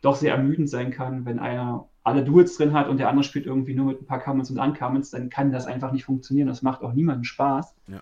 doch 0.00 0.16
sehr 0.16 0.34
ermüdend 0.34 0.68
sein 0.68 0.90
kann, 0.90 1.24
wenn 1.24 1.38
einer 1.38 1.88
alle 2.02 2.24
Duels 2.24 2.56
drin 2.56 2.72
hat 2.72 2.88
und 2.88 2.98
der 2.98 3.08
andere 3.08 3.22
spielt 3.22 3.46
irgendwie 3.46 3.74
nur 3.74 3.86
mit 3.86 4.02
ein 4.02 4.06
paar 4.06 4.20
Commons 4.20 4.50
und 4.50 4.58
Uncommons, 4.58 5.10
dann 5.10 5.30
kann 5.30 5.52
das 5.52 5.66
einfach 5.66 5.92
nicht 5.92 6.04
funktionieren. 6.04 6.48
Das 6.48 6.62
macht 6.62 6.82
auch 6.82 6.92
niemandem 6.92 7.24
Spaß. 7.24 7.74
Ja. 7.86 8.00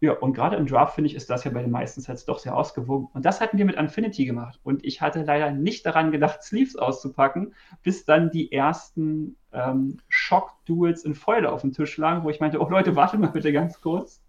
Ja, 0.00 0.12
und 0.12 0.32
gerade 0.32 0.56
im 0.56 0.66
Draft 0.66 0.94
finde 0.94 1.08
ich, 1.08 1.14
ist 1.14 1.28
das 1.28 1.44
ja 1.44 1.50
bei 1.50 1.60
den 1.60 1.70
meisten 1.70 2.00
Sets 2.00 2.24
doch 2.24 2.38
sehr 2.38 2.56
ausgewogen. 2.56 3.08
Und 3.12 3.26
das 3.26 3.42
hatten 3.42 3.58
wir 3.58 3.66
mit 3.66 3.76
Infinity 3.76 4.24
gemacht. 4.24 4.58
Und 4.62 4.82
ich 4.82 5.02
hatte 5.02 5.22
leider 5.24 5.50
nicht 5.50 5.84
daran 5.84 6.10
gedacht, 6.10 6.42
Sleeves 6.42 6.74
auszupacken, 6.76 7.54
bis 7.82 8.06
dann 8.06 8.30
die 8.30 8.50
ersten 8.50 9.36
ähm, 9.52 9.98
Shock-Duels 10.08 11.04
in 11.04 11.14
Foil 11.14 11.44
auf 11.44 11.60
dem 11.60 11.72
Tisch 11.72 11.98
lagen, 11.98 12.24
wo 12.24 12.30
ich 12.30 12.40
meinte, 12.40 12.60
oh 12.60 12.68
Leute, 12.70 12.96
wartet 12.96 13.20
mal 13.20 13.28
bitte 13.28 13.52
ganz 13.52 13.80
kurz. 13.82 14.22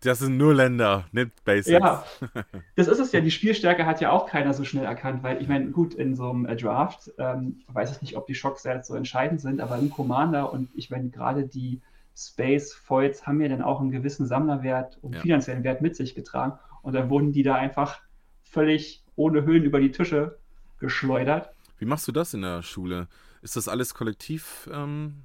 Das 0.00 0.18
sind 0.18 0.36
nur 0.36 0.54
Länder, 0.54 1.06
nimmt 1.12 1.32
Basics. 1.44 1.70
Ja, 1.70 2.04
das 2.76 2.88
ist 2.88 2.98
es 2.98 3.10
ja. 3.10 3.20
Die 3.20 3.30
Spielstärke 3.30 3.86
hat 3.86 4.00
ja 4.00 4.10
auch 4.10 4.26
keiner 4.26 4.52
so 4.52 4.62
schnell 4.62 4.84
erkannt, 4.84 5.22
weil 5.22 5.40
ich 5.40 5.48
meine, 5.48 5.70
gut, 5.70 5.94
in 5.94 6.14
so 6.14 6.30
einem 6.30 6.46
äh, 6.46 6.54
Draft 6.54 7.10
ähm, 7.18 7.62
weiß 7.68 7.90
ich 7.90 8.02
nicht, 8.02 8.16
ob 8.16 8.26
die 8.26 8.34
Schocksets 8.34 8.88
so 8.88 8.94
entscheidend 8.94 9.40
sind, 9.40 9.60
aber 9.60 9.78
im 9.78 9.90
Commander 9.90 10.52
und 10.52 10.68
ich 10.74 10.90
meine, 10.90 11.08
gerade 11.08 11.46
die 11.46 11.80
Space 12.16 12.72
Foils 12.72 13.26
haben 13.26 13.40
ja 13.40 13.48
dann 13.48 13.62
auch 13.62 13.80
einen 13.80 13.90
gewissen 13.90 14.26
Sammlerwert 14.26 14.98
und 15.02 15.14
ja. 15.14 15.20
finanziellen 15.20 15.64
Wert 15.64 15.82
mit 15.82 15.96
sich 15.96 16.14
getragen 16.14 16.58
und 16.82 16.94
dann 16.94 17.10
wurden 17.10 17.32
die 17.32 17.42
da 17.42 17.56
einfach 17.56 18.00
völlig 18.42 19.02
ohne 19.16 19.44
Höhen 19.44 19.64
über 19.64 19.80
die 19.80 19.90
Tische 19.90 20.38
geschleudert. 20.78 21.50
Wie 21.78 21.86
machst 21.86 22.06
du 22.06 22.12
das 22.12 22.34
in 22.34 22.42
der 22.42 22.62
Schule? 22.62 23.08
Ist 23.42 23.56
das 23.56 23.68
alles 23.68 23.94
Kollektivvermögen? 23.94 25.18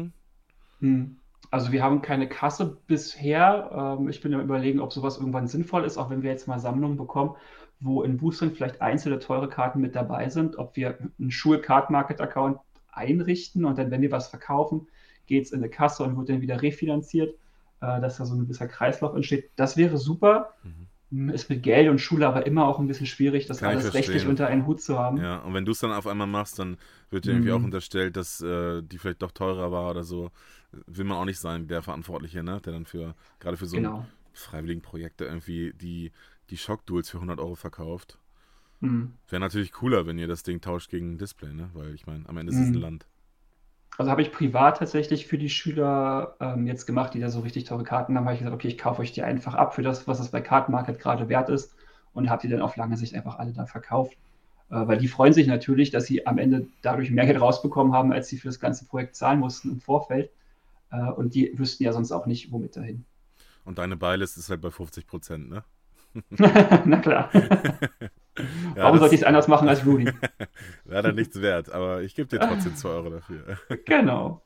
Ähm, 0.00 0.12
hm. 0.80 1.16
Also 1.50 1.72
wir 1.72 1.82
haben 1.82 2.02
keine 2.02 2.28
Kasse 2.28 2.78
bisher. 2.86 3.96
Ähm, 3.98 4.08
ich 4.08 4.20
bin 4.20 4.34
am 4.34 4.40
überlegen, 4.40 4.80
ob 4.80 4.92
sowas 4.92 5.18
irgendwann 5.18 5.46
sinnvoll 5.46 5.84
ist, 5.84 5.96
auch 5.96 6.10
wenn 6.10 6.22
wir 6.22 6.30
jetzt 6.30 6.48
mal 6.48 6.58
Sammlungen 6.58 6.96
bekommen, 6.96 7.36
wo 7.80 8.02
in 8.02 8.18
Boostern 8.18 8.52
vielleicht 8.52 8.82
einzelne 8.82 9.18
teure 9.18 9.48
Karten 9.48 9.80
mit 9.80 9.94
dabei 9.94 10.28
sind, 10.28 10.58
ob 10.58 10.76
wir 10.76 10.98
einen 11.18 11.30
Schul-Card-Market-Account 11.30 12.58
einrichten 12.90 13.64
und 13.64 13.78
dann, 13.78 13.90
wenn 13.90 14.02
wir 14.02 14.10
was 14.10 14.28
verkaufen, 14.28 14.88
geht 15.28 15.44
es 15.44 15.52
in 15.52 15.60
eine 15.60 15.70
Kasse 15.70 16.02
und 16.02 16.16
wird 16.16 16.28
dann 16.28 16.40
wieder 16.40 16.60
refinanziert, 16.60 17.34
äh, 17.80 18.00
dass 18.00 18.16
da 18.16 18.26
so 18.26 18.34
ein 18.34 18.40
gewisser 18.40 18.66
Kreislauf 18.66 19.14
entsteht. 19.14 19.50
Das 19.56 19.76
wäre 19.76 19.96
super. 19.96 20.54
Mhm. 20.64 20.88
Hm, 21.10 21.30
ist 21.30 21.48
mit 21.48 21.62
Geld 21.62 21.88
und 21.88 22.00
Schule 22.00 22.26
aber 22.26 22.46
immer 22.46 22.66
auch 22.66 22.78
ein 22.78 22.86
bisschen 22.86 23.06
schwierig, 23.06 23.46
das 23.46 23.60
Kann 23.60 23.70
alles 23.70 23.94
rechtlich 23.94 24.26
unter 24.26 24.46
einen 24.46 24.66
Hut 24.66 24.82
zu 24.82 24.98
haben. 24.98 25.16
Ja, 25.16 25.38
und 25.38 25.54
wenn 25.54 25.64
du 25.64 25.72
es 25.72 25.78
dann 25.78 25.90
auf 25.90 26.06
einmal 26.06 26.26
machst, 26.26 26.58
dann 26.58 26.76
wird 27.10 27.24
dir 27.24 27.30
irgendwie 27.30 27.50
mhm. 27.50 27.56
auch 27.56 27.64
unterstellt, 27.64 28.16
dass 28.16 28.42
äh, 28.42 28.82
die 28.82 28.98
vielleicht 28.98 29.22
doch 29.22 29.32
teurer 29.32 29.72
war 29.72 29.90
oder 29.90 30.04
so. 30.04 30.30
Will 30.86 31.06
man 31.06 31.16
auch 31.16 31.24
nicht 31.24 31.38
sein, 31.38 31.66
der 31.66 31.82
Verantwortliche, 31.82 32.42
ne? 32.42 32.60
der 32.62 32.74
dann 32.74 32.84
für, 32.84 33.14
gerade 33.40 33.56
für 33.56 33.64
so 33.64 33.76
genau. 33.76 34.06
freiwilligen 34.34 34.82
Projekte 34.82 35.24
irgendwie 35.24 35.72
die, 35.80 36.12
die 36.50 36.58
Shock-Duels 36.58 37.08
für 37.08 37.16
100 37.16 37.40
Euro 37.40 37.54
verkauft. 37.54 38.18
Mhm. 38.80 39.14
Wäre 39.30 39.40
natürlich 39.40 39.72
cooler, 39.72 40.06
wenn 40.06 40.18
ihr 40.18 40.28
das 40.28 40.42
Ding 40.42 40.60
tauscht 40.60 40.90
gegen 40.90 41.14
ein 41.14 41.18
Display, 41.18 41.54
ne? 41.54 41.70
weil 41.72 41.94
ich 41.94 42.06
meine, 42.06 42.28
am 42.28 42.36
Ende 42.36 42.52
ist 42.52 42.58
es 42.58 42.66
ein 42.66 42.72
mhm. 42.72 42.80
Land. 42.80 43.06
Also 43.96 44.10
habe 44.10 44.22
ich 44.22 44.30
privat 44.30 44.78
tatsächlich 44.78 45.26
für 45.26 45.38
die 45.38 45.48
Schüler 45.48 46.36
ähm, 46.40 46.66
jetzt 46.66 46.86
gemacht, 46.86 47.14
die 47.14 47.20
da 47.20 47.30
so 47.30 47.40
richtig 47.40 47.64
teure 47.64 47.82
Karten 47.82 48.16
haben, 48.16 48.26
habe 48.26 48.34
ich 48.34 48.40
gesagt, 48.40 48.54
okay, 48.54 48.68
ich 48.68 48.78
kaufe 48.78 49.02
euch 49.02 49.12
die 49.12 49.22
einfach 49.22 49.54
ab 49.54 49.74
für 49.74 49.82
das, 49.82 50.06
was 50.06 50.20
es 50.20 50.30
bei 50.30 50.40
Kartenmarket 50.40 51.00
gerade 51.00 51.28
wert 51.28 51.48
ist 51.48 51.74
und 52.12 52.30
habe 52.30 52.42
die 52.42 52.48
dann 52.48 52.62
auf 52.62 52.76
lange 52.76 52.96
Sicht 52.96 53.14
einfach 53.14 53.38
alle 53.38 53.52
da 53.52 53.66
verkauft. 53.66 54.16
Äh, 54.70 54.86
weil 54.86 54.98
die 54.98 55.08
freuen 55.08 55.32
sich 55.32 55.46
natürlich, 55.46 55.90
dass 55.90 56.04
sie 56.04 56.26
am 56.26 56.38
Ende 56.38 56.68
dadurch 56.82 57.10
mehr 57.10 57.26
Geld 57.26 57.40
rausbekommen 57.40 57.92
haben, 57.92 58.12
als 58.12 58.28
sie 58.28 58.38
für 58.38 58.48
das 58.48 58.60
ganze 58.60 58.84
Projekt 58.84 59.16
zahlen 59.16 59.40
mussten 59.40 59.70
im 59.70 59.80
Vorfeld. 59.80 60.30
Äh, 60.90 61.10
und 61.10 61.34
die 61.34 61.58
wüssten 61.58 61.84
ja 61.84 61.92
sonst 61.92 62.12
auch 62.12 62.26
nicht, 62.26 62.52
womit 62.52 62.76
dahin. 62.76 63.04
Und 63.64 63.78
deine 63.78 63.96
Beilist 63.96 64.36
ist 64.36 64.50
halt 64.50 64.60
bei 64.60 64.70
50 64.70 65.06
Prozent, 65.06 65.48
ne? 65.48 65.64
Na 66.84 66.98
klar. 66.98 67.30
Ja, 68.76 68.84
Warum 68.84 68.98
sollte 68.98 69.14
ich 69.14 69.22
es 69.22 69.26
anders 69.26 69.48
machen 69.48 69.68
als 69.68 69.84
Rudy? 69.84 70.10
Dann 70.84 71.14
nichts 71.14 71.40
wert, 71.40 71.70
aber 71.70 72.02
ich 72.02 72.14
gebe 72.14 72.28
dir 72.28 72.40
trotzdem 72.40 72.76
2 72.76 72.88
Euro 72.88 73.10
dafür. 73.10 73.58
genau. 73.84 74.42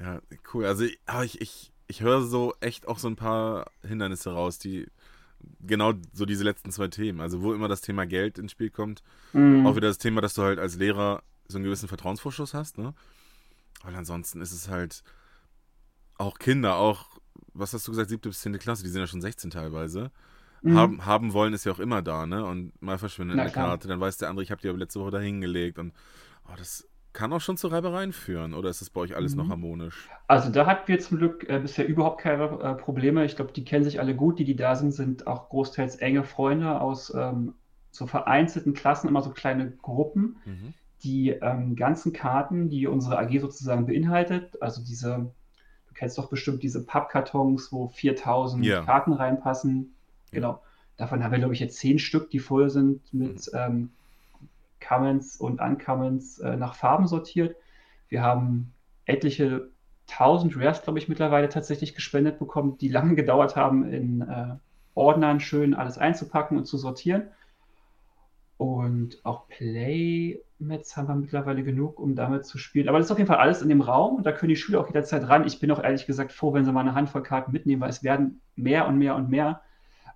Ja, 0.00 0.20
cool. 0.52 0.66
Also 0.66 0.84
ich, 0.84 1.40
ich, 1.40 1.72
ich 1.86 2.00
höre 2.02 2.22
so 2.22 2.54
echt 2.60 2.88
auch 2.88 2.98
so 2.98 3.08
ein 3.08 3.16
paar 3.16 3.70
Hindernisse 3.86 4.32
raus, 4.32 4.58
die 4.58 4.86
genau 5.60 5.92
so 6.12 6.24
diese 6.24 6.44
letzten 6.44 6.70
zwei 6.70 6.88
Themen. 6.88 7.20
Also 7.20 7.42
wo 7.42 7.52
immer 7.52 7.68
das 7.68 7.80
Thema 7.80 8.06
Geld 8.06 8.38
ins 8.38 8.52
Spiel 8.52 8.70
kommt, 8.70 9.02
mm. 9.32 9.66
auch 9.66 9.76
wieder 9.76 9.88
das 9.88 9.98
Thema, 9.98 10.20
dass 10.20 10.34
du 10.34 10.42
halt 10.42 10.58
als 10.58 10.76
Lehrer 10.76 11.22
so 11.48 11.58
einen 11.58 11.64
gewissen 11.64 11.88
Vertrauensvorschuss 11.88 12.54
hast, 12.54 12.78
ne? 12.78 12.94
Weil 13.82 13.96
ansonsten 13.96 14.40
ist 14.40 14.52
es 14.52 14.68
halt 14.68 15.02
auch 16.16 16.38
Kinder, 16.38 16.76
auch, 16.76 17.18
was 17.52 17.72
hast 17.72 17.86
du 17.86 17.92
gesagt, 17.92 18.10
siebte 18.10 18.28
bis 18.28 18.40
zehnte 18.40 18.58
Klasse, 18.58 18.84
die 18.84 18.90
sind 18.90 19.00
ja 19.00 19.06
schon 19.06 19.20
16 19.20 19.50
teilweise 19.50 20.12
mhm. 20.62 20.76
haben, 20.76 21.06
haben 21.06 21.32
wollen 21.32 21.52
ist 21.52 21.64
ja 21.64 21.72
auch 21.72 21.78
immer 21.78 22.02
da, 22.02 22.26
ne? 22.26 22.44
Und 22.44 22.80
mal 22.80 22.98
verschwindet 22.98 23.38
eine 23.38 23.50
Karte, 23.50 23.88
dann 23.88 24.00
weiß 24.00 24.18
der 24.18 24.28
andere, 24.28 24.42
ich 24.42 24.50
habe 24.50 24.60
die 24.60 24.68
aber 24.68 24.78
letzte 24.78 25.00
Woche 25.00 25.10
da 25.10 25.18
hingelegt 25.18 25.78
und 25.78 25.92
oh, 26.46 26.54
das 26.56 26.88
kann 27.12 27.32
auch 27.32 27.40
schon 27.40 27.56
zu 27.56 27.68
Reibereien 27.68 28.12
führen 28.12 28.54
oder 28.54 28.70
ist 28.70 28.80
das 28.80 28.90
bei 28.90 29.02
euch 29.02 29.14
alles 29.14 29.32
mhm. 29.32 29.42
noch 29.42 29.48
harmonisch? 29.50 30.08
Also 30.28 30.50
da 30.50 30.66
hatten 30.66 30.88
wir 30.88 30.98
zum 30.98 31.18
Glück 31.18 31.48
äh, 31.48 31.58
bisher 31.58 31.86
überhaupt 31.86 32.20
keine 32.20 32.44
äh, 32.44 32.74
Probleme. 32.74 33.24
Ich 33.24 33.36
glaube, 33.36 33.52
die 33.52 33.64
kennen 33.64 33.84
sich 33.84 34.00
alle 34.00 34.14
gut, 34.14 34.38
die, 34.38 34.44
die 34.44 34.56
da 34.56 34.76
sind, 34.76 34.92
sind 34.92 35.26
auch 35.26 35.48
großteils 35.50 35.96
enge 35.96 36.24
Freunde 36.24 36.80
aus 36.80 37.14
ähm, 37.14 37.54
so 37.90 38.06
vereinzelten 38.06 38.72
Klassen, 38.72 39.08
immer 39.08 39.22
so 39.22 39.30
kleine 39.30 39.70
Gruppen. 39.70 40.36
Mhm. 40.44 40.74
Die 41.04 41.30
ähm, 41.30 41.76
ganzen 41.76 42.12
Karten, 42.12 42.68
die 42.68 42.86
unsere 42.86 43.18
AG 43.18 43.38
sozusagen 43.40 43.86
beinhaltet, 43.86 44.60
also 44.62 44.82
diese, 44.82 45.32
du 45.88 45.94
kennst 45.94 46.16
doch 46.16 46.30
bestimmt 46.30 46.62
diese 46.62 46.86
Pappkartons, 46.86 47.72
wo 47.72 47.88
4000 47.88 48.64
yeah. 48.64 48.84
Karten 48.84 49.12
reinpassen, 49.12 49.94
Genau. 50.32 50.62
Davon 50.96 51.22
haben 51.22 51.32
wir, 51.32 51.38
glaube 51.38 51.54
ich, 51.54 51.60
jetzt 51.60 51.78
zehn 51.78 51.98
Stück, 51.98 52.30
die 52.30 52.38
voll 52.38 52.68
sind 52.70 53.00
mit 53.14 53.48
mhm. 53.52 53.58
ähm, 53.58 53.90
Commons 54.80 55.36
und 55.36 55.60
Uncommons 55.60 56.38
äh, 56.40 56.56
nach 56.56 56.74
Farben 56.74 57.06
sortiert. 57.06 57.56
Wir 58.08 58.22
haben 58.22 58.72
etliche 59.06 59.70
tausend 60.06 60.56
Rares, 60.56 60.82
glaube 60.82 60.98
ich, 60.98 61.08
mittlerweile 61.08 61.48
tatsächlich 61.48 61.94
gespendet 61.94 62.38
bekommen, 62.38 62.76
die 62.78 62.88
lange 62.88 63.14
gedauert 63.14 63.56
haben, 63.56 63.90
in 63.90 64.22
äh, 64.22 64.56
Ordnern 64.94 65.40
schön 65.40 65.74
alles 65.74 65.96
einzupacken 65.98 66.58
und 66.58 66.66
zu 66.66 66.76
sortieren. 66.76 67.28
Und 68.58 69.24
auch 69.24 69.48
Playmats 69.48 70.96
haben 70.96 71.08
wir 71.08 71.14
mittlerweile 71.14 71.64
genug, 71.64 71.98
um 71.98 72.14
damit 72.14 72.44
zu 72.44 72.58
spielen. 72.58 72.88
Aber 72.88 72.98
das 72.98 73.06
ist 73.06 73.10
auf 73.10 73.18
jeden 73.18 73.28
Fall 73.28 73.38
alles 73.38 73.62
in 73.62 73.68
dem 73.68 73.80
Raum 73.80 74.16
und 74.16 74.26
da 74.26 74.32
können 74.32 74.50
die 74.50 74.56
Schüler 74.56 74.80
auch 74.80 74.86
jederzeit 74.86 75.28
ran. 75.28 75.46
Ich 75.46 75.58
bin 75.58 75.70
auch 75.70 75.82
ehrlich 75.82 76.06
gesagt 76.06 76.32
froh, 76.32 76.52
wenn 76.52 76.64
sie 76.64 76.72
mal 76.72 76.80
eine 76.80 76.94
Handvoll 76.94 77.22
Karten 77.22 77.52
mitnehmen, 77.52 77.80
weil 77.80 77.90
es 77.90 78.04
werden 78.04 78.40
mehr 78.54 78.86
und 78.86 78.98
mehr 78.98 79.16
und 79.16 79.30
mehr. 79.30 79.62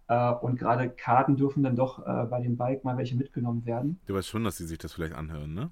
Äh, 0.09 0.33
und 0.33 0.59
gerade 0.59 0.89
Karten 0.91 1.37
dürfen 1.37 1.63
dann 1.63 1.77
doch 1.77 2.07
äh, 2.07 2.27
bei 2.27 2.41
dem 2.41 2.57
Bike 2.57 2.85
mal 2.85 2.97
welche 2.97 3.17
mitgenommen 3.17 3.65
werden. 3.67 4.01
Du 4.07 4.15
weißt 4.15 4.29
schon, 4.29 4.45
dass 4.45 4.57
sie 4.57 4.67
sich 4.67 4.79
das 4.79 4.93
vielleicht 4.93 5.15
anhören, 5.15 5.55
ne? 5.55 5.71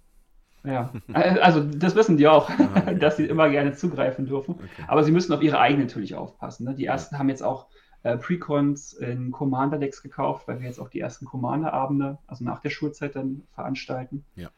Ja, 0.65 0.93
äh, 1.13 1.39
also 1.41 1.63
das 1.63 1.95
wissen 1.95 2.17
die 2.17 2.27
auch, 2.27 2.49
ah, 2.49 2.55
okay. 2.77 2.99
dass 2.99 3.17
sie 3.17 3.27
immer 3.27 3.51
gerne 3.51 3.75
zugreifen 3.75 4.27
dürfen. 4.27 4.55
Okay. 4.55 4.85
Aber 4.89 5.05
sie 5.05 5.13
müssen 5.13 5.33
auf 5.33 5.43
ihre 5.43 5.59
eigenen 5.59 5.87
natürlich 5.87 6.15
aufpassen. 6.15 6.65
Ne? 6.65 6.75
Die 6.75 6.87
ersten 6.87 7.15
ja. 7.15 7.19
haben 7.19 7.29
jetzt 7.29 7.43
auch 7.43 7.69
äh, 8.03 8.17
Precons 8.17 8.95
in 8.95 9.31
Commander-Decks 9.31 10.03
gekauft, 10.03 10.49
weil 10.49 10.61
wir 10.61 10.67
jetzt 10.67 10.81
auch 10.81 10.89
die 10.89 11.01
ersten 11.01 11.27
Commander-Abende, 11.27 12.19
also 12.27 12.45
nach 12.45 12.61
der 12.61 12.71
Schulzeit 12.71 13.15
dann 13.15 13.43
veranstalten. 13.55 14.25
Ja. 14.37 14.49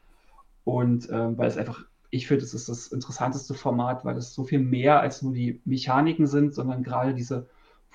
Und 0.63 1.09
ähm, 1.11 1.37
weil 1.37 1.47
es 1.47 1.57
einfach, 1.57 1.85
ich 2.09 2.27
finde, 2.27 2.43
es 2.43 2.53
ist 2.53 2.69
das 2.69 2.87
interessanteste 2.87 3.53
Format, 3.53 4.05
weil 4.05 4.17
es 4.17 4.33
so 4.33 4.43
viel 4.43 4.59
mehr 4.59 5.01
als 5.01 5.21
nur 5.21 5.33
die 5.33 5.61
Mechaniken 5.65 6.25
sind, 6.25 6.53
sondern 6.53 6.83
gerade 6.83 7.13
diese 7.13 7.47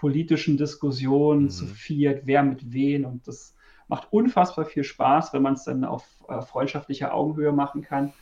politischen 0.03 0.57
Diskussionen 0.57 1.45
mhm. 1.45 1.51
zu 1.51 1.65
viert, 1.65 2.23
wer 2.25 2.43
mit 2.43 2.73
wen 2.73 3.05
und 3.05 3.29
das 3.29 3.55
macht 3.87 4.09
unfassbar 4.13 4.65
viel 4.65 4.83
Spaß, 4.83 5.33
wenn 5.33 5.43
man 5.43 5.55
es 5.55 5.63
dann 5.63 5.85
auf 5.85 6.05
äh, 6.29 6.43
freundschaftlicher 6.43 7.15
Augenhöhe 7.15 7.53
machen 7.53 7.83
kann 7.83 8.13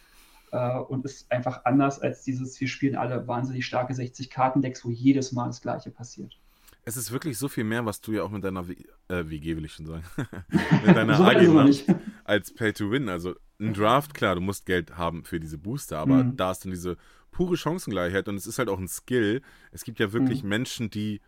äh, 0.53 0.77
und 0.77 1.07
ist 1.07 1.33
einfach 1.33 1.65
anders 1.65 1.99
als 1.99 2.23
dieses, 2.23 2.61
wir 2.61 2.69
spielen 2.69 2.97
alle 2.97 3.27
wahnsinnig 3.27 3.65
starke 3.65 3.95
60-Karten-Decks, 3.95 4.85
wo 4.85 4.91
jedes 4.91 5.33
Mal 5.33 5.47
das 5.47 5.63
Gleiche 5.63 5.91
passiert. 5.91 6.39
Es 6.85 6.99
ist 6.99 7.13
wirklich 7.13 7.39
so 7.39 7.49
viel 7.49 7.65
mehr, 7.65 7.87
was 7.87 8.03
du 8.03 8.13
ja 8.13 8.25
auch 8.25 8.31
mit 8.31 8.45
deiner 8.45 8.69
w 8.69 8.75
äh, 9.09 9.31
WG, 9.31 9.57
will 9.57 9.65
ich 9.65 9.73
schon 9.73 9.87
sagen, 9.87 10.05
mit 10.85 10.95
deiner 10.95 11.15
so 11.15 11.25
AG 11.25 11.49
machst, 11.49 11.87
als 12.25 12.53
Pay 12.53 12.75
to 12.75 12.91
Win. 12.91 13.09
Also 13.09 13.37
ein 13.59 13.73
Draft, 13.73 14.13
klar, 14.13 14.35
du 14.35 14.43
musst 14.43 14.67
Geld 14.67 14.99
haben 14.99 15.25
für 15.25 15.41
diese 15.41 15.57
Booster, 15.57 15.99
aber 15.99 16.25
mhm. 16.25 16.37
da 16.37 16.51
ist 16.51 16.63
dann 16.63 16.73
diese 16.73 16.99
pure 17.31 17.57
Chancengleichheit 17.57 18.29
und 18.29 18.35
es 18.35 18.47
ist 18.47 18.59
halt 18.59 18.69
auch 18.69 18.79
ein 18.79 18.89
Skill. 18.89 19.41
Es 19.73 19.85
gibt 19.85 19.99
ja 19.99 20.13
wirklich 20.13 20.43
mhm. 20.43 20.51
Menschen, 20.51 20.91
die 20.91 21.23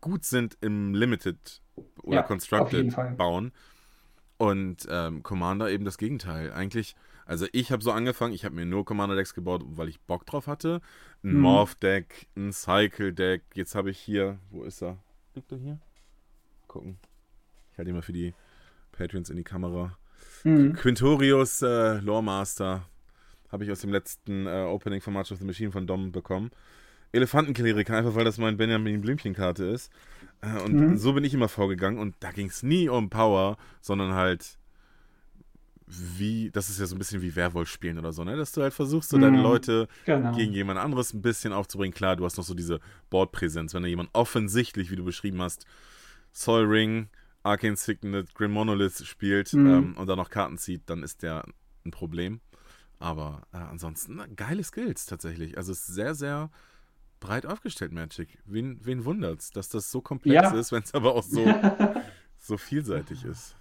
gut 0.00 0.24
sind 0.24 0.56
im 0.60 0.94
Limited 0.94 1.62
oder 2.02 2.16
ja, 2.16 2.22
Constructed 2.22 2.94
bauen. 3.16 3.52
Und 4.38 4.86
ähm, 4.90 5.22
Commander 5.22 5.70
eben 5.70 5.84
das 5.84 5.98
Gegenteil. 5.98 6.50
Eigentlich, 6.52 6.96
also 7.26 7.46
ich 7.52 7.72
habe 7.72 7.82
so 7.82 7.92
angefangen, 7.92 8.32
ich 8.32 8.46
habe 8.46 8.54
mir 8.54 8.64
nur 8.64 8.86
Commander-Decks 8.86 9.34
gebaut, 9.34 9.62
weil 9.66 9.88
ich 9.88 10.00
Bock 10.00 10.24
drauf 10.24 10.46
hatte. 10.46 10.80
Ein 11.22 11.32
hm. 11.32 11.40
Morph-Deck, 11.40 12.28
ein 12.36 12.50
Cycle-Deck. 12.50 13.42
Jetzt 13.54 13.74
habe 13.74 13.90
ich 13.90 13.98
hier, 13.98 14.38
wo 14.50 14.62
ist 14.62 14.82
er? 14.82 14.96
Liegt 15.34 15.52
er 15.52 15.58
hier? 15.58 15.78
Gucken. 16.68 16.98
Ich 17.72 17.78
halte 17.78 17.90
ihn 17.90 17.96
mal 17.96 18.02
für 18.02 18.14
die 18.14 18.32
Patreons 18.92 19.28
in 19.28 19.36
die 19.36 19.44
Kamera. 19.44 19.98
Mhm. 20.44 20.72
Quintorius 20.72 21.60
äh, 21.62 21.98
Loremaster 22.00 22.86
habe 23.50 23.64
ich 23.64 23.70
aus 23.70 23.80
dem 23.80 23.90
letzten 23.90 24.46
äh, 24.46 24.64
Opening 24.64 25.00
von 25.00 25.12
March 25.12 25.32
of 25.32 25.38
the 25.38 25.44
Machine 25.44 25.72
von 25.72 25.86
Dom 25.86 26.12
bekommen. 26.12 26.50
Elefantenkleriker, 27.12 27.96
einfach 27.96 28.14
weil 28.14 28.24
das 28.24 28.38
mein 28.38 28.56
Benjamin 28.56 29.00
Blümchenkarte 29.00 29.64
ist. 29.64 29.90
Äh, 30.40 30.60
und 30.62 30.74
mhm. 30.74 30.96
so 30.96 31.12
bin 31.12 31.24
ich 31.24 31.34
immer 31.34 31.48
vorgegangen 31.48 31.98
und 31.98 32.14
da 32.20 32.30
ging 32.30 32.46
es 32.46 32.62
nie 32.62 32.88
um 32.88 33.10
Power, 33.10 33.56
sondern 33.80 34.14
halt 34.14 34.58
wie, 35.90 36.50
das 36.52 36.70
ist 36.70 36.78
ja 36.78 36.86
so 36.86 36.94
ein 36.94 36.98
bisschen 36.98 37.20
wie 37.20 37.34
Werwolf 37.34 37.68
spielen 37.68 37.98
oder 37.98 38.12
so, 38.12 38.22
ne? 38.22 38.36
Dass 38.36 38.52
du 38.52 38.62
halt 38.62 38.72
versuchst, 38.72 39.10
so 39.10 39.16
mhm. 39.16 39.22
deine 39.22 39.42
Leute 39.42 39.88
genau. 40.04 40.32
gegen 40.36 40.52
jemand 40.52 40.78
anderes 40.78 41.12
ein 41.12 41.22
bisschen 41.22 41.52
aufzubringen. 41.52 41.94
Klar, 41.94 42.16
du 42.16 42.24
hast 42.24 42.36
noch 42.36 42.44
so 42.44 42.54
diese 42.54 42.80
Boardpräsenz. 43.10 43.74
Wenn 43.74 43.82
da 43.82 43.88
jemand 43.88 44.10
offensichtlich, 44.12 44.90
wie 44.90 44.96
du 44.96 45.04
beschrieben 45.04 45.42
hast, 45.42 45.66
Soul 46.32 46.64
Ring, 46.64 47.08
Arcane 47.42 47.76
Signet, 47.76 48.34
Grim 48.34 48.52
Monolith 48.52 49.04
spielt 49.04 49.52
mhm. 49.52 49.66
ähm, 49.66 49.96
und 49.96 50.06
dann 50.06 50.18
noch 50.18 50.30
Karten 50.30 50.58
zieht, 50.58 50.82
dann 50.86 51.02
ist 51.02 51.22
der 51.22 51.44
ein 51.84 51.90
Problem. 51.90 52.40
Aber 52.98 53.42
äh, 53.52 53.56
ansonsten, 53.56 54.16
na, 54.16 54.26
geile 54.36 54.62
Skills 54.62 55.06
tatsächlich. 55.06 55.56
Also 55.56 55.72
es 55.72 55.88
ist 55.88 55.94
sehr, 55.94 56.14
sehr 56.14 56.50
breit 57.20 57.46
aufgestellt, 57.46 57.92
Magic. 57.92 58.38
Wen, 58.46 58.78
wen 58.82 59.22
es, 59.24 59.50
dass 59.50 59.68
das 59.68 59.90
so 59.90 60.00
komplex 60.00 60.42
ja. 60.42 60.50
ist, 60.58 60.72
wenn 60.72 60.82
es 60.82 60.94
aber 60.94 61.14
auch 61.14 61.22
so, 61.22 61.44
so 62.38 62.56
vielseitig 62.56 63.24
ist. 63.24 63.54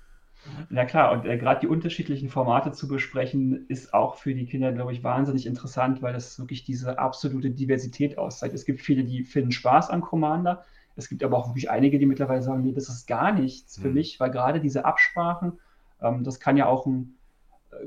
Na 0.70 0.86
klar, 0.86 1.12
und 1.12 1.26
äh, 1.26 1.38
gerade 1.38 1.60
die 1.60 1.68
unterschiedlichen 1.68 2.30
Formate 2.30 2.72
zu 2.72 2.88
besprechen, 2.88 3.66
ist 3.68 3.94
auch 3.94 4.16
für 4.16 4.34
die 4.34 4.46
Kinder, 4.46 4.72
glaube 4.72 4.94
ich, 4.94 5.04
wahnsinnig 5.04 5.46
interessant, 5.46 6.02
weil 6.02 6.14
das 6.14 6.40
wirklich 6.40 6.64
diese 6.64 6.98
absolute 6.98 7.52
Diversität 7.52 8.18
auszeigt. 8.18 8.54
Es 8.54 8.66
gibt 8.66 8.82
viele, 8.82 9.04
die 9.04 9.24
finden 9.24 9.52
Spaß 9.52 9.90
an 9.90 10.02
Commander. 10.02 10.64
Es 10.96 11.10
gibt 11.10 11.24
aber 11.24 11.38
auch 11.38 11.50
wirklich 11.50 11.70
einige, 11.70 12.00
die 12.00 12.06
mittlerweile 12.06 12.42
sagen, 12.42 12.64
nee, 12.64 12.72
das 12.72 12.90
ist 12.90 13.08
gar 13.08 13.34
nichts 13.34 13.78
für 13.78 13.90
mhm. 13.90 13.96
mich, 13.96 14.20
weil 14.20 14.32
gerade 14.32 14.62
diese 14.62 14.86
Absprachen, 14.86 15.60
ähm, 16.02 16.24
das 16.24 16.40
kann 16.40 16.56
ja 16.56 16.68
auch 16.68 16.86
ein 16.86 17.16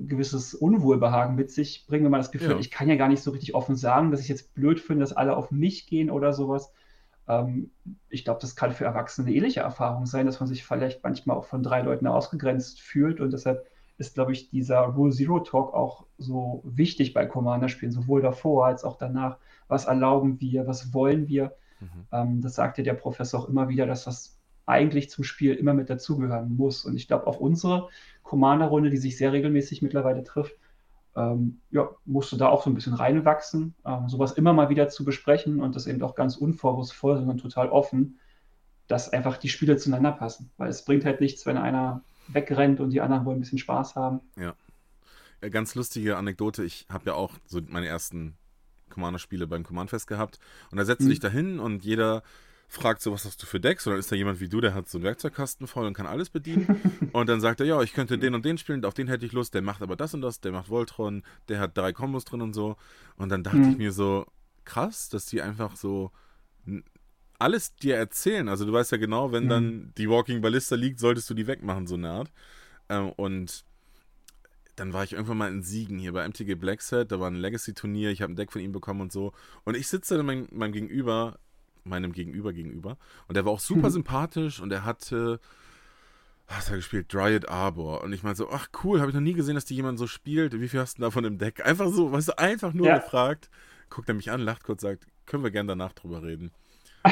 gewisses 0.01 0.55
Unwohlbehagen 0.55 1.35
mit 1.35 1.51
sich 1.51 1.87
bringen, 1.87 2.05
wenn 2.05 2.11
man 2.11 2.21
das 2.21 2.31
Gefühl 2.31 2.51
ja. 2.51 2.55
hat, 2.55 2.61
ich 2.61 2.71
kann 2.71 2.89
ja 2.89 2.97
gar 2.97 3.09
nicht 3.09 3.23
so 3.23 3.31
richtig 3.31 3.55
offen 3.55 3.77
sagen, 3.77 4.11
dass 4.11 4.21
ich 4.21 4.29
jetzt 4.29 4.55
blöd 4.55 4.81
finde, 4.81 5.01
dass 5.01 5.13
alle 5.13 5.37
auf 5.37 5.51
mich 5.51 5.87
gehen 5.87 6.11
oder 6.11 6.33
sowas. 6.33 6.73
Ähm, 7.29 7.71
ich 8.09 8.25
glaube, 8.25 8.41
das 8.41 8.57
kann 8.57 8.73
für 8.73 8.85
Erwachsene 8.85 9.27
eine 9.27 9.37
ähnliche 9.37 9.61
Erfahrung 9.61 10.07
sein, 10.07 10.27
dass 10.27 10.41
man 10.41 10.49
sich 10.49 10.65
vielleicht 10.65 11.03
manchmal 11.03 11.37
auch 11.37 11.45
von 11.45 11.63
drei 11.63 11.83
Leuten 11.83 12.07
ausgegrenzt 12.07 12.81
fühlt 12.81 13.21
und 13.21 13.33
deshalb 13.33 13.67
ist, 13.99 14.15
glaube 14.15 14.33
ich, 14.33 14.49
dieser 14.49 14.81
Rule 14.81 15.13
Zero 15.13 15.41
Talk 15.41 15.75
auch 15.75 16.07
so 16.19 16.63
wichtig 16.65 17.13
bei 17.13 17.27
Commander-Spielen, 17.27 17.93
sowohl 17.93 18.23
davor 18.23 18.67
als 18.67 18.85
auch 18.85 18.97
danach. 18.97 19.39
Was 19.69 19.85
erlauben 19.85 20.41
wir, 20.41 20.67
was 20.67 20.95
wollen 20.95 21.29
wir? 21.29 21.55
Mhm. 21.81 22.07
Ähm, 22.11 22.41
das 22.41 22.55
sagte 22.55 22.83
der 22.83 22.95
Professor 22.95 23.41
auch 23.41 23.49
immer 23.49 23.69
wieder, 23.69 23.87
dass 23.87 24.05
das 24.05 24.39
eigentlich 24.67 25.11
zum 25.11 25.25
Spiel 25.25 25.55
immer 25.55 25.75
mit 25.75 25.91
dazugehören 25.91 26.57
muss. 26.57 26.85
Und 26.85 26.97
ich 26.97 27.09
glaube, 27.09 27.27
auch 27.27 27.39
unsere 27.39 27.89
Commander-Runde, 28.23 28.91
die 28.91 28.97
sich 28.97 29.17
sehr 29.17 29.33
regelmäßig 29.33 29.83
mittlerweile 29.83 30.23
trifft, 30.23 30.55
ähm, 31.15 31.61
ja, 31.71 31.91
musste 32.07 32.37
da 32.37 32.49
auch 32.49 32.63
so 32.65 32.71
ein 32.71 32.75
bisschen 32.75 32.95
reinwachsen, 32.95 33.75
ähm, 33.85 34.09
sowas 34.09 34.33
immer 34.33 34.53
mal 34.53 34.71
wieder 34.71 34.89
zu 34.89 35.05
besprechen 35.05 35.61
und 35.61 35.77
das 35.77 35.87
eben 35.87 36.03
auch 36.03 36.15
ganz 36.15 36.37
unvorwurfsvoll, 36.37 37.19
sondern 37.19 37.39
total 37.39 37.69
offen, 37.69 38.19
dass 38.89 39.11
einfach 39.11 39.37
die 39.37 39.49
Spiele 39.49 39.77
zueinander 39.77 40.13
passen. 40.13 40.51
Weil 40.57 40.71
es 40.71 40.85
bringt 40.85 41.05
halt 41.05 41.21
nichts, 41.21 41.45
wenn 41.45 41.59
einer 41.59 42.03
wegrennt 42.29 42.81
und 42.81 42.91
die 42.91 43.01
anderen 43.01 43.25
wollen 43.25 43.39
ein 43.39 43.41
bisschen 43.41 43.59
Spaß 43.59 43.97
haben. 43.97 44.21
Ja. 44.37 44.55
ja 45.43 45.49
ganz 45.49 45.75
lustige 45.75 46.17
Anekdote. 46.17 46.65
Ich 46.65 46.87
habe 46.89 47.07
ja 47.07 47.15
auch 47.15 47.33
so 47.47 47.61
meine 47.69 47.89
ersten 47.89 48.37
Commander-Spiele 48.89 49.47
beim 49.47 49.65
Command-Fest 49.65 50.07
gehabt 50.07 50.39
und 50.71 50.79
da 50.79 50.85
setzt 50.85 51.01
du 51.01 51.07
hm. 51.07 51.11
dich 51.11 51.21
dahin 51.21 51.59
und 51.59 51.85
jeder 51.85 52.23
fragt 52.73 53.03
so, 53.03 53.13
was 53.13 53.27
hast 53.27 53.43
du 53.43 53.47
für 53.47 53.61
Decks? 53.61 53.87
Und 53.87 53.93
dann 53.93 54.01
ist 54.01 54.11
da 54.11 54.17
jemand 54.17 54.41
wie 54.41 54.49
du, 54.49 54.61
der 54.61 54.73
hat 54.73 54.89
so 54.89 54.97
einen 54.97 55.05
Werkzeugkasten 55.05 55.67
voll 55.67 55.87
und 55.87 55.93
kann 55.93 56.07
alles 56.07 56.31
bedienen. 56.31 56.81
und 57.13 57.29
dann 57.29 57.41
sagt 57.41 57.61
er, 57.61 57.67
ja, 57.67 57.83
ich 57.83 57.93
könnte 57.93 58.19
den 58.19 58.35
und 58.35 58.45
den 58.47 58.57
spielen, 58.57 58.85
auf 58.87 58.95
den 58.95 59.09
hätte 59.09 59.27
ich 59.27 59.33
Lust, 59.33 59.53
der 59.53 59.61
macht 59.61 59.83
aber 59.83 59.95
das 59.95 60.15
und 60.15 60.23
das, 60.23 60.41
der 60.41 60.53
macht 60.53 60.71
Voltron, 60.71 61.23
der 61.49 61.61
hat 61.61 61.77
drei 61.77 61.93
Kombos 61.93 62.25
drin 62.25 62.41
und 62.41 62.55
so. 62.55 62.77
Und 63.17 63.29
dann 63.29 63.43
dachte 63.43 63.59
mhm. 63.59 63.73
ich 63.73 63.77
mir 63.77 63.93
so, 63.93 64.27
krass, 64.65 65.11
dass 65.11 65.27
die 65.27 65.43
einfach 65.43 65.77
so 65.77 66.13
alles 67.39 67.77
dir 67.77 67.97
erzählen. 67.97 68.49
Also 68.49 68.65
du 68.65 68.73
weißt 68.73 68.93
ja 68.93 68.99
genau, 68.99 69.33
wenn 69.33 69.45
mhm. 69.45 69.49
dann 69.49 69.93
die 69.99 70.09
Walking 70.09 70.41
Ballista 70.41 70.75
liegt, 70.75 70.99
solltest 70.99 71.29
du 71.29 71.35
die 71.35 71.47
wegmachen, 71.47 71.87
so 71.87 71.97
eine 71.97 72.09
Art. 72.09 72.33
Ähm, 72.89 73.11
und 73.11 73.65
dann 74.77 74.95
war 74.95 75.05
ich 75.05 75.13
irgendwann 75.13 75.37
mal 75.37 75.51
in 75.51 75.63
Siegen 75.63 75.99
hier 75.99 76.13
bei 76.15 76.27
MTG 76.27 76.55
Blackset, 76.55 77.13
da 77.13 77.21
war 77.21 77.31
ein 77.31 77.37
Legacy-Turnier, 77.37 78.11
ich 78.11 78.23
habe 78.23 78.33
ein 78.33 78.37
Deck 78.37 78.51
von 78.51 78.63
ihm 78.63 78.73
bekommen 78.73 79.03
und 79.03 79.13
so. 79.13 79.35
Und 79.65 79.77
ich 79.77 79.89
sitze 79.89 80.17
dann 80.17 80.25
mein, 80.25 80.49
meinem 80.51 80.73
Gegenüber 80.73 81.39
meinem 81.85 82.13
Gegenüber 82.13 82.53
gegenüber. 82.53 82.97
Und 83.29 83.37
der 83.37 83.45
war 83.45 83.53
auch 83.53 83.61
super 83.61 83.89
mhm. 83.89 83.93
sympathisch 83.93 84.61
und 84.61 84.73
er 84.73 84.85
hatte, 84.85 85.41
was 86.47 86.67
hat 86.67 86.71
er 86.73 86.77
gespielt? 86.77 87.13
Dryad 87.13 87.49
Arbor. 87.49 88.03
Und 88.03 88.13
ich 88.13 88.23
meinte 88.23 88.39
so, 88.39 88.51
ach 88.51 88.69
cool, 88.85 89.01
habe 89.01 89.11
ich 89.11 89.15
noch 89.15 89.23
nie 89.23 89.33
gesehen, 89.33 89.55
dass 89.55 89.65
die 89.65 89.75
jemand 89.75 89.99
so 89.99 90.07
spielt. 90.07 90.59
Wie 90.61 90.69
viel 90.69 90.81
hast 90.81 90.99
du 90.99 91.03
davon 91.03 91.25
im 91.25 91.39
Deck? 91.39 91.65
Einfach 91.65 91.89
so, 91.89 92.13
weißt 92.13 92.29
du, 92.29 92.39
einfach 92.39 92.73
nur 92.73 92.87
ja. 92.87 92.99
gefragt. 92.99 93.51
Guckt 93.91 94.09
er 94.09 94.15
mich 94.15 94.31
an, 94.31 94.41
lacht 94.41 94.65
kurz, 94.65 94.83
sagt, 94.83 95.07
können 95.27 95.45
wir 95.45 95.51
gerne 95.51 95.69
danach 95.69 95.93
drüber 95.93 96.23
reden. 96.23 96.51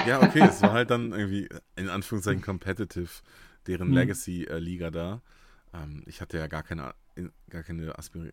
Ja, 0.07 0.23
okay, 0.23 0.41
es 0.49 0.63
war 0.63 0.73
halt 0.73 0.91
dann 0.91 1.13
irgendwie, 1.13 1.49
in 1.77 1.89
Anführungszeichen, 1.89 2.43
competitive, 2.43 3.11
deren 3.67 3.89
mhm. 3.89 3.95
Legacy-Liga 3.95 4.91
da. 4.91 5.21
Ähm, 5.75 6.03
ich 6.07 6.21
hatte 6.21 6.39
ja 6.39 6.47
gar 6.47 6.63
keine, 6.63 6.95
gar 7.49 7.63
keine 7.63 7.99
Aspir 7.99 8.31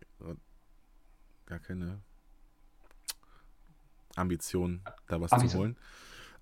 gar 1.46 1.58
keine 1.58 2.00
Ambition, 4.16 4.82
da 5.06 5.20
was 5.20 5.32
Ambition. 5.32 5.50
zu 5.50 5.58
holen. 5.58 5.76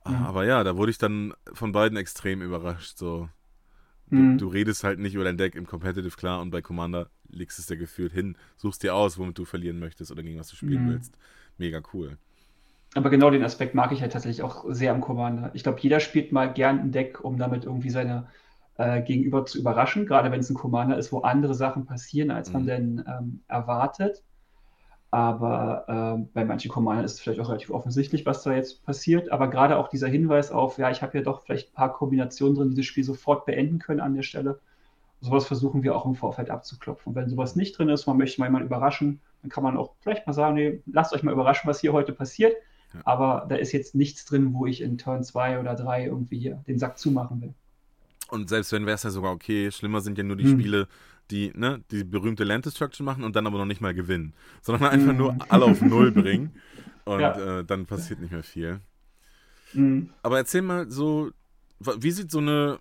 Mhm. 0.09 0.27
Aber 0.27 0.45
ja, 0.45 0.65
da 0.65 0.77
wurde 0.77 0.91
ich 0.91 0.99
dann 0.99 1.35
von 1.53 1.73
beiden 1.73 1.97
extrem 1.97 2.43
überrascht. 2.43 2.99
So, 2.99 3.29
du, 4.11 4.17
mhm. 4.17 4.39
du, 4.39 4.49
redest 4.49 4.85
halt 4.85 4.99
nicht 4.99 5.15
über 5.15 5.25
dein 5.25 5.37
Deck 5.37 5.55
im 5.55 5.67
Competitive 5.67 6.17
klar 6.17 6.41
und 6.41 6.51
bei 6.51 6.63
Commander 6.63 7.09
legst 7.29 7.59
es 7.59 7.67
dir 7.67 7.77
gefühlt 7.77 8.13
hin, 8.13 8.37
suchst 8.57 8.83
dir 8.83 8.95
aus, 8.95 9.19
womit 9.19 9.39
du 9.39 9.45
verlieren 9.45 9.79
möchtest 9.79 10.11
oder 10.11 10.23
gegen 10.23 10.39
was 10.39 10.49
du 10.49 10.57
spielen 10.57 10.87
mhm. 10.87 10.91
willst. 10.91 11.19
Mega 11.59 11.81
cool. 11.93 12.19
Aber 12.95 13.11
genau 13.11 13.31
den 13.31 13.43
Aspekt 13.43 13.75
mag 13.75 13.93
ich 13.93 14.01
halt 14.01 14.13
tatsächlich 14.13 14.43
auch 14.43 14.65
sehr 14.69 14.93
am 14.93 15.01
Commander. 15.01 15.51
Ich 15.55 15.63
glaube, 15.63 15.81
jeder 15.81 16.01
spielt 16.01 16.33
mal 16.33 16.53
gern 16.53 16.79
ein 16.79 16.93
Deck, 16.93 17.23
um 17.23 17.37
damit 17.37 17.65
irgendwie 17.65 17.91
seine 17.91 18.29
äh, 18.79 19.03
Gegenüber 19.03 19.45
zu 19.45 19.59
überraschen, 19.59 20.07
gerade 20.07 20.31
wenn 20.31 20.41
es 20.41 20.51
ein 20.51 20.55
Commander 20.55 20.97
ist, 20.97 21.13
wo 21.13 21.21
andere 21.21 21.55
Sachen 21.55 21.85
passieren, 21.85 22.31
als 22.31 22.53
man 22.53 22.63
mhm. 22.63 22.67
denn 22.67 23.05
ähm, 23.07 23.41
erwartet. 23.49 24.23
Aber 25.17 25.85
äh, 25.89 26.29
bei 26.35 26.45
manchen 26.45 26.71
Commandern 26.71 27.07
ist 27.07 27.15
es 27.15 27.21
vielleicht 27.21 27.41
auch 27.41 27.49
relativ 27.49 27.71
offensichtlich, 27.71 28.27
was 28.27 28.43
da 28.43 28.53
jetzt 28.53 28.85
passiert. 28.85 29.33
Aber 29.33 29.49
gerade 29.49 29.79
auch 29.79 29.89
dieser 29.89 30.09
Hinweis 30.09 30.51
auf, 30.51 30.77
ja, 30.77 30.91
ich 30.91 31.01
habe 31.01 31.17
ja 31.17 31.25
doch 31.25 31.41
vielleicht 31.41 31.71
ein 31.71 31.73
paar 31.73 31.95
Kombinationen 31.95 32.55
drin, 32.55 32.69
die 32.69 32.77
das 32.77 32.85
Spiel 32.85 33.03
sofort 33.03 33.47
beenden 33.47 33.79
können 33.79 34.01
an 34.01 34.13
der 34.13 34.25
Stelle. 34.25 34.61
Sowas 35.23 35.47
versuchen 35.47 35.83
wir 35.83 35.97
auch 35.97 36.05
im 36.05 36.17
Vorfeld 36.17 36.51
abzuklopfen. 36.51 37.09
Und 37.09 37.15
wenn 37.15 37.31
sowas 37.31 37.57
nicht 37.57 37.79
drin 37.79 37.89
ist, 37.89 38.07
man 38.07 38.19
möchte 38.19 38.43
mal 38.43 38.49
jemanden 38.49 38.67
überraschen, 38.67 39.23
dann 39.41 39.51
kann 39.51 39.65
man 39.65 39.79
auch 39.79 39.95
vielleicht 40.01 40.27
mal 40.27 40.35
sagen, 40.35 40.55
nee, 40.55 40.83
lasst 40.85 41.15
euch 41.15 41.23
mal 41.23 41.33
überraschen, 41.33 41.67
was 41.67 41.81
hier 41.81 41.95
heute 41.95 42.13
passiert. 42.13 42.53
Ja. 42.93 43.01
Aber 43.07 43.47
da 43.49 43.57
ist 43.57 43.73
jetzt 43.73 43.95
nichts 43.95 44.27
drin, 44.27 44.53
wo 44.53 44.67
ich 44.67 44.83
in 44.83 44.99
Turn 44.99 45.25
2 45.25 45.61
oder 45.61 45.77
3 45.77 46.05
irgendwie 46.05 46.39
hier 46.41 46.63
den 46.67 46.79
Sack 46.79 46.99
zumachen 46.99 47.41
will. 47.41 47.55
Und 48.29 48.51
selbst 48.51 48.71
wenn 48.73 48.85
wäre 48.85 48.97
es 48.97 49.03
ja 49.03 49.09
sogar 49.09 49.33
okay, 49.33 49.71
schlimmer 49.71 50.03
sind 50.03 50.19
ja 50.19 50.25
nur 50.25 50.37
die 50.37 50.45
hm. 50.45 50.61
Spiele, 50.61 50.89
die 51.31 51.53
ne, 51.55 51.83
die 51.91 52.05
berühmte 52.05 52.45
Land 52.45 52.67
Destruction 52.67 53.05
machen 53.05 53.25
und 53.25 53.37
dann 53.37 53.47
aber 53.47 53.59
noch 53.59 53.67
nicht 53.67 53.81
mal 53.81 53.95
gewinnen, 53.95 54.35
sondern 54.63 54.91
einfach 54.91 55.13
mhm. 55.13 55.19
nur 55.19 55.37
alle 55.49 55.65
auf 55.65 55.81
Null 55.81 56.13
bringen 56.13 56.55
und 57.05 57.21
ja. 57.21 57.61
äh, 57.61 57.65
dann 57.65 57.87
passiert 57.87 58.21
nicht 58.21 58.33
mehr 58.33 58.43
viel. 58.43 58.81
Mhm. 59.73 60.11
Aber 60.23 60.39
erzähl 60.39 60.63
mal 60.63 60.91
so, 60.91 61.31
wie 61.79 62.11
sieht 62.11 62.31
so 62.31 62.39
eine 62.39 62.79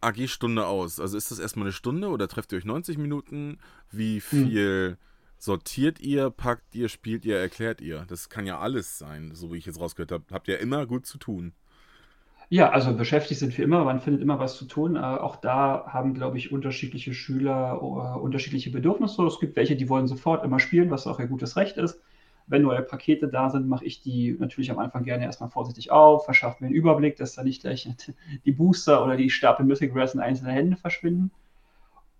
AG-Stunde 0.00 0.66
aus? 0.66 1.00
Also 1.00 1.16
ist 1.16 1.30
das 1.30 1.38
erstmal 1.38 1.66
eine 1.66 1.72
Stunde 1.72 2.08
oder 2.08 2.28
trefft 2.28 2.52
ihr 2.52 2.58
euch 2.58 2.64
90 2.64 2.98
Minuten? 2.98 3.58
Wie 3.90 4.16
mhm. 4.16 4.20
viel 4.20 4.90
mhm. 4.90 4.96
sortiert 5.38 6.00
ihr, 6.00 6.30
packt 6.30 6.74
ihr, 6.74 6.88
spielt 6.88 7.24
ihr, 7.24 7.38
erklärt 7.38 7.80
ihr? 7.80 8.04
Das 8.08 8.28
kann 8.28 8.46
ja 8.46 8.58
alles 8.58 8.98
sein, 8.98 9.34
so 9.34 9.52
wie 9.52 9.58
ich 9.58 9.66
jetzt 9.66 9.80
rausgehört 9.80 10.12
habe. 10.12 10.24
Habt 10.30 10.48
ihr 10.48 10.58
immer 10.58 10.86
gut 10.86 11.06
zu 11.06 11.18
tun. 11.18 11.52
Ja, 12.48 12.70
also 12.70 12.94
beschäftigt 12.96 13.40
sind 13.40 13.56
wir 13.56 13.64
immer, 13.64 13.84
man 13.84 14.00
findet 14.00 14.22
immer 14.22 14.38
was 14.38 14.56
zu 14.56 14.66
tun. 14.66 14.96
Äh, 14.96 15.00
auch 15.00 15.36
da 15.36 15.86
haben, 15.88 16.14
glaube 16.14 16.38
ich, 16.38 16.52
unterschiedliche 16.52 17.14
Schüler 17.14 17.78
äh, 17.80 18.18
unterschiedliche 18.20 18.70
Bedürfnisse. 18.70 19.24
Es 19.24 19.40
gibt 19.40 19.56
welche, 19.56 19.76
die 19.76 19.88
wollen 19.88 20.06
sofort 20.06 20.44
immer 20.44 20.58
spielen, 20.60 20.90
was 20.90 21.06
auch 21.06 21.18
ihr 21.20 21.26
gutes 21.26 21.56
Recht 21.56 21.76
ist. 21.76 22.00
Wenn 22.46 22.62
neue 22.62 22.82
Pakete 22.82 23.28
da 23.28 23.48
sind, 23.48 23.68
mache 23.68 23.84
ich 23.86 24.02
die 24.02 24.36
natürlich 24.38 24.70
am 24.70 24.78
Anfang 24.78 25.04
gerne 25.04 25.24
erstmal 25.24 25.48
vorsichtig 25.48 25.90
auf, 25.90 26.26
verschaffe 26.26 26.62
mir 26.62 26.66
einen 26.68 26.76
Überblick, 26.76 27.16
dass 27.16 27.34
da 27.34 27.42
nicht 27.42 27.62
gleich 27.62 27.88
die 28.44 28.52
Booster 28.52 29.02
oder 29.04 29.16
die 29.16 29.30
Stapel 29.30 29.64
Mythic 29.64 29.94
Grass 29.94 30.14
in 30.14 30.20
einzelne 30.20 30.52
Hände 30.52 30.76
verschwinden. 30.76 31.30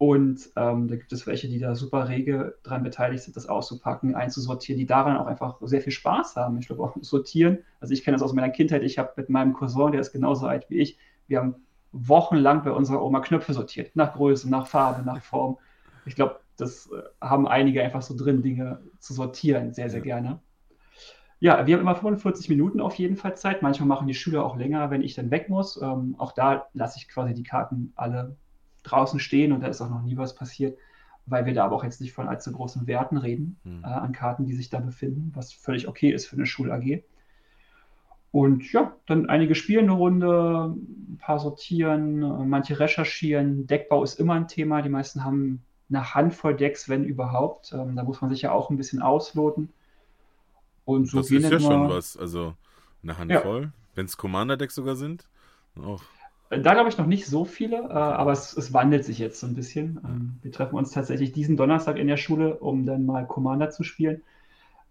Und 0.07 0.51
ähm, 0.57 0.87
da 0.87 0.97
gibt 0.97 1.15
es 1.15 1.27
welche, 1.27 1.49
die 1.49 1.59
da 1.59 1.75
super 1.75 2.11
rege 2.11 2.59
dran 2.63 2.83
beteiligt 2.83 3.25
sind, 3.25 3.35
das 3.37 3.49
auszupacken, 3.49 4.15
einzusortieren, 4.15 4.79
die 4.79 4.85
daran 4.85 5.17
auch 5.17 5.25
einfach 5.25 5.57
sehr 5.63 5.81
viel 5.81 5.95
Spaß 5.95 6.37
haben. 6.37 6.59
Ich 6.59 6.67
glaube 6.67 6.83
auch 6.83 6.95
sortieren. 7.01 7.61
Also 7.81 7.95
ich 7.95 8.05
kenne 8.05 8.15
das 8.15 8.23
aus 8.23 8.35
meiner 8.35 8.51
Kindheit. 8.51 8.83
Ich 8.83 8.99
habe 8.99 9.15
mit 9.17 9.31
meinem 9.31 9.55
Cousin, 9.55 9.93
der 9.93 10.03
ist 10.03 10.13
genauso 10.13 10.47
alt 10.47 10.69
wie 10.69 10.77
ich, 10.77 10.99
wir 11.27 11.39
haben 11.39 11.55
wochenlang 11.91 12.65
bei 12.65 12.73
unserer 12.73 13.03
Oma 13.03 13.21
Knöpfe 13.21 13.55
sortiert. 13.55 13.97
Nach 13.97 14.13
Größe, 14.13 14.51
nach 14.51 14.67
Farbe, 14.67 15.03
nach 15.07 15.23
Form. 15.23 15.57
Ich 16.05 16.17
glaube, 16.17 16.39
das 16.59 16.91
äh, 16.93 17.01
haben 17.27 17.49
einige 17.49 17.83
einfach 17.83 18.03
so 18.03 18.15
drin, 18.15 18.43
Dinge 18.43 18.83
zu 18.99 19.15
sortieren, 19.15 19.73
sehr, 19.73 19.89
sehr 19.89 20.03
gerne. 20.03 20.39
Ja, 21.41 21.67
wir 21.67 21.77
haben 21.77 21.81
immer 21.81 21.95
45 21.95 22.51
Minuten 22.51 22.79
auf 22.83 22.97
jeden 22.97 23.17
Fall 23.17 23.39
Zeit. 23.39 23.63
Manchmal 23.63 23.89
machen 23.89 24.07
die 24.07 24.13
Schüler 24.13 24.45
auch 24.45 24.57
länger, 24.57 24.91
wenn 24.91 25.01
ich 25.01 25.15
dann 25.15 25.31
weg 25.31 25.49
muss. 25.49 25.81
Ähm, 25.81 26.15
auch 26.19 26.33
da 26.33 26.67
lasse 26.75 26.99
ich 26.99 27.09
quasi 27.09 27.33
die 27.33 27.43
Karten 27.43 27.95
alle 27.97 28.37
draußen 28.85 29.19
stehen 29.19 29.53
und 29.53 29.61
da 29.61 29.67
ist 29.67 29.81
auch 29.81 29.91
noch 29.91 30.03
nie 30.03 30.17
was 30.17 30.35
passiert, 30.35 30.79
weil 31.27 31.47
wir 31.47 31.55
da 31.55 31.65
aber 31.65 31.77
auch 31.77 31.85
jetzt 31.85 32.01
nicht 32.01 32.13
von 32.13 32.29
allzu 32.29 32.53
großen 32.53 32.87
Werten 32.87 33.17
reden 33.17 33.57
mhm. 33.65 33.83
äh, 33.83 33.89
an 33.89 34.13
Karten, 34.13 34.47
die 34.47 34.55
sich 34.55 34.71
da 34.71 34.79
befinden, 34.81 35.33
was 35.35 35.53
völlig 35.53 35.89
okay 35.89 36.11
ist 36.11 36.27
für 36.27 36.37
eine 36.37 36.47
Schul-AG. 36.47 37.03
Und 38.31 38.73
ja, 38.73 38.97
dann 39.07 39.29
einige 39.29 39.55
spielen 39.55 39.85
eine 39.85 39.93
Runde, 39.93 40.75
ein 40.75 41.19
paar 41.19 41.39
sortieren, 41.39 42.49
manche 42.49 42.81
recherchieren. 42.81 43.69
Deckbau 43.69 44.03
ist 44.03 44.19
immer 44.19 44.35
ein 44.35 44.49
Thema. 44.49 44.83
Die 44.83 44.89
meisten 44.89 45.23
haben 45.23 45.63
eine 45.89 46.15
Handvoll 46.15 46.57
Decks, 46.57 46.89
wenn 46.89 47.05
überhaupt. 47.05 47.73
Ähm, 47.73 47.95
da 47.95 48.03
muss 48.03 48.21
man 48.21 48.31
sich 48.31 48.43
ja 48.43 48.51
auch 48.51 48.71
ein 48.71 48.77
bisschen 48.77 49.03
ausloten. 49.03 49.73
Und 50.85 51.09
so 51.09 51.19
das 51.19 51.31
ist 51.31 51.49
ja 51.49 51.61
schon 51.61 51.89
was. 51.89 52.17
Also 52.17 52.55
eine 53.05 53.17
Handvoll, 53.19 53.63
ja. 53.63 53.73
wenn 53.95 54.07
es 54.07 54.17
Commander-Decks 54.17 54.75
sogar 54.75 54.97
sind. 54.97 55.29
Auch. 55.81 56.03
Da 56.51 56.75
glaube 56.75 56.89
ich 56.89 56.99
noch 56.99 57.07
nicht 57.07 57.27
so 57.27 57.45
viele, 57.45 57.77
äh, 57.77 57.93
aber 57.93 58.33
es, 58.33 58.57
es, 58.57 58.73
wandelt 58.73 59.05
sich 59.05 59.19
jetzt 59.19 59.41
so 59.41 59.47
ein 59.47 59.55
bisschen. 59.55 60.01
Ähm, 60.05 60.39
wir 60.43 60.53
treffen 60.53 60.77
uns 60.77 60.91
tatsächlich 60.91 61.33
diesen 61.33 61.57
Donnerstag 61.57 61.97
in 61.97 62.07
der 62.07 62.17
Schule, 62.17 62.57
um 62.59 62.85
dann 62.87 63.07
mal 63.07 63.27
Commander 63.27 63.71
zu 63.71 63.83
spielen. 63.83 64.23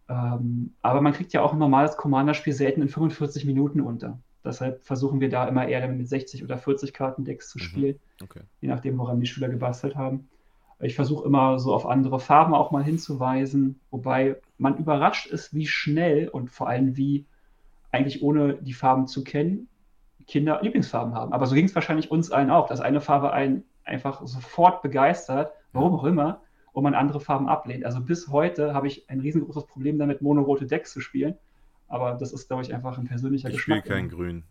Ähm, 0.10 0.74
aber 0.82 1.02
man 1.02 1.14
kriegt 1.14 1.32
ja 1.34 1.42
auch 1.42 1.54
ein 1.54 1.60
normales 1.60 1.96
Commander-Spiel 1.96 2.54
selten 2.54 2.82
in 2.82 2.90
45 2.90 3.46
Minuten 3.46 3.82
unter. 3.82 4.20
Deshalb 4.44 4.84
versuchen 4.84 5.22
wir 5.22 5.30
da 5.30 5.48
immer 5.48 5.68
eher 5.68 5.88
mit 5.88 6.10
60 6.10 6.44
oder 6.44 6.58
40 6.58 6.94
Kartendecks 6.94 7.50
zu 7.50 7.58
mhm. 7.58 7.64
spielen, 7.64 8.00
okay. 8.22 8.42
je 8.60 8.68
nachdem, 8.68 8.98
woran 8.98 9.22
die 9.22 9.28
Schüler 9.28 9.48
gebastelt 9.48 9.96
haben. 9.96 10.28
Ich 10.80 10.96
versuche 10.96 11.26
immer 11.26 11.60
so 11.60 11.74
auf 11.74 11.86
andere 11.86 12.20
Farben 12.20 12.54
auch 12.54 12.72
mal 12.72 12.84
hinzuweisen, 12.84 13.80
wobei 13.90 14.36
man 14.58 14.78
überrascht 14.78 15.28
ist, 15.28 15.54
wie 15.54 15.66
schnell 15.66 16.28
und 16.28 16.50
vor 16.52 16.68
allem 16.68 16.98
wie 16.98 17.26
eigentlich 17.92 18.22
ohne 18.22 18.56
die 18.56 18.74
Farben 18.74 19.08
zu 19.08 19.24
kennen, 19.24 19.70
Kinder 20.28 20.60
Lieblingsfarben 20.62 21.14
haben. 21.14 21.34
Aber 21.34 21.46
so 21.46 21.56
ging 21.56 21.66
es 21.66 21.76
wahrscheinlich 21.76 22.12
uns 22.12 22.32
allen 22.32 22.50
auch, 22.50 22.68
dass 22.68 22.82
eine 22.82 23.02
Farbe 23.02 23.34
einen 23.34 23.64
einfach 23.84 24.26
sofort 24.26 24.82
begeistert, 24.82 25.52
warum 25.74 25.96
auch 25.96 26.04
immer, 26.04 26.42
und 26.72 26.84
man 26.84 26.96
andere 26.96 27.20
Farben 27.20 27.48
ablehnt. 27.48 27.86
Also 27.86 28.02
bis 28.02 28.30
heute 28.30 28.74
habe 28.74 28.88
ich 28.88 29.10
ein 29.10 29.20
riesengroßes 29.20 29.68
Problem 29.68 30.00
damit, 30.00 30.22
monorote 30.22 30.66
Decks 30.66 30.92
zu 30.92 31.02
spielen. 31.02 31.36
Aber 31.88 32.14
das 32.14 32.34
ist, 32.34 32.48
glaube 32.48 32.64
ich, 32.64 32.74
einfach 32.74 32.98
ein 32.98 33.06
persönlicher 33.06 33.50
ich 33.50 33.58
Geschmack. 33.58 33.80
Ich 33.80 33.84
spiele 33.86 33.96
kein 33.96 34.10
Grün. 34.10 34.44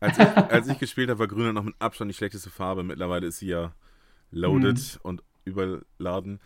Als 0.00 0.18
ich, 0.18 0.26
als 0.36 0.68
ich 0.68 0.78
gespielt 0.78 1.08
habe, 1.08 1.20
war 1.20 1.26
Grün 1.26 1.54
noch 1.54 1.62
mit 1.62 1.74
Abstand 1.78 2.10
die 2.10 2.14
schlechteste 2.14 2.50
Farbe. 2.50 2.82
Mittlerweile 2.82 3.26
ist 3.26 3.38
sie 3.38 3.48
ja 3.48 3.72
loaded 4.30 4.78
hm. 4.78 5.00
und 5.02 5.22
überladen. 5.44 6.40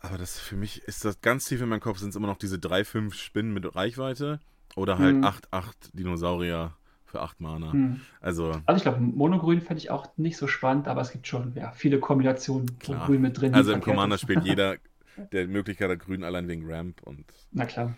Aber 0.00 0.18
das 0.18 0.38
für 0.38 0.56
mich 0.56 0.82
ist 0.84 1.04
das 1.04 1.20
ganz 1.20 1.46
tief 1.46 1.60
in 1.60 1.68
meinem 1.68 1.80
Kopf 1.80 1.98
sind 1.98 2.10
es 2.10 2.16
immer 2.16 2.26
noch 2.26 2.38
diese 2.38 2.56
3-5 2.56 3.14
Spinnen 3.14 3.52
mit 3.52 3.74
Reichweite 3.74 4.40
oder 4.76 4.98
halt 4.98 5.16
8-8 5.16 5.42
hm. 5.52 5.72
Dinosaurier 5.92 6.72
für 7.08 7.22
8 7.22 7.40
Mana. 7.40 7.72
Hm. 7.72 8.00
Also, 8.20 8.52
also 8.66 8.76
ich 8.76 8.82
glaube, 8.82 9.00
Monogrün 9.00 9.60
fände 9.60 9.82
ich 9.82 9.90
auch 9.90 10.08
nicht 10.16 10.36
so 10.36 10.46
spannend, 10.46 10.88
aber 10.88 11.00
es 11.00 11.10
gibt 11.10 11.26
schon 11.26 11.52
ja, 11.54 11.72
viele 11.72 11.98
Kombinationen 11.98 12.78
klar. 12.78 13.06
Grün 13.06 13.22
mit 13.22 13.40
drin. 13.40 13.54
Also 13.54 13.72
im 13.72 13.80
Commander 13.80 14.18
spielt 14.18 14.44
jeder 14.44 14.76
der 15.32 15.48
Möglichkeit 15.48 15.90
hat 15.90 15.98
Grün 15.98 16.24
allein 16.24 16.48
wegen 16.48 16.70
Ramp 16.70 17.02
und. 17.02 17.24
Na 17.52 17.66
klar. 17.66 17.94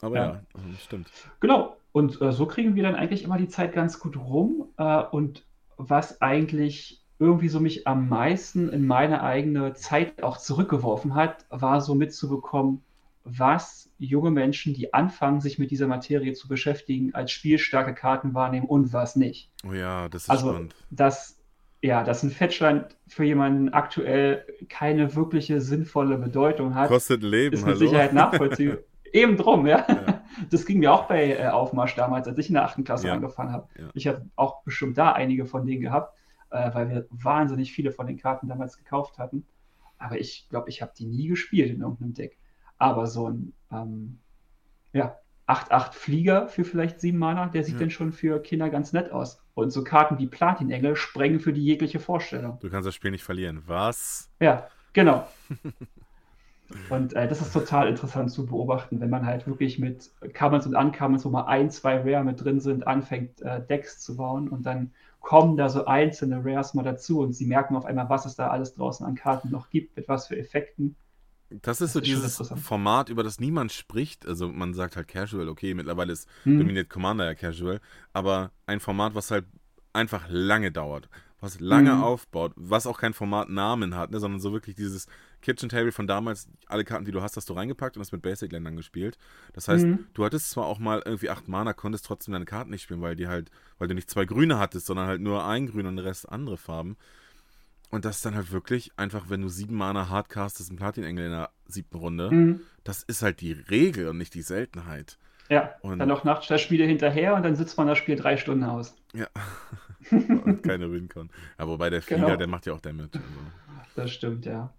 Aber 0.00 0.16
ja, 0.16 0.24
ja 0.24 0.42
ähm, 0.56 0.76
stimmt. 0.80 1.08
Genau. 1.40 1.76
Und 1.92 2.20
äh, 2.20 2.32
so 2.32 2.46
kriegen 2.46 2.74
wir 2.74 2.82
dann 2.82 2.94
eigentlich 2.94 3.24
immer 3.24 3.38
die 3.38 3.48
Zeit 3.48 3.72
ganz 3.72 3.98
gut 3.98 4.16
rum. 4.16 4.68
Äh, 4.76 5.02
und 5.02 5.44
was 5.78 6.20
eigentlich 6.20 7.02
irgendwie 7.18 7.48
so 7.48 7.60
mich 7.60 7.86
am 7.86 8.08
meisten 8.08 8.68
in 8.68 8.86
meine 8.86 9.22
eigene 9.22 9.72
Zeit 9.72 10.22
auch 10.22 10.36
zurückgeworfen 10.36 11.14
hat, 11.14 11.46
war 11.48 11.80
so 11.80 11.94
mitzubekommen, 11.94 12.82
was 13.26 13.90
junge 13.98 14.30
Menschen, 14.30 14.72
die 14.72 14.94
anfangen, 14.94 15.40
sich 15.40 15.58
mit 15.58 15.70
dieser 15.70 15.88
Materie 15.88 16.32
zu 16.32 16.48
beschäftigen, 16.48 17.14
als 17.14 17.32
spielstarke 17.32 17.92
Karten 17.92 18.34
wahrnehmen 18.34 18.66
und 18.66 18.92
was 18.92 19.16
nicht. 19.16 19.50
Oh 19.68 19.72
ja, 19.72 20.08
das 20.08 20.24
ist 20.24 20.30
also, 20.30 20.50
spannend. 20.50 20.74
Das, 20.90 21.38
ja, 21.82 22.04
dass 22.04 22.22
ein 22.22 22.30
Fetchland 22.30 22.96
für 23.08 23.24
jemanden 23.24 23.70
aktuell 23.70 24.46
keine 24.68 25.14
wirkliche 25.16 25.60
sinnvolle 25.60 26.18
Bedeutung 26.18 26.74
hat, 26.74 26.88
kostet 26.88 27.22
Leben, 27.22 27.54
ist 27.54 27.66
mit 27.66 27.74
hallo? 27.74 27.78
Sicherheit 27.78 28.12
nachvollziehbar. 28.12 28.78
Eben 29.12 29.36
drum, 29.36 29.66
ja. 29.66 29.86
ja. 29.88 30.24
Das 30.50 30.66
ging 30.66 30.80
mir 30.80 30.92
auch 30.92 31.04
bei 31.04 31.38
äh, 31.38 31.48
Aufmarsch 31.48 31.94
damals, 31.94 32.28
als 32.28 32.38
ich 32.38 32.48
in 32.48 32.54
der 32.54 32.64
achten 32.64 32.84
Klasse 32.84 33.06
ja. 33.06 33.14
angefangen 33.14 33.52
habe. 33.52 33.68
Ja. 33.78 33.88
Ich 33.94 34.06
habe 34.06 34.26
auch 34.36 34.62
bestimmt 34.62 34.98
da 34.98 35.12
einige 35.12 35.46
von 35.46 35.64
denen 35.64 35.80
gehabt, 35.80 36.18
äh, 36.50 36.74
weil 36.74 36.90
wir 36.90 37.06
wahnsinnig 37.10 37.72
viele 37.72 37.92
von 37.92 38.06
den 38.06 38.18
Karten 38.18 38.48
damals 38.48 38.76
gekauft 38.76 39.18
hatten. 39.18 39.46
Aber 39.98 40.18
ich 40.20 40.46
glaube, 40.50 40.68
ich 40.68 40.82
habe 40.82 40.92
die 40.98 41.06
nie 41.06 41.28
gespielt 41.28 41.70
in 41.70 41.80
irgendeinem 41.80 42.12
Deck. 42.12 42.36
Aber 42.78 43.06
so 43.06 43.28
ein 43.28 43.52
ähm, 43.72 44.18
ja, 44.92 45.18
8-8 45.46 45.92
Flieger 45.92 46.48
für 46.48 46.64
vielleicht 46.64 47.00
7 47.00 47.16
Mana, 47.16 47.46
der 47.46 47.62
sieht 47.62 47.74
ja. 47.74 47.80
dann 47.80 47.90
schon 47.90 48.12
für 48.12 48.40
Kinder 48.40 48.68
ganz 48.68 48.92
nett 48.92 49.12
aus. 49.12 49.40
Und 49.54 49.70
so 49.70 49.84
Karten 49.84 50.18
wie 50.18 50.26
Platinengel 50.26 50.96
sprengen 50.96 51.40
für 51.40 51.52
die 51.52 51.64
jegliche 51.64 52.00
Vorstellung. 52.00 52.58
Du 52.60 52.68
kannst 52.68 52.86
das 52.86 52.94
Spiel 52.94 53.12
nicht 53.12 53.24
verlieren. 53.24 53.62
Was? 53.66 54.30
Ja, 54.40 54.68
genau. 54.92 55.26
und 56.90 57.14
äh, 57.14 57.28
das 57.28 57.40
ist 57.40 57.52
total 57.52 57.88
interessant 57.88 58.32
zu 58.32 58.46
beobachten, 58.46 59.00
wenn 59.00 59.08
man 59.08 59.24
halt 59.24 59.46
wirklich 59.46 59.78
mit 59.78 60.10
Commons 60.36 60.66
und 60.66 60.74
Uncommons, 60.74 61.24
wo 61.24 61.30
mal 61.30 61.46
ein, 61.46 61.70
zwei 61.70 61.98
Rare 61.98 62.24
mit 62.24 62.42
drin 62.42 62.60
sind, 62.60 62.86
anfängt, 62.86 63.40
äh, 63.42 63.64
Decks 63.64 64.00
zu 64.00 64.16
bauen 64.16 64.48
und 64.48 64.66
dann 64.66 64.92
kommen 65.20 65.56
da 65.56 65.68
so 65.68 65.86
einzelne 65.86 66.44
Rares 66.44 66.74
mal 66.74 66.82
dazu 66.82 67.20
und 67.20 67.32
sie 67.32 67.46
merken 67.46 67.76
auf 67.76 67.84
einmal, 67.84 68.08
was 68.08 68.26
es 68.26 68.36
da 68.36 68.48
alles 68.48 68.74
draußen 68.74 69.06
an 69.06 69.14
Karten 69.14 69.50
noch 69.50 69.70
gibt, 69.70 69.96
mit 69.96 70.08
was 70.08 70.28
für 70.28 70.36
Effekten. 70.36 70.96
Das 71.50 71.80
ist 71.80 71.92
so 71.92 72.00
das 72.00 72.08
dieses 72.08 72.52
Format, 72.62 73.08
über 73.08 73.22
das 73.22 73.38
niemand 73.38 73.72
spricht. 73.72 74.26
Also 74.26 74.48
man 74.48 74.74
sagt 74.74 74.96
halt 74.96 75.08
Casual, 75.08 75.48
okay, 75.48 75.74
mittlerweile 75.74 76.12
ist 76.12 76.28
hm. 76.42 76.58
dominiert 76.58 76.90
Commander 76.90 77.24
ja 77.24 77.34
Casual, 77.34 77.80
aber 78.12 78.50
ein 78.66 78.80
Format, 78.80 79.14
was 79.14 79.30
halt 79.30 79.44
einfach 79.92 80.26
lange 80.28 80.72
dauert, 80.72 81.08
was 81.40 81.60
lange 81.60 81.92
hm. 81.92 82.02
aufbaut, 82.02 82.52
was 82.56 82.86
auch 82.86 82.98
kein 82.98 83.12
Formatnamen 83.12 83.94
hat, 83.94 84.10
ne, 84.10 84.18
sondern 84.18 84.40
so 84.40 84.52
wirklich 84.52 84.74
dieses 84.74 85.06
Kitchen 85.40 85.68
Table 85.68 85.92
von 85.92 86.08
damals, 86.08 86.48
alle 86.66 86.84
Karten, 86.84 87.04
die 87.04 87.12
du 87.12 87.22
hast, 87.22 87.36
hast 87.36 87.48
du 87.48 87.54
reingepackt 87.54 87.96
und 87.96 88.00
hast 88.00 88.12
mit 88.12 88.22
Basic-Ländern 88.22 88.76
gespielt. 88.76 89.16
Das 89.52 89.68
heißt, 89.68 89.84
hm. 89.84 90.06
du 90.14 90.24
hattest 90.24 90.50
zwar 90.50 90.66
auch 90.66 90.80
mal 90.80 91.02
irgendwie 91.04 91.30
acht 91.30 91.46
Mana, 91.46 91.72
konntest 91.72 92.06
trotzdem 92.06 92.32
deine 92.32 92.44
Karten 92.44 92.70
nicht 92.70 92.82
spielen, 92.82 93.02
weil 93.02 93.14
die 93.14 93.28
halt, 93.28 93.50
weil 93.78 93.86
du 93.86 93.94
nicht 93.94 94.10
zwei 94.10 94.24
Grüne 94.24 94.58
hattest, 94.58 94.86
sondern 94.86 95.06
halt 95.06 95.20
nur 95.20 95.44
ein 95.46 95.66
Grün 95.66 95.86
und 95.86 95.96
den 95.96 96.04
Rest 96.04 96.28
andere 96.28 96.56
Farben. 96.56 96.96
Und 97.90 98.04
das 98.04 98.16
ist 98.16 98.26
dann 98.26 98.34
halt 98.34 98.52
wirklich 98.52 98.90
einfach, 98.96 99.30
wenn 99.30 99.42
du 99.42 99.48
sieben 99.48 99.76
Mana 99.76 100.08
hardcastest, 100.08 100.70
ein 100.70 100.76
Platin-Engel 100.76 101.26
in 101.26 101.30
der 101.30 101.50
siebten 101.66 101.96
Runde, 101.96 102.30
mhm. 102.30 102.60
das 102.84 103.02
ist 103.02 103.22
halt 103.22 103.40
die 103.40 103.52
Regel 103.52 104.08
und 104.08 104.18
nicht 104.18 104.34
die 104.34 104.42
Seltenheit. 104.42 105.18
Ja, 105.48 105.74
und 105.82 106.00
dann 106.00 106.08
noch 106.08 106.24
Nachtspiele 106.24 106.84
hinterher 106.84 107.34
und 107.34 107.44
dann 107.44 107.54
sitzt 107.54 107.78
man 107.78 107.86
das 107.86 107.98
Spiel 107.98 108.16
drei 108.16 108.36
Stunden 108.36 108.64
aus. 108.64 108.96
Ja. 109.14 109.28
keine 110.62 110.90
Wincon. 110.90 111.30
Ja, 111.58 111.68
wobei 111.68 111.90
der 111.90 112.02
Flieger, 112.02 112.26
genau. 112.26 112.36
der 112.36 112.46
macht 112.48 112.66
ja 112.66 112.72
auch 112.72 112.80
Damage. 112.80 113.10
Also. 113.14 113.24
Das 113.94 114.10
stimmt, 114.10 114.44
ja. 114.44 114.72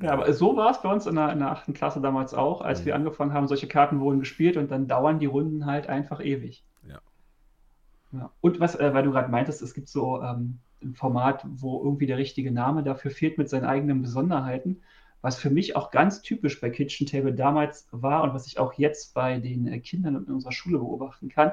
Ja, 0.00 0.12
aber 0.12 0.32
so 0.32 0.56
war 0.56 0.70
es 0.70 0.80
bei 0.80 0.92
uns 0.92 1.06
in 1.06 1.16
der, 1.16 1.32
in 1.32 1.40
der 1.40 1.50
8. 1.50 1.74
Klasse 1.74 2.00
damals 2.00 2.32
auch, 2.32 2.60
als 2.60 2.80
mhm. 2.80 2.86
wir 2.86 2.94
angefangen 2.94 3.32
haben, 3.32 3.48
solche 3.48 3.66
Karten 3.66 4.00
wurden 4.00 4.20
gespielt 4.20 4.56
und 4.56 4.70
dann 4.70 4.86
dauern 4.86 5.18
die 5.18 5.26
Runden 5.26 5.66
halt 5.66 5.88
einfach 5.88 6.20
ewig. 6.20 6.64
Ja. 6.86 7.00
ja. 8.12 8.30
Und 8.40 8.60
was, 8.60 8.76
äh, 8.76 8.94
weil 8.94 9.04
du 9.04 9.10
gerade 9.10 9.30
meintest, 9.30 9.62
es 9.62 9.74
gibt 9.74 9.88
so 9.88 10.22
ähm, 10.22 10.60
ein 10.82 10.94
Format, 10.94 11.44
wo 11.48 11.82
irgendwie 11.82 12.06
der 12.06 12.18
richtige 12.18 12.50
Name 12.50 12.82
dafür 12.82 13.10
fehlt 13.10 13.38
mit 13.38 13.48
seinen 13.48 13.64
eigenen 13.64 14.02
Besonderheiten, 14.02 14.80
was 15.20 15.38
für 15.38 15.50
mich 15.50 15.74
auch 15.76 15.90
ganz 15.90 16.22
typisch 16.22 16.60
bei 16.60 16.70
Kitchen 16.70 17.06
Table 17.06 17.32
damals 17.32 17.88
war 17.90 18.22
und 18.22 18.34
was 18.34 18.46
ich 18.46 18.58
auch 18.58 18.74
jetzt 18.74 19.14
bei 19.14 19.38
den 19.38 19.66
äh, 19.66 19.80
Kindern 19.80 20.16
in 20.16 20.32
unserer 20.34 20.52
Schule 20.52 20.78
beobachten 20.78 21.28
kann, 21.28 21.52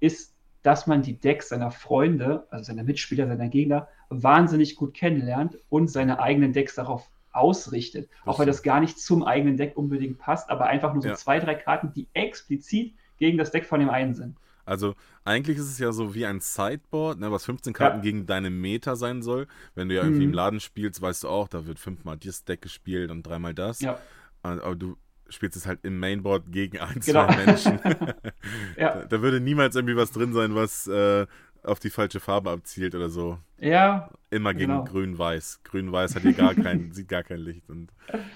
ist, 0.00 0.34
dass 0.62 0.86
man 0.88 1.02
die 1.02 1.18
Decks 1.18 1.50
seiner 1.50 1.70
Freunde, 1.70 2.46
also 2.50 2.64
seiner 2.64 2.82
Mitspieler, 2.82 3.28
seiner 3.28 3.48
Gegner, 3.48 3.88
wahnsinnig 4.08 4.74
gut 4.74 4.94
kennenlernt 4.94 5.58
und 5.68 5.88
seine 5.88 6.18
eigenen 6.18 6.52
Decks 6.52 6.74
darauf 6.74 7.08
ausrichtet. 7.30 8.08
Das 8.24 8.34
auch 8.34 8.38
weil 8.40 8.46
das 8.46 8.62
gar 8.62 8.80
nicht 8.80 8.98
zum 8.98 9.22
eigenen 9.22 9.56
Deck 9.56 9.76
unbedingt 9.76 10.18
passt, 10.18 10.50
aber 10.50 10.66
einfach 10.66 10.92
nur 10.92 11.02
so 11.02 11.08
ja. 11.10 11.14
zwei, 11.14 11.38
drei 11.38 11.54
Karten, 11.54 11.92
die 11.92 12.08
explizit 12.14 12.94
gegen 13.18 13.38
das 13.38 13.52
Deck 13.52 13.64
von 13.64 13.78
dem 13.78 13.90
einen 13.90 14.14
sind. 14.14 14.36
Also 14.66 14.94
eigentlich 15.24 15.56
ist 15.56 15.70
es 15.70 15.78
ja 15.78 15.92
so 15.92 16.14
wie 16.14 16.26
ein 16.26 16.40
Sideboard, 16.40 17.20
ne, 17.20 17.32
was 17.32 17.44
15 17.46 17.72
Karten 17.72 17.98
ja. 17.98 18.02
gegen 18.02 18.26
deine 18.26 18.50
Meta 18.50 18.96
sein 18.96 19.22
soll. 19.22 19.46
Wenn 19.74 19.88
du 19.88 19.94
ja 19.94 20.02
irgendwie 20.02 20.26
mhm. 20.26 20.30
im 20.30 20.34
Laden 20.34 20.60
spielst, 20.60 21.00
weißt 21.00 21.24
du 21.24 21.28
auch, 21.28 21.48
da 21.48 21.66
wird 21.66 21.78
fünfmal 21.78 22.18
das 22.18 22.44
Deck 22.44 22.62
gespielt 22.62 23.10
und 23.10 23.22
dreimal 23.22 23.54
das. 23.54 23.80
Ja. 23.80 23.98
Aber 24.42 24.76
du 24.76 24.96
spielst 25.28 25.56
es 25.56 25.66
halt 25.66 25.80
im 25.82 25.98
Mainboard 25.98 26.52
gegen 26.52 26.78
ein, 26.78 27.00
genau. 27.00 27.26
zwei 27.26 27.36
Menschen. 27.46 27.80
ja. 28.76 28.94
da, 28.94 29.04
da, 29.04 29.22
würde 29.22 29.40
niemals 29.40 29.74
irgendwie 29.74 29.96
was 29.96 30.12
drin 30.12 30.32
sein, 30.32 30.54
was 30.54 30.86
äh, 30.86 31.26
auf 31.66 31.80
die 31.80 31.90
falsche 31.90 32.20
Farbe 32.20 32.50
abzielt 32.50 32.94
oder 32.94 33.10
so. 33.10 33.38
Ja. 33.58 34.10
Immer 34.30 34.54
gegen 34.54 34.72
genau. 34.72 34.84
Grün-Weiß. 34.84 35.60
Grün-Weiß 35.64 36.14
hat 36.14 36.22
hier 36.22 36.32
gar 36.32 36.54
kein, 36.54 36.92
sieht 36.92 37.08
gar 37.08 37.22
kein 37.22 37.40
Licht. 37.40 37.68
Und 37.68 37.92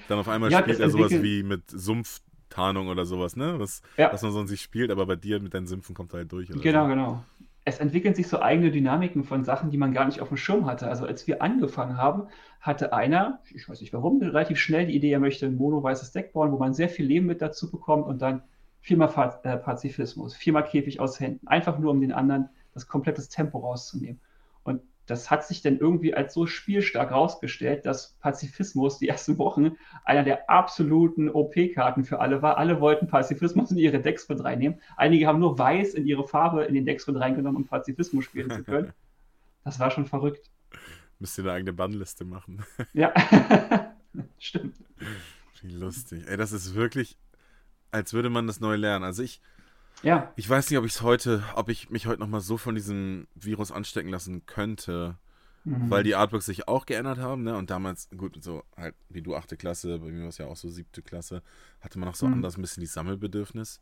dann 0.08 0.18
auf 0.18 0.28
einmal 0.28 0.50
ja, 0.50 0.60
spielt 0.60 0.80
er 0.80 0.90
sowas 0.90 1.12
wie 1.12 1.42
mit 1.42 1.70
Sumpftarnung 2.50 2.88
oder 2.88 3.06
sowas, 3.06 3.36
ne? 3.36 3.54
Was, 3.58 3.82
ja. 3.96 4.12
was 4.12 4.22
man 4.22 4.32
sonst 4.32 4.50
nicht 4.50 4.62
spielt, 4.62 4.90
aber 4.90 5.06
bei 5.06 5.16
dir 5.16 5.40
mit 5.40 5.54
deinen 5.54 5.66
Sümpfen 5.66 5.94
kommt 5.94 6.12
er 6.12 6.18
halt 6.18 6.32
durch. 6.32 6.48
genau, 6.48 6.84
so. 6.84 6.88
genau. 6.88 7.24
Es 7.64 7.78
entwickeln 7.78 8.14
sich 8.14 8.26
so 8.26 8.40
eigene 8.40 8.70
Dynamiken 8.70 9.22
von 9.22 9.44
Sachen, 9.44 9.70
die 9.70 9.76
man 9.76 9.92
gar 9.92 10.06
nicht 10.06 10.20
auf 10.20 10.28
dem 10.28 10.38
Schirm 10.38 10.66
hatte. 10.66 10.88
Also 10.88 11.06
als 11.06 11.26
wir 11.26 11.42
angefangen 11.42 11.98
haben, 11.98 12.26
hatte 12.60 12.92
einer, 12.92 13.40
ich 13.54 13.68
weiß 13.68 13.80
nicht 13.80 13.92
warum, 13.92 14.20
relativ 14.20 14.58
schnell 14.58 14.86
die 14.86 14.96
Idee, 14.96 15.12
er 15.12 15.20
möchte 15.20 15.46
ein 15.46 15.56
mono-weißes 15.56 16.12
Deck 16.12 16.32
bauen, 16.32 16.52
wo 16.52 16.58
man 16.58 16.72
sehr 16.72 16.88
viel 16.88 17.06
Leben 17.06 17.26
mit 17.26 17.42
dazu 17.42 17.70
bekommt 17.70 18.06
und 18.06 18.22
dann 18.22 18.42
viermal 18.80 19.38
äh, 19.44 19.56
Pazifismus, 19.58 20.34
viermal 20.34 20.64
Käfig 20.64 21.00
aus 21.00 21.20
Händen. 21.20 21.46
Einfach 21.46 21.78
nur, 21.78 21.90
um 21.90 22.00
den 22.00 22.12
anderen 22.12 22.48
das 22.72 22.86
komplette 22.86 23.22
Tempo 23.28 23.58
rauszunehmen. 23.58 24.20
Das 25.10 25.30
hat 25.30 25.44
sich 25.44 25.60
dann 25.60 25.78
irgendwie 25.78 26.14
als 26.14 26.32
so 26.34 26.46
spielstark 26.46 27.10
rausgestellt, 27.10 27.84
dass 27.84 28.12
Pazifismus 28.20 28.98
die 28.98 29.08
ersten 29.08 29.38
Wochen 29.38 29.72
einer 30.04 30.22
der 30.22 30.48
absoluten 30.48 31.28
OP-Karten 31.28 32.04
für 32.04 32.20
alle 32.20 32.42
war. 32.42 32.58
Alle 32.58 32.80
wollten 32.80 33.08
Pazifismus 33.08 33.72
in 33.72 33.78
ihre 33.78 34.00
Decks 34.00 34.28
mit 34.28 34.44
reinnehmen. 34.44 34.80
Einige 34.96 35.26
haben 35.26 35.40
nur 35.40 35.58
Weiß 35.58 35.94
in 35.94 36.06
ihre 36.06 36.28
Farbe 36.28 36.64
in 36.64 36.74
den 36.74 36.86
Decks 36.86 37.08
mit 37.08 37.16
reingenommen, 37.16 37.62
um 37.62 37.66
Pazifismus 37.66 38.24
spielen 38.24 38.50
zu 38.50 38.62
können. 38.62 38.92
Das 39.64 39.80
war 39.80 39.90
schon 39.90 40.06
verrückt. 40.06 40.48
Müsst 41.18 41.36
ihr 41.38 41.44
eine 41.44 41.52
eigene 41.52 41.72
Bannliste 41.72 42.24
machen. 42.24 42.64
Ja, 42.92 43.12
stimmt. 44.38 44.76
Wie 45.60 45.72
lustig. 45.72 46.22
Ey, 46.28 46.36
das 46.36 46.52
ist 46.52 46.74
wirklich, 46.74 47.18
als 47.90 48.12
würde 48.12 48.30
man 48.30 48.46
das 48.46 48.60
neu 48.60 48.76
lernen. 48.76 49.04
Also 49.04 49.22
ich, 49.22 49.42
ja. 50.02 50.32
Ich 50.36 50.48
weiß 50.48 50.70
nicht, 50.70 50.78
ob 50.78 50.84
ich 50.84 50.92
es 50.92 51.02
heute, 51.02 51.44
ob 51.54 51.68
ich 51.68 51.90
mich 51.90 52.06
heute 52.06 52.20
nochmal 52.20 52.40
so 52.40 52.56
von 52.56 52.74
diesem 52.74 53.26
Virus 53.34 53.72
anstecken 53.72 54.10
lassen 54.10 54.46
könnte. 54.46 55.18
Mhm. 55.64 55.90
Weil 55.90 56.04
die 56.04 56.14
Artworks 56.14 56.46
sich 56.46 56.68
auch 56.68 56.86
geändert 56.86 57.18
haben, 57.18 57.42
ne? 57.42 57.54
Und 57.54 57.68
damals, 57.68 58.08
gut, 58.16 58.42
so 58.42 58.64
halt 58.76 58.94
wie 59.10 59.20
du 59.20 59.36
achte 59.36 59.58
Klasse, 59.58 59.98
bei 59.98 60.10
mir 60.10 60.22
war 60.22 60.28
es 60.28 60.38
ja 60.38 60.46
auch 60.46 60.56
so 60.56 60.70
siebte 60.70 61.02
Klasse, 61.02 61.42
hatte 61.82 61.98
man 61.98 62.08
auch 62.08 62.14
so 62.14 62.26
mhm. 62.26 62.34
anders 62.34 62.56
ein 62.56 62.62
bisschen 62.62 62.80
die 62.80 62.86
Sammelbedürfnis. 62.86 63.80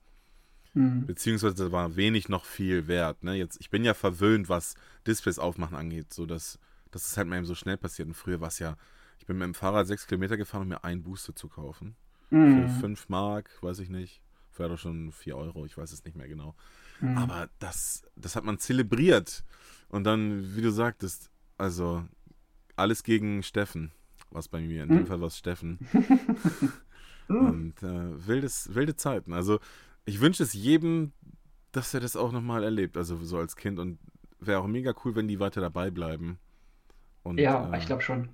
Mhm. 0.74 1.06
Beziehungsweise 1.06 1.70
war 1.72 1.96
wenig 1.96 2.28
noch 2.28 2.44
viel 2.44 2.88
wert. 2.88 3.22
Ne? 3.22 3.34
Jetzt, 3.34 3.60
ich 3.60 3.70
bin 3.70 3.84
ja 3.84 3.94
verwöhnt, 3.94 4.48
was 4.48 4.74
Displays 5.06 5.38
aufmachen 5.38 5.76
angeht, 5.76 6.12
so 6.12 6.26
dass, 6.26 6.58
dass 6.90 7.06
es 7.06 7.16
halt 7.16 7.28
mal 7.28 7.36
eben 7.36 7.46
so 7.46 7.54
schnell 7.54 7.76
passiert. 7.76 8.08
Und 8.08 8.14
früher 8.14 8.40
war 8.40 8.48
es 8.48 8.58
ja, 8.58 8.76
ich 9.18 9.26
bin 9.26 9.38
mit 9.38 9.46
dem 9.46 9.54
Fahrrad 9.54 9.86
sechs 9.86 10.06
Kilometer 10.06 10.36
gefahren, 10.36 10.62
um 10.62 10.68
mir 10.68 10.84
einen 10.84 11.02
Booster 11.02 11.34
zu 11.34 11.48
kaufen. 11.48 11.94
Mhm. 12.30 12.68
Für 12.68 12.80
fünf 12.80 13.08
Mark, 13.08 13.50
weiß 13.62 13.78
ich 13.78 13.88
nicht. 13.88 14.20
Wäre 14.58 14.70
doch 14.70 14.78
schon 14.78 15.12
4 15.12 15.36
Euro, 15.36 15.66
ich 15.66 15.76
weiß 15.76 15.92
es 15.92 16.04
nicht 16.04 16.16
mehr 16.16 16.28
genau. 16.28 16.54
Mhm. 17.00 17.18
Aber 17.18 17.48
das, 17.58 18.02
das 18.16 18.36
hat 18.36 18.44
man 18.44 18.58
zelebriert. 18.58 19.44
Und 19.88 20.04
dann, 20.04 20.56
wie 20.56 20.62
du 20.62 20.70
sagtest, 20.70 21.30
also 21.56 22.04
alles 22.76 23.02
gegen 23.02 23.42
Steffen, 23.42 23.92
was 24.30 24.48
bei 24.48 24.60
mir, 24.60 24.82
in 24.82 24.88
dem 24.88 25.00
mhm. 25.00 25.06
Fall 25.06 25.20
war 25.20 25.28
es 25.28 25.38
Steffen. 25.38 25.78
Und 27.28 27.82
äh, 27.82 28.26
wildes, 28.26 28.74
wilde 28.74 28.96
Zeiten. 28.96 29.32
Also 29.32 29.60
ich 30.04 30.20
wünsche 30.20 30.42
es 30.42 30.54
jedem, 30.54 31.12
dass 31.72 31.92
er 31.92 32.00
das 32.00 32.16
auch 32.16 32.32
nochmal 32.32 32.64
erlebt, 32.64 32.96
also 32.96 33.16
so 33.24 33.38
als 33.38 33.56
Kind. 33.56 33.78
Und 33.78 33.98
wäre 34.40 34.60
auch 34.60 34.66
mega 34.66 34.94
cool, 35.04 35.14
wenn 35.14 35.28
die 35.28 35.40
weiter 35.40 35.60
dabei 35.60 35.90
bleiben. 35.90 36.38
Und, 37.22 37.38
ja, 37.38 37.70
äh, 37.72 37.78
ich 37.78 37.86
glaube 37.86 38.02
schon 38.02 38.30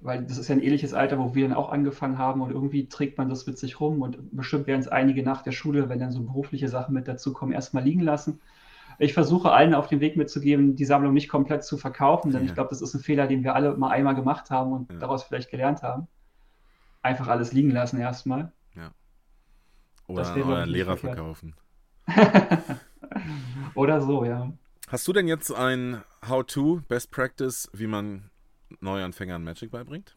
weil 0.00 0.24
das 0.24 0.38
ist 0.38 0.48
ja 0.48 0.54
ein 0.54 0.62
ähnliches 0.62 0.94
Alter, 0.94 1.18
wo 1.18 1.34
wir 1.34 1.48
dann 1.48 1.56
auch 1.56 1.70
angefangen 1.70 2.18
haben 2.18 2.40
und 2.42 2.50
irgendwie 2.50 2.88
trägt 2.88 3.18
man 3.18 3.28
das 3.28 3.46
mit 3.46 3.58
sich 3.58 3.80
rum 3.80 4.02
und 4.02 4.18
bestimmt 4.36 4.66
werden 4.66 4.80
es 4.80 4.88
einige 4.88 5.22
nach 5.22 5.42
der 5.42 5.52
Schule, 5.52 5.88
wenn 5.88 5.98
dann 5.98 6.12
so 6.12 6.22
berufliche 6.22 6.68
Sachen 6.68 6.94
mit 6.94 7.08
dazukommen, 7.08 7.54
erstmal 7.54 7.82
liegen 7.82 8.00
lassen. 8.00 8.40
Ich 8.98 9.12
versuche 9.12 9.52
allen 9.52 9.74
auf 9.74 9.88
den 9.88 10.00
Weg 10.00 10.16
mitzugeben, 10.16 10.76
die 10.76 10.84
Sammlung 10.84 11.12
nicht 11.12 11.28
komplett 11.28 11.64
zu 11.64 11.76
verkaufen, 11.76 12.32
denn 12.32 12.42
ja. 12.42 12.46
ich 12.46 12.54
glaube, 12.54 12.70
das 12.70 12.80
ist 12.80 12.94
ein 12.94 13.00
Fehler, 13.00 13.26
den 13.26 13.44
wir 13.44 13.54
alle 13.54 13.76
mal 13.76 13.90
einmal 13.90 14.14
gemacht 14.14 14.50
haben 14.50 14.72
und 14.72 14.92
ja. 14.92 14.98
daraus 14.98 15.24
vielleicht 15.24 15.50
gelernt 15.50 15.82
haben. 15.82 16.08
Einfach 17.02 17.28
alles 17.28 17.52
liegen 17.52 17.70
lassen 17.70 18.00
erstmal. 18.00 18.52
Ja. 18.74 18.90
Oder 20.06 20.34
euren 20.34 20.68
Lehrer 20.68 20.96
verkaufen. 20.96 21.54
Oder 23.74 24.00
so, 24.00 24.24
ja. 24.24 24.52
Hast 24.88 25.06
du 25.08 25.12
denn 25.12 25.28
jetzt 25.28 25.52
ein 25.52 26.02
How-To, 26.26 26.82
Best 26.88 27.10
Practice, 27.10 27.68
wie 27.72 27.86
man 27.86 28.30
Neuanfängern 28.80 29.42
Magic 29.42 29.70
beibringt? 29.70 30.16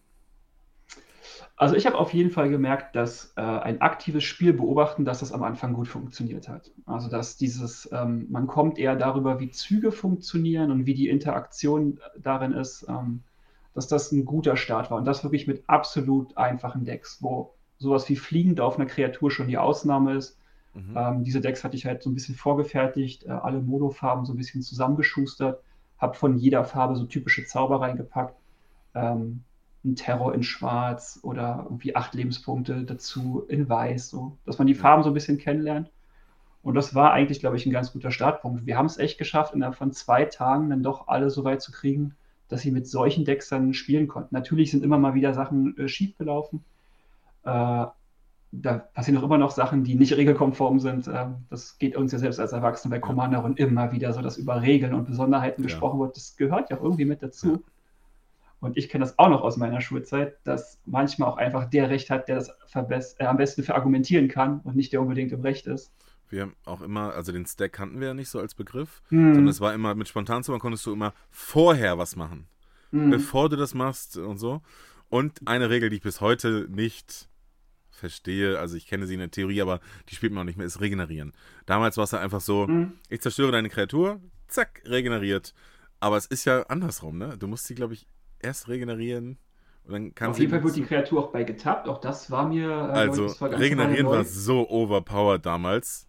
Also 1.55 1.75
ich 1.75 1.85
habe 1.85 1.97
auf 1.97 2.13
jeden 2.13 2.31
Fall 2.31 2.49
gemerkt, 2.49 2.95
dass 2.95 3.33
äh, 3.35 3.41
ein 3.41 3.81
aktives 3.81 4.23
Spiel 4.23 4.53
beobachten, 4.53 5.05
dass 5.05 5.19
das 5.19 5.31
am 5.31 5.43
Anfang 5.43 5.73
gut 5.73 5.87
funktioniert 5.87 6.47
hat. 6.47 6.71
Also 6.85 7.09
dass 7.09 7.37
dieses, 7.37 7.89
ähm, 7.91 8.27
man 8.29 8.47
kommt 8.47 8.77
eher 8.77 8.95
darüber, 8.95 9.39
wie 9.39 9.51
Züge 9.51 9.91
funktionieren 9.91 10.71
und 10.71 10.85
wie 10.85 10.93
die 10.93 11.09
Interaktion 11.09 11.99
darin 12.17 12.53
ist, 12.53 12.85
ähm, 12.87 13.23
dass 13.73 13.87
das 13.87 14.11
ein 14.11 14.25
guter 14.25 14.55
Start 14.55 14.89
war. 14.89 14.97
Und 14.97 15.05
das 15.05 15.23
wirklich 15.23 15.47
mit 15.47 15.63
absolut 15.67 16.37
einfachen 16.37 16.85
Decks, 16.85 17.17
wo 17.21 17.53
sowas 17.77 18.09
wie 18.09 18.15
Fliegend 18.15 18.59
auf 18.59 18.77
einer 18.77 18.87
Kreatur 18.87 19.31
schon 19.31 19.47
die 19.47 19.57
Ausnahme 19.57 20.15
ist. 20.15 20.37
Mhm. 20.73 20.95
Ähm, 20.95 21.23
diese 21.23 21.41
Decks 21.41 21.63
hatte 21.63 21.75
ich 21.75 21.85
halt 21.85 22.03
so 22.03 22.09
ein 22.09 22.13
bisschen 22.13 22.35
vorgefertigt, 22.35 23.25
äh, 23.25 23.29
alle 23.31 23.61
Monofarben 23.61 24.25
so 24.25 24.33
ein 24.33 24.37
bisschen 24.37 24.61
zusammengeschustert, 24.61 25.61
habe 25.97 26.15
von 26.15 26.37
jeder 26.37 26.63
Farbe 26.63 26.95
so 26.95 27.05
typische 27.05 27.45
Zauber 27.45 27.81
reingepackt 27.81 28.38
ähm, 28.95 29.43
ein 29.85 29.95
Terror 29.95 30.33
in 30.33 30.43
Schwarz 30.43 31.19
oder 31.23 31.61
irgendwie 31.65 31.95
acht 31.95 32.13
Lebenspunkte 32.13 32.83
dazu 32.83 33.45
in 33.47 33.69
Weiß, 33.69 34.09
so, 34.09 34.37
dass 34.45 34.57
man 34.57 34.67
die 34.67 34.75
Farben 34.75 35.03
so 35.03 35.09
ein 35.09 35.13
bisschen 35.13 35.37
kennenlernt. 35.37 35.89
Und 36.61 36.75
das 36.75 36.93
war 36.93 37.13
eigentlich, 37.13 37.39
glaube 37.39 37.55
ich, 37.55 37.65
ein 37.65 37.71
ganz 37.71 37.93
guter 37.93 38.11
Startpunkt. 38.11 38.65
Wir 38.65 38.77
haben 38.77 38.87
es 38.87 38.97
echt 38.97 39.17
geschafft, 39.17 39.53
innerhalb 39.53 39.75
von 39.75 39.93
zwei 39.93 40.25
Tagen 40.25 40.69
dann 40.69 40.83
doch 40.83 41.07
alle 41.07 41.29
so 41.29 41.45
weit 41.45 41.61
zu 41.61 41.71
kriegen, 41.71 42.15
dass 42.49 42.61
sie 42.61 42.71
mit 42.71 42.87
solchen 42.87 43.23
Decks 43.23 43.47
dann 43.47 43.73
spielen 43.73 44.07
konnten. 44.07 44.35
Natürlich 44.35 44.71
sind 44.71 44.83
immer 44.83 44.97
mal 44.97 45.13
wieder 45.13 45.33
Sachen 45.33 45.77
äh, 45.77 45.87
schiefgelaufen. 45.87 46.65
Äh, 47.43 47.85
da 48.51 48.79
passieren 48.93 49.19
auch 49.19 49.25
immer 49.25 49.37
noch 49.37 49.51
Sachen, 49.51 49.83
die 49.83 49.95
nicht 49.95 50.17
regelkonform 50.17 50.79
sind. 50.79 51.07
Ähm, 51.07 51.45
das 51.49 51.77
geht 51.77 51.95
uns 51.95 52.11
ja 52.11 52.17
selbst 52.17 52.39
als 52.39 52.51
Erwachsene 52.51 52.93
bei 52.93 52.99
Commander 52.99 53.43
und 53.43 53.59
immer 53.59 53.91
wieder 53.91 54.11
so, 54.11 54.21
dass 54.21 54.37
über 54.37 54.61
Regeln 54.61 54.93
und 54.93 55.05
Besonderheiten 55.05 55.61
ja. 55.61 55.67
gesprochen 55.67 55.99
wird. 55.99 56.17
Das 56.17 56.35
gehört 56.35 56.69
ja 56.69 56.77
auch 56.77 56.83
irgendwie 56.83 57.05
mit 57.05 57.23
dazu. 57.23 57.53
Ja. 57.53 57.59
Und 58.59 58.77
ich 58.77 58.89
kenne 58.89 59.03
das 59.03 59.17
auch 59.17 59.29
noch 59.29 59.41
aus 59.41 59.57
meiner 59.57 59.79
Schulzeit, 59.79 60.37
dass 60.43 60.79
manchmal 60.85 61.29
auch 61.29 61.37
einfach 61.37 61.69
der 61.69 61.89
Recht 61.89 62.09
hat, 62.09 62.27
der 62.27 62.37
das 62.37 63.15
äh, 63.19 63.25
am 63.25 63.37
besten 63.37 63.63
verargumentieren 63.63 64.27
kann 64.27 64.59
und 64.61 64.75
nicht 64.75 64.91
der 64.91 65.01
unbedingt 65.01 65.31
im 65.31 65.41
Recht 65.41 65.65
ist. 65.65 65.93
Wir 66.29 66.43
haben 66.43 66.55
auch 66.65 66.81
immer, 66.81 67.13
also 67.13 67.31
den 67.31 67.45
Stack 67.45 67.73
kannten 67.73 67.99
wir 67.99 68.09
ja 68.09 68.13
nicht 68.13 68.29
so 68.29 68.39
als 68.39 68.53
Begriff, 68.53 69.01
hm. 69.09 69.33
sondern 69.33 69.47
es 69.47 69.61
war 69.61 69.73
immer, 69.73 69.95
mit 69.95 70.07
Spontanzaubern 70.07 70.59
konntest 70.59 70.85
du 70.85 70.93
immer 70.93 71.13
vorher 71.31 71.97
was 71.97 72.15
machen. 72.15 72.47
Hm. 72.91 73.09
Bevor 73.09 73.49
du 73.49 73.55
das 73.55 73.73
machst 73.73 74.17
und 74.17 74.37
so. 74.37 74.61
Und 75.09 75.47
eine 75.47 75.69
Regel, 75.69 75.89
die 75.89 75.97
ich 75.97 76.01
bis 76.01 76.21
heute 76.21 76.67
nicht 76.69 77.29
verstehe, 77.89 78.59
also 78.59 78.77
ich 78.77 78.87
kenne 78.87 79.07
sie 79.07 79.15
in 79.15 79.19
der 79.19 79.31
Theorie, 79.31 79.61
aber 79.61 79.79
die 80.09 80.15
spielt 80.15 80.31
man 80.31 80.41
auch 80.41 80.45
nicht 80.45 80.57
mehr, 80.57 80.67
ist 80.67 80.81
regenerieren. 80.81 81.33
Damals 81.65 81.97
war 81.97 82.03
es 82.03 82.13
halt 82.13 82.23
einfach 82.23 82.41
so, 82.41 82.67
hm. 82.67 82.93
ich 83.09 83.21
zerstöre 83.21 83.51
deine 83.51 83.69
Kreatur, 83.69 84.21
zack, 84.47 84.83
regeneriert. 84.85 85.53
Aber 85.99 86.17
es 86.17 86.25
ist 86.25 86.45
ja 86.45 86.63
andersrum, 86.63 87.17
ne? 87.17 87.37
Du 87.37 87.47
musst 87.47 87.65
sie, 87.65 87.75
glaube 87.75 87.93
ich, 87.93 88.07
erst 88.41 88.67
regenerieren 88.67 89.37
und 89.83 89.93
dann 89.93 90.15
kann 90.15 90.31
Auf 90.31 90.39
jeden 90.39 90.51
Fall 90.51 90.63
wird 90.63 90.75
die 90.75 90.83
Kreatur 90.83 91.25
auch 91.25 91.31
bei 91.31 91.43
getappt. 91.43 91.87
Auch 91.87 91.99
das 91.99 92.29
war 92.31 92.47
mir. 92.47 92.69
Äh, 92.69 92.91
Also, 92.91 93.27
das 93.27 93.41
war 93.41 93.51
regenerieren 93.51 94.07
war 94.07 94.23
so 94.23 94.69
overpowered 94.69 95.45
damals. 95.45 96.07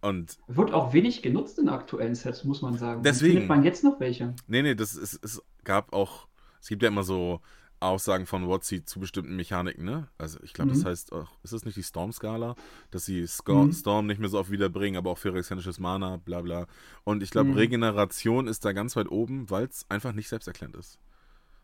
Und 0.00 0.38
Wird 0.46 0.72
auch 0.72 0.92
wenig 0.92 1.22
genutzt 1.22 1.58
in 1.58 1.68
aktuellen 1.68 2.14
Sets, 2.14 2.44
muss 2.44 2.62
man 2.62 2.76
sagen. 2.78 3.02
Deswegen. 3.02 3.32
Findet 3.34 3.48
man 3.48 3.64
jetzt 3.64 3.82
noch 3.82 3.98
welche? 3.98 4.34
Nee, 4.46 4.62
nee, 4.62 4.74
das 4.74 4.94
ist, 4.94 5.18
es 5.24 5.42
gab 5.64 5.92
auch, 5.92 6.28
es 6.60 6.68
gibt 6.68 6.82
ja 6.82 6.88
immer 6.88 7.02
so 7.02 7.40
Aussagen 7.80 8.26
von 8.26 8.46
WotC 8.48 8.86
zu 8.88 9.00
bestimmten 9.00 9.36
Mechaniken, 9.36 9.84
ne? 9.84 10.08
Also 10.18 10.38
ich 10.42 10.52
glaube, 10.52 10.70
das 10.70 10.82
Mhm. 10.82 10.88
heißt 10.88 11.12
auch, 11.12 11.30
ist 11.42 11.52
das 11.52 11.64
nicht 11.64 11.76
die 11.76 11.82
Storm-Skala? 11.82 12.54
Dass 12.90 13.04
sie 13.04 13.26
Sco 13.26 13.66
Mhm. 13.66 13.72
Storm 13.72 14.06
nicht 14.06 14.18
mehr 14.20 14.28
so 14.28 14.38
oft 14.38 14.50
wiederbringen, 14.50 14.96
aber 14.98 15.10
auch 15.10 15.18
phyrexianisches 15.18 15.78
Mana, 15.80 16.16
bla 16.18 16.40
bla. 16.42 16.66
Und 17.04 17.22
ich 17.22 17.30
glaube, 17.30 17.50
Mhm. 17.50 17.56
Regeneration 17.56 18.46
ist 18.48 18.64
da 18.64 18.72
ganz 18.72 18.96
weit 18.96 19.10
oben, 19.10 19.50
weil 19.50 19.64
es 19.66 19.84
einfach 19.88 20.12
nicht 20.12 20.28
selbsterklärend 20.28 20.76
ist. 20.76 20.98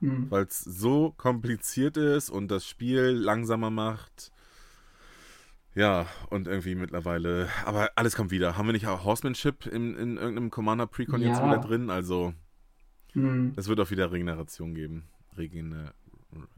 Hm. 0.05 0.31
Weil 0.31 0.45
es 0.45 0.61
so 0.61 1.15
kompliziert 1.17 1.97
ist 1.97 2.29
und 2.31 2.49
das 2.51 2.67
Spiel 2.67 3.01
langsamer 3.11 3.71
macht. 3.71 4.31
Ja, 5.75 6.07
und 6.31 6.47
irgendwie 6.47 6.75
mittlerweile, 6.77 7.49
aber 7.65 7.91
alles 7.97 8.15
kommt 8.15 8.31
wieder. 8.31 8.57
Haben 8.57 8.67
wir 8.69 8.73
nicht 8.73 8.87
auch 8.87 9.05
Horsemanship 9.05 9.67
in, 9.67 9.97
in 9.97 10.17
irgendeinem 10.17 10.51
Commander 10.51 10.87
Precon 10.87 11.21
jetzt 11.21 11.39
Ja. 11.39 11.47
wieder 11.47 11.59
drin? 11.59 11.91
Also, 11.91 12.33
Hm. 13.15 13.55
es 13.57 13.67
wird 13.67 13.81
auch 13.81 13.91
wieder 13.91 14.13
Regeneration 14.13 14.75
geben. 14.75 15.05
Regene, 15.37 15.93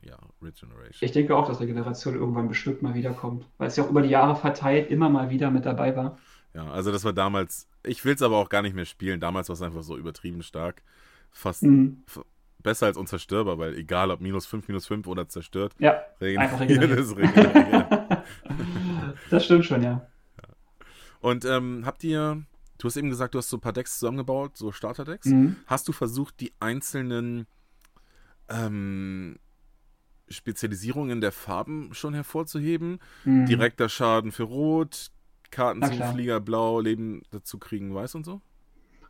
ja, 0.02 0.18
Regeneration. 0.42 0.98
Ich 1.00 1.12
denke 1.12 1.34
auch, 1.34 1.46
dass 1.46 1.60
Regeneration 1.60 2.14
irgendwann 2.14 2.48
bestimmt 2.48 2.82
mal 2.82 2.94
wiederkommt. 2.94 3.46
Weil 3.56 3.68
es 3.68 3.76
ja 3.76 3.84
auch 3.84 3.90
über 3.90 4.02
die 4.02 4.10
Jahre 4.10 4.36
verteilt 4.36 4.90
immer 4.90 5.08
mal 5.08 5.30
wieder 5.30 5.50
mit 5.50 5.64
dabei 5.64 5.96
war. 5.96 6.18
Ja, 6.52 6.70
also 6.70 6.92
das 6.92 7.04
war 7.04 7.12
damals, 7.14 7.68
ich 7.84 8.04
will 8.04 8.14
es 8.14 8.22
aber 8.22 8.36
auch 8.36 8.48
gar 8.50 8.62
nicht 8.62 8.74
mehr 8.74 8.86
spielen. 8.86 9.20
Damals 9.20 9.48
war 9.48 9.54
es 9.54 9.62
einfach 9.62 9.82
so 9.82 9.96
übertrieben 9.96 10.42
stark. 10.42 10.82
Fast 11.30 11.62
Hm. 11.62 12.02
Besser 12.66 12.86
als 12.86 12.96
unzerstörbar, 12.96 13.58
weil 13.58 13.76
egal 13.76 14.10
ob 14.10 14.20
minus 14.20 14.44
5, 14.44 14.66
minus 14.66 14.88
5 14.88 15.06
oder 15.06 15.28
zerstört, 15.28 15.72
Ja, 15.78 16.02
Einfach 16.20 16.58
regeneriert 16.58 16.98
ist 16.98 17.16
regeneriert. 17.16 17.86
das 19.30 19.44
stimmt 19.44 19.64
schon, 19.64 19.84
ja. 19.84 20.04
Und 21.20 21.44
ähm, 21.44 21.84
habt 21.86 22.02
ihr, 22.02 22.42
du 22.78 22.88
hast 22.88 22.96
eben 22.96 23.08
gesagt, 23.08 23.34
du 23.34 23.38
hast 23.38 23.50
so 23.50 23.58
ein 23.58 23.60
paar 23.60 23.72
Decks 23.72 24.00
zusammengebaut, 24.00 24.56
so 24.56 24.72
Starterdecks. 24.72 25.26
Mhm. 25.26 25.54
Hast 25.66 25.86
du 25.86 25.92
versucht, 25.92 26.40
die 26.40 26.52
einzelnen 26.58 27.46
ähm, 28.48 29.38
Spezialisierungen 30.28 31.20
der 31.20 31.30
Farben 31.30 31.94
schon 31.94 32.14
hervorzuheben? 32.14 32.98
Mhm. 33.24 33.46
Direkter 33.46 33.88
Schaden 33.88 34.32
für 34.32 34.42
Rot, 34.42 35.12
Karten 35.52 35.82
zum. 35.84 36.12
Flieger 36.14 36.40
Blau, 36.40 36.80
Leben 36.80 37.22
dazu 37.30 37.58
kriegen 37.58 37.94
Weiß 37.94 38.16
und 38.16 38.26
so? 38.26 38.40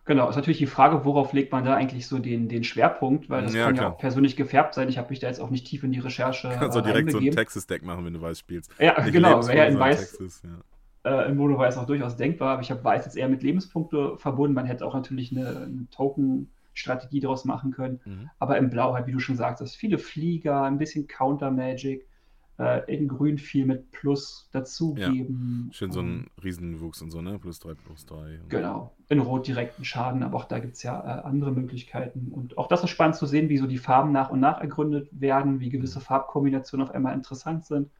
Genau, 0.06 0.28
ist 0.30 0.36
natürlich 0.36 0.58
die 0.58 0.66
Frage, 0.66 1.04
worauf 1.04 1.32
legt 1.32 1.50
man 1.52 1.64
da 1.64 1.74
eigentlich 1.74 2.06
so 2.06 2.18
den, 2.20 2.48
den 2.48 2.62
Schwerpunkt, 2.64 3.28
weil 3.28 3.42
das 3.42 3.54
Ja, 3.54 3.66
kann 3.66 3.74
ja 3.74 3.82
klar. 3.82 3.92
auch 3.92 3.98
persönlich 3.98 4.36
gefärbt 4.36 4.74
sein. 4.74 4.88
Ich 4.88 4.98
habe 4.98 5.10
mich 5.10 5.18
da 5.18 5.26
jetzt 5.26 5.40
auch 5.40 5.50
nicht 5.50 5.66
tief 5.66 5.82
in 5.82 5.90
die 5.92 5.98
Recherche 5.98 6.48
Kannst 6.48 6.76
du 6.76 6.80
äh, 6.80 6.82
direkt 6.82 7.10
so 7.10 7.18
ein. 7.18 7.30
Texas-Deck 7.32 7.82
machen, 7.84 8.04
wenn 8.04 8.12
du 8.14 8.20
Weiß 8.20 8.38
spielst. 8.38 8.70
Ja, 8.78 9.00
Nicht 9.02 9.12
genau, 9.12 9.44
wäre 9.48 9.58
ja 9.58 9.64
in 9.64 9.78
Weiß, 9.80 10.12
Texas, 10.12 10.42
ja. 10.44 11.20
äh, 11.24 11.28
in 11.28 11.36
Mono 11.36 11.58
Weiß 11.58 11.76
auch 11.76 11.86
durchaus 11.86 12.16
denkbar, 12.16 12.50
aber 12.54 12.62
ich 12.62 12.70
habe 12.70 12.84
Weiß 12.84 13.04
jetzt 13.04 13.16
eher 13.16 13.28
mit 13.28 13.42
Lebenspunkte 13.42 14.16
verbunden. 14.16 14.54
Man 14.54 14.66
hätte 14.66 14.86
auch 14.86 14.94
natürlich 14.94 15.32
eine, 15.32 15.48
eine 15.62 15.86
Token-Strategie 15.90 17.20
daraus 17.20 17.44
machen 17.44 17.72
können. 17.72 18.00
Mhm. 18.04 18.30
Aber 18.38 18.58
in 18.58 18.70
Blau 18.70 18.94
halt, 18.94 19.06
wie 19.08 19.12
du 19.12 19.18
schon 19.18 19.36
sagtest, 19.36 19.76
viele 19.76 19.98
Flieger, 19.98 20.62
ein 20.62 20.78
bisschen 20.78 21.08
Counter-Magic, 21.08 22.06
äh, 22.58 22.94
in 22.94 23.08
Grün 23.08 23.38
viel 23.38 23.66
mit 23.66 23.90
Plus 23.90 24.48
dazugeben. 24.52 25.68
Schön 25.72 25.90
so 25.92 26.00
Ähm, 26.00 26.26
ein 26.38 26.42
Riesenwuchs 26.42 27.02
und 27.02 27.10
so, 27.10 27.20
ne? 27.20 27.38
Plus 27.38 27.58
3, 27.60 27.74
plus 27.74 28.06
3. 28.06 28.40
Genau. 28.48 28.94
In 29.08 29.20
Rot 29.20 29.46
direkten 29.46 29.84
Schaden, 29.84 30.22
aber 30.22 30.38
auch 30.38 30.44
da 30.44 30.58
gibt 30.58 30.74
es 30.74 30.82
ja 30.82 30.98
äh, 30.98 31.22
andere 31.22 31.52
Möglichkeiten. 31.52 32.28
Und 32.32 32.58
auch 32.58 32.68
das 32.68 32.82
ist 32.82 32.90
spannend 32.90 33.16
zu 33.16 33.26
sehen, 33.26 33.48
wie 33.48 33.58
so 33.58 33.66
die 33.66 33.78
Farben 33.78 34.12
nach 34.12 34.30
und 34.30 34.40
nach 34.40 34.60
ergründet 34.60 35.08
werden, 35.12 35.60
wie 35.60 35.68
gewisse 35.68 36.00
Farbkombinationen 36.00 36.86
auf 36.86 36.94
einmal 36.94 37.14
interessant 37.14 37.66
sind. 37.66 37.90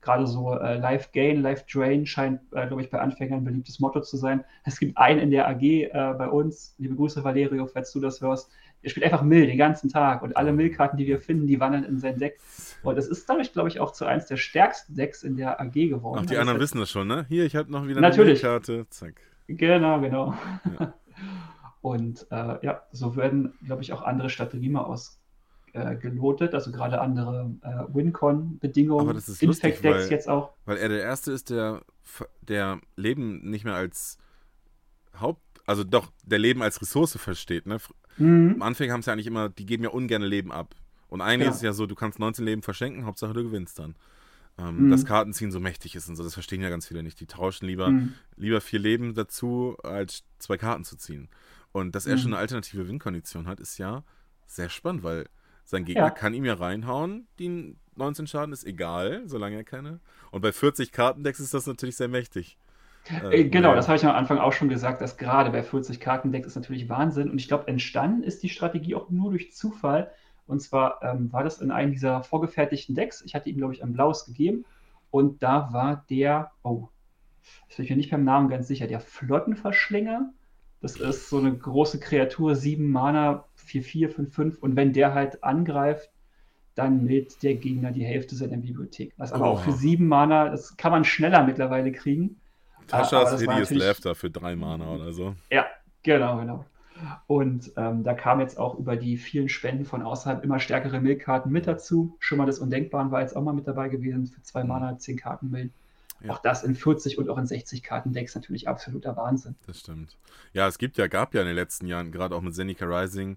Gerade 0.00 0.26
so 0.26 0.52
äh, 0.58 0.76
Life 0.76 1.08
Gain, 1.12 1.40
Life 1.40 1.64
Drain 1.72 2.04
scheint, 2.06 2.40
äh, 2.52 2.66
glaube 2.66 2.82
ich, 2.82 2.90
bei 2.90 3.00
Anfängern 3.00 3.38
ein 3.40 3.44
beliebtes 3.44 3.80
Motto 3.80 4.02
zu 4.02 4.18
sein. 4.18 4.44
Es 4.64 4.78
gibt 4.78 4.98
einen 4.98 5.18
in 5.18 5.30
der 5.30 5.48
AG 5.48 5.62
äh, 5.62 5.88
bei 6.18 6.28
uns, 6.28 6.74
liebe 6.78 6.94
Grüße 6.94 7.24
Valerio, 7.24 7.66
falls 7.66 7.90
du 7.92 8.00
das 8.00 8.20
hörst. 8.20 8.50
Der 8.84 8.90
spielt 8.90 9.04
einfach 9.06 9.22
Mill 9.22 9.46
den 9.46 9.56
ganzen 9.58 9.88
Tag 9.88 10.22
und 10.22 10.36
alle 10.36 10.52
Mill-Karten, 10.52 10.96
die 10.98 11.06
wir 11.06 11.18
finden, 11.18 11.46
die 11.46 11.58
wandern 11.58 11.84
in 11.84 11.98
sein 11.98 12.18
Deck. 12.18 12.38
Und 12.82 12.96
das 12.96 13.06
ist 13.08 13.28
dadurch, 13.28 13.52
glaube 13.52 13.68
ich, 13.68 13.80
auch 13.80 13.92
zu 13.92 14.04
eins 14.04 14.26
der 14.26 14.36
stärksten 14.36 14.94
Decks 14.94 15.22
in 15.22 15.36
der 15.36 15.60
AG 15.60 15.72
geworden. 15.72 16.20
Ach, 16.22 16.26
die 16.26 16.32
Also 16.36 16.40
anderen 16.42 16.60
wissen 16.60 16.78
das 16.78 16.90
schon, 16.90 17.08
ne? 17.08 17.24
Hier, 17.28 17.46
ich 17.46 17.56
habe 17.56 17.72
noch 17.72 17.86
wieder 17.86 18.00
Natürlich. 18.02 18.44
eine 18.44 18.52
Karte. 18.54 18.86
Zack. 18.90 19.14
Genau, 19.48 20.00
genau. 20.00 20.34
Ja. 20.78 20.92
Und 21.80 22.26
äh, 22.30 22.64
ja, 22.64 22.82
so 22.92 23.14
werden, 23.16 23.54
glaube 23.64 23.82
ich, 23.82 23.92
auch 23.92 24.02
andere 24.02 24.30
Strategien 24.30 24.72
mal 24.72 24.84
ausgelotet, 24.84 26.54
also 26.54 26.72
gerade 26.72 27.00
andere 27.00 27.50
äh, 27.62 27.94
Wincon-Bedingungen, 27.94 29.06
weil- 30.04 30.10
jetzt 30.10 30.28
auch. 30.28 30.52
Weil 30.64 30.78
er 30.78 30.88
der 30.88 31.00
Erste 31.02 31.32
ist, 31.32 31.50
der, 31.50 31.82
der 32.42 32.80
Leben 32.96 33.48
nicht 33.50 33.64
mehr 33.64 33.74
als 33.74 34.18
Haupt, 35.20 35.42
also 35.66 35.84
doch, 35.84 36.10
der 36.24 36.38
Leben 36.38 36.62
als 36.62 36.80
Ressource 36.80 37.16
versteht, 37.18 37.66
ne? 37.66 37.78
Mhm. 38.18 38.52
Am 38.56 38.62
Anfang 38.62 38.90
haben 38.90 39.00
es 39.00 39.06
ja 39.06 39.12
eigentlich 39.12 39.26
immer, 39.26 39.48
die 39.48 39.66
geben 39.66 39.84
ja 39.84 39.90
ungern 39.90 40.22
Leben 40.22 40.52
ab. 40.52 40.74
Und 41.08 41.20
eigentlich 41.20 41.40
Genau. 41.40 41.50
ist 41.50 41.56
es 41.56 41.62
ja 41.62 41.72
so, 41.72 41.86
du 41.86 41.94
kannst 41.94 42.18
19 42.18 42.44
Leben 42.44 42.62
verschenken, 42.62 43.04
Hauptsache 43.06 43.32
du 43.34 43.42
gewinnst 43.44 43.78
dann. 43.78 43.94
Ähm, 44.58 44.86
Mhm. 44.86 44.90
Dass 44.90 45.04
Kartenziehen 45.04 45.50
so 45.50 45.58
mächtig 45.60 45.96
ist 45.96 46.08
und 46.08 46.16
so, 46.16 46.22
das 46.22 46.34
verstehen 46.34 46.60
ja 46.60 46.68
ganz 46.70 46.86
viele 46.86 47.02
nicht. 47.02 47.18
Die 47.20 47.26
tauschen 47.26 47.66
lieber, 47.66 47.90
Mhm. 47.90 48.14
lieber 48.36 48.60
vier 48.60 48.78
Leben 48.78 49.14
dazu, 49.14 49.76
als 49.82 50.22
zwei 50.38 50.56
Karten 50.56 50.84
zu 50.84 50.96
ziehen. 50.96 51.28
Und 51.72 51.94
dass 51.96 52.06
er 52.06 52.14
Mhm. 52.14 52.18
schon 52.20 52.32
eine 52.32 52.38
alternative 52.40 52.86
Win-Kondition 52.88 53.46
hat, 53.48 53.58
ist 53.58 53.78
ja 53.78 54.04
sehr 54.46 54.68
spannend, 54.68 55.02
weil 55.02 55.26
sein 55.64 55.84
Gegner 55.84 56.04
Ja. 56.04 56.10
kann 56.10 56.34
ihm 56.34 56.44
ja 56.44 56.54
reinhauen, 56.54 57.26
die 57.38 57.74
19 57.96 58.26
Schaden 58.28 58.52
ist 58.52 58.64
egal, 58.64 59.22
solange 59.26 59.56
er 59.56 59.64
keine. 59.64 60.00
Und 60.30 60.40
bei 60.42 60.52
40 60.52 60.92
Kartendecks 60.92 61.40
ist 61.40 61.54
das 61.54 61.66
natürlich 61.66 61.96
sehr 61.96 62.08
mächtig. 62.08 62.56
Äh, 63.30 63.44
genau, 63.44 63.70
ja. 63.70 63.74
das 63.74 63.88
habe 63.88 63.96
ich 63.96 64.04
am 64.06 64.14
Anfang 64.14 64.38
auch 64.38 64.52
schon 64.52 64.68
gesagt, 64.68 65.00
dass 65.00 65.16
gerade 65.16 65.50
bei 65.50 65.62
40 65.62 66.00
Kartendecks 66.00 66.46
ist 66.46 66.56
natürlich 66.56 66.88
Wahnsinn. 66.88 67.30
Und 67.30 67.38
ich 67.38 67.48
glaube, 67.48 67.68
entstanden 67.68 68.22
ist 68.22 68.42
die 68.42 68.48
Strategie 68.48 68.94
auch 68.94 69.10
nur 69.10 69.30
durch 69.30 69.52
Zufall. 69.52 70.10
Und 70.46 70.60
zwar 70.60 71.02
ähm, 71.02 71.32
war 71.32 71.44
das 71.44 71.60
in 71.60 71.70
einem 71.70 71.92
dieser 71.92 72.22
vorgefertigten 72.22 72.94
Decks. 72.94 73.22
Ich 73.24 73.34
hatte 73.34 73.48
ihm, 73.50 73.56
glaube 73.58 73.74
ich, 73.74 73.82
ein 73.82 73.92
blaues 73.92 74.24
gegeben. 74.26 74.64
Und 75.10 75.42
da 75.42 75.72
war 75.72 76.04
der, 76.10 76.50
oh, 76.62 76.88
das 77.68 77.76
bin 77.76 77.84
ich 77.84 77.90
mir 77.90 77.96
nicht 77.96 78.10
beim 78.10 78.24
Namen 78.24 78.48
ganz 78.48 78.66
sicher, 78.68 78.86
der 78.86 79.00
Flottenverschlinger. 79.00 80.32
Das 80.80 80.96
ist 80.96 81.28
so 81.30 81.38
eine 81.38 81.56
große 81.56 81.98
Kreatur, 82.00 82.54
7 82.56 82.90
Mana, 82.90 83.44
4-4, 83.66 84.08
5-5. 84.14 84.58
Und 84.58 84.76
wenn 84.76 84.92
der 84.92 85.14
halt 85.14 85.42
angreift, 85.44 86.10
dann 86.74 87.04
mildt 87.04 87.42
der 87.42 87.54
Gegner 87.54 87.92
die 87.92 88.04
Hälfte 88.04 88.34
seiner 88.34 88.56
Bibliothek. 88.56 89.14
Was 89.16 89.32
aber 89.32 89.46
auch 89.46 89.60
Oh. 89.60 89.62
für 89.62 89.72
7 89.72 90.06
Mana, 90.06 90.48
das 90.50 90.76
kann 90.76 90.92
man 90.92 91.04
schneller 91.04 91.44
mittlerweile 91.44 91.92
kriegen. 91.92 92.40
Taschas 92.88 93.30
das 93.30 93.40
Hideous 93.40 93.70
Laughter 93.70 94.14
für 94.14 94.30
drei 94.30 94.56
Mana 94.56 94.88
oder 94.88 95.12
so. 95.12 95.34
Ja, 95.50 95.66
genau, 96.02 96.38
genau. 96.38 96.64
Und 97.26 97.72
ähm, 97.76 98.04
da 98.04 98.14
kamen 98.14 98.40
jetzt 98.40 98.56
auch 98.58 98.78
über 98.78 98.96
die 98.96 99.16
vielen 99.16 99.48
Spenden 99.48 99.84
von 99.84 100.02
außerhalb 100.02 100.44
immer 100.44 100.60
stärkere 100.60 101.00
Millkarten 101.00 101.50
mit 101.50 101.66
dazu. 101.66 102.16
Schimmer 102.20 102.46
des 102.46 102.58
Undenkbaren 102.60 103.10
war 103.10 103.20
jetzt 103.20 103.36
auch 103.36 103.42
mal 103.42 103.52
mit 103.52 103.66
dabei 103.66 103.88
gewesen 103.88 104.26
für 104.28 104.40
zwei. 104.42 104.62
Mana, 104.64 104.96
10 104.96 105.16
Karten 105.16 105.50
Mill. 105.50 105.70
Ja. 106.20 106.32
Auch 106.32 106.38
das 106.38 106.62
in 106.62 106.74
40 106.74 107.18
und 107.18 107.28
auch 107.28 107.36
in 107.36 107.46
60 107.46 107.82
Karten 107.82 108.12
Decks 108.12 108.34
natürlich 108.34 108.68
absoluter 108.68 109.16
Wahnsinn. 109.16 109.56
Das 109.66 109.80
stimmt. 109.80 110.16
Ja, 110.52 110.68
es 110.68 110.78
gibt 110.78 110.96
ja, 110.96 111.08
gab 111.08 111.34
ja 111.34 111.40
in 111.40 111.48
den 111.48 111.56
letzten 111.56 111.86
Jahren, 111.86 112.12
gerade 112.12 112.34
auch 112.34 112.40
mit 112.40 112.54
Zenica 112.54 112.86
Rising, 112.86 113.36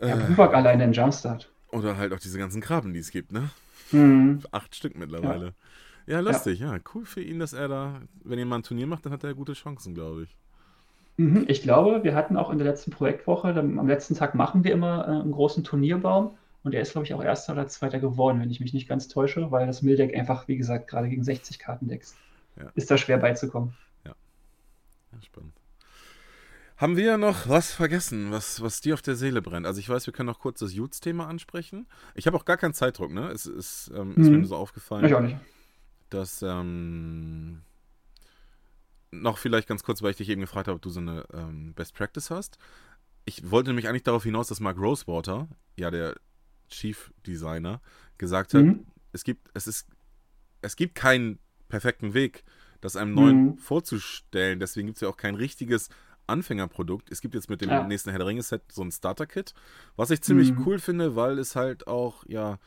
Ja, 0.00 0.08
äh, 0.08 0.16
Bubak 0.28 0.54
alleine 0.54 0.84
in 0.84 0.92
Jumpstart. 0.92 1.50
oder 1.70 1.96
halt 1.96 2.12
auch 2.12 2.20
diese 2.20 2.38
ganzen 2.38 2.60
Krabben, 2.60 2.92
die 2.92 3.00
es 3.00 3.10
gibt, 3.10 3.32
ne? 3.32 3.50
Mhm. 3.90 4.42
Acht 4.52 4.76
Stück 4.76 4.96
mittlerweile. 4.96 5.46
Ja, 5.46 5.52
lustig, 6.06 6.60
ja. 6.60 6.78
Cool 6.94 7.04
für 7.04 7.22
ihn, 7.22 7.38
dass 7.38 7.52
er 7.52 7.68
da, 7.68 8.00
wenn 8.24 8.46
mal 8.48 8.56
ein 8.56 8.62
Turnier 8.62 8.86
macht, 8.86 9.04
dann 9.06 9.12
hat 9.12 9.24
er 9.24 9.34
gute 9.34 9.52
Chancen, 9.54 9.94
glaube 9.94 10.24
ich. 10.24 10.36
Mhm. 11.16 11.44
Ich 11.48 11.62
glaube, 11.62 12.02
wir 12.04 12.14
hatten 12.14 12.36
auch 12.36 12.50
in 12.50 12.58
der 12.58 12.66
letzten 12.66 12.90
Projektwoche, 12.90 13.52
dann, 13.52 13.78
am 13.78 13.86
letzten 13.86 14.14
Tag 14.14 14.34
machen 14.34 14.64
wir 14.64 14.72
immer 14.72 15.06
äh, 15.06 15.10
einen 15.10 15.32
großen 15.32 15.62
Turnierbaum. 15.64 16.36
Und 16.64 16.74
er 16.74 16.80
ist, 16.82 16.92
glaube 16.92 17.04
ich, 17.06 17.12
auch 17.14 17.22
Erster 17.22 17.54
oder 17.54 17.66
Zweiter 17.66 17.98
geworden, 17.98 18.40
wenn 18.40 18.50
ich 18.50 18.60
mich 18.60 18.72
nicht 18.72 18.88
ganz 18.88 19.08
täusche, 19.08 19.50
weil 19.50 19.66
das 19.66 19.82
Mill-Deck 19.82 20.16
einfach, 20.16 20.46
wie 20.46 20.56
gesagt, 20.56 20.88
gerade 20.88 21.08
gegen 21.08 21.24
60 21.24 21.58
Kartendecks 21.58 22.14
Ja. 22.56 22.70
ist 22.76 22.90
da 22.90 22.96
schwer 22.96 23.18
beizukommen. 23.18 23.74
Ja, 24.04 24.14
spannend. 25.22 25.52
Haben 26.76 26.96
wir 26.96 27.18
noch 27.18 27.48
was 27.48 27.72
vergessen, 27.72 28.30
was, 28.32 28.62
was 28.62 28.80
dir 28.80 28.94
auf 28.94 29.02
der 29.02 29.14
Seele 29.14 29.42
brennt? 29.42 29.66
Also 29.66 29.78
ich 29.78 29.88
weiß, 29.88 30.06
wir 30.06 30.12
können 30.12 30.28
noch 30.28 30.38
kurz 30.40 30.60
das 30.60 30.72
Jutes-Thema 30.72 31.26
ansprechen. 31.26 31.86
Ich 32.14 32.26
habe 32.26 32.36
auch 32.36 32.44
gar 32.44 32.56
keinen 32.56 32.74
Zeitdruck, 32.74 33.12
ne? 33.12 33.28
Es 33.28 33.46
ist, 33.46 33.90
ähm, 33.94 34.12
ist 34.12 34.26
Mhm. 34.26 34.30
mir 34.32 34.38
nur 34.38 34.46
so 34.48 34.56
aufgefallen. 34.56 35.04
Ich 35.04 35.14
auch 35.14 35.20
nicht. 35.20 35.36
Dass 36.14 36.42
ähm, 36.42 37.62
noch 39.10 39.38
vielleicht 39.38 39.68
ganz 39.68 39.82
kurz, 39.82 40.02
weil 40.02 40.12
ich 40.12 40.16
dich 40.16 40.28
eben 40.28 40.40
gefragt 40.40 40.68
habe, 40.68 40.76
ob 40.76 40.82
du 40.82 40.90
so 40.90 41.00
eine 41.00 41.24
ähm, 41.32 41.74
Best 41.74 41.94
Practice 41.94 42.30
hast. 42.30 42.58
Ich 43.24 43.50
wollte 43.50 43.70
nämlich 43.70 43.88
eigentlich 43.88 44.02
darauf 44.02 44.24
hinaus, 44.24 44.48
dass 44.48 44.60
Mark 44.60 44.78
Rosewater, 44.78 45.48
ja 45.76 45.90
der 45.90 46.16
Chief 46.68 47.12
Designer, 47.26 47.80
gesagt 48.18 48.54
hat, 48.54 48.64
Mhm. 48.64 48.86
es 49.12 49.24
gibt, 49.24 49.50
es 49.54 49.66
ist, 49.66 49.86
es 50.62 50.76
gibt 50.76 50.94
keinen 50.94 51.38
perfekten 51.68 52.14
Weg, 52.14 52.44
das 52.80 52.96
einem 52.96 53.14
neuen 53.14 53.44
Mhm. 53.44 53.56
vorzustellen. 53.58 54.58
Deswegen 54.60 54.86
gibt 54.86 54.96
es 54.96 55.02
ja 55.02 55.08
auch 55.08 55.16
kein 55.16 55.34
richtiges 55.34 55.88
Anfängerprodukt. 56.26 57.10
Es 57.10 57.20
gibt 57.20 57.34
jetzt 57.34 57.50
mit 57.50 57.60
dem 57.60 57.70
Ja. 57.70 57.82
nächsten 57.82 58.10
Herr 58.10 58.18
der 58.18 58.26
Ringe-Set 58.28 58.62
so 58.72 58.82
ein 58.82 58.90
Starter-Kit, 58.92 59.54
was 59.96 60.10
ich 60.10 60.22
ziemlich 60.22 60.52
Mhm. 60.52 60.66
cool 60.66 60.78
finde, 60.78 61.14
weil 61.14 61.38
es 61.38 61.54
halt 61.54 61.86
auch, 61.86 62.24
ja, 62.26 62.58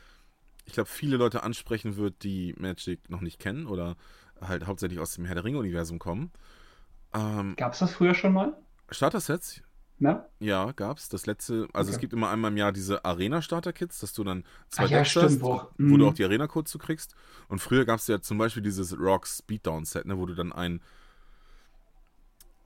ich 0.65 0.73
glaube, 0.73 0.89
viele 0.89 1.17
Leute 1.17 1.43
ansprechen 1.43 1.95
wird, 1.97 2.23
die 2.23 2.53
Magic 2.57 3.09
noch 3.09 3.21
nicht 3.21 3.39
kennen 3.39 3.67
oder 3.67 3.95
halt 4.41 4.65
hauptsächlich 4.67 4.99
aus 4.99 5.13
dem 5.15 5.25
Herr 5.25 5.35
der 5.35 5.43
Ringe-Universum 5.43 5.99
kommen. 5.99 6.31
Ähm, 7.13 7.55
Gab 7.57 7.73
es 7.73 7.79
das 7.79 7.93
früher 7.93 8.13
schon 8.13 8.33
mal? 8.33 8.57
Starter-Sets, 8.91 9.61
Ne? 9.97 10.25
ja, 10.39 10.71
gab's. 10.73 11.07
Das 11.07 11.25
letzte, 11.25 11.67
also 11.73 11.89
es 11.89 11.95
Okay. 11.95 12.01
gibt 12.01 12.13
immer 12.13 12.29
einmal 12.29 12.51
im 12.51 12.57
Jahr 12.57 12.73
diese 12.73 13.05
Arena-Starter-Kits, 13.05 13.99
dass 13.99 14.11
du 14.13 14.23
dann 14.25 14.43
zwei 14.69 14.87
ja, 14.87 14.97
Decks 14.97 15.11
stimmt, 15.11 15.23
hast, 15.23 15.41
wo- 15.41 15.61
du 15.77 15.87
Mhm. 15.95 16.03
auch 16.03 16.13
die 16.13 16.25
Arena-Codes 16.25 16.71
zu 16.71 16.77
kriegst. 16.79 17.15
Und 17.47 17.59
früher 17.59 17.85
gab 17.85 17.99
es 17.99 18.07
ja 18.07 18.19
zum 18.21 18.37
Beispiel 18.37 18.61
dieses 18.63 18.97
Rocks 18.99 19.41
Beatdown-Set, 19.43 20.05
ne, 20.05 20.17
wo 20.17 20.25
du 20.25 20.35
dann 20.35 20.51
ein 20.51 20.81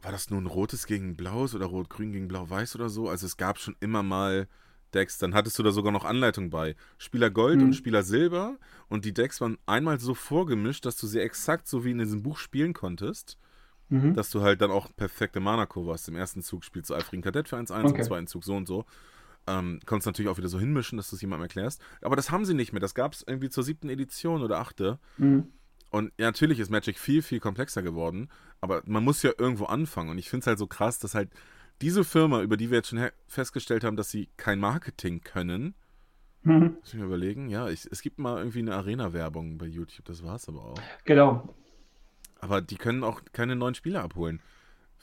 war 0.01 0.11
das 0.11 0.29
nun 0.29 0.47
rotes 0.47 0.85
gegen 0.87 1.15
blaues 1.15 1.55
oder 1.55 1.65
rot-grün 1.65 2.11
gegen 2.11 2.27
blau-weiß 2.27 2.75
oder 2.75 2.89
so? 2.89 3.09
Also 3.09 3.25
es 3.25 3.37
gab 3.37 3.59
schon 3.59 3.75
immer 3.81 4.01
mal 4.01 4.47
Decks, 4.93 5.17
dann 5.17 5.33
hattest 5.33 5.57
du 5.59 5.63
da 5.63 5.71
sogar 5.71 5.91
noch 5.91 6.05
Anleitung 6.05 6.49
bei. 6.49 6.75
Spieler 6.97 7.29
Gold 7.29 7.57
Mhm. 7.59 7.65
und 7.67 7.73
Spieler 7.73 8.03
Silber 8.03 8.57
und 8.87 9.05
die 9.05 9.13
Decks 9.13 9.41
waren 9.41 9.57
einmal 9.65 9.99
so 9.99 10.13
vorgemischt, 10.13 10.85
dass 10.85 10.97
du 10.97 11.07
sie 11.07 11.19
exakt 11.19 11.67
so 11.67 11.83
wie 11.85 11.91
in 11.91 11.99
diesem 11.99 12.23
Buch 12.23 12.37
spielen 12.37 12.73
konntest, 12.73 13.37
Mhm. 13.89 14.13
dass 14.13 14.29
du 14.29 14.41
halt 14.41 14.61
dann 14.61 14.71
auch 14.71 14.87
perfekte 14.95 15.39
Mana-Kurve 15.39 15.91
hast. 15.93 16.07
Im 16.07 16.15
ersten 16.15 16.41
Zug 16.41 16.63
spielst 16.63 16.89
du 16.89 16.95
eifrigen 16.95 17.23
Kadett 17.23 17.47
für 17.49 17.57
1-1, 17.57 17.91
Okay. 17.91 18.01
im 18.01 18.07
zweiten 18.07 18.27
Zug 18.27 18.43
so 18.43 18.55
und 18.55 18.67
so. 18.67 18.85
Ähm, 19.47 19.79
konntest 19.85 20.05
natürlich 20.05 20.29
auch 20.29 20.37
wieder 20.37 20.47
so 20.49 20.59
hinmischen, 20.59 20.97
dass 20.97 21.09
du 21.09 21.15
es 21.15 21.21
jemandem 21.21 21.43
erklärst. 21.45 21.81
Aber 22.01 22.15
das 22.15 22.29
haben 22.29 22.45
sie 22.45 22.53
nicht 22.53 22.71
mehr. 22.71 22.81
Das 22.81 22.93
gab 22.93 23.13
es 23.13 23.23
irgendwie 23.25 23.49
zur 23.49 23.63
siebten 23.63 23.89
Edition 23.89 24.43
oder 24.43 24.59
achte. 24.59 24.99
Mhm. 25.17 25.47
Und 25.89 26.11
ja, 26.19 26.27
natürlich 26.27 26.59
ist 26.59 26.69
Magic 26.69 26.99
viel, 26.99 27.23
viel 27.23 27.39
komplexer 27.39 27.81
geworden, 27.81 28.29
aber 28.61 28.83
man 28.85 29.03
muss 29.03 29.23
ja 29.23 29.31
irgendwo 29.39 29.65
anfangen. 29.65 30.11
Und 30.11 30.19
ich 30.19 30.29
finde 30.29 30.41
es 30.43 30.47
halt 30.47 30.59
so 30.59 30.67
krass, 30.67 30.99
dass 30.99 31.15
halt 31.15 31.31
diese 31.81 32.03
Firma, 32.03 32.41
über 32.41 32.57
die 32.57 32.69
wir 32.69 32.77
jetzt 32.77 32.89
schon 32.89 33.07
festgestellt 33.27 33.83
haben, 33.83 33.95
dass 33.95 34.09
sie 34.11 34.29
kein 34.37 34.59
Marketing 34.59 35.21
können, 35.21 35.75
Mhm. 36.43 36.77
muss 36.79 36.93
ich 36.93 36.99
mir 36.99 37.05
überlegen, 37.05 37.49
ja, 37.49 37.67
ich, 37.67 37.85
es 37.91 38.01
gibt 38.01 38.17
mal 38.17 38.37
irgendwie 38.37 38.59
eine 38.59 38.73
Arena-Werbung 38.75 39.57
bei 39.57 39.65
YouTube, 39.65 40.05
das 40.05 40.23
war's 40.23 40.47
aber 40.47 40.63
auch. 40.63 40.81
Genau. 41.03 41.53
Aber 42.39 42.61
die 42.61 42.77
können 42.77 43.03
auch 43.03 43.21
keine 43.33 43.57
neuen 43.57 43.75
Spieler 43.75 44.03
abholen. 44.03 44.39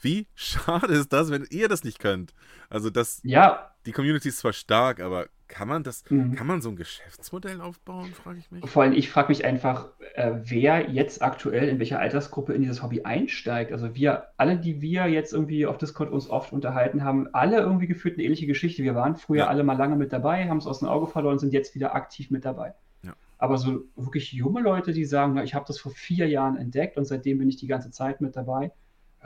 Wie 0.01 0.27
schade 0.35 0.93
ist 0.93 1.11
das, 1.13 1.31
wenn 1.31 1.45
ihr 1.49 1.67
das 1.67 1.83
nicht 1.83 1.99
könnt? 1.99 2.33
Also 2.69 2.89
das, 2.89 3.19
Ja, 3.23 3.71
die 3.85 3.91
Community 3.91 4.29
ist 4.29 4.37
zwar 4.39 4.53
stark, 4.53 4.99
aber 4.99 5.27
kann 5.47 5.67
man 5.69 5.81
das, 5.83 6.03
Mhm. 6.09 6.35
kann 6.35 6.45
man 6.45 6.61
so 6.61 6.67
ein 6.69 6.75
Geschäftsmodell 6.75 7.61
aufbauen, 7.61 8.11
frage 8.13 8.39
ich 8.39 8.51
mich. 8.51 8.69
vor 8.69 8.83
allem 8.83 8.91
ich 8.91 9.09
frage 9.09 9.29
mich 9.29 9.45
einfach, 9.45 9.87
äh, 10.15 10.33
wer 10.43 10.89
jetzt 10.89 11.21
aktuell 11.21 11.69
in 11.69 11.79
welcher 11.79 11.99
Altersgruppe 11.99 12.53
in 12.53 12.61
dieses 12.61 12.83
Hobby 12.83 13.03
einsteigt. 13.03 13.71
Also 13.71 13.95
wir, 13.95 14.25
alle, 14.35 14.57
die 14.57 14.81
wir 14.81 15.07
jetzt 15.07 15.31
irgendwie 15.31 15.65
auf 15.65 15.77
Discord 15.77 16.11
uns 16.11 16.29
oft 16.29 16.51
unterhalten 16.51 17.03
haben, 17.05 17.33
alle 17.33 17.59
irgendwie 17.59 17.87
gefühlt 17.87 18.15
eine 18.15 18.23
ähnliche 18.23 18.45
Geschichte. 18.45 18.83
Wir 18.83 18.93
waren 18.93 19.15
früher 19.15 19.43
Ja. 19.43 19.47
alle 19.47 19.63
mal 19.63 19.77
lange 19.77 19.95
mit 19.95 20.11
dabei, 20.11 20.49
haben 20.49 20.57
es 20.57 20.67
aus 20.67 20.79
dem 20.79 20.89
Auge 20.89 21.07
verloren, 21.07 21.39
sind 21.39 21.53
jetzt 21.53 21.73
wieder 21.75 21.95
aktiv 21.95 22.29
mit 22.29 22.43
dabei. 22.43 22.73
Ja. 23.03 23.13
Aber 23.37 23.57
so 23.57 23.85
wirklich 23.95 24.33
junge 24.33 24.59
Leute, 24.61 24.91
die 24.91 25.05
sagen, 25.05 25.33
na, 25.35 25.43
ich 25.43 25.55
habe 25.55 25.63
das 25.65 25.79
vor 25.79 25.93
vier 25.93 26.27
Jahren 26.27 26.57
entdeckt 26.57 26.97
und 26.97 27.05
seitdem 27.05 27.37
bin 27.37 27.47
ich 27.47 27.55
die 27.55 27.67
ganze 27.67 27.89
Zeit 27.89 28.19
mit 28.19 28.35
dabei, 28.35 28.71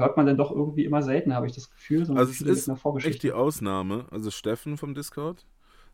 hört 0.01 0.17
man 0.17 0.25
dann 0.25 0.37
doch 0.37 0.51
irgendwie 0.51 0.85
immer 0.85 1.01
selten, 1.01 1.33
habe 1.33 1.47
ich 1.47 1.53
das 1.53 1.69
Gefühl. 1.71 2.05
sondern 2.05 2.25
Also 2.27 2.31
es 2.31 2.41
ist 2.67 3.05
echt 3.05 3.23
die 3.23 3.31
Ausnahme. 3.31 4.05
Also 4.11 4.29
Steffen 4.31 4.77
vom 4.77 4.93
Discord, 4.93 5.45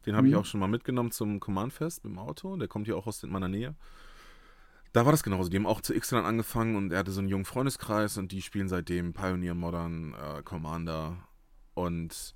den 0.05 0.15
habe 0.15 0.27
ich 0.27 0.33
Mhm. 0.33 0.39
auch 0.39 0.45
schon 0.45 0.59
mal 0.59 0.67
mitgenommen 0.67 1.11
zum 1.11 1.39
Command-Fest 1.39 2.03
mit 2.03 2.13
dem 2.13 2.19
Auto. 2.19 2.55
Der 2.57 2.67
kommt 2.67 2.87
ja 2.87 2.95
auch 2.95 3.07
aus 3.07 3.21
meiner 3.23 3.47
Nähe. 3.47 3.75
Da 4.93 5.05
war 5.05 5.11
das 5.11 5.21
genauso. 5.23 5.49
Die 5.49 5.57
haben 5.57 5.67
auch 5.67 5.81
zu 5.81 5.93
X-Lan 5.93 6.25
angefangen 6.25 6.75
und 6.75 6.91
er 6.91 6.99
hatte 6.99 7.11
so 7.11 7.19
einen 7.19 7.29
jungen 7.29 7.45
Freundeskreis 7.45 8.17
und 8.17 8.31
die 8.31 8.41
spielen 8.41 8.67
seitdem 8.67 9.13
Pioneer, 9.13 9.53
Modern, 9.53 10.13
äh, 10.15 10.41
Commander 10.43 11.17
und 11.75 12.33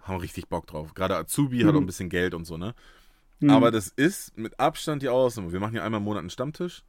haben 0.00 0.20
richtig 0.20 0.48
Bock 0.48 0.66
drauf. 0.66 0.94
Gerade 0.94 1.16
Azubi 1.16 1.58
hat 1.60 1.72
Mhm. 1.72 1.76
auch 1.76 1.80
ein 1.82 1.86
bisschen 1.86 2.08
Geld 2.08 2.32
und 2.34 2.46
so, 2.46 2.56
ne? 2.56 2.74
Mhm. 3.40 3.50
Aber 3.50 3.70
das 3.70 3.88
ist 3.88 4.36
mit 4.38 4.58
Abstand 4.58 5.02
die 5.02 5.08
Ausnahme. 5.08 5.52
Wir 5.52 5.60
machen 5.60 5.74
ja 5.74 5.84
einmal 5.84 5.98
im 5.98 6.04
Monat 6.04 6.20
einen 6.20 6.30
Stammtisch 6.30 6.82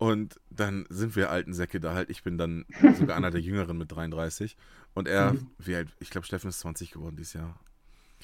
und 0.00 0.40
dann 0.48 0.86
sind 0.88 1.14
wir 1.14 1.28
alten 1.30 1.52
Säcke 1.52 1.78
da 1.78 1.92
halt. 1.94 2.08
Ich 2.08 2.22
bin 2.22 2.38
dann 2.38 2.64
sogar 2.94 3.16
einer 3.18 3.30
der 3.30 3.42
Jüngeren 3.42 3.76
mit 3.76 3.92
33 3.92 4.56
und 4.94 5.06
er, 5.06 5.34
Mhm. 5.34 5.46
wie 5.58 5.76
alt, 5.76 5.88
ich 6.00 6.08
glaube, 6.08 6.26
Steffen 6.26 6.48
ist 6.48 6.60
20 6.60 6.90
geworden 6.90 7.16
dieses 7.16 7.34
Jahr. 7.34 7.60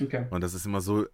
Okay. 0.01 0.27
Und 0.31 0.41
das 0.41 0.55
ist 0.55 0.64
immer 0.64 0.81
so 0.81 1.07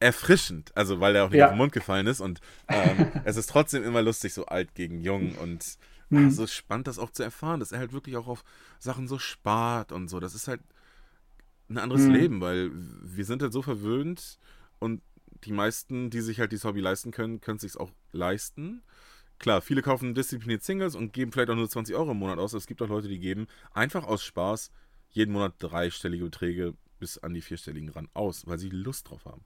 erfrischend, 0.00 0.76
also 0.76 1.00
weil 1.00 1.14
er 1.16 1.24
auch 1.24 1.30
nicht 1.30 1.38
Ja. 1.38 1.46
auf 1.46 1.52
den 1.52 1.58
Mund 1.58 1.72
gefallen 1.72 2.06
ist 2.08 2.20
und 2.20 2.40
ähm, 2.68 2.96
es 3.24 3.36
ist 3.36 3.48
trotzdem 3.48 3.82
immer 3.84 4.02
lustig, 4.02 4.34
so 4.34 4.46
alt 4.46 4.74
gegen 4.74 5.00
jung 5.00 5.36
und 5.36 5.78
Mhm. 6.10 6.26
ah, 6.26 6.30
so 6.30 6.46
spannend, 6.46 6.86
das 6.88 6.98
auch 6.98 7.10
zu 7.10 7.22
erfahren, 7.22 7.60
dass 7.60 7.72
er 7.72 7.78
halt 7.78 7.92
wirklich 7.92 8.16
auch 8.16 8.26
auf 8.28 8.44
Sachen 8.78 9.08
so 9.08 9.18
spart 9.18 9.90
und 9.92 10.08
so. 10.08 10.20
Das 10.20 10.34
ist 10.34 10.48
halt 10.48 10.60
ein 11.68 11.78
anderes 11.78 12.02
Mhm. 12.06 12.12
Leben, 12.14 12.40
weil 12.40 12.70
wir 12.72 13.24
sind 13.24 13.42
halt 13.42 13.52
so 13.52 13.62
verwöhnt 13.62 14.38
und 14.78 15.02
die 15.44 15.52
meisten, 15.52 16.10
die 16.10 16.20
sich 16.20 16.38
halt 16.40 16.52
dieses 16.52 16.64
Hobby 16.64 16.80
leisten 16.80 17.10
können, 17.10 17.40
können 17.40 17.56
es 17.56 17.62
sich 17.62 17.76
auch 17.80 17.90
leisten. 18.12 18.82
Klar, 19.38 19.60
viele 19.60 19.82
kaufen 19.82 20.14
diszipliniert 20.14 20.62
Singles 20.62 20.94
und 20.94 21.12
geben 21.12 21.32
vielleicht 21.32 21.50
auch 21.50 21.56
nur 21.56 21.68
20 21.68 21.94
Euro 21.94 22.12
im 22.12 22.18
Monat 22.18 22.38
aus. 22.38 22.54
Es 22.54 22.66
gibt 22.66 22.80
auch 22.80 22.88
Leute, 22.88 23.08
die 23.08 23.18
geben 23.18 23.46
einfach 23.72 24.04
aus 24.04 24.24
Spaß 24.24 24.70
jeden 25.10 25.32
Monat 25.32 25.54
dreistellige 25.58 26.24
Beträge 26.24 26.74
bis 26.98 27.18
an 27.18 27.34
die 27.34 27.42
vierstelligen 27.42 27.90
ran 27.90 28.08
aus, 28.14 28.46
weil 28.46 28.58
sie 28.58 28.70
Lust 28.70 29.10
drauf 29.10 29.24
haben. 29.26 29.44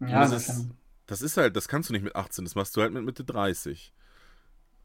Ja, 0.00 0.22
das, 0.22 0.30
das 0.30 0.48
ist, 0.48 0.70
das 1.06 1.22
ist 1.22 1.36
halt, 1.36 1.56
das 1.56 1.68
kannst 1.68 1.88
du 1.88 1.92
nicht 1.92 2.02
mit 2.02 2.16
18, 2.16 2.44
das 2.44 2.54
machst 2.54 2.76
du 2.76 2.80
halt 2.80 2.92
mit 2.92 3.04
Mitte 3.04 3.24
30. 3.24 3.92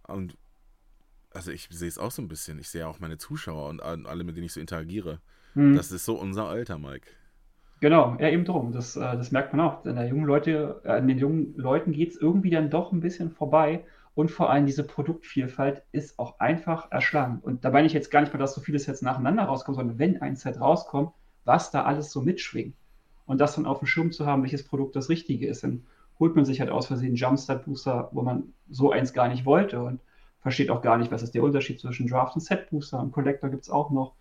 Und 0.04 0.38
also 1.32 1.52
ich 1.52 1.68
sehe 1.72 1.88
es 1.88 1.98
auch 1.98 2.12
so 2.12 2.22
ein 2.22 2.28
bisschen. 2.28 2.60
Ich 2.60 2.70
sehe 2.70 2.88
auch 2.88 3.00
meine 3.00 3.18
Zuschauer 3.18 3.70
und 3.70 3.82
alle, 3.82 4.24
mit 4.24 4.36
denen 4.36 4.46
ich 4.46 4.54
so 4.54 4.60
interagiere. 4.60 5.22
Mhm. 5.56 5.76
Das 5.76 5.92
ist 5.92 6.06
so 6.06 6.20
unser 6.20 6.48
Alter, 6.48 6.78
Mike. 6.78 7.08
Genau, 7.80 8.18
ja, 8.20 8.30
eben 8.30 8.44
drum. 8.44 8.72
Das, 8.72 8.96
äh, 8.96 9.00
das 9.00 9.32
merkt 9.32 9.54
man 9.54 9.66
auch. 9.66 9.86
An, 9.86 9.96
der 9.96 10.08
jungen 10.08 10.26
Leute, 10.26 10.82
äh, 10.84 10.90
an 10.90 11.08
den 11.08 11.20
jungen 11.20 11.56
Leuten 11.56 11.92
geht 11.92 12.12
es 12.12 12.18
irgendwie 12.18 12.50
dann 12.50 12.70
doch 12.70 12.92
ein 12.92 13.02
bisschen 13.02 13.32
vorbei. 13.32 13.86
Und 14.18 14.32
vor 14.32 14.50
allem 14.50 14.66
diese 14.66 14.84
Produktvielfalt 14.84 15.84
ist 15.92 16.18
auch 16.18 16.40
einfach 16.40 16.92
erschlagend. 16.92 17.44
Und 17.44 17.64
da 17.64 17.70
meine 17.70 17.86
ich 17.86 17.94
jetzt 17.94 18.10
gar 18.10 18.22
nicht 18.22 18.34
mal, 18.34 18.40
dass 18.40 18.56
so 18.56 18.62
vieles 18.62 18.88
jetzt 18.88 19.04
nacheinander 19.04 19.44
rauskommt, 19.44 19.78
sondern 19.78 20.00
wenn 20.00 20.20
ein 20.24 20.36
Set 20.36 20.60
rauskommt, 20.60 21.12
was 21.46 21.70
da 21.70 21.84
alles 21.84 22.12
so 22.12 22.24
mitschwingt. 22.24 22.74
Und 23.28 23.40
das 23.40 23.54
dann 23.54 23.68
auf 23.68 23.78
dem 23.78 23.86
Schirm 23.86 24.12
zu 24.12 24.26
haben, 24.26 24.42
welches 24.42 24.64
Produkt 24.64 24.96
das 24.96 25.10
Richtige 25.10 25.46
ist. 25.46 25.64
Dann 25.64 25.86
holt 26.20 26.36
man 26.36 26.46
sich 26.46 26.60
halt 26.62 26.72
aus 26.72 26.88
Versehen 26.88 27.10
einen 27.10 27.16
Jumpstart 27.16 27.66
Booster, 27.66 28.10
wo 28.12 28.24
man 28.24 28.54
so 28.72 28.92
eins 28.92 29.14
gar 29.14 29.28
nicht 29.28 29.46
wollte 29.46 29.84
und 29.84 30.00
versteht 30.42 30.72
auch 30.72 30.82
gar 30.82 30.98
nicht, 30.98 31.12
was 31.12 31.22
ist 31.22 31.36
der 31.36 31.44
Unterschied 31.44 31.80
zwischen 31.80 32.08
Draft 32.08 32.34
und 32.34 32.42
Set 32.42 32.72
Booster. 32.72 33.00
Und 33.00 33.12
Collector 33.12 33.52
gibt 33.52 33.66
es 33.66 33.70
auch 33.70 33.92
noch. 33.92 34.16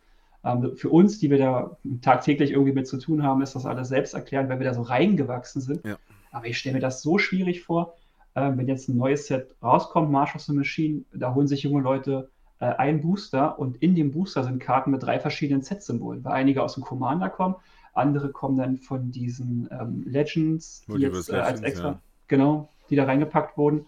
Ähm, 0.45 0.77
für 0.77 0.91
uns, 0.91 1.21
die 1.21 1.31
wir 1.31 1.39
da 1.39 1.79
tagtäglich 2.03 2.51
irgendwie 2.51 2.75
mit 2.75 2.87
zu 2.87 2.99
tun 2.99 3.23
haben, 3.23 3.41
ist 3.41 3.55
das 3.55 3.65
alles 3.65 3.89
selbst 3.89 4.13
erklärt, 4.13 4.51
weil 4.51 4.59
wir 4.59 4.67
da 4.67 4.75
so 4.75 4.83
reingewachsen 4.83 5.63
sind. 5.63 5.87
Ja. 5.87 5.97
Aber 6.33 6.49
ich 6.49 6.59
stelle 6.59 6.75
mir 6.75 6.81
das 6.81 7.01
so 7.01 7.17
schwierig 7.17 7.63
vor, 7.63 7.95
ähm, 8.37 8.59
wenn 8.59 8.69
jetzt 8.69 8.89
ein 8.89 8.97
neues 8.97 9.27
Set 9.27 9.57
rauskommt, 9.63 10.11
March 10.11 10.35
of 10.35 10.43
the 10.43 10.53
Machine, 10.53 11.05
da 11.13 11.35
holen 11.35 11.49
sich 11.49 11.63
junge 11.63 11.83
Leute 11.83 12.31
äh, 12.61 12.67
einen 12.67 13.01
Booster 13.01 13.59
und 13.59 13.83
in 13.83 13.95
dem 13.95 14.13
Booster 14.13 14.45
sind 14.45 14.61
Karten 14.61 14.91
mit 14.91 15.03
drei 15.03 15.19
verschiedenen 15.19 15.63
Set-Symbolen, 15.63 16.23
weil 16.23 16.33
einige 16.33 16.63
aus 16.63 16.75
dem 16.75 16.83
Commander 16.83 17.31
kommen, 17.31 17.57
andere 17.95 18.31
kommen 18.31 18.59
dann 18.59 18.77
von 18.77 19.11
diesen 19.11 19.69
ähm, 19.73 20.05
Legends, 20.07 20.83
die 20.87 20.93
Multiverse 20.93 21.33
jetzt 21.33 21.39
äh, 21.39 21.43
als 21.43 21.63
extra, 21.63 21.89
ja. 21.89 22.01
genau, 22.29 22.69
die 22.91 22.97
da 22.97 23.05
reingepackt 23.05 23.57
wurden. 23.57 23.87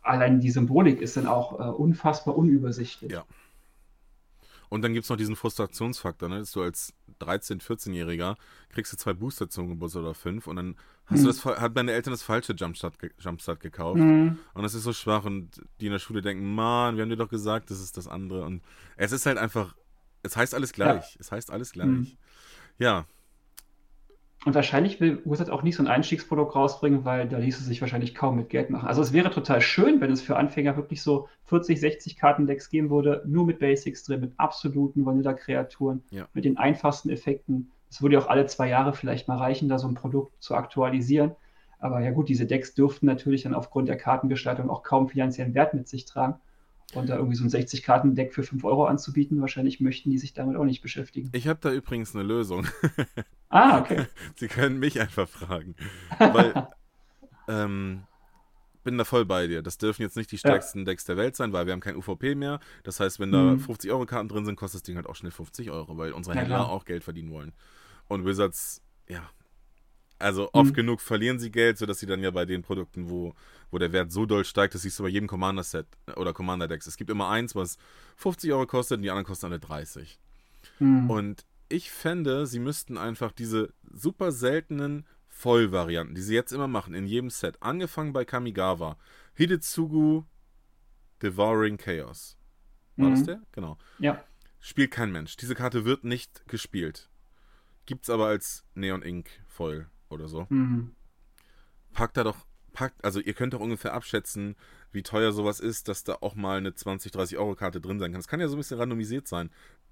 Allein 0.00 0.40
die 0.40 0.50
Symbolik 0.50 1.00
ist 1.00 1.16
dann 1.16 1.26
auch 1.26 1.58
äh, 1.58 1.64
unfassbar 1.64 2.36
unübersichtlich. 2.36 3.12
Ja. 3.12 3.24
Und 4.72 4.80
dann 4.82 4.94
gibt 4.94 5.04
es 5.04 5.10
noch 5.10 5.18
diesen 5.18 5.36
Frustrationsfaktor, 5.36 6.30
ne? 6.30 6.38
dass 6.38 6.52
du 6.52 6.62
als 6.62 6.94
13-, 7.20 7.60
14-Jähriger 7.62 8.36
kriegst 8.70 8.90
du 8.92 8.96
zwei 8.96 9.12
Booster 9.12 9.50
zum 9.50 9.68
Geburtstag 9.68 10.00
oder 10.02 10.14
fünf 10.14 10.46
und 10.46 10.56
dann 10.56 10.76
hast 11.06 11.20
Mhm. 11.20 11.24
du 11.24 11.28
das, 11.28 11.44
hat 11.44 11.74
meine 11.74 11.92
Eltern 11.92 12.12
das 12.12 12.22
falsche 12.22 12.54
Jumpstart, 12.54 12.94
Jumpstart 13.18 13.60
gekauft. 13.60 13.98
Mhm. 14.00 14.38
Und 14.54 14.62
das 14.62 14.72
ist 14.72 14.84
so 14.84 14.94
schwach 14.94 15.24
und 15.26 15.60
die 15.80 15.86
in 15.86 15.92
der 15.92 15.98
Schule 15.98 16.22
denken, 16.22 16.54
Mann, 16.54 16.96
wir 16.96 17.02
haben 17.02 17.10
dir 17.10 17.16
doch 17.16 17.28
gesagt, 17.28 17.70
das 17.70 17.80
ist 17.80 17.98
das 17.98 18.08
andere. 18.08 18.44
Und 18.44 18.62
es 18.96 19.12
ist 19.12 19.26
halt 19.26 19.36
einfach, 19.36 19.74
es 20.22 20.36
heißt 20.36 20.54
alles 20.54 20.72
gleich. 20.72 21.16
Es 21.20 21.30
heißt 21.30 21.50
alles 21.50 21.72
gleich. 21.72 21.86
Mhm. 21.88 22.16
Ja, 22.78 23.04
Und 24.44 24.56
wahrscheinlich 24.56 25.00
will 25.00 25.22
Wizard 25.24 25.50
auch 25.50 25.62
nicht 25.62 25.76
so 25.76 25.84
ein 25.84 25.86
Einstiegsprodukt 25.86 26.56
rausbringen, 26.56 27.04
weil 27.04 27.28
da 27.28 27.38
ließe 27.38 27.62
sich 27.62 27.80
wahrscheinlich 27.80 28.14
kaum 28.14 28.34
mit 28.36 28.48
Geld 28.48 28.70
machen. 28.70 28.88
Also 28.88 29.00
es 29.00 29.12
wäre 29.12 29.30
total 29.30 29.60
schön, 29.60 30.00
wenn 30.00 30.10
es 30.10 30.20
für 30.20 30.36
Anfänger 30.36 30.76
wirklich 30.76 31.00
so 31.02 31.28
40, 31.44 31.78
60 31.78 32.16
Kartendecks 32.16 32.68
geben 32.68 32.90
würde, 32.90 33.22
nur 33.24 33.46
mit 33.46 33.60
Basics 33.60 34.02
drin, 34.02 34.20
mit 34.20 34.32
absoluten 34.38 35.06
Vanilla-Kreaturen, 35.06 36.02
Ja. 36.10 36.26
mit 36.34 36.44
den 36.44 36.58
einfachsten 36.58 37.10
Effekten. 37.10 37.70
Es 37.88 38.02
würde 38.02 38.14
ja 38.16 38.20
auch 38.20 38.28
alle 38.28 38.46
zwei 38.46 38.68
Jahre 38.68 38.94
vielleicht 38.94 39.28
mal 39.28 39.38
reichen, 39.38 39.68
da 39.68 39.78
so 39.78 39.86
ein 39.86 39.94
Produkt 39.94 40.42
zu 40.42 40.56
aktualisieren. 40.56 41.32
Aber 41.78 42.00
ja 42.00 42.10
gut, 42.10 42.28
diese 42.28 42.46
Decks 42.46 42.74
dürften 42.74 43.06
natürlich 43.06 43.42
dann 43.42 43.54
aufgrund 43.54 43.88
der 43.88 43.96
Kartengestaltung 43.96 44.70
auch 44.70 44.82
kaum 44.82 45.08
finanziellen 45.08 45.54
Wert 45.54 45.74
mit 45.74 45.88
sich 45.88 46.04
tragen. 46.04 46.34
Und 46.94 47.08
da 47.08 47.16
irgendwie 47.16 47.36
so 47.36 47.44
ein 47.44 47.50
60-Karten-Deck 47.50 48.34
für 48.34 48.42
5 48.42 48.64
Euro 48.64 48.84
anzubieten, 48.84 49.40
wahrscheinlich 49.40 49.80
möchten 49.80 50.10
die 50.10 50.18
sich 50.18 50.34
damit 50.34 50.56
auch 50.56 50.64
nicht 50.64 50.82
beschäftigen. 50.82 51.30
ich 51.32 51.48
habe 51.48 51.58
da 51.60 51.72
übrigens 51.72 52.14
eine 52.14 52.24
Lösung. 52.24 52.66
Ah, 53.54 53.80
okay. 53.80 54.06
Sie 54.36 54.48
können 54.48 54.78
mich 54.78 54.98
einfach 54.98 55.28
fragen. 55.28 55.76
Weil 56.18 56.68
ähm, 57.48 58.04
bin 58.82 58.96
da 58.96 59.04
voll 59.04 59.26
bei 59.26 59.46
dir. 59.46 59.60
Das 59.60 59.76
dürfen 59.76 60.00
jetzt 60.00 60.16
nicht 60.16 60.32
die 60.32 60.38
stärksten 60.38 60.80
ja. 60.80 60.84
Decks 60.86 61.04
der 61.04 61.18
Welt 61.18 61.36
sein, 61.36 61.52
weil 61.52 61.66
wir 61.66 61.74
haben 61.74 61.80
kein 61.80 61.96
UVP 61.96 62.34
mehr. 62.34 62.60
Das 62.82 62.98
heißt, 62.98 63.20
wenn 63.20 63.30
da 63.30 63.42
mhm. 63.42 63.58
50-Euro-Karten 63.58 64.28
drin 64.28 64.46
sind, 64.46 64.56
kostet 64.56 64.78
das 64.78 64.82
Ding 64.84 64.96
halt 64.96 65.06
auch 65.06 65.16
schnell 65.16 65.32
50 65.32 65.70
Euro, 65.70 65.98
weil 65.98 66.12
unsere 66.12 66.34
Händler 66.34 66.56
ja, 66.56 66.64
auch 66.64 66.86
Geld 66.86 67.04
verdienen 67.04 67.30
wollen. 67.30 67.52
Und 68.08 68.24
Wizards, 68.24 68.82
ja, 69.06 69.28
also 70.22 70.50
oft 70.52 70.70
mhm. 70.70 70.74
genug 70.74 71.00
verlieren 71.00 71.38
sie 71.38 71.50
Geld, 71.50 71.78
sodass 71.78 71.98
sie 71.98 72.06
dann 72.06 72.22
ja 72.22 72.30
bei 72.30 72.44
den 72.44 72.62
Produkten, 72.62 73.10
wo, 73.10 73.34
wo 73.70 73.78
der 73.78 73.92
Wert 73.92 74.12
so 74.12 74.26
doll 74.26 74.44
steigt, 74.44 74.74
das 74.74 74.82
siehst 74.82 74.98
du 74.98 75.02
bei 75.02 75.08
jedem 75.08 75.28
Commander-Set 75.28 75.86
oder 76.16 76.32
Commander-Decks. 76.32 76.86
Es 76.86 76.96
gibt 76.96 77.10
immer 77.10 77.28
eins, 77.28 77.54
was 77.54 77.76
50 78.16 78.52
Euro 78.52 78.66
kostet 78.66 78.98
und 78.98 79.02
die 79.02 79.10
anderen 79.10 79.26
kosten 79.26 79.46
alle 79.46 79.58
30. 79.58 80.18
Mhm. 80.78 81.10
Und 81.10 81.44
ich 81.68 81.90
fände, 81.90 82.46
sie 82.46 82.60
müssten 82.60 82.98
einfach 82.98 83.32
diese 83.32 83.72
super 83.92 84.30
seltenen 84.32 85.06
Vollvarianten, 85.28 86.14
die 86.14 86.22
sie 86.22 86.34
jetzt 86.34 86.52
immer 86.52 86.68
machen, 86.68 86.94
in 86.94 87.06
jedem 87.06 87.30
Set, 87.30 87.56
angefangen 87.60 88.12
bei 88.12 88.24
Kamigawa, 88.24 88.96
Hidetsugu 89.34 90.24
Devouring 91.22 91.78
Chaos. 91.78 92.36
War 92.96 93.08
mhm. 93.08 93.14
das 93.14 93.24
der? 93.24 93.40
Genau. 93.52 93.78
Ja. 93.98 94.22
Spielt 94.60 94.90
kein 94.90 95.10
Mensch. 95.10 95.36
Diese 95.36 95.54
Karte 95.54 95.84
wird 95.84 96.04
nicht 96.04 96.46
gespielt. 96.46 97.08
Gibt's 97.86 98.10
aber 98.10 98.26
als 98.26 98.64
Neon 98.74 99.02
Ink 99.02 99.30
Foil 99.48 99.88
oder 100.12 100.28
so. 100.28 100.46
Mhm. 100.48 100.92
Packt 101.92 102.16
da 102.16 102.24
doch, 102.24 102.46
packt, 102.72 103.04
also 103.04 103.20
ihr 103.20 103.34
könnt 103.34 103.54
doch 103.54 103.60
ungefähr 103.60 103.92
abschätzen, 103.94 104.56
wie 104.92 105.02
teuer 105.02 105.32
sowas 105.32 105.60
ist, 105.60 105.88
dass 105.88 106.04
da 106.04 106.18
auch 106.20 106.34
mal 106.34 106.58
eine 106.58 106.74
20, 106.74 107.12
30 107.12 107.38
Euro 107.38 107.54
Karte 107.54 107.80
drin 107.80 107.98
sein 107.98 108.12
kann. 108.12 108.20
Das 108.20 108.28
kann 108.28 108.40
ja 108.40 108.48
so 108.48 108.56
ein 108.56 108.58
bisschen 108.58 108.78
randomisiert 108.78 109.28
sein. 109.28 109.50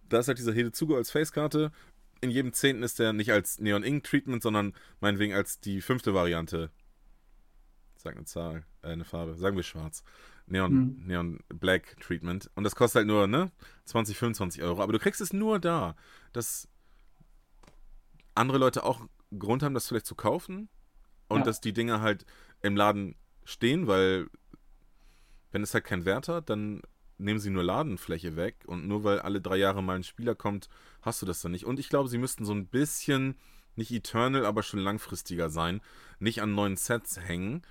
Da 0.09 0.19
ist 0.19 0.29
halt 0.29 0.39
dieser 0.39 0.53
Hedezugo 0.53 0.97
als 0.97 1.11
Face-Karte. 1.11 1.73
In 2.21 2.31
jedem 2.31 2.53
Zehnten 2.53 2.83
ist 2.83 2.99
der 2.99 3.13
nicht 3.13 3.33
als 3.33 3.61
Neon 3.61 3.83
Ink 3.83 4.05
Treatment, 4.05 4.43
sondern 4.43 4.75
meinetwegen 5.01 5.35
als 5.35 5.61
die 5.61 5.81
fünfte 5.81 6.13
Variante. 6.13 6.71
Sag 7.97 8.17
eine 8.17 8.25
Zahl, 8.25 8.65
äh, 8.83 8.89
eine 8.89 9.05
Farbe. 9.05 9.37
Sagen 9.37 9.57
wir 9.57 9.63
schwarz. 9.63 10.03
Neon, 10.47 10.73
mhm. 10.73 11.07
Neon 11.07 11.39
Black 11.49 11.97
Treatment. 12.01 12.51
Und 12.55 12.65
das 12.65 12.75
kostet 12.75 13.01
halt 13.01 13.07
nur, 13.07 13.27
ne? 13.27 13.51
20, 13.85 14.17
25 14.17 14.63
Euro. 14.63 14.83
Aber 14.83 14.93
du 14.93 14.99
kriegst 14.99 15.21
es 15.21 15.33
nur 15.33 15.59
da. 15.59 15.97
Dass 16.33 16.69
andere 18.35 18.59
Leute 18.59 18.85
auch 18.85 19.07
Grund 19.39 19.63
haben, 19.63 19.75
das 19.75 19.89
vielleicht 19.89 20.07
zu 20.07 20.15
kaufen 20.15 20.69
und 21.29 21.39
ja. 21.39 21.45
dass 21.45 21.61
die 21.61 21.73
Dinge 21.73 22.01
halt 22.01 22.27
im 22.63 22.77
Laden 22.77 23.15
stehen, 23.45 23.87
weil 23.87 24.29
wenn 25.53 25.63
es 25.63 25.75
halt 25.75 25.85
keinen 25.85 26.05
Wert 26.05 26.29
hat, 26.29 26.51
dann 26.51 26.83
nehmen 27.19 27.39
sie 27.39 27.51
nur 27.51 27.63
Ladenfläche 27.63 28.37
weg 28.37 28.57
und 28.67 28.87
nur 28.87 29.05
weil 29.05 29.21
alle 29.21 29.41
drei 29.41 29.57
Jahre 29.57 29.83
mal 29.83 29.97
ein 29.97 30.05
Spieler 30.05 30.35
kommt, 30.35 30.69
hast 31.03 31.21
du 31.23 31.27
das 31.27 31.43
dann 31.43 31.53
nicht. 31.53 31.67
Und 31.67 31.79
ich 31.79 31.89
glaube, 31.89 32.09
sie 32.09 32.19
müssten 32.19 32.45
so 32.45 32.53
ein 32.53 32.67
bisschen, 32.67 33.37
nicht 33.77 33.93
eternal, 33.93 34.47
aber 34.47 34.63
schon 34.63 34.81
langfristiger 34.81 35.51
sein, 35.51 35.81
nicht 36.19 36.43
an 36.43 36.55
neuen 36.55 36.77
Sets 36.77 37.21
hängen, 37.21 37.63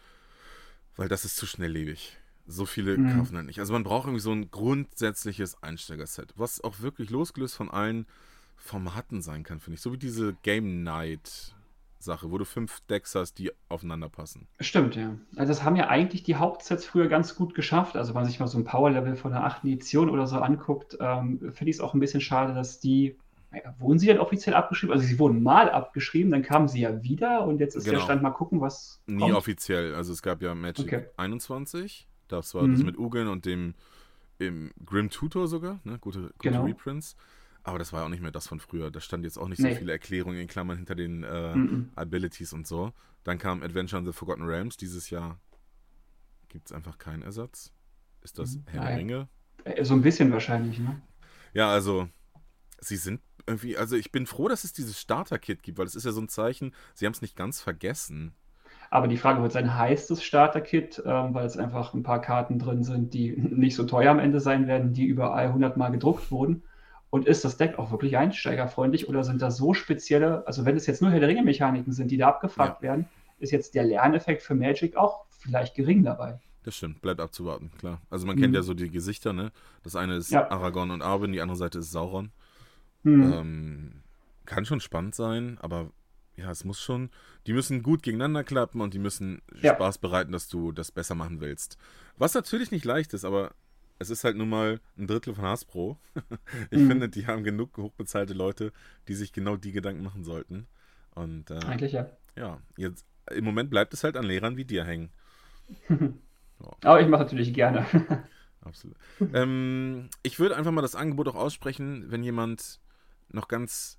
weil 0.95 1.07
das 1.07 1.25
ist 1.25 1.35
zu 1.35 1.45
schnelllebig. 1.45 2.17
So 2.45 2.65
viele 2.65 2.97
mhm. 2.97 3.17
kaufen 3.17 3.35
dann 3.35 3.45
nicht. 3.45 3.59
Also 3.59 3.73
man 3.73 3.83
braucht 3.83 4.05
irgendwie 4.05 4.21
so 4.21 4.31
ein 4.31 4.49
grundsätzliches 4.49 5.61
Einsteigerset, 5.61 6.33
was 6.35 6.61
auch 6.61 6.79
wirklich 6.79 7.09
losgelöst 7.09 7.55
von 7.55 7.69
allen 7.69 8.07
Formaten 8.59 9.21
sein 9.21 9.43
kann, 9.43 9.59
finde 9.59 9.75
ich. 9.75 9.81
So 9.81 9.93
wie 9.93 9.97
diese 9.97 10.33
Game 10.43 10.83
Night 10.83 11.55
Sache, 12.01 12.31
wo 12.31 12.37
du 12.37 12.45
fünf 12.45 12.79
Decks 12.81 13.13
hast, 13.15 13.35
die 13.39 13.51
aufeinander 13.67 14.09
passen. 14.09 14.47
Stimmt, 14.59 14.95
ja. 14.95 15.17
Also 15.35 15.51
das 15.51 15.63
haben 15.63 15.75
ja 15.75 15.89
eigentlich 15.89 16.23
die 16.23 16.35
Hauptsets 16.35 16.85
früher 16.85 17.07
ganz 17.07 17.35
gut 17.35 17.53
geschafft. 17.53 17.97
Also 17.97 18.13
wenn 18.13 18.21
man 18.21 18.29
sich 18.29 18.39
mal 18.39 18.47
so 18.47 18.57
ein 18.57 18.63
Power-Level 18.63 19.17
von 19.17 19.31
der 19.31 19.43
achten 19.43 19.67
Edition 19.67 20.09
oder 20.09 20.25
so 20.25 20.37
anguckt, 20.37 20.97
ähm, 20.99 21.39
finde 21.39 21.69
ich 21.69 21.77
es 21.77 21.81
auch 21.81 21.93
ein 21.93 21.99
bisschen 21.99 22.21
schade, 22.21 22.53
dass 22.53 22.79
die, 22.79 23.17
naja, 23.51 23.75
wurden 23.79 23.99
sie 23.99 24.07
denn 24.07 24.19
offiziell 24.19 24.55
abgeschrieben? 24.55 24.93
Also 24.93 25.05
sie 25.05 25.19
wurden 25.19 25.43
mal 25.43 25.69
abgeschrieben, 25.69 26.31
dann 26.31 26.41
kamen 26.41 26.69
sie 26.69 26.79
ja 26.79 27.03
wieder 27.03 27.45
und 27.45 27.59
jetzt 27.59 27.75
ist 27.75 27.83
genau. 27.83 27.97
der 27.97 28.03
Stand 28.05 28.21
mal 28.21 28.31
gucken, 28.31 28.61
was 28.61 29.01
Nie 29.05 29.19
kommt. 29.19 29.35
offiziell. 29.35 29.93
Also 29.93 30.13
es 30.13 30.21
gab 30.21 30.41
ja 30.41 30.55
Magic 30.55 30.85
okay. 30.85 31.05
21, 31.17 32.07
das 32.29 32.55
war 32.55 32.63
mhm. 32.63 32.73
das 32.73 32.83
mit 32.83 32.97
Ugeln 32.97 33.27
und 33.27 33.45
dem 33.45 33.73
im 34.37 34.71
Grim 34.85 35.09
Tutor 35.09 35.49
sogar, 35.49 35.81
ne? 35.83 35.97
gute, 35.99 36.21
gute 36.21 36.33
genau. 36.39 36.63
Reprints. 36.63 37.17
Aber 37.63 37.79
das 37.79 37.93
war 37.93 38.05
auch 38.05 38.09
nicht 38.09 38.21
mehr 38.21 38.31
das 38.31 38.47
von 38.47 38.59
früher. 38.59 38.89
Da 38.91 38.99
stand 38.99 39.23
jetzt 39.23 39.37
auch 39.37 39.47
nicht 39.47 39.59
nee. 39.59 39.73
so 39.73 39.79
viele 39.79 39.91
Erklärungen 39.91 40.39
in 40.39 40.47
Klammern 40.47 40.77
hinter 40.77 40.95
den 40.95 41.23
äh, 41.23 41.55
mm 41.55 41.67
-mm. 41.67 41.85
Abilities 41.95 42.53
und 42.53 42.65
so. 42.65 42.93
Dann 43.23 43.37
kam 43.37 43.61
Adventure 43.63 43.99
in 43.99 44.05
the 44.05 44.13
Forgotten 44.13 44.43
Realms. 44.43 44.77
Dieses 44.77 45.09
Jahr 45.09 45.39
gibt 46.47 46.67
es 46.67 46.71
einfach 46.71 46.97
keinen 46.97 47.21
Ersatz. 47.21 47.73
Ist 48.21 48.39
das 48.39 48.55
mhm. 48.55 48.63
Herr 48.67 48.85
der 48.85 48.97
Ringe? 48.97 49.27
Äh, 49.63 49.83
so 49.83 49.93
ein 49.93 50.01
bisschen 50.01 50.31
wahrscheinlich, 50.31 50.79
ne? 50.79 51.01
Ja, 51.53 51.69
also 51.69 52.07
sie 52.79 52.97
sind 52.97 53.21
irgendwie, 53.47 53.77
also 53.77 53.95
ich 53.95 54.11
bin 54.11 54.25
froh, 54.25 54.47
dass 54.47 54.63
es 54.63 54.73
dieses 54.73 54.99
Starter-Kit 54.99 55.63
gibt, 55.63 55.77
weil 55.77 55.85
es 55.85 55.95
ist 55.95 56.05
ja 56.05 56.11
so 56.11 56.21
ein 56.21 56.29
Zeichen, 56.29 56.73
sie 56.93 57.05
haben 57.05 57.13
es 57.13 57.21
nicht 57.21 57.35
ganz 57.35 57.61
vergessen. 57.61 58.33
Aber 58.91 59.07
die 59.07 59.17
Frage 59.17 59.41
wird 59.41 59.51
sein, 59.51 59.75
heißt 59.75 60.09
es 60.11 60.23
Starter-Kit, 60.23 61.03
ähm, 61.05 61.33
weil 61.33 61.45
es 61.45 61.57
einfach 61.57 61.93
ein 61.93 62.03
paar 62.03 62.21
Karten 62.21 62.59
drin 62.59 62.83
sind, 62.83 63.13
die 63.13 63.31
nicht 63.37 63.75
so 63.75 63.85
teuer 63.85 64.11
am 64.11 64.19
Ende 64.19 64.39
sein 64.39 64.67
werden, 64.67 64.93
die 64.93 65.05
überall 65.05 65.47
100 65.47 65.77
Mal 65.77 65.89
gedruckt 65.89 66.31
wurden? 66.31 66.63
Und 67.11 67.25
ist 67.25 67.43
das 67.43 67.57
Deck 67.57 67.79
auch 67.79 67.91
wirklich 67.91 68.17
einsteigerfreundlich 68.17 69.09
oder 69.09 69.23
sind 69.23 69.41
da 69.41 69.49
so 69.49 69.73
spezielle, 69.73 70.45
also 70.45 70.65
wenn 70.65 70.77
es 70.77 70.85
jetzt 70.85 71.01
nur 71.01 71.09
Herr 71.11 71.19
der 71.19 71.29
Ringe-Mechaniken 71.29 71.91
sind, 71.91 72.11
die 72.11 72.17
da 72.17 72.27
abgefragt 72.27 72.83
ja. 72.83 72.89
werden, 72.89 73.07
ist 73.39 73.51
jetzt 73.51 73.73
der 73.73 73.83
Lerneffekt 73.83 74.43
für 74.43 74.53
Magic 74.53 74.95
auch 74.95 75.25
vielleicht 75.29 75.75
gering 75.75 76.03
dabei. 76.03 76.39
Das 76.63 76.75
stimmt, 76.75 77.01
bleibt 77.01 77.19
abzuwarten, 77.21 77.71
klar. 77.79 78.01
Also 78.09 78.27
man 78.27 78.35
mhm. 78.35 78.41
kennt 78.41 78.55
ja 78.55 78.61
so 78.61 78.73
die 78.73 78.91
Gesichter, 78.91 79.33
ne? 79.33 79.51
Das 79.83 79.95
eine 79.95 80.17
ist 80.17 80.29
ja. 80.29 80.51
Aragorn 80.51 80.91
und 80.91 81.01
Arwen, 81.01 81.31
die 81.31 81.41
andere 81.41 81.57
Seite 81.57 81.79
ist 81.79 81.91
Sauron. 81.91 82.31
Mhm. 83.03 83.33
Ähm, 83.33 83.91
kann 84.45 84.65
schon 84.65 84.81
spannend 84.81 85.15
sein, 85.15 85.57
aber 85.61 85.89
ja, 86.35 86.51
es 86.51 86.63
muss 86.63 86.79
schon, 86.79 87.09
die 87.47 87.53
müssen 87.53 87.81
gut 87.81 88.03
gegeneinander 88.03 88.43
klappen 88.43 88.81
und 88.81 88.93
die 88.93 88.99
müssen 88.99 89.41
ja. 89.61 89.73
Spaß 89.73 89.97
bereiten, 89.99 90.31
dass 90.31 90.47
du 90.47 90.71
das 90.71 90.91
besser 90.91 91.15
machen 91.15 91.39
willst. 91.39 91.77
Was 92.17 92.33
natürlich 92.33 92.71
nicht 92.71 92.85
leicht 92.85 93.13
ist, 93.13 93.25
aber 93.25 93.51
es 93.99 94.09
ist 94.09 94.23
halt 94.23 94.37
nun 94.37 94.49
mal 94.49 94.79
ein 94.97 95.07
Drittel 95.07 95.35
von 95.35 95.45
Hasbro. 95.45 95.97
ich 96.71 96.79
mhm. 96.79 96.87
finde, 96.87 97.09
die 97.09 97.27
haben 97.27 97.43
genug 97.43 97.77
hochbezahlte 97.77 98.33
Leute, 98.33 98.71
die 99.07 99.13
sich 99.13 99.33
genau 99.33 99.57
die 99.57 99.73
Gedanken 99.73 100.03
machen 100.03 100.23
sollten. 100.23 100.67
Und, 101.13 101.51
äh, 101.51 101.59
Eigentlich 101.65 101.91
ja. 101.91 102.09
Ja, 102.35 102.59
jetzt, 102.77 103.05
im 103.29 103.43
Moment 103.43 103.69
bleibt 103.69 103.93
es 103.93 104.03
halt 104.03 104.15
an 104.15 104.25
Lehrern 104.25 104.55
wie 104.55 104.65
dir 104.65 104.85
hängen. 104.85 105.09
Aber 106.81 107.01
ich 107.01 107.07
mache 107.07 107.23
natürlich 107.23 107.53
gerne. 107.53 107.85
Absolut. 108.61 108.95
ähm, 109.33 110.09
ich 110.23 110.39
würde 110.39 110.55
einfach 110.55 110.71
mal 110.71 110.81
das 110.81 110.95
Angebot 110.95 111.27
auch 111.27 111.35
aussprechen, 111.35 112.05
wenn 112.09 112.23
jemand 112.23 112.79
noch 113.29 113.47
ganz 113.47 113.97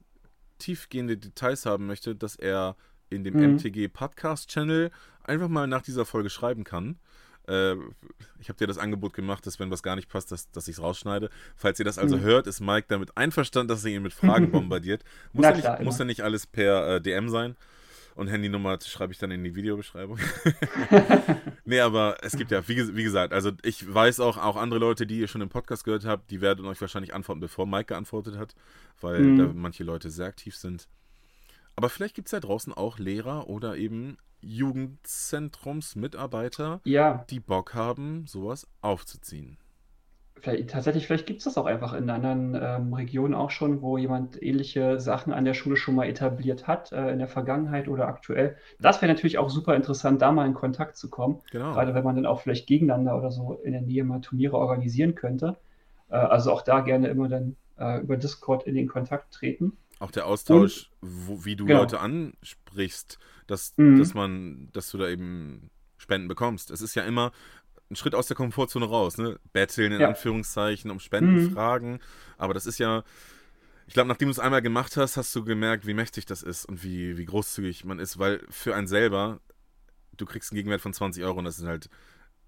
tiefgehende 0.59 1.17
Details 1.17 1.67
haben 1.67 1.87
möchte, 1.87 2.15
dass 2.15 2.37
er 2.37 2.77
in 3.09 3.25
dem 3.25 3.35
mhm. 3.35 3.55
MTG 3.55 3.89
Podcast 3.89 4.49
Channel 4.51 4.91
einfach 5.25 5.49
mal 5.49 5.67
nach 5.67 5.83
dieser 5.83 6.05
Folge 6.05 6.31
schreiben 6.31 6.65
kann. 6.65 6.99
Äh, 7.51 7.77
ich 8.41 8.49
habe 8.49 8.59
dir 8.59 8.67
das 8.67 8.79
Angebot 8.79 9.13
gemacht, 9.13 9.47
dass 9.47 9.59
wenn 9.59 9.71
was 9.71 9.83
gar 9.83 9.97
nicht 9.97 10.09
passt, 10.09 10.33
dass, 10.33 10.51
dass 10.51 10.69
ich 10.69 10.77
es 10.77 10.83
rausschneide. 10.83 11.29
Falls 11.57 11.79
ihr 11.79 11.85
das 11.85 11.99
also 11.99 12.17
mhm. 12.17 12.23
hört, 12.23 12.47
ist 12.47 12.61
Mike 12.61 12.87
damit 12.89 13.17
einverstanden, 13.17 13.69
dass 13.69 13.85
er 13.85 13.91
ihn 13.91 14.03
mit 14.03 14.13
Fragen 14.13 14.51
bombardiert. 14.53 15.05
Muss, 15.33 15.45
ja, 15.45 15.53
nicht, 15.53 15.81
muss 15.83 15.99
ja 15.99 16.05
nicht 16.05 16.23
alles 16.23 16.47
per 16.47 16.97
äh, 16.97 17.01
DM 17.01 17.29
sein. 17.29 17.57
Und 18.15 18.29
Handynummer 18.29 18.79
schreibe 18.83 19.13
ich 19.13 19.19
dann 19.19 19.31
in 19.31 19.43
die 19.45 19.55
Videobeschreibung. 19.55 20.19
nee, 21.65 21.81
aber 21.81 22.17
es 22.23 22.37
gibt 22.37 22.51
ja, 22.51 22.67
wie, 22.69 22.97
wie, 22.97 23.03
gesagt, 23.03 23.33
also 23.33 23.53
ich 23.63 23.93
weiß 23.93 24.21
auch, 24.21 24.37
auch 24.37 24.57
andere 24.57 24.81
Leute, 24.81 25.07
die 25.07 25.21
ihr 25.21 25.29
schon 25.29 25.41
im 25.41 25.49
Podcast 25.49 25.85
gehört 25.85 26.05
habt, 26.05 26.31
die 26.31 26.41
werden 26.41 26.67
euch 26.67 26.81
wahrscheinlich 26.81 27.15
antworten, 27.15 27.41
bevor 27.41 27.67
Mike 27.67 27.87
geantwortet 27.87 28.37
hat, 28.37 28.55
weil 29.01 29.21
mhm. 29.21 29.39
da 29.39 29.51
manche 29.55 29.85
Leute 29.85 30.11
sehr 30.11 30.27
aktiv 30.27 30.57
sind. 30.57 30.89
Aber 31.77 31.89
vielleicht 31.89 32.15
gibt 32.15 32.29
es 32.29 32.33
ja 32.33 32.41
draußen 32.41 32.73
auch 32.73 32.99
Lehrer 32.99 33.49
oder 33.49 33.77
eben 33.77 34.17
Jugendzentrumsmitarbeiter, 34.43 36.81
ja. 36.85 37.25
die 37.31 37.41
Bock 37.41 37.75
haben, 37.75 38.27
sowas 38.27 38.67
aufzuziehen. 38.81 39.59
Vielleicht, 40.41 40.71
tatsächlich, 40.71 41.07
vielleicht 41.07 41.27
gibt 41.27 41.41
es 41.41 41.45
das 41.45 41.59
auch 41.59 41.67
einfach 41.67 41.93
in 41.93 42.09
anderen 42.09 42.59
ähm, 42.59 42.95
Regionen 42.95 43.35
auch 43.35 43.51
schon, 43.51 43.83
wo 43.83 43.99
jemand 43.99 44.43
ähnliche 44.43 44.99
Sachen 44.99 45.35
an 45.35 45.45
der 45.45 45.53
Schule 45.53 45.77
schon 45.77 45.95
mal 45.95 46.09
etabliert 46.09 46.67
hat, 46.67 46.93
äh, 46.93 47.13
in 47.13 47.19
der 47.19 47.29
Vergangenheit 47.29 47.89
oder 47.89 48.09
aktuell. 48.09 48.57
Das 48.79 49.03
wäre 49.03 49.13
natürlich 49.13 49.37
auch 49.37 49.51
super 49.51 49.77
interessant, 49.77 50.23
da 50.23 50.33
mal 50.33 50.47
in 50.47 50.55
Kontakt 50.55 50.97
zu 50.97 51.11
kommen. 51.11 51.41
Genau. 51.51 51.73
Gerade 51.73 51.95
wenn 51.95 52.05
man 52.05 52.17
dann 52.17 52.25
auch 52.25 52.41
vielleicht 52.41 52.67
gegeneinander 52.67 53.19
oder 53.19 53.31
so 53.31 53.61
in 53.63 53.73
der 53.73 53.83
Nähe 53.83 54.03
mal 54.03 54.21
Turniere 54.21 54.57
organisieren 54.57 55.15
könnte. 55.15 55.59
Äh, 56.09 56.17
also 56.17 56.53
auch 56.53 56.63
da 56.63 56.81
gerne 56.81 57.09
immer 57.09 57.29
dann 57.29 57.57
äh, 57.79 58.01
über 58.01 58.17
Discord 58.17 58.67
in 58.67 58.75
den 58.75 58.89
Kontakt 58.89 59.35
treten. 59.35 59.77
Auch 60.01 60.11
der 60.11 60.27
Austausch, 60.27 60.91
Und, 61.01 61.29
wo, 61.29 61.45
wie 61.45 61.55
du 61.55 61.67
genau. 61.67 61.81
Leute 61.81 62.01
ansprichst, 62.01 63.19
dass, 63.47 63.75
mhm. 63.77 63.99
dass 63.99 64.15
man, 64.15 64.69
dass 64.73 64.91
du 64.91 64.99
da 64.99 65.09
eben 65.09 65.71
Spenden 65.99 66.27
bekommst. 66.27 66.71
Es 66.71 66.81
ist 66.81 66.95
ja 66.95 67.05
immer 67.05 67.33
ein 67.91 67.97
Schritt 67.97 68.15
aus 68.15 68.27
der 68.27 68.37
Komfortzone 68.37 68.87
raus, 68.87 69.19
ne? 69.19 69.39
Betteln 69.53 69.93
in 69.93 70.01
ja. 70.01 70.09
Anführungszeichen, 70.09 70.91
um 70.91 71.01
Spenden 71.01 71.45
mhm. 71.45 71.51
fragen. 71.53 72.01
Aber 72.39 72.55
das 72.55 72.65
ist 72.65 72.79
ja, 72.79 73.05
ich 73.87 73.95
glaube, 73.95 74.09
nachdem 74.09 74.29
du 74.29 74.33
es 74.33 74.39
einmal 74.39 74.63
gemacht 74.63 74.97
hast, 74.97 75.17
hast 75.17 75.35
du 75.37 75.45
gemerkt, 75.45 75.87
wie 75.87 75.95
mächtig 75.95 76.25
das 76.25 76.43
ist 76.43 76.65
und 76.65 76.83
wie, 76.83 77.19
wie 77.19 77.25
großzügig 77.27 77.85
man 77.85 77.99
ist, 77.99 78.19
weil 78.19 78.41
für 78.49 78.75
einen 78.75 78.87
selber, 78.87 79.41
du 80.17 80.25
kriegst 80.25 80.53
einen 80.53 80.57
Gegenwert 80.57 80.81
von 80.81 80.95
20 80.95 81.23
Euro 81.25 81.39
und 81.41 81.45
das 81.45 81.59
sind 81.59 81.69
halt 81.69 81.91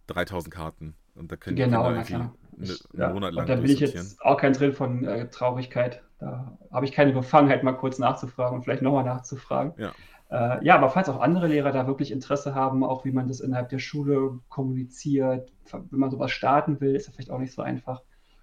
3000 0.07 0.55
Karten. 0.55 0.95
Und 1.15 1.31
da 1.31 1.37
können 1.37 1.57
genau, 1.57 1.93
Kinder 2.03 2.33
irgendwie 2.57 2.73
einen 2.73 2.79
ja, 2.95 3.13
Monat 3.13 3.35
lang 3.35 3.47
Da 3.47 3.57
bin 3.57 3.71
ich 3.71 3.81
jetzt 3.81 4.23
auch 4.23 4.39
kein 4.39 4.55
Drill 4.55 4.73
von 4.73 5.05
äh, 5.05 5.29
Traurigkeit. 5.29 6.03
Da 6.23 6.57
habe 6.71 6.87
ich 6.87 6.93
keine 6.93 7.13
Befangenheit, 7.13 7.65
mal 7.65 7.73
kurz 7.73 7.99
nachzufragen 7.99 8.57
und 8.57 8.63
vielleicht 8.63 8.83
nochmal 8.83 9.03
nachzufragen. 9.03 9.75
Ja. 9.77 9.93
Äh, 10.31 10.65
ja, 10.65 10.77
aber 10.77 10.89
falls 10.89 11.09
auch 11.09 11.21
andere 11.21 11.49
Lehrer 11.49 11.73
da 11.73 11.89
wirklich 11.89 12.13
Interesse 12.13 12.55
haben, 12.55 12.85
auch 12.85 13.05
wie 13.05 13.11
man 13.11 13.27
das 13.27 13.41
innerhalb 13.41 13.71
der 13.71 13.81
Schule 13.81 14.39
kommuniziert, 14.49 15.53
wenn 15.73 15.99
man 15.99 16.13
sowas 16.13 16.31
starten 16.31 16.81
will, 16.81 16.95
ist 16.95 17.09
ja 17.09 17.13
vielleicht 17.13 17.33
auch 17.33 17.41
nicht 17.41 17.53
so 17.53 17.63
einfach, 17.63 18.03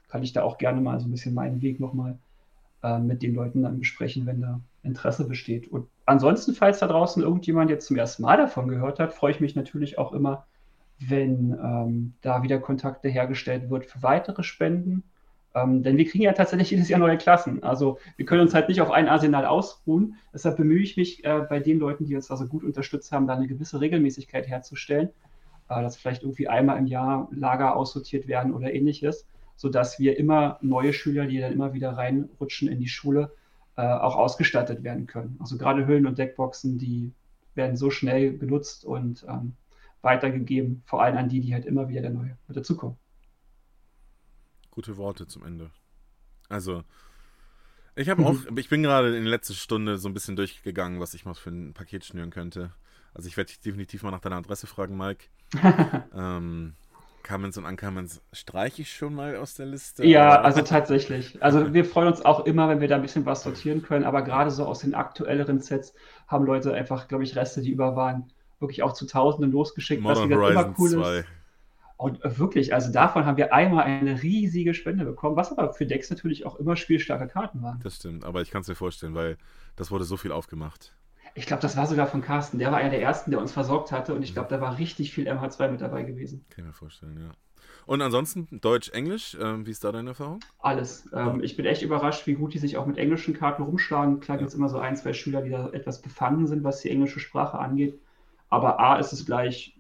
kann 0.10 0.24
ich 0.24 0.34
da 0.34 0.44
auch 0.44 0.58
gerne 0.58 0.82
mal 0.82 1.00
so 1.00 1.08
ein 1.08 1.12
bisschen 1.12 1.34
meinen 1.34 1.62
Weg 1.62 1.80
nochmal 1.80 2.20
äh, 2.84 3.00
mit 3.00 3.24
den 3.24 3.34
Leuten 3.34 3.64
dann 3.64 3.80
besprechen, 3.80 4.26
wenn 4.26 4.42
da 4.42 4.60
Interesse 4.84 5.26
besteht. 5.26 5.72
Und 5.72 5.88
ansonsten, 6.06 6.54
falls 6.54 6.80
da 6.80 6.88
draußen 6.88 7.24
irgendjemand 7.24 7.70
jetzt 7.70 7.88
zum 7.88 7.96
ersten 7.96 8.24
Mal 8.24 8.36
davon 8.36 8.68
gehört 8.68 9.00
hat, 9.00 9.14
freue 9.14 9.32
ich 9.32 9.40
mich 9.40 9.56
natürlich 9.56 9.98
auch 9.98 10.12
immer, 10.12 10.48
wenn 11.00 11.58
ähm, 11.64 12.14
da 12.20 12.44
wieder 12.44 12.60
Kontakte 12.60 13.08
hergestellt 13.08 13.70
wird 13.70 13.86
für 13.86 14.04
weitere 14.04 14.44
Spenden. 14.44 15.04
Ähm, 15.56 15.82
denn 15.82 15.98
wir 15.98 16.06
kriegen 16.06 16.24
ja 16.24 16.34
tatsächlich 16.34 16.70
jedes 16.70 16.90
Jahr 16.90 17.00
neue 17.00 17.18
Klassen. 17.18 17.64
Also 17.64 17.98
wir 18.18 18.26
können 18.26 18.42
uns 18.42 18.54
halt 18.54 18.70
nicht 18.70 18.82
auf 18.82 18.92
ein 18.92 19.08
Arsenal 19.08 19.46
ausruhen. 19.46 20.16
Deshalb 20.34 20.58
bemühe 20.58 20.82
ich 20.82 20.96
mich 20.96 21.24
äh, 21.26 21.46
bei 21.50 21.60
den 21.60 21.80
Leuten, 21.80 22.06
die 22.06 22.16
uns 22.16 22.30
also 22.30 22.46
gut 22.46 22.64
unterstützt 22.64 23.12
haben, 23.12 23.28
da 23.28 23.34
eine 23.34 23.48
gewisse 23.48 23.82
Regelmäßigkeit 23.82 24.48
herzustellen, 24.48 25.10
äh, 25.70 25.82
dass 25.82 25.98
vielleicht 25.98 26.22
irgendwie 26.22 26.48
einmal 26.48 26.78
im 26.78 26.86
Jahr 26.86 27.28
Lager 27.32 27.76
aussortiert 27.76 28.28
werden 28.28 28.54
oder 28.54 28.74
ähnliches, 28.74 29.28
sodass 29.56 30.00
wir 30.00 30.18
immer 30.18 30.60
neue 30.62 30.94
Schüler, 30.94 31.26
die 31.26 31.40
dann 31.40 31.54
immer 31.54 31.74
wieder 31.74 31.92
reinrutschen 31.92 32.68
in 32.68 32.80
die 32.80 32.88
Schule, 32.88 33.34
äh, 33.76 33.82
auch 33.82 34.16
ausgestattet 34.16 34.84
werden 34.84 35.08
können. 35.08 35.38
Also 35.40 35.58
gerade 35.58 35.88
Hüllen 35.88 36.06
und 36.06 36.20
Deckboxen, 36.20 36.78
die 36.78 37.12
werden 37.56 37.76
so 37.76 37.90
schnell 37.90 38.38
genutzt 38.38 38.86
und 38.86 39.26
ähm, 39.28 39.54
weitergegeben, 40.02 40.84
vor 40.86 41.02
allem 41.02 41.18
an 41.18 41.28
die, 41.28 41.42
die 41.42 41.54
halt 41.54 41.66
immer 41.66 41.90
wieder 41.90 42.02
der 42.02 42.12
neue 42.12 42.38
mit 42.48 42.56
dazukommen 42.56 42.98
gute 44.80 44.96
Worte 44.96 45.28
zum 45.28 45.44
Ende. 45.44 45.72
Also, 46.48 46.84
ich 47.98 48.08
habe 48.08 48.26
auch, 48.26 48.38
ich 48.56 48.70
bin 48.70 48.82
gerade 48.82 49.10
in 49.10 49.24
der 49.24 49.32
letzten 49.32 49.56
Stunde 49.56 49.98
so 49.98 50.08
ein 50.08 50.14
bisschen 50.14 50.38
durchgegangen, 50.38 51.02
was 51.02 51.14
ich 51.14 51.26
mal 51.26 51.34
für 51.34 51.50
ein 51.50 51.74
Paket 51.74 52.06
schnüren 52.06 52.30
könnte. 52.30 52.72
Also 53.14 53.28
ich 53.28 53.36
werde 53.36 53.50
dich 53.50 53.60
definitiv 53.60 54.04
mal 54.04 54.12
nach 54.12 54.22
deiner 54.22 54.38
Adresse 54.38 54.68
fragen, 54.68 54.96
Mike. 54.96 55.26
ähm, 56.16 56.76
Comments 57.28 57.58
und 57.58 57.66
Uncomments 57.66 58.22
streiche 58.32 58.84
ich 58.84 58.94
schon 58.94 59.16
mal 59.16 59.36
aus 59.36 59.56
der 59.56 59.66
Liste. 59.66 60.06
Ja, 60.06 60.40
also 60.40 60.62
tatsächlich. 60.62 61.44
Also 61.44 61.74
wir 61.74 61.84
freuen 61.84 62.08
uns 62.08 62.24
auch 62.24 62.46
immer, 62.46 62.70
wenn 62.70 62.80
wir 62.80 62.88
da 62.88 62.96
ein 62.96 63.02
bisschen 63.02 63.26
was 63.26 63.44
sortieren 63.44 63.82
können, 63.82 64.06
aber 64.06 64.22
gerade 64.22 64.50
so 64.50 64.64
aus 64.64 64.80
den 64.80 64.94
aktuelleren 64.96 65.60
Sets 65.60 65.94
haben 66.30 66.46
Leute 66.46 66.74
einfach, 66.74 67.10
glaube 67.10 67.26
ich, 67.26 67.36
Reste, 67.36 67.62
die 67.62 67.72
über 67.72 67.98
waren, 67.98 68.32
wirklich 68.62 68.82
auch 68.82 68.94
zu 68.94 69.06
Tausenden 69.06 69.52
losgeschickt, 69.52 70.02
Modern 70.02 70.18
was 70.18 70.26
wieder 70.26 70.38
Horizon 70.38 70.64
immer 70.64 70.76
cool 70.80 70.90
2. 70.90 71.18
ist. 71.18 71.26
Und 72.00 72.22
wirklich, 72.24 72.74
also 72.74 72.94
davon 72.94 73.26
haben 73.26 73.36
wir 73.36 73.54
einmal 73.54 73.84
eine 73.84 74.24
riesige 74.24 74.74
Spende 74.74 75.04
bekommen, 75.04 75.36
was 75.36 75.52
aber 75.52 75.74
für 75.74 75.86
Decks 75.86 76.10
natürlich 76.10 76.46
auch 76.46 76.56
immer 76.56 76.78
spielstarke 76.78 77.28
Karten 77.28 77.62
waren. 77.62 77.82
Das 77.84 77.98
stimmt, 77.98 78.24
aber 78.24 78.42
ich 78.42 78.52
kann 78.52 78.62
es 78.62 78.70
mir 78.70 78.76
vorstellen, 78.76 79.16
weil 79.16 79.38
das 79.76 79.92
wurde 79.92 80.06
so 80.06 80.16
viel 80.16 80.32
aufgemacht. 80.32 80.96
Ich 81.36 81.46
glaube, 81.46 81.62
das 81.62 81.76
war 81.76 81.88
sogar 81.88 82.08
von 82.08 82.22
Carsten. 82.22 82.58
Der 82.58 82.72
war 82.72 82.78
einer 82.78 82.90
der 82.90 83.02
ersten, 83.02 83.32
der 83.32 83.42
uns 83.42 83.52
versorgt 83.52 83.92
hatte 83.92 84.16
und 84.16 84.24
ich 84.24 84.32
glaube, 84.32 84.48
da 84.48 84.62
war 84.62 84.78
richtig 84.78 85.12
viel 85.12 85.28
MH2 85.28 85.72
mit 85.72 85.82
dabei 85.82 86.04
gewesen. 86.04 86.46
Kann 86.52 86.64
ich 86.64 86.68
mir 86.68 86.74
vorstellen, 86.74 87.20
ja. 87.20 87.32
Und 87.86 88.02
ansonsten 88.02 88.48
Deutsch, 88.62 88.92
Englisch, 88.92 89.38
ähm, 89.38 89.68
wie 89.68 89.72
ist 89.72 89.84
da 89.84 89.92
deine 89.92 90.12
Erfahrung? 90.12 90.40
Alles. 90.60 91.10
Ähm, 91.12 91.44
ich 91.44 91.58
bin 91.58 91.66
echt 91.66 91.82
überrascht, 91.82 92.26
wie 92.28 92.36
gut 92.36 92.54
die 92.54 92.60
sich 92.60 92.78
auch 92.78 92.86
mit 92.86 92.98
englischen 92.98 93.34
Karten 93.34 93.64
rumschlagen. 93.64 94.22
Klar 94.22 94.38
gibt 94.38 94.52
es 94.52 94.56
immer 94.56 94.70
so 94.70 94.80
ein, 94.80 94.96
zwei 94.96 95.12
Schüler, 95.12 95.42
die 95.42 95.50
da 95.50 95.68
etwas 95.72 96.02
befangen 96.02 96.48
sind, 96.48 96.64
was 96.64 96.80
die 96.80 96.92
englische 96.92 97.20
Sprache 97.20 97.60
angeht. 97.60 98.00
Aber 98.48 98.80
A 98.80 98.96
ist 98.96 99.12
es 99.12 99.26
gleich 99.26 99.76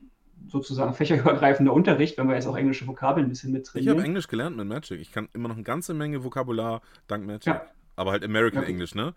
sozusagen 0.47 0.93
fächerübergreifender 0.93 1.73
Unterricht, 1.73 2.17
wenn 2.17 2.27
wir 2.27 2.35
jetzt 2.35 2.47
auch 2.47 2.57
englische 2.57 2.87
Vokabeln 2.87 3.27
ein 3.27 3.29
bisschen 3.29 3.51
mit. 3.51 3.69
Ich 3.73 3.87
habe 3.87 4.03
Englisch 4.03 4.27
gelernt 4.27 4.57
mit 4.57 4.67
Magic. 4.67 4.99
Ich 4.99 5.11
kann 5.11 5.29
immer 5.33 5.49
noch 5.49 5.55
eine 5.55 5.63
ganze 5.63 5.93
Menge 5.93 6.23
Vokabular 6.23 6.81
dank 7.07 7.25
Magic. 7.25 7.47
Ja. 7.47 7.61
Aber 7.95 8.11
halt 8.11 8.23
American 8.23 8.63
ja. 8.63 8.69
English, 8.69 8.95
ne? 8.95 9.13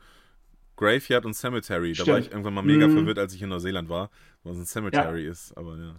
Graveyard 0.76 1.24
und 1.24 1.34
Cemetery. 1.34 1.94
Stimmt. 1.94 2.08
Da 2.08 2.12
war 2.12 2.18
ich 2.18 2.30
irgendwann 2.30 2.54
mal 2.54 2.62
mega 2.62 2.88
mhm. 2.88 2.94
verwirrt, 2.94 3.18
als 3.18 3.34
ich 3.34 3.42
in 3.42 3.50
Neuseeland 3.50 3.88
war, 3.88 4.10
was 4.42 4.56
ein 4.56 4.66
Cemetery 4.66 5.24
ja. 5.24 5.30
ist. 5.30 5.56
Aber 5.56 5.76
ja. 5.76 5.94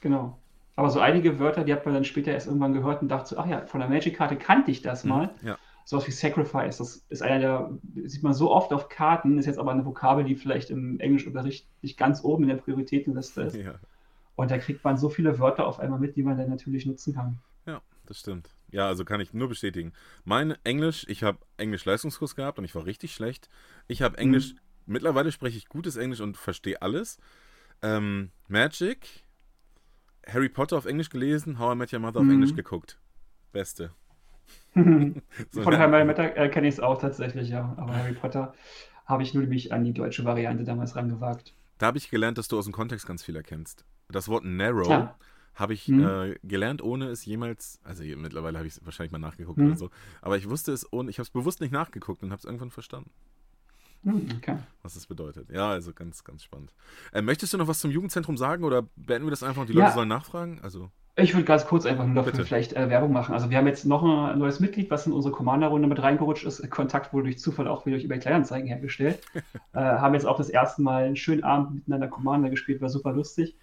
Genau. 0.00 0.38
Aber 0.76 0.90
so 0.90 0.98
einige 0.98 1.38
Wörter, 1.38 1.64
die 1.64 1.72
hat 1.72 1.84
man 1.84 1.94
dann 1.94 2.04
später 2.04 2.32
erst 2.32 2.48
irgendwann 2.48 2.72
gehört 2.72 3.00
und 3.00 3.08
dachte 3.08 3.28
so, 3.30 3.38
ach 3.38 3.46
ja, 3.46 3.64
von 3.66 3.80
der 3.80 3.88
Magic-Karte 3.88 4.36
kannte 4.36 4.70
ich 4.70 4.82
das 4.82 5.04
mhm. 5.04 5.10
mal. 5.10 5.34
Ja. 5.42 5.56
Sowas 5.84 6.06
wie 6.06 6.12
Sacrifice, 6.12 6.78
das 6.78 7.04
ist 7.10 7.22
einer 7.22 7.38
der, 7.38 7.70
sieht 8.04 8.22
man 8.22 8.32
so 8.32 8.50
oft 8.50 8.72
auf 8.72 8.88
Karten, 8.88 9.38
ist 9.38 9.46
jetzt 9.46 9.58
aber 9.58 9.70
eine 9.70 9.84
Vokabel, 9.84 10.24
die 10.24 10.34
vielleicht 10.34 10.70
im 10.70 10.98
Englischunterricht 10.98 11.68
nicht 11.82 11.98
ganz 11.98 12.24
oben 12.24 12.44
in 12.44 12.48
der 12.48 12.56
Prioritätenliste 12.56 13.42
ist. 13.42 13.56
Ja. 13.64 13.74
Und 14.36 14.50
da 14.50 14.58
kriegt 14.58 14.82
man 14.84 14.96
so 14.96 15.08
viele 15.08 15.38
Wörter 15.38 15.66
auf 15.66 15.78
einmal 15.78 15.98
mit, 15.98 16.16
die 16.16 16.22
man 16.22 16.36
dann 16.36 16.50
natürlich 16.50 16.86
nutzen 16.86 17.14
kann. 17.14 17.38
Ja, 17.66 17.80
das 18.06 18.18
stimmt. 18.18 18.50
Ja, 18.70 18.88
also 18.88 19.04
kann 19.04 19.20
ich 19.20 19.32
nur 19.32 19.48
bestätigen. 19.48 19.92
Mein 20.24 20.56
Englisch, 20.64 21.06
ich 21.08 21.22
habe 21.22 21.38
Englisch-Leistungskurs 21.56 22.34
gehabt 22.34 22.58
und 22.58 22.64
ich 22.64 22.74
war 22.74 22.84
richtig 22.84 23.14
schlecht. 23.14 23.48
Ich 23.86 24.02
habe 24.02 24.18
Englisch, 24.18 24.54
mhm. 24.54 24.58
mittlerweile 24.86 25.30
spreche 25.30 25.56
ich 25.56 25.68
gutes 25.68 25.96
Englisch 25.96 26.20
und 26.20 26.36
verstehe 26.36 26.82
alles. 26.82 27.18
Ähm, 27.82 28.30
Magic, 28.48 29.24
Harry 30.26 30.48
Potter 30.48 30.76
auf 30.76 30.86
Englisch 30.86 31.10
gelesen, 31.10 31.58
How 31.58 31.74
I 31.74 31.78
Met 31.78 31.92
Your 31.92 32.00
Mother 32.00 32.22
mhm. 32.22 32.28
auf 32.28 32.34
Englisch 32.34 32.54
geguckt. 32.54 32.98
Beste. 33.52 33.92
so, 34.74 35.62
Von 35.62 35.78
How 35.78 36.02
I 36.02 36.04
Met 36.04 36.18
äh, 36.18 36.48
kenne 36.48 36.66
ich 36.66 36.74
es 36.74 36.80
auch 36.80 37.00
tatsächlich, 37.00 37.50
ja. 37.50 37.74
Aber 37.76 37.94
Harry 37.94 38.14
Potter 38.14 38.54
habe 39.06 39.22
ich 39.22 39.34
nur 39.34 39.42
nämlich 39.42 39.72
an 39.72 39.84
die 39.84 39.92
deutsche 39.92 40.24
Variante 40.24 40.64
damals 40.64 40.96
rangewagt. 40.96 41.54
Da 41.78 41.86
habe 41.86 41.98
ich 41.98 42.10
gelernt, 42.10 42.38
dass 42.38 42.48
du 42.48 42.58
aus 42.58 42.64
dem 42.64 42.72
Kontext 42.72 43.06
ganz 43.06 43.22
viel 43.22 43.36
erkennst. 43.36 43.84
Das 44.08 44.28
Wort 44.28 44.44
narrow 44.44 44.88
ja. 44.88 45.16
habe 45.54 45.74
ich 45.74 45.86
hm. 45.86 46.06
äh, 46.06 46.34
gelernt, 46.42 46.82
ohne 46.82 47.06
es 47.06 47.24
jemals, 47.24 47.80
also 47.84 48.04
mittlerweile 48.04 48.58
habe 48.58 48.66
ich 48.66 48.76
es 48.76 48.84
wahrscheinlich 48.84 49.12
mal 49.12 49.18
nachgeguckt 49.18 49.58
hm. 49.58 49.68
oder 49.68 49.76
so, 49.76 49.90
aber 50.20 50.36
ich 50.36 50.48
wusste 50.48 50.72
es 50.72 50.92
ohne, 50.92 51.10
ich 51.10 51.18
habe 51.18 51.24
es 51.24 51.30
bewusst 51.30 51.60
nicht 51.60 51.72
nachgeguckt 51.72 52.22
und 52.22 52.30
habe 52.30 52.38
es 52.38 52.44
irgendwann 52.44 52.70
verstanden. 52.70 53.10
Hm, 54.04 54.28
okay. 54.36 54.58
Was 54.82 54.94
das 54.94 55.06
bedeutet. 55.06 55.50
Ja, 55.50 55.70
also 55.70 55.92
ganz, 55.92 56.24
ganz 56.24 56.44
spannend. 56.44 56.72
Äh, 57.12 57.22
möchtest 57.22 57.52
du 57.52 57.58
noch 57.58 57.68
was 57.68 57.80
zum 57.80 57.90
Jugendzentrum 57.90 58.36
sagen 58.36 58.64
oder 58.64 58.82
beenden 58.96 59.26
wir 59.26 59.30
das 59.30 59.42
einfach 59.42 59.62
und 59.62 59.68
die 59.68 59.74
ja. 59.74 59.84
Leute 59.84 59.94
sollen 59.94 60.08
nachfragen? 60.08 60.60
Also. 60.62 60.90
Ich 61.16 61.32
würde 61.32 61.44
ganz 61.44 61.64
kurz 61.64 61.86
einfach 61.86 62.04
nur 62.06 62.22
dafür 62.22 62.44
vielleicht 62.44 62.74
äh, 62.74 62.90
Werbung 62.90 63.12
machen. 63.12 63.34
Also 63.34 63.48
wir 63.48 63.56
haben 63.56 63.66
jetzt 63.66 63.86
noch 63.86 64.02
ein 64.02 64.38
neues 64.38 64.60
Mitglied, 64.60 64.90
was 64.90 65.06
in 65.06 65.12
unsere 65.12 65.32
Commander-Runde 65.32 65.88
mit 65.88 66.02
reingerutscht 66.02 66.44
ist. 66.44 66.68
Kontakt 66.70 67.12
wurde 67.12 67.24
durch 67.24 67.38
Zufall 67.38 67.68
auch 67.68 67.86
wieder 67.86 67.96
eBay 67.96 68.18
Kleinanzeigen 68.18 68.66
hergestellt. 68.66 69.20
äh, 69.72 69.78
haben 69.78 70.14
jetzt 70.14 70.26
auch 70.26 70.36
das 70.36 70.50
erste 70.50 70.82
Mal 70.82 71.04
einen 71.04 71.16
schönen 71.16 71.44
Abend 71.44 71.74
miteinander 71.74 72.08
Commander 72.08 72.50
gespielt, 72.50 72.82
war 72.82 72.88
super 72.88 73.12
lustig. 73.12 73.56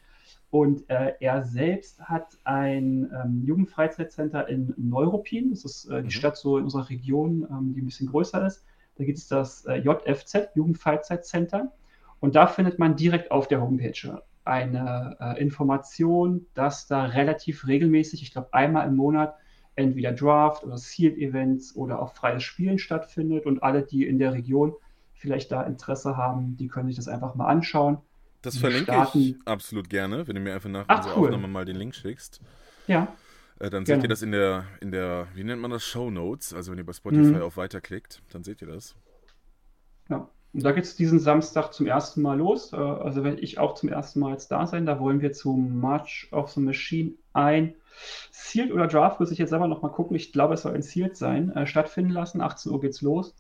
Und 0.51 0.89
äh, 0.89 1.13
er 1.21 1.43
selbst 1.43 2.01
hat 2.01 2.37
ein 2.43 3.09
ähm, 3.23 3.43
Jugendfreizeitcenter 3.45 4.49
in 4.49 4.73
Neuruppin. 4.77 5.49
Das 5.51 5.63
ist 5.63 5.85
äh, 5.85 6.01
die 6.01 6.07
mhm. 6.07 6.11
Stadt 6.11 6.37
so 6.37 6.57
in 6.57 6.65
unserer 6.65 6.89
Region, 6.89 7.47
ähm, 7.49 7.73
die 7.73 7.81
ein 7.81 7.85
bisschen 7.85 8.09
größer 8.09 8.45
ist. 8.45 8.65
Da 8.97 9.05
gibt 9.05 9.17
es 9.17 9.29
das 9.29 9.65
äh, 9.65 9.77
JFZ, 9.77 10.49
Jugendfreizeitcenter. 10.55 11.71
Und 12.19 12.35
da 12.35 12.47
findet 12.47 12.79
man 12.79 12.97
direkt 12.97 13.31
auf 13.31 13.47
der 13.47 13.61
Homepage 13.61 14.21
eine 14.43 15.15
äh, 15.21 15.41
Information, 15.41 16.45
dass 16.53 16.85
da 16.85 17.05
relativ 17.05 17.65
regelmäßig, 17.67 18.21
ich 18.21 18.33
glaube 18.33 18.53
einmal 18.53 18.87
im 18.87 18.97
Monat, 18.97 19.35
entweder 19.75 20.11
Draft 20.11 20.65
oder 20.65 20.77
Sealed 20.77 21.17
Events 21.17 21.75
oder 21.77 22.01
auch 22.01 22.13
freies 22.13 22.43
Spielen 22.43 22.77
stattfindet. 22.77 23.45
Und 23.45 23.63
alle, 23.63 23.83
die 23.83 24.05
in 24.05 24.19
der 24.19 24.33
Region 24.33 24.73
vielleicht 25.13 25.51
da 25.53 25.63
Interesse 25.63 26.17
haben, 26.17 26.57
die 26.57 26.67
können 26.67 26.87
sich 26.87 26.97
das 26.97 27.07
einfach 27.07 27.35
mal 27.35 27.47
anschauen. 27.47 27.99
Das 28.41 28.57
verlinke 28.57 29.07
ich 29.13 29.35
absolut 29.45 29.89
gerne, 29.89 30.27
wenn 30.27 30.35
du 30.35 30.41
mir 30.41 30.53
einfach 30.53 30.69
nach 30.69 30.85
Ach, 30.87 30.97
unserer 30.97 31.17
cool. 31.17 31.27
Aufnahme 31.27 31.47
mal 31.47 31.65
den 31.65 31.75
Link 31.75 31.93
schickst. 31.93 32.41
Ja. 32.87 33.15
Äh, 33.59 33.69
dann 33.69 33.85
seht 33.85 34.01
ihr 34.01 34.09
das 34.09 34.23
in 34.23 34.31
der, 34.31 34.65
in 34.79 34.91
der, 34.91 35.27
wie 35.35 35.43
nennt 35.43 35.61
man 35.61 35.71
das, 35.71 35.83
Show 35.83 36.09
Notes. 36.09 36.53
Also 36.53 36.71
wenn 36.71 36.79
ihr 36.79 36.85
bei 36.85 36.93
Spotify 36.93 37.35
mhm. 37.35 37.41
auf 37.41 37.57
weiterklickt, 37.57 38.21
dann 38.31 38.43
seht 38.43 38.61
ihr 38.61 38.67
das. 38.67 38.95
Ja. 40.09 40.29
Und 40.53 40.65
da 40.65 40.71
geht 40.71 40.83
es 40.83 40.95
diesen 40.95 41.19
Samstag 41.19 41.71
zum 41.71 41.87
ersten 41.87 42.21
Mal 42.21 42.37
los. 42.37 42.73
Äh, 42.73 42.77
also 42.77 43.23
werde 43.23 43.39
ich 43.39 43.59
auch 43.59 43.75
zum 43.75 43.89
ersten 43.89 44.19
Mal 44.19 44.31
jetzt 44.31 44.49
da 44.51 44.65
sein. 44.65 44.85
Da 44.85 44.99
wollen 44.99 45.21
wir 45.21 45.31
zum 45.31 45.79
March 45.79 46.27
of 46.31 46.49
the 46.51 46.59
Machine 46.59 47.13
ein 47.33 47.75
Sealed 48.31 48.71
oder 48.71 48.87
Draft, 48.87 49.19
muss 49.19 49.31
ich 49.31 49.37
jetzt 49.37 49.51
selber 49.51 49.67
noch 49.67 49.81
mal 49.81 49.89
gucken. 49.89 50.15
Ich 50.15 50.33
glaube, 50.33 50.55
es 50.55 50.63
soll 50.63 50.73
ein 50.73 50.81
Sealed 50.81 51.15
sein, 51.15 51.51
äh, 51.51 51.67
stattfinden 51.67 52.11
lassen. 52.11 52.41
18 52.41 52.71
Uhr 52.71 52.81
geht's 52.81 53.01
los. 53.01 53.35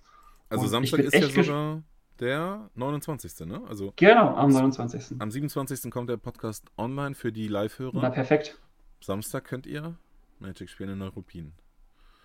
Also 0.49 0.65
Und 0.65 0.69
Samstag 0.69 0.99
ist 0.99 1.13
ja 1.13 1.29
sogar 1.29 1.83
der 2.21 2.69
29. 2.75 3.47
Ne? 3.47 3.61
Also 3.67 3.93
genau, 3.95 4.35
am 4.35 4.51
29. 4.51 5.19
Am 5.19 5.31
27. 5.31 5.91
kommt 5.91 6.09
der 6.09 6.17
Podcast 6.17 6.65
online 6.77 7.15
für 7.15 7.31
die 7.31 7.47
Live-Hörer. 7.47 7.99
Na, 8.01 8.09
perfekt. 8.09 8.59
Samstag 9.01 9.43
könnt 9.45 9.65
ihr 9.65 9.95
Magic 10.39 10.69
spielen 10.69 10.91
in 10.91 10.99
Neuruppin. 10.99 11.53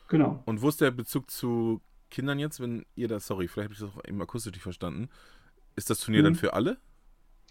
Genau. 0.09 0.43
Und 0.45 0.63
wo 0.63 0.69
ist 0.69 0.81
der 0.81 0.91
Bezug 0.91 1.31
zu 1.31 1.81
Kindern 2.11 2.39
jetzt, 2.39 2.61
wenn 2.61 2.85
ihr 2.95 3.09
das, 3.09 3.27
sorry, 3.27 3.49
vielleicht 3.49 3.67
habe 3.67 3.75
ich 3.75 3.81
das 3.81 3.91
auch 3.91 4.09
eben 4.09 4.21
akustisch 4.23 4.53
nicht 4.53 4.63
verstanden. 4.63 5.09
Ist 5.75 5.91
das 5.91 6.01
Turnier 6.01 6.21
mhm. 6.21 6.25
dann 6.25 6.35
für 6.37 6.53
alle? 6.53 6.79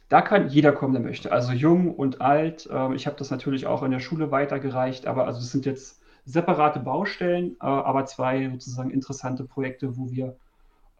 Da 0.08 0.22
kann 0.22 0.50
jeder 0.50 0.72
kommen, 0.72 0.94
der 0.94 1.02
möchte. 1.02 1.32
Also 1.32 1.52
jung 1.52 1.94
und 1.94 2.22
alt. 2.22 2.70
Ähm, 2.72 2.94
ich 2.94 3.08
habe 3.08 3.18
das 3.18 3.32
natürlich 3.32 3.66
auch 3.66 3.84
in 3.84 3.92
der 3.92 4.00
Schule 4.00 4.32
weitergereicht, 4.32 5.08
aber 5.08 5.26
also 5.26 5.40
es 5.40 5.52
sind 5.52 5.66
jetzt 5.66 6.02
separate 6.26 6.80
Baustellen, 6.80 7.56
äh, 7.60 7.66
aber 7.66 8.06
zwei 8.06 8.50
sozusagen 8.52 8.92
interessante 8.92 9.44
Projekte, 9.44 9.98
wo 9.98 10.12
wir 10.12 10.38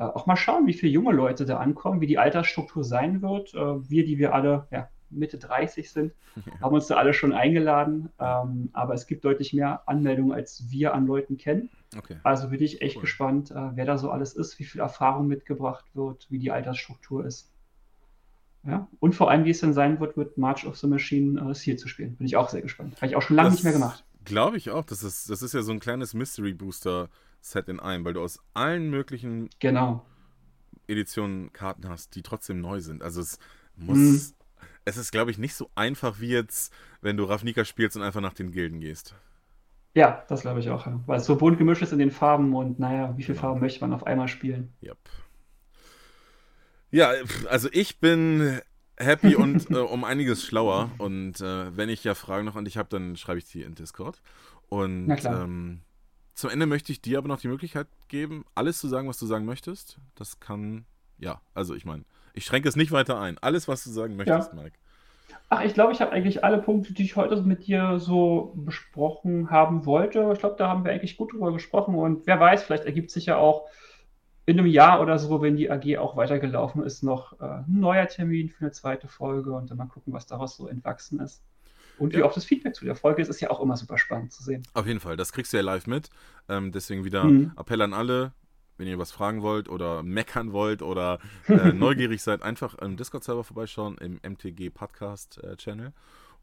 auch 0.04 0.26
mal 0.26 0.36
schauen, 0.36 0.68
wie 0.68 0.74
viele 0.74 0.92
junge 0.92 1.14
Leute 1.14 1.46
da 1.46 1.58
ankommen, 1.58 2.02
wie 2.02 2.08
die 2.08 2.18
Altersstruktur 2.18 2.84
sein 2.84 3.22
wird. 3.22 3.54
Äh, 3.54 3.90
wir, 3.90 4.06
die 4.06 4.18
wir 4.18 4.34
alle 4.34 4.68
ja, 4.72 4.90
Mitte 5.10 5.38
30 5.38 5.90
sind, 5.92 6.14
ja. 6.36 6.42
haben 6.62 6.76
uns 6.76 6.88
da 6.88 6.96
alle 6.96 7.14
schon 7.14 7.34
eingeladen. 7.34 8.10
Ähm, 8.20 8.70
aber 8.74 8.94
es 8.94 9.08
gibt 9.08 9.24
deutlich 9.24 9.54
mehr 9.54 9.88
Anmeldungen, 9.88 10.34
als 10.34 10.70
wir 10.70 10.94
an 10.94 11.08
Leuten 11.08 11.38
kennen. 11.38 11.70
Okay. 11.98 12.18
Also 12.24 12.50
bin 12.50 12.62
ich 12.62 12.82
echt 12.82 12.98
cool. 12.98 13.02
gespannt, 13.02 13.52
äh, 13.52 13.76
wer 13.76 13.86
da 13.86 13.98
so 13.98 14.12
alles 14.12 14.34
ist, 14.34 14.60
wie 14.60 14.66
viel 14.66 14.82
Erfahrung 14.82 15.28
mitgebracht 15.28 15.86
wird, 15.94 16.28
wie 16.30 16.40
die 16.40 16.52
Altersstruktur 16.52 17.26
ist. 17.26 17.52
Ja. 18.64 18.88
Und 19.00 19.14
vor 19.14 19.30
allem, 19.30 19.46
wie 19.46 19.52
es 19.52 19.60
dann 19.60 19.74
sein 19.74 20.00
wird, 20.00 20.18
mit 20.18 20.38
March 20.38 20.66
of 20.66 20.76
the 20.78 20.88
Machine 20.88 21.52
äh, 21.52 21.54
Seal 21.54 21.78
zu 21.78 21.88
spielen. 21.88 22.16
Bin 22.16 22.26
ich 22.26 22.36
auch 22.36 22.50
sehr 22.50 22.62
gespannt. 22.62 22.96
Habe 22.98 23.08
ich 23.08 23.16
auch 23.16 23.22
schon 23.22 23.36
lange 23.36 23.52
nicht 23.52 23.64
mehr 23.64 23.74
gemacht. 23.74 24.04
Glaube 24.26 24.58
ich 24.58 24.72
auch. 24.72 24.84
Das 24.84 25.04
ist, 25.04 25.30
das 25.30 25.44
ist 25.44 25.54
ja 25.54 25.62
so 25.62 25.72
ein 25.72 25.80
kleines 25.80 26.16
Mystery 26.16 26.54
Booster 26.54 27.10
Set 27.46 27.70
in 27.70 27.80
einem, 27.80 28.04
weil 28.06 28.14
du 28.14 28.22
aus 28.22 28.40
allen 28.54 28.90
möglichen 28.90 29.50
genau. 29.60 30.04
Editionen 30.88 31.54
Karten 31.54 31.88
hast, 31.88 32.16
die 32.16 32.24
trotzdem 32.24 32.60
neu 32.60 32.82
sind. 32.82 33.04
Also 33.04 33.22
es 33.22 33.40
muss. 33.76 33.98
Mhm. 33.98 34.22
Es 34.88 34.98
ist, 34.98 35.12
glaube 35.12 35.32
ich, 35.32 35.40
nicht 35.40 35.56
so 35.56 35.70
einfach 35.74 36.20
wie 36.20 36.30
jetzt, 36.30 36.72
wenn 37.02 37.18
du 37.18 37.24
Ravnica 37.24 37.66
spielst 37.66 37.98
und 37.98 38.04
einfach 38.04 38.22
nach 38.22 38.34
den 38.34 38.52
Gilden 38.52 38.80
gehst. 38.80 39.16
Ja, 39.96 40.24
das 40.28 40.42
glaube 40.42 40.60
ich 40.60 40.70
auch. 40.70 40.86
Ja. 40.86 41.00
Weil 41.08 41.20
es 41.20 41.26
so 41.26 41.36
bunt 41.36 41.58
gemischt 41.58 41.82
ist 41.82 41.92
in 41.92 42.00
den 42.00 42.12
Farben 42.12 42.56
und 42.56 42.80
naja, 42.80 43.16
wie 43.18 43.24
viele 43.24 43.38
Farben 43.38 43.60
möchte 43.62 43.82
man 43.82 43.94
auf 43.94 44.06
einmal 44.06 44.28
spielen? 44.28 44.74
Yep. 44.84 44.98
Ja, 46.92 47.14
also 47.50 47.68
ich 47.72 48.00
bin 48.00 48.60
happy 48.98 49.36
und 49.36 49.70
äh, 49.72 49.76
um 49.76 50.04
einiges 50.04 50.46
schlauer. 50.46 50.92
Und 50.98 51.42
äh, 51.42 51.76
wenn 51.76 51.90
ich 51.90 52.04
ja 52.04 52.14
Fragen 52.14 52.46
noch 52.46 52.56
an 52.56 52.66
dich 52.66 52.78
habe, 52.78 52.90
dann 52.90 53.16
schreibe 53.18 53.40
ich 53.40 53.46
die 53.46 53.64
in 53.64 53.76
Discord. 53.76 54.22
Und 54.70 55.16
ähm, 55.26 55.82
zum 56.36 56.50
Ende 56.50 56.66
möchte 56.66 56.92
ich 56.92 57.02
dir 57.02 57.18
aber 57.18 57.30
noch 57.30 57.40
die 57.40 57.48
Möglichkeit 57.48 57.88
geben, 58.10 58.46
alles 58.54 58.80
zu 58.80 58.88
sagen, 58.88 59.08
was 59.08 59.18
du 59.18 59.26
sagen 59.26 59.46
möchtest. 59.46 59.98
Das 60.16 60.40
kann, 60.40 60.86
ja, 61.18 61.42
also 61.54 61.74
ich 61.74 61.86
meine, 61.86 62.04
ich 62.34 62.46
schränke 62.46 62.68
es 62.68 62.76
nicht 62.76 62.92
weiter 62.92 63.20
ein. 63.20 63.38
Alles, 63.40 63.68
was 63.68 63.84
du 63.86 63.90
sagen 63.90 64.18
möchtest, 64.18 64.54
ja. 64.54 64.62
Mike. 64.62 64.78
Ach, 65.50 65.64
ich 65.64 65.74
glaube, 65.74 65.94
ich 65.94 66.02
habe 66.02 66.12
eigentlich 66.12 66.44
alle 66.44 66.62
Punkte, 66.62 66.94
die 66.94 67.04
ich 67.04 67.16
heute 67.16 67.42
mit 67.42 67.68
dir 67.68 68.00
so 68.00 68.54
besprochen 68.56 69.50
haben 69.50 69.86
wollte. 69.86 70.30
Ich 70.34 70.40
glaube, 70.40 70.56
da 70.58 70.68
haben 70.68 70.84
wir 70.84 70.92
eigentlich 70.92 71.18
gut 71.18 71.34
drüber 71.34 71.54
gesprochen 71.54 71.96
und 71.96 72.28
wer 72.28 72.40
weiß, 72.40 72.64
vielleicht 72.64 72.86
ergibt 72.86 73.12
sich 73.12 73.28
ja 73.28 73.38
auch 73.38 73.70
in 74.46 74.60
einem 74.60 74.68
Jahr 74.68 75.02
oder 75.02 75.18
so, 75.18 75.42
wenn 75.42 75.56
die 75.56 75.72
AG 75.72 75.98
auch 75.98 76.18
weitergelaufen 76.18 76.84
ist, 76.84 77.02
noch 77.02 77.40
äh, 77.40 77.46
ein 77.46 77.80
neuer 77.80 78.08
Termin 78.08 78.50
für 78.50 78.66
eine 78.66 78.72
zweite 78.72 79.08
Folge 79.08 79.54
und 79.54 79.72
dann 79.72 79.78
mal 79.78 79.88
gucken, 79.88 80.14
was 80.14 80.28
daraus 80.28 80.58
so 80.58 80.68
entwachsen 80.68 81.20
ist. 81.20 81.42
Und 81.98 82.14
ja. 82.14 82.20
wie 82.20 82.24
auch 82.24 82.34
das 82.34 82.46
Feedback 82.46 82.76
zu 82.76 82.86
der 82.86 82.96
Folge 82.96 83.22
ist, 83.22 83.30
ist 83.30 83.42
ja 83.42 83.50
auch 83.50 83.62
immer 83.62 83.78
super 83.78 83.98
spannend 83.98 84.32
zu 84.34 84.44
sehen. 84.44 84.64
Auf 84.74 84.88
jeden 84.88 85.00
Fall, 85.00 85.18
das 85.18 85.34
kriegst 85.34 85.54
du 85.54 85.58
ja 85.58 85.64
live 85.64 85.88
mit. 85.88 86.10
Ähm, 86.50 86.72
deswegen 86.72 87.04
wieder 87.04 87.26
mhm. 87.26 87.52
Appell 87.58 87.82
an 87.82 87.94
alle, 87.94 88.34
wenn 88.78 88.88
ihr 88.88 89.00
was 89.00 89.12
fragen 89.12 89.42
wollt 89.42 89.70
oder 89.70 90.04
meckern 90.04 90.52
wollt 90.52 90.82
oder 90.82 91.20
äh, 91.48 91.54
neugierig 91.74 92.22
seid, 92.22 92.42
einfach 92.44 92.76
im 92.76 92.98
Discord-Server 92.98 93.44
vorbeischauen, 93.44 93.98
im 94.00 94.20
MTG 94.24 94.70
Podcast-Channel. 94.70 95.88
Äh, 95.88 95.92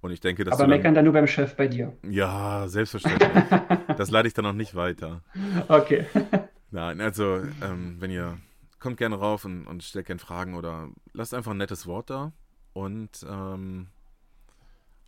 und 0.00 0.10
ich 0.10 0.20
denke, 0.20 0.42
dass 0.42 0.54
Aber 0.54 0.66
meckern 0.66 0.86
dann, 0.86 0.94
dann 0.96 1.04
nur 1.04 1.12
beim 1.12 1.28
Chef 1.28 1.54
bei 1.54 1.68
dir. 1.68 1.96
Ja, 2.08 2.66
selbstverständlich. 2.66 3.30
das 3.96 4.10
leite 4.10 4.26
ich 4.26 4.34
dann 4.34 4.44
noch 4.44 4.52
nicht 4.52 4.74
weiter. 4.74 5.22
Okay. 5.68 6.06
Nein, 6.72 7.00
also, 7.00 7.36
ähm, 7.62 7.96
wenn 8.00 8.10
ihr 8.10 8.38
kommt 8.80 8.96
gerne 8.96 9.14
rauf 9.14 9.44
und, 9.44 9.64
und 9.66 9.84
stellt 9.84 10.06
gerne 10.06 10.18
Fragen 10.18 10.54
oder 10.54 10.88
lasst 11.12 11.34
einfach 11.34 11.52
ein 11.52 11.58
nettes 11.58 11.86
Wort 11.86 12.10
da. 12.10 12.32
Und 12.72 13.24
ähm, 13.30 13.88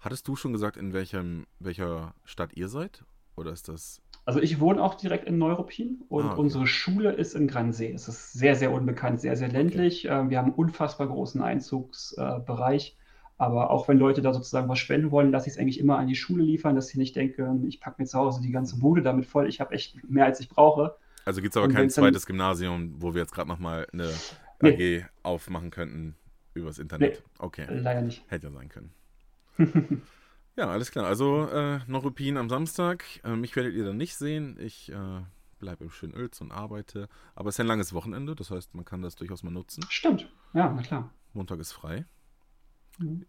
hattest 0.05 0.28
du 0.28 0.36
schon 0.36 0.52
gesagt, 0.52 0.76
in 0.76 0.93
welchem, 0.93 1.47
welcher 1.59 2.14
Stadt 2.24 2.56
ihr 2.56 2.68
seid? 2.68 3.05
Oder 3.36 3.52
ist 3.52 3.68
das 3.68 4.01
also 4.26 4.40
ich 4.40 4.59
wohne 4.59 4.82
auch 4.82 4.94
direkt 4.94 5.26
in 5.26 5.36
Neuruppin 5.36 6.02
und 6.09 6.24
ah, 6.24 6.32
okay. 6.32 6.40
unsere 6.40 6.66
Schule 6.66 7.12
ist 7.12 7.35
in 7.35 7.47
Gransee. 7.47 7.93
Es 7.93 8.09
ist 8.09 8.32
sehr, 8.32 8.56
sehr 8.56 8.72
unbekannt, 8.72 9.20
sehr, 9.20 9.36
sehr 9.36 9.48
ländlich. 9.48 10.06
Okay. 10.06 10.18
Ähm, 10.18 10.31
wir 10.31 10.39
haben 10.39 10.47
einen 10.47 10.55
unfassbar 10.55 11.09
großen 11.09 11.43
Einzugsbereich. 11.43 12.97
Aber 13.36 13.70
auch 13.70 13.89
wenn 13.89 13.98
Leute 13.98 14.22
da 14.22 14.32
sozusagen 14.32 14.68
was 14.68 14.78
spenden 14.78 15.10
wollen, 15.10 15.32
lasse 15.32 15.48
ich 15.48 15.55
es 15.55 15.59
eigentlich 15.59 15.81
immer 15.81 15.98
an 15.98 16.06
die 16.06 16.14
Schule 16.14 16.44
liefern, 16.44 16.76
dass 16.76 16.86
sie 16.86 16.98
nicht 16.98 17.16
denken, 17.16 17.66
ich 17.66 17.81
packe 17.81 18.01
mir 18.01 18.06
zu 18.06 18.16
Hause 18.18 18.40
die 18.40 18.52
ganze 18.52 18.78
Bude 18.78 19.02
damit 19.02 19.26
voll. 19.26 19.48
Ich 19.48 19.60
habe 19.60 19.74
echt 19.74 20.09
mehr, 20.09 20.24
als 20.24 20.39
ich 20.39 20.48
brauche. 20.48 20.97
Also 21.24 21.43
gibt 21.43 21.52
es 21.52 21.56
aber 21.56 21.66
und 21.66 21.74
kein 21.74 21.90
zweites 21.90 22.26
Gymnasium, 22.26 22.94
wo 22.98 23.12
wir 23.12 23.22
jetzt 23.22 23.35
gerade 23.35 23.48
nochmal 23.48 23.89
eine 23.93 24.10
nee. 24.62 25.02
AG 25.02 25.06
aufmachen 25.24 25.70
könnten 25.70 26.14
übers 26.55 26.78
Internet. 26.78 27.14
Nee, 27.14 27.44
okay. 27.44 27.66
Leider 27.68 28.02
nicht. 28.02 28.22
Hätte 28.28 28.47
ja 28.47 28.52
sein 28.52 28.68
können. 28.68 28.93
Ja, 30.56 30.68
alles 30.68 30.93
klar. 30.93 31.06
Also 31.06 31.48
äh, 31.48 31.81
Neuruppin 31.89 32.36
am 32.36 32.48
Samstag. 32.48 33.05
Äh, 33.24 33.35
mich 33.35 33.56
werdet 33.56 33.74
ihr 33.74 33.85
dann 33.85 33.97
nicht 33.97 34.14
sehen. 34.14 34.56
Ich 34.60 34.90
äh, 34.90 35.22
bleibe 35.59 35.85
im 35.85 35.90
schönen 35.90 36.14
Öls 36.14 36.40
und 36.40 36.52
arbeite. 36.52 37.09
Aber 37.35 37.48
es 37.48 37.56
ist 37.56 37.60
ein 37.60 37.66
langes 37.66 37.93
Wochenende, 37.93 38.36
das 38.36 38.51
heißt, 38.51 38.74
man 38.74 38.85
kann 38.85 39.02
das 39.02 39.16
durchaus 39.16 39.43
mal 39.43 39.51
nutzen. 39.51 39.85
Stimmt, 39.89 40.31
ja, 40.52 40.72
na 40.72 40.82
klar. 40.82 41.10
Montag 41.32 41.59
ist 41.59 41.72
frei. 41.72 42.05
Mhm. 42.98 43.26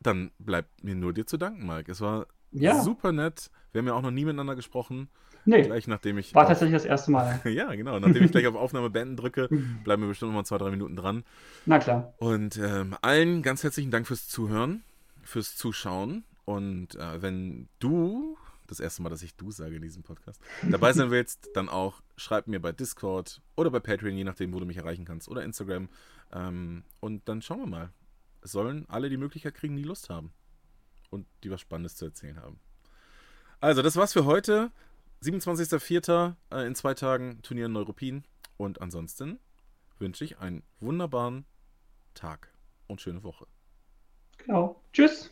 Dann 0.00 0.30
bleibt 0.38 0.82
mir 0.82 0.94
nur 0.94 1.12
dir 1.12 1.26
zu 1.26 1.36
danken, 1.36 1.66
Mike. 1.66 1.92
Es 1.92 2.00
war 2.00 2.26
ja. 2.52 2.80
super 2.80 3.12
nett. 3.12 3.50
Wir 3.72 3.80
haben 3.80 3.86
ja 3.86 3.92
auch 3.92 4.02
noch 4.02 4.10
nie 4.10 4.24
miteinander 4.24 4.56
gesprochen. 4.56 5.10
Nee. 5.44 5.62
Gleich 5.62 5.86
nachdem 5.86 6.16
ich. 6.16 6.34
War 6.34 6.42
auf, 6.42 6.48
tatsächlich 6.48 6.76
das 6.76 6.86
erste 6.86 7.10
Mal. 7.10 7.40
ja, 7.52 7.74
genau. 7.74 7.98
Nachdem 7.98 8.24
ich 8.24 8.30
gleich 8.30 8.46
auf 8.46 8.54
Aufnahme 8.54 8.88
beenden 8.88 9.16
drücke, 9.16 9.48
bleiben 9.84 10.02
wir 10.02 10.08
bestimmt 10.08 10.30
noch 10.32 10.38
mal 10.38 10.44
zwei, 10.44 10.56
drei 10.56 10.70
Minuten 10.70 10.96
dran. 10.96 11.24
Na 11.66 11.78
klar. 11.78 12.14
Und 12.16 12.56
ähm, 12.56 12.96
allen 13.02 13.42
ganz 13.42 13.62
herzlichen 13.62 13.90
Dank 13.90 14.06
fürs 14.06 14.28
Zuhören 14.28 14.82
fürs 15.30 15.56
Zuschauen. 15.56 16.24
Und 16.44 16.96
äh, 16.96 17.22
wenn 17.22 17.68
du, 17.78 18.36
das 18.66 18.80
erste 18.80 19.02
Mal, 19.02 19.10
dass 19.10 19.22
ich 19.22 19.36
du 19.36 19.50
sage 19.50 19.76
in 19.76 19.82
diesem 19.82 20.02
Podcast, 20.02 20.40
dabei 20.68 20.92
sein 20.92 21.10
willst, 21.10 21.48
dann 21.54 21.68
auch 21.68 22.02
schreib 22.16 22.46
mir 22.46 22.60
bei 22.60 22.72
Discord 22.72 23.40
oder 23.56 23.70
bei 23.70 23.80
Patreon, 23.80 24.16
je 24.16 24.24
nachdem, 24.24 24.52
wo 24.52 24.60
du 24.60 24.66
mich 24.66 24.76
erreichen 24.76 25.04
kannst, 25.04 25.28
oder 25.28 25.42
Instagram. 25.44 25.88
Ähm, 26.32 26.84
und 27.00 27.28
dann 27.28 27.42
schauen 27.42 27.60
wir 27.60 27.66
mal. 27.66 27.92
Es 28.42 28.52
sollen 28.52 28.86
alle 28.88 29.10
die 29.10 29.16
Möglichkeit 29.16 29.54
kriegen, 29.54 29.76
die 29.76 29.82
Lust 29.82 30.10
haben. 30.10 30.32
Und 31.10 31.26
die 31.42 31.50
was 31.50 31.60
Spannendes 31.60 31.96
zu 31.96 32.04
erzählen 32.04 32.40
haben. 32.40 32.60
Also, 33.60 33.82
das 33.82 33.96
war's 33.96 34.12
für 34.12 34.24
heute. 34.24 34.70
27.04. 35.22 36.34
Äh, 36.50 36.66
in 36.66 36.74
zwei 36.74 36.94
Tagen 36.94 37.42
Turnier 37.42 37.66
in 37.66 37.72
Neuruppin. 37.72 38.24
Und 38.56 38.80
ansonsten 38.80 39.38
wünsche 39.98 40.24
ich 40.24 40.38
einen 40.38 40.62
wunderbaren 40.78 41.44
Tag 42.14 42.48
und 42.86 43.00
schöne 43.00 43.22
Woche. 43.22 43.46
Genau. 44.46 44.82
Tschüss. 44.92 45.30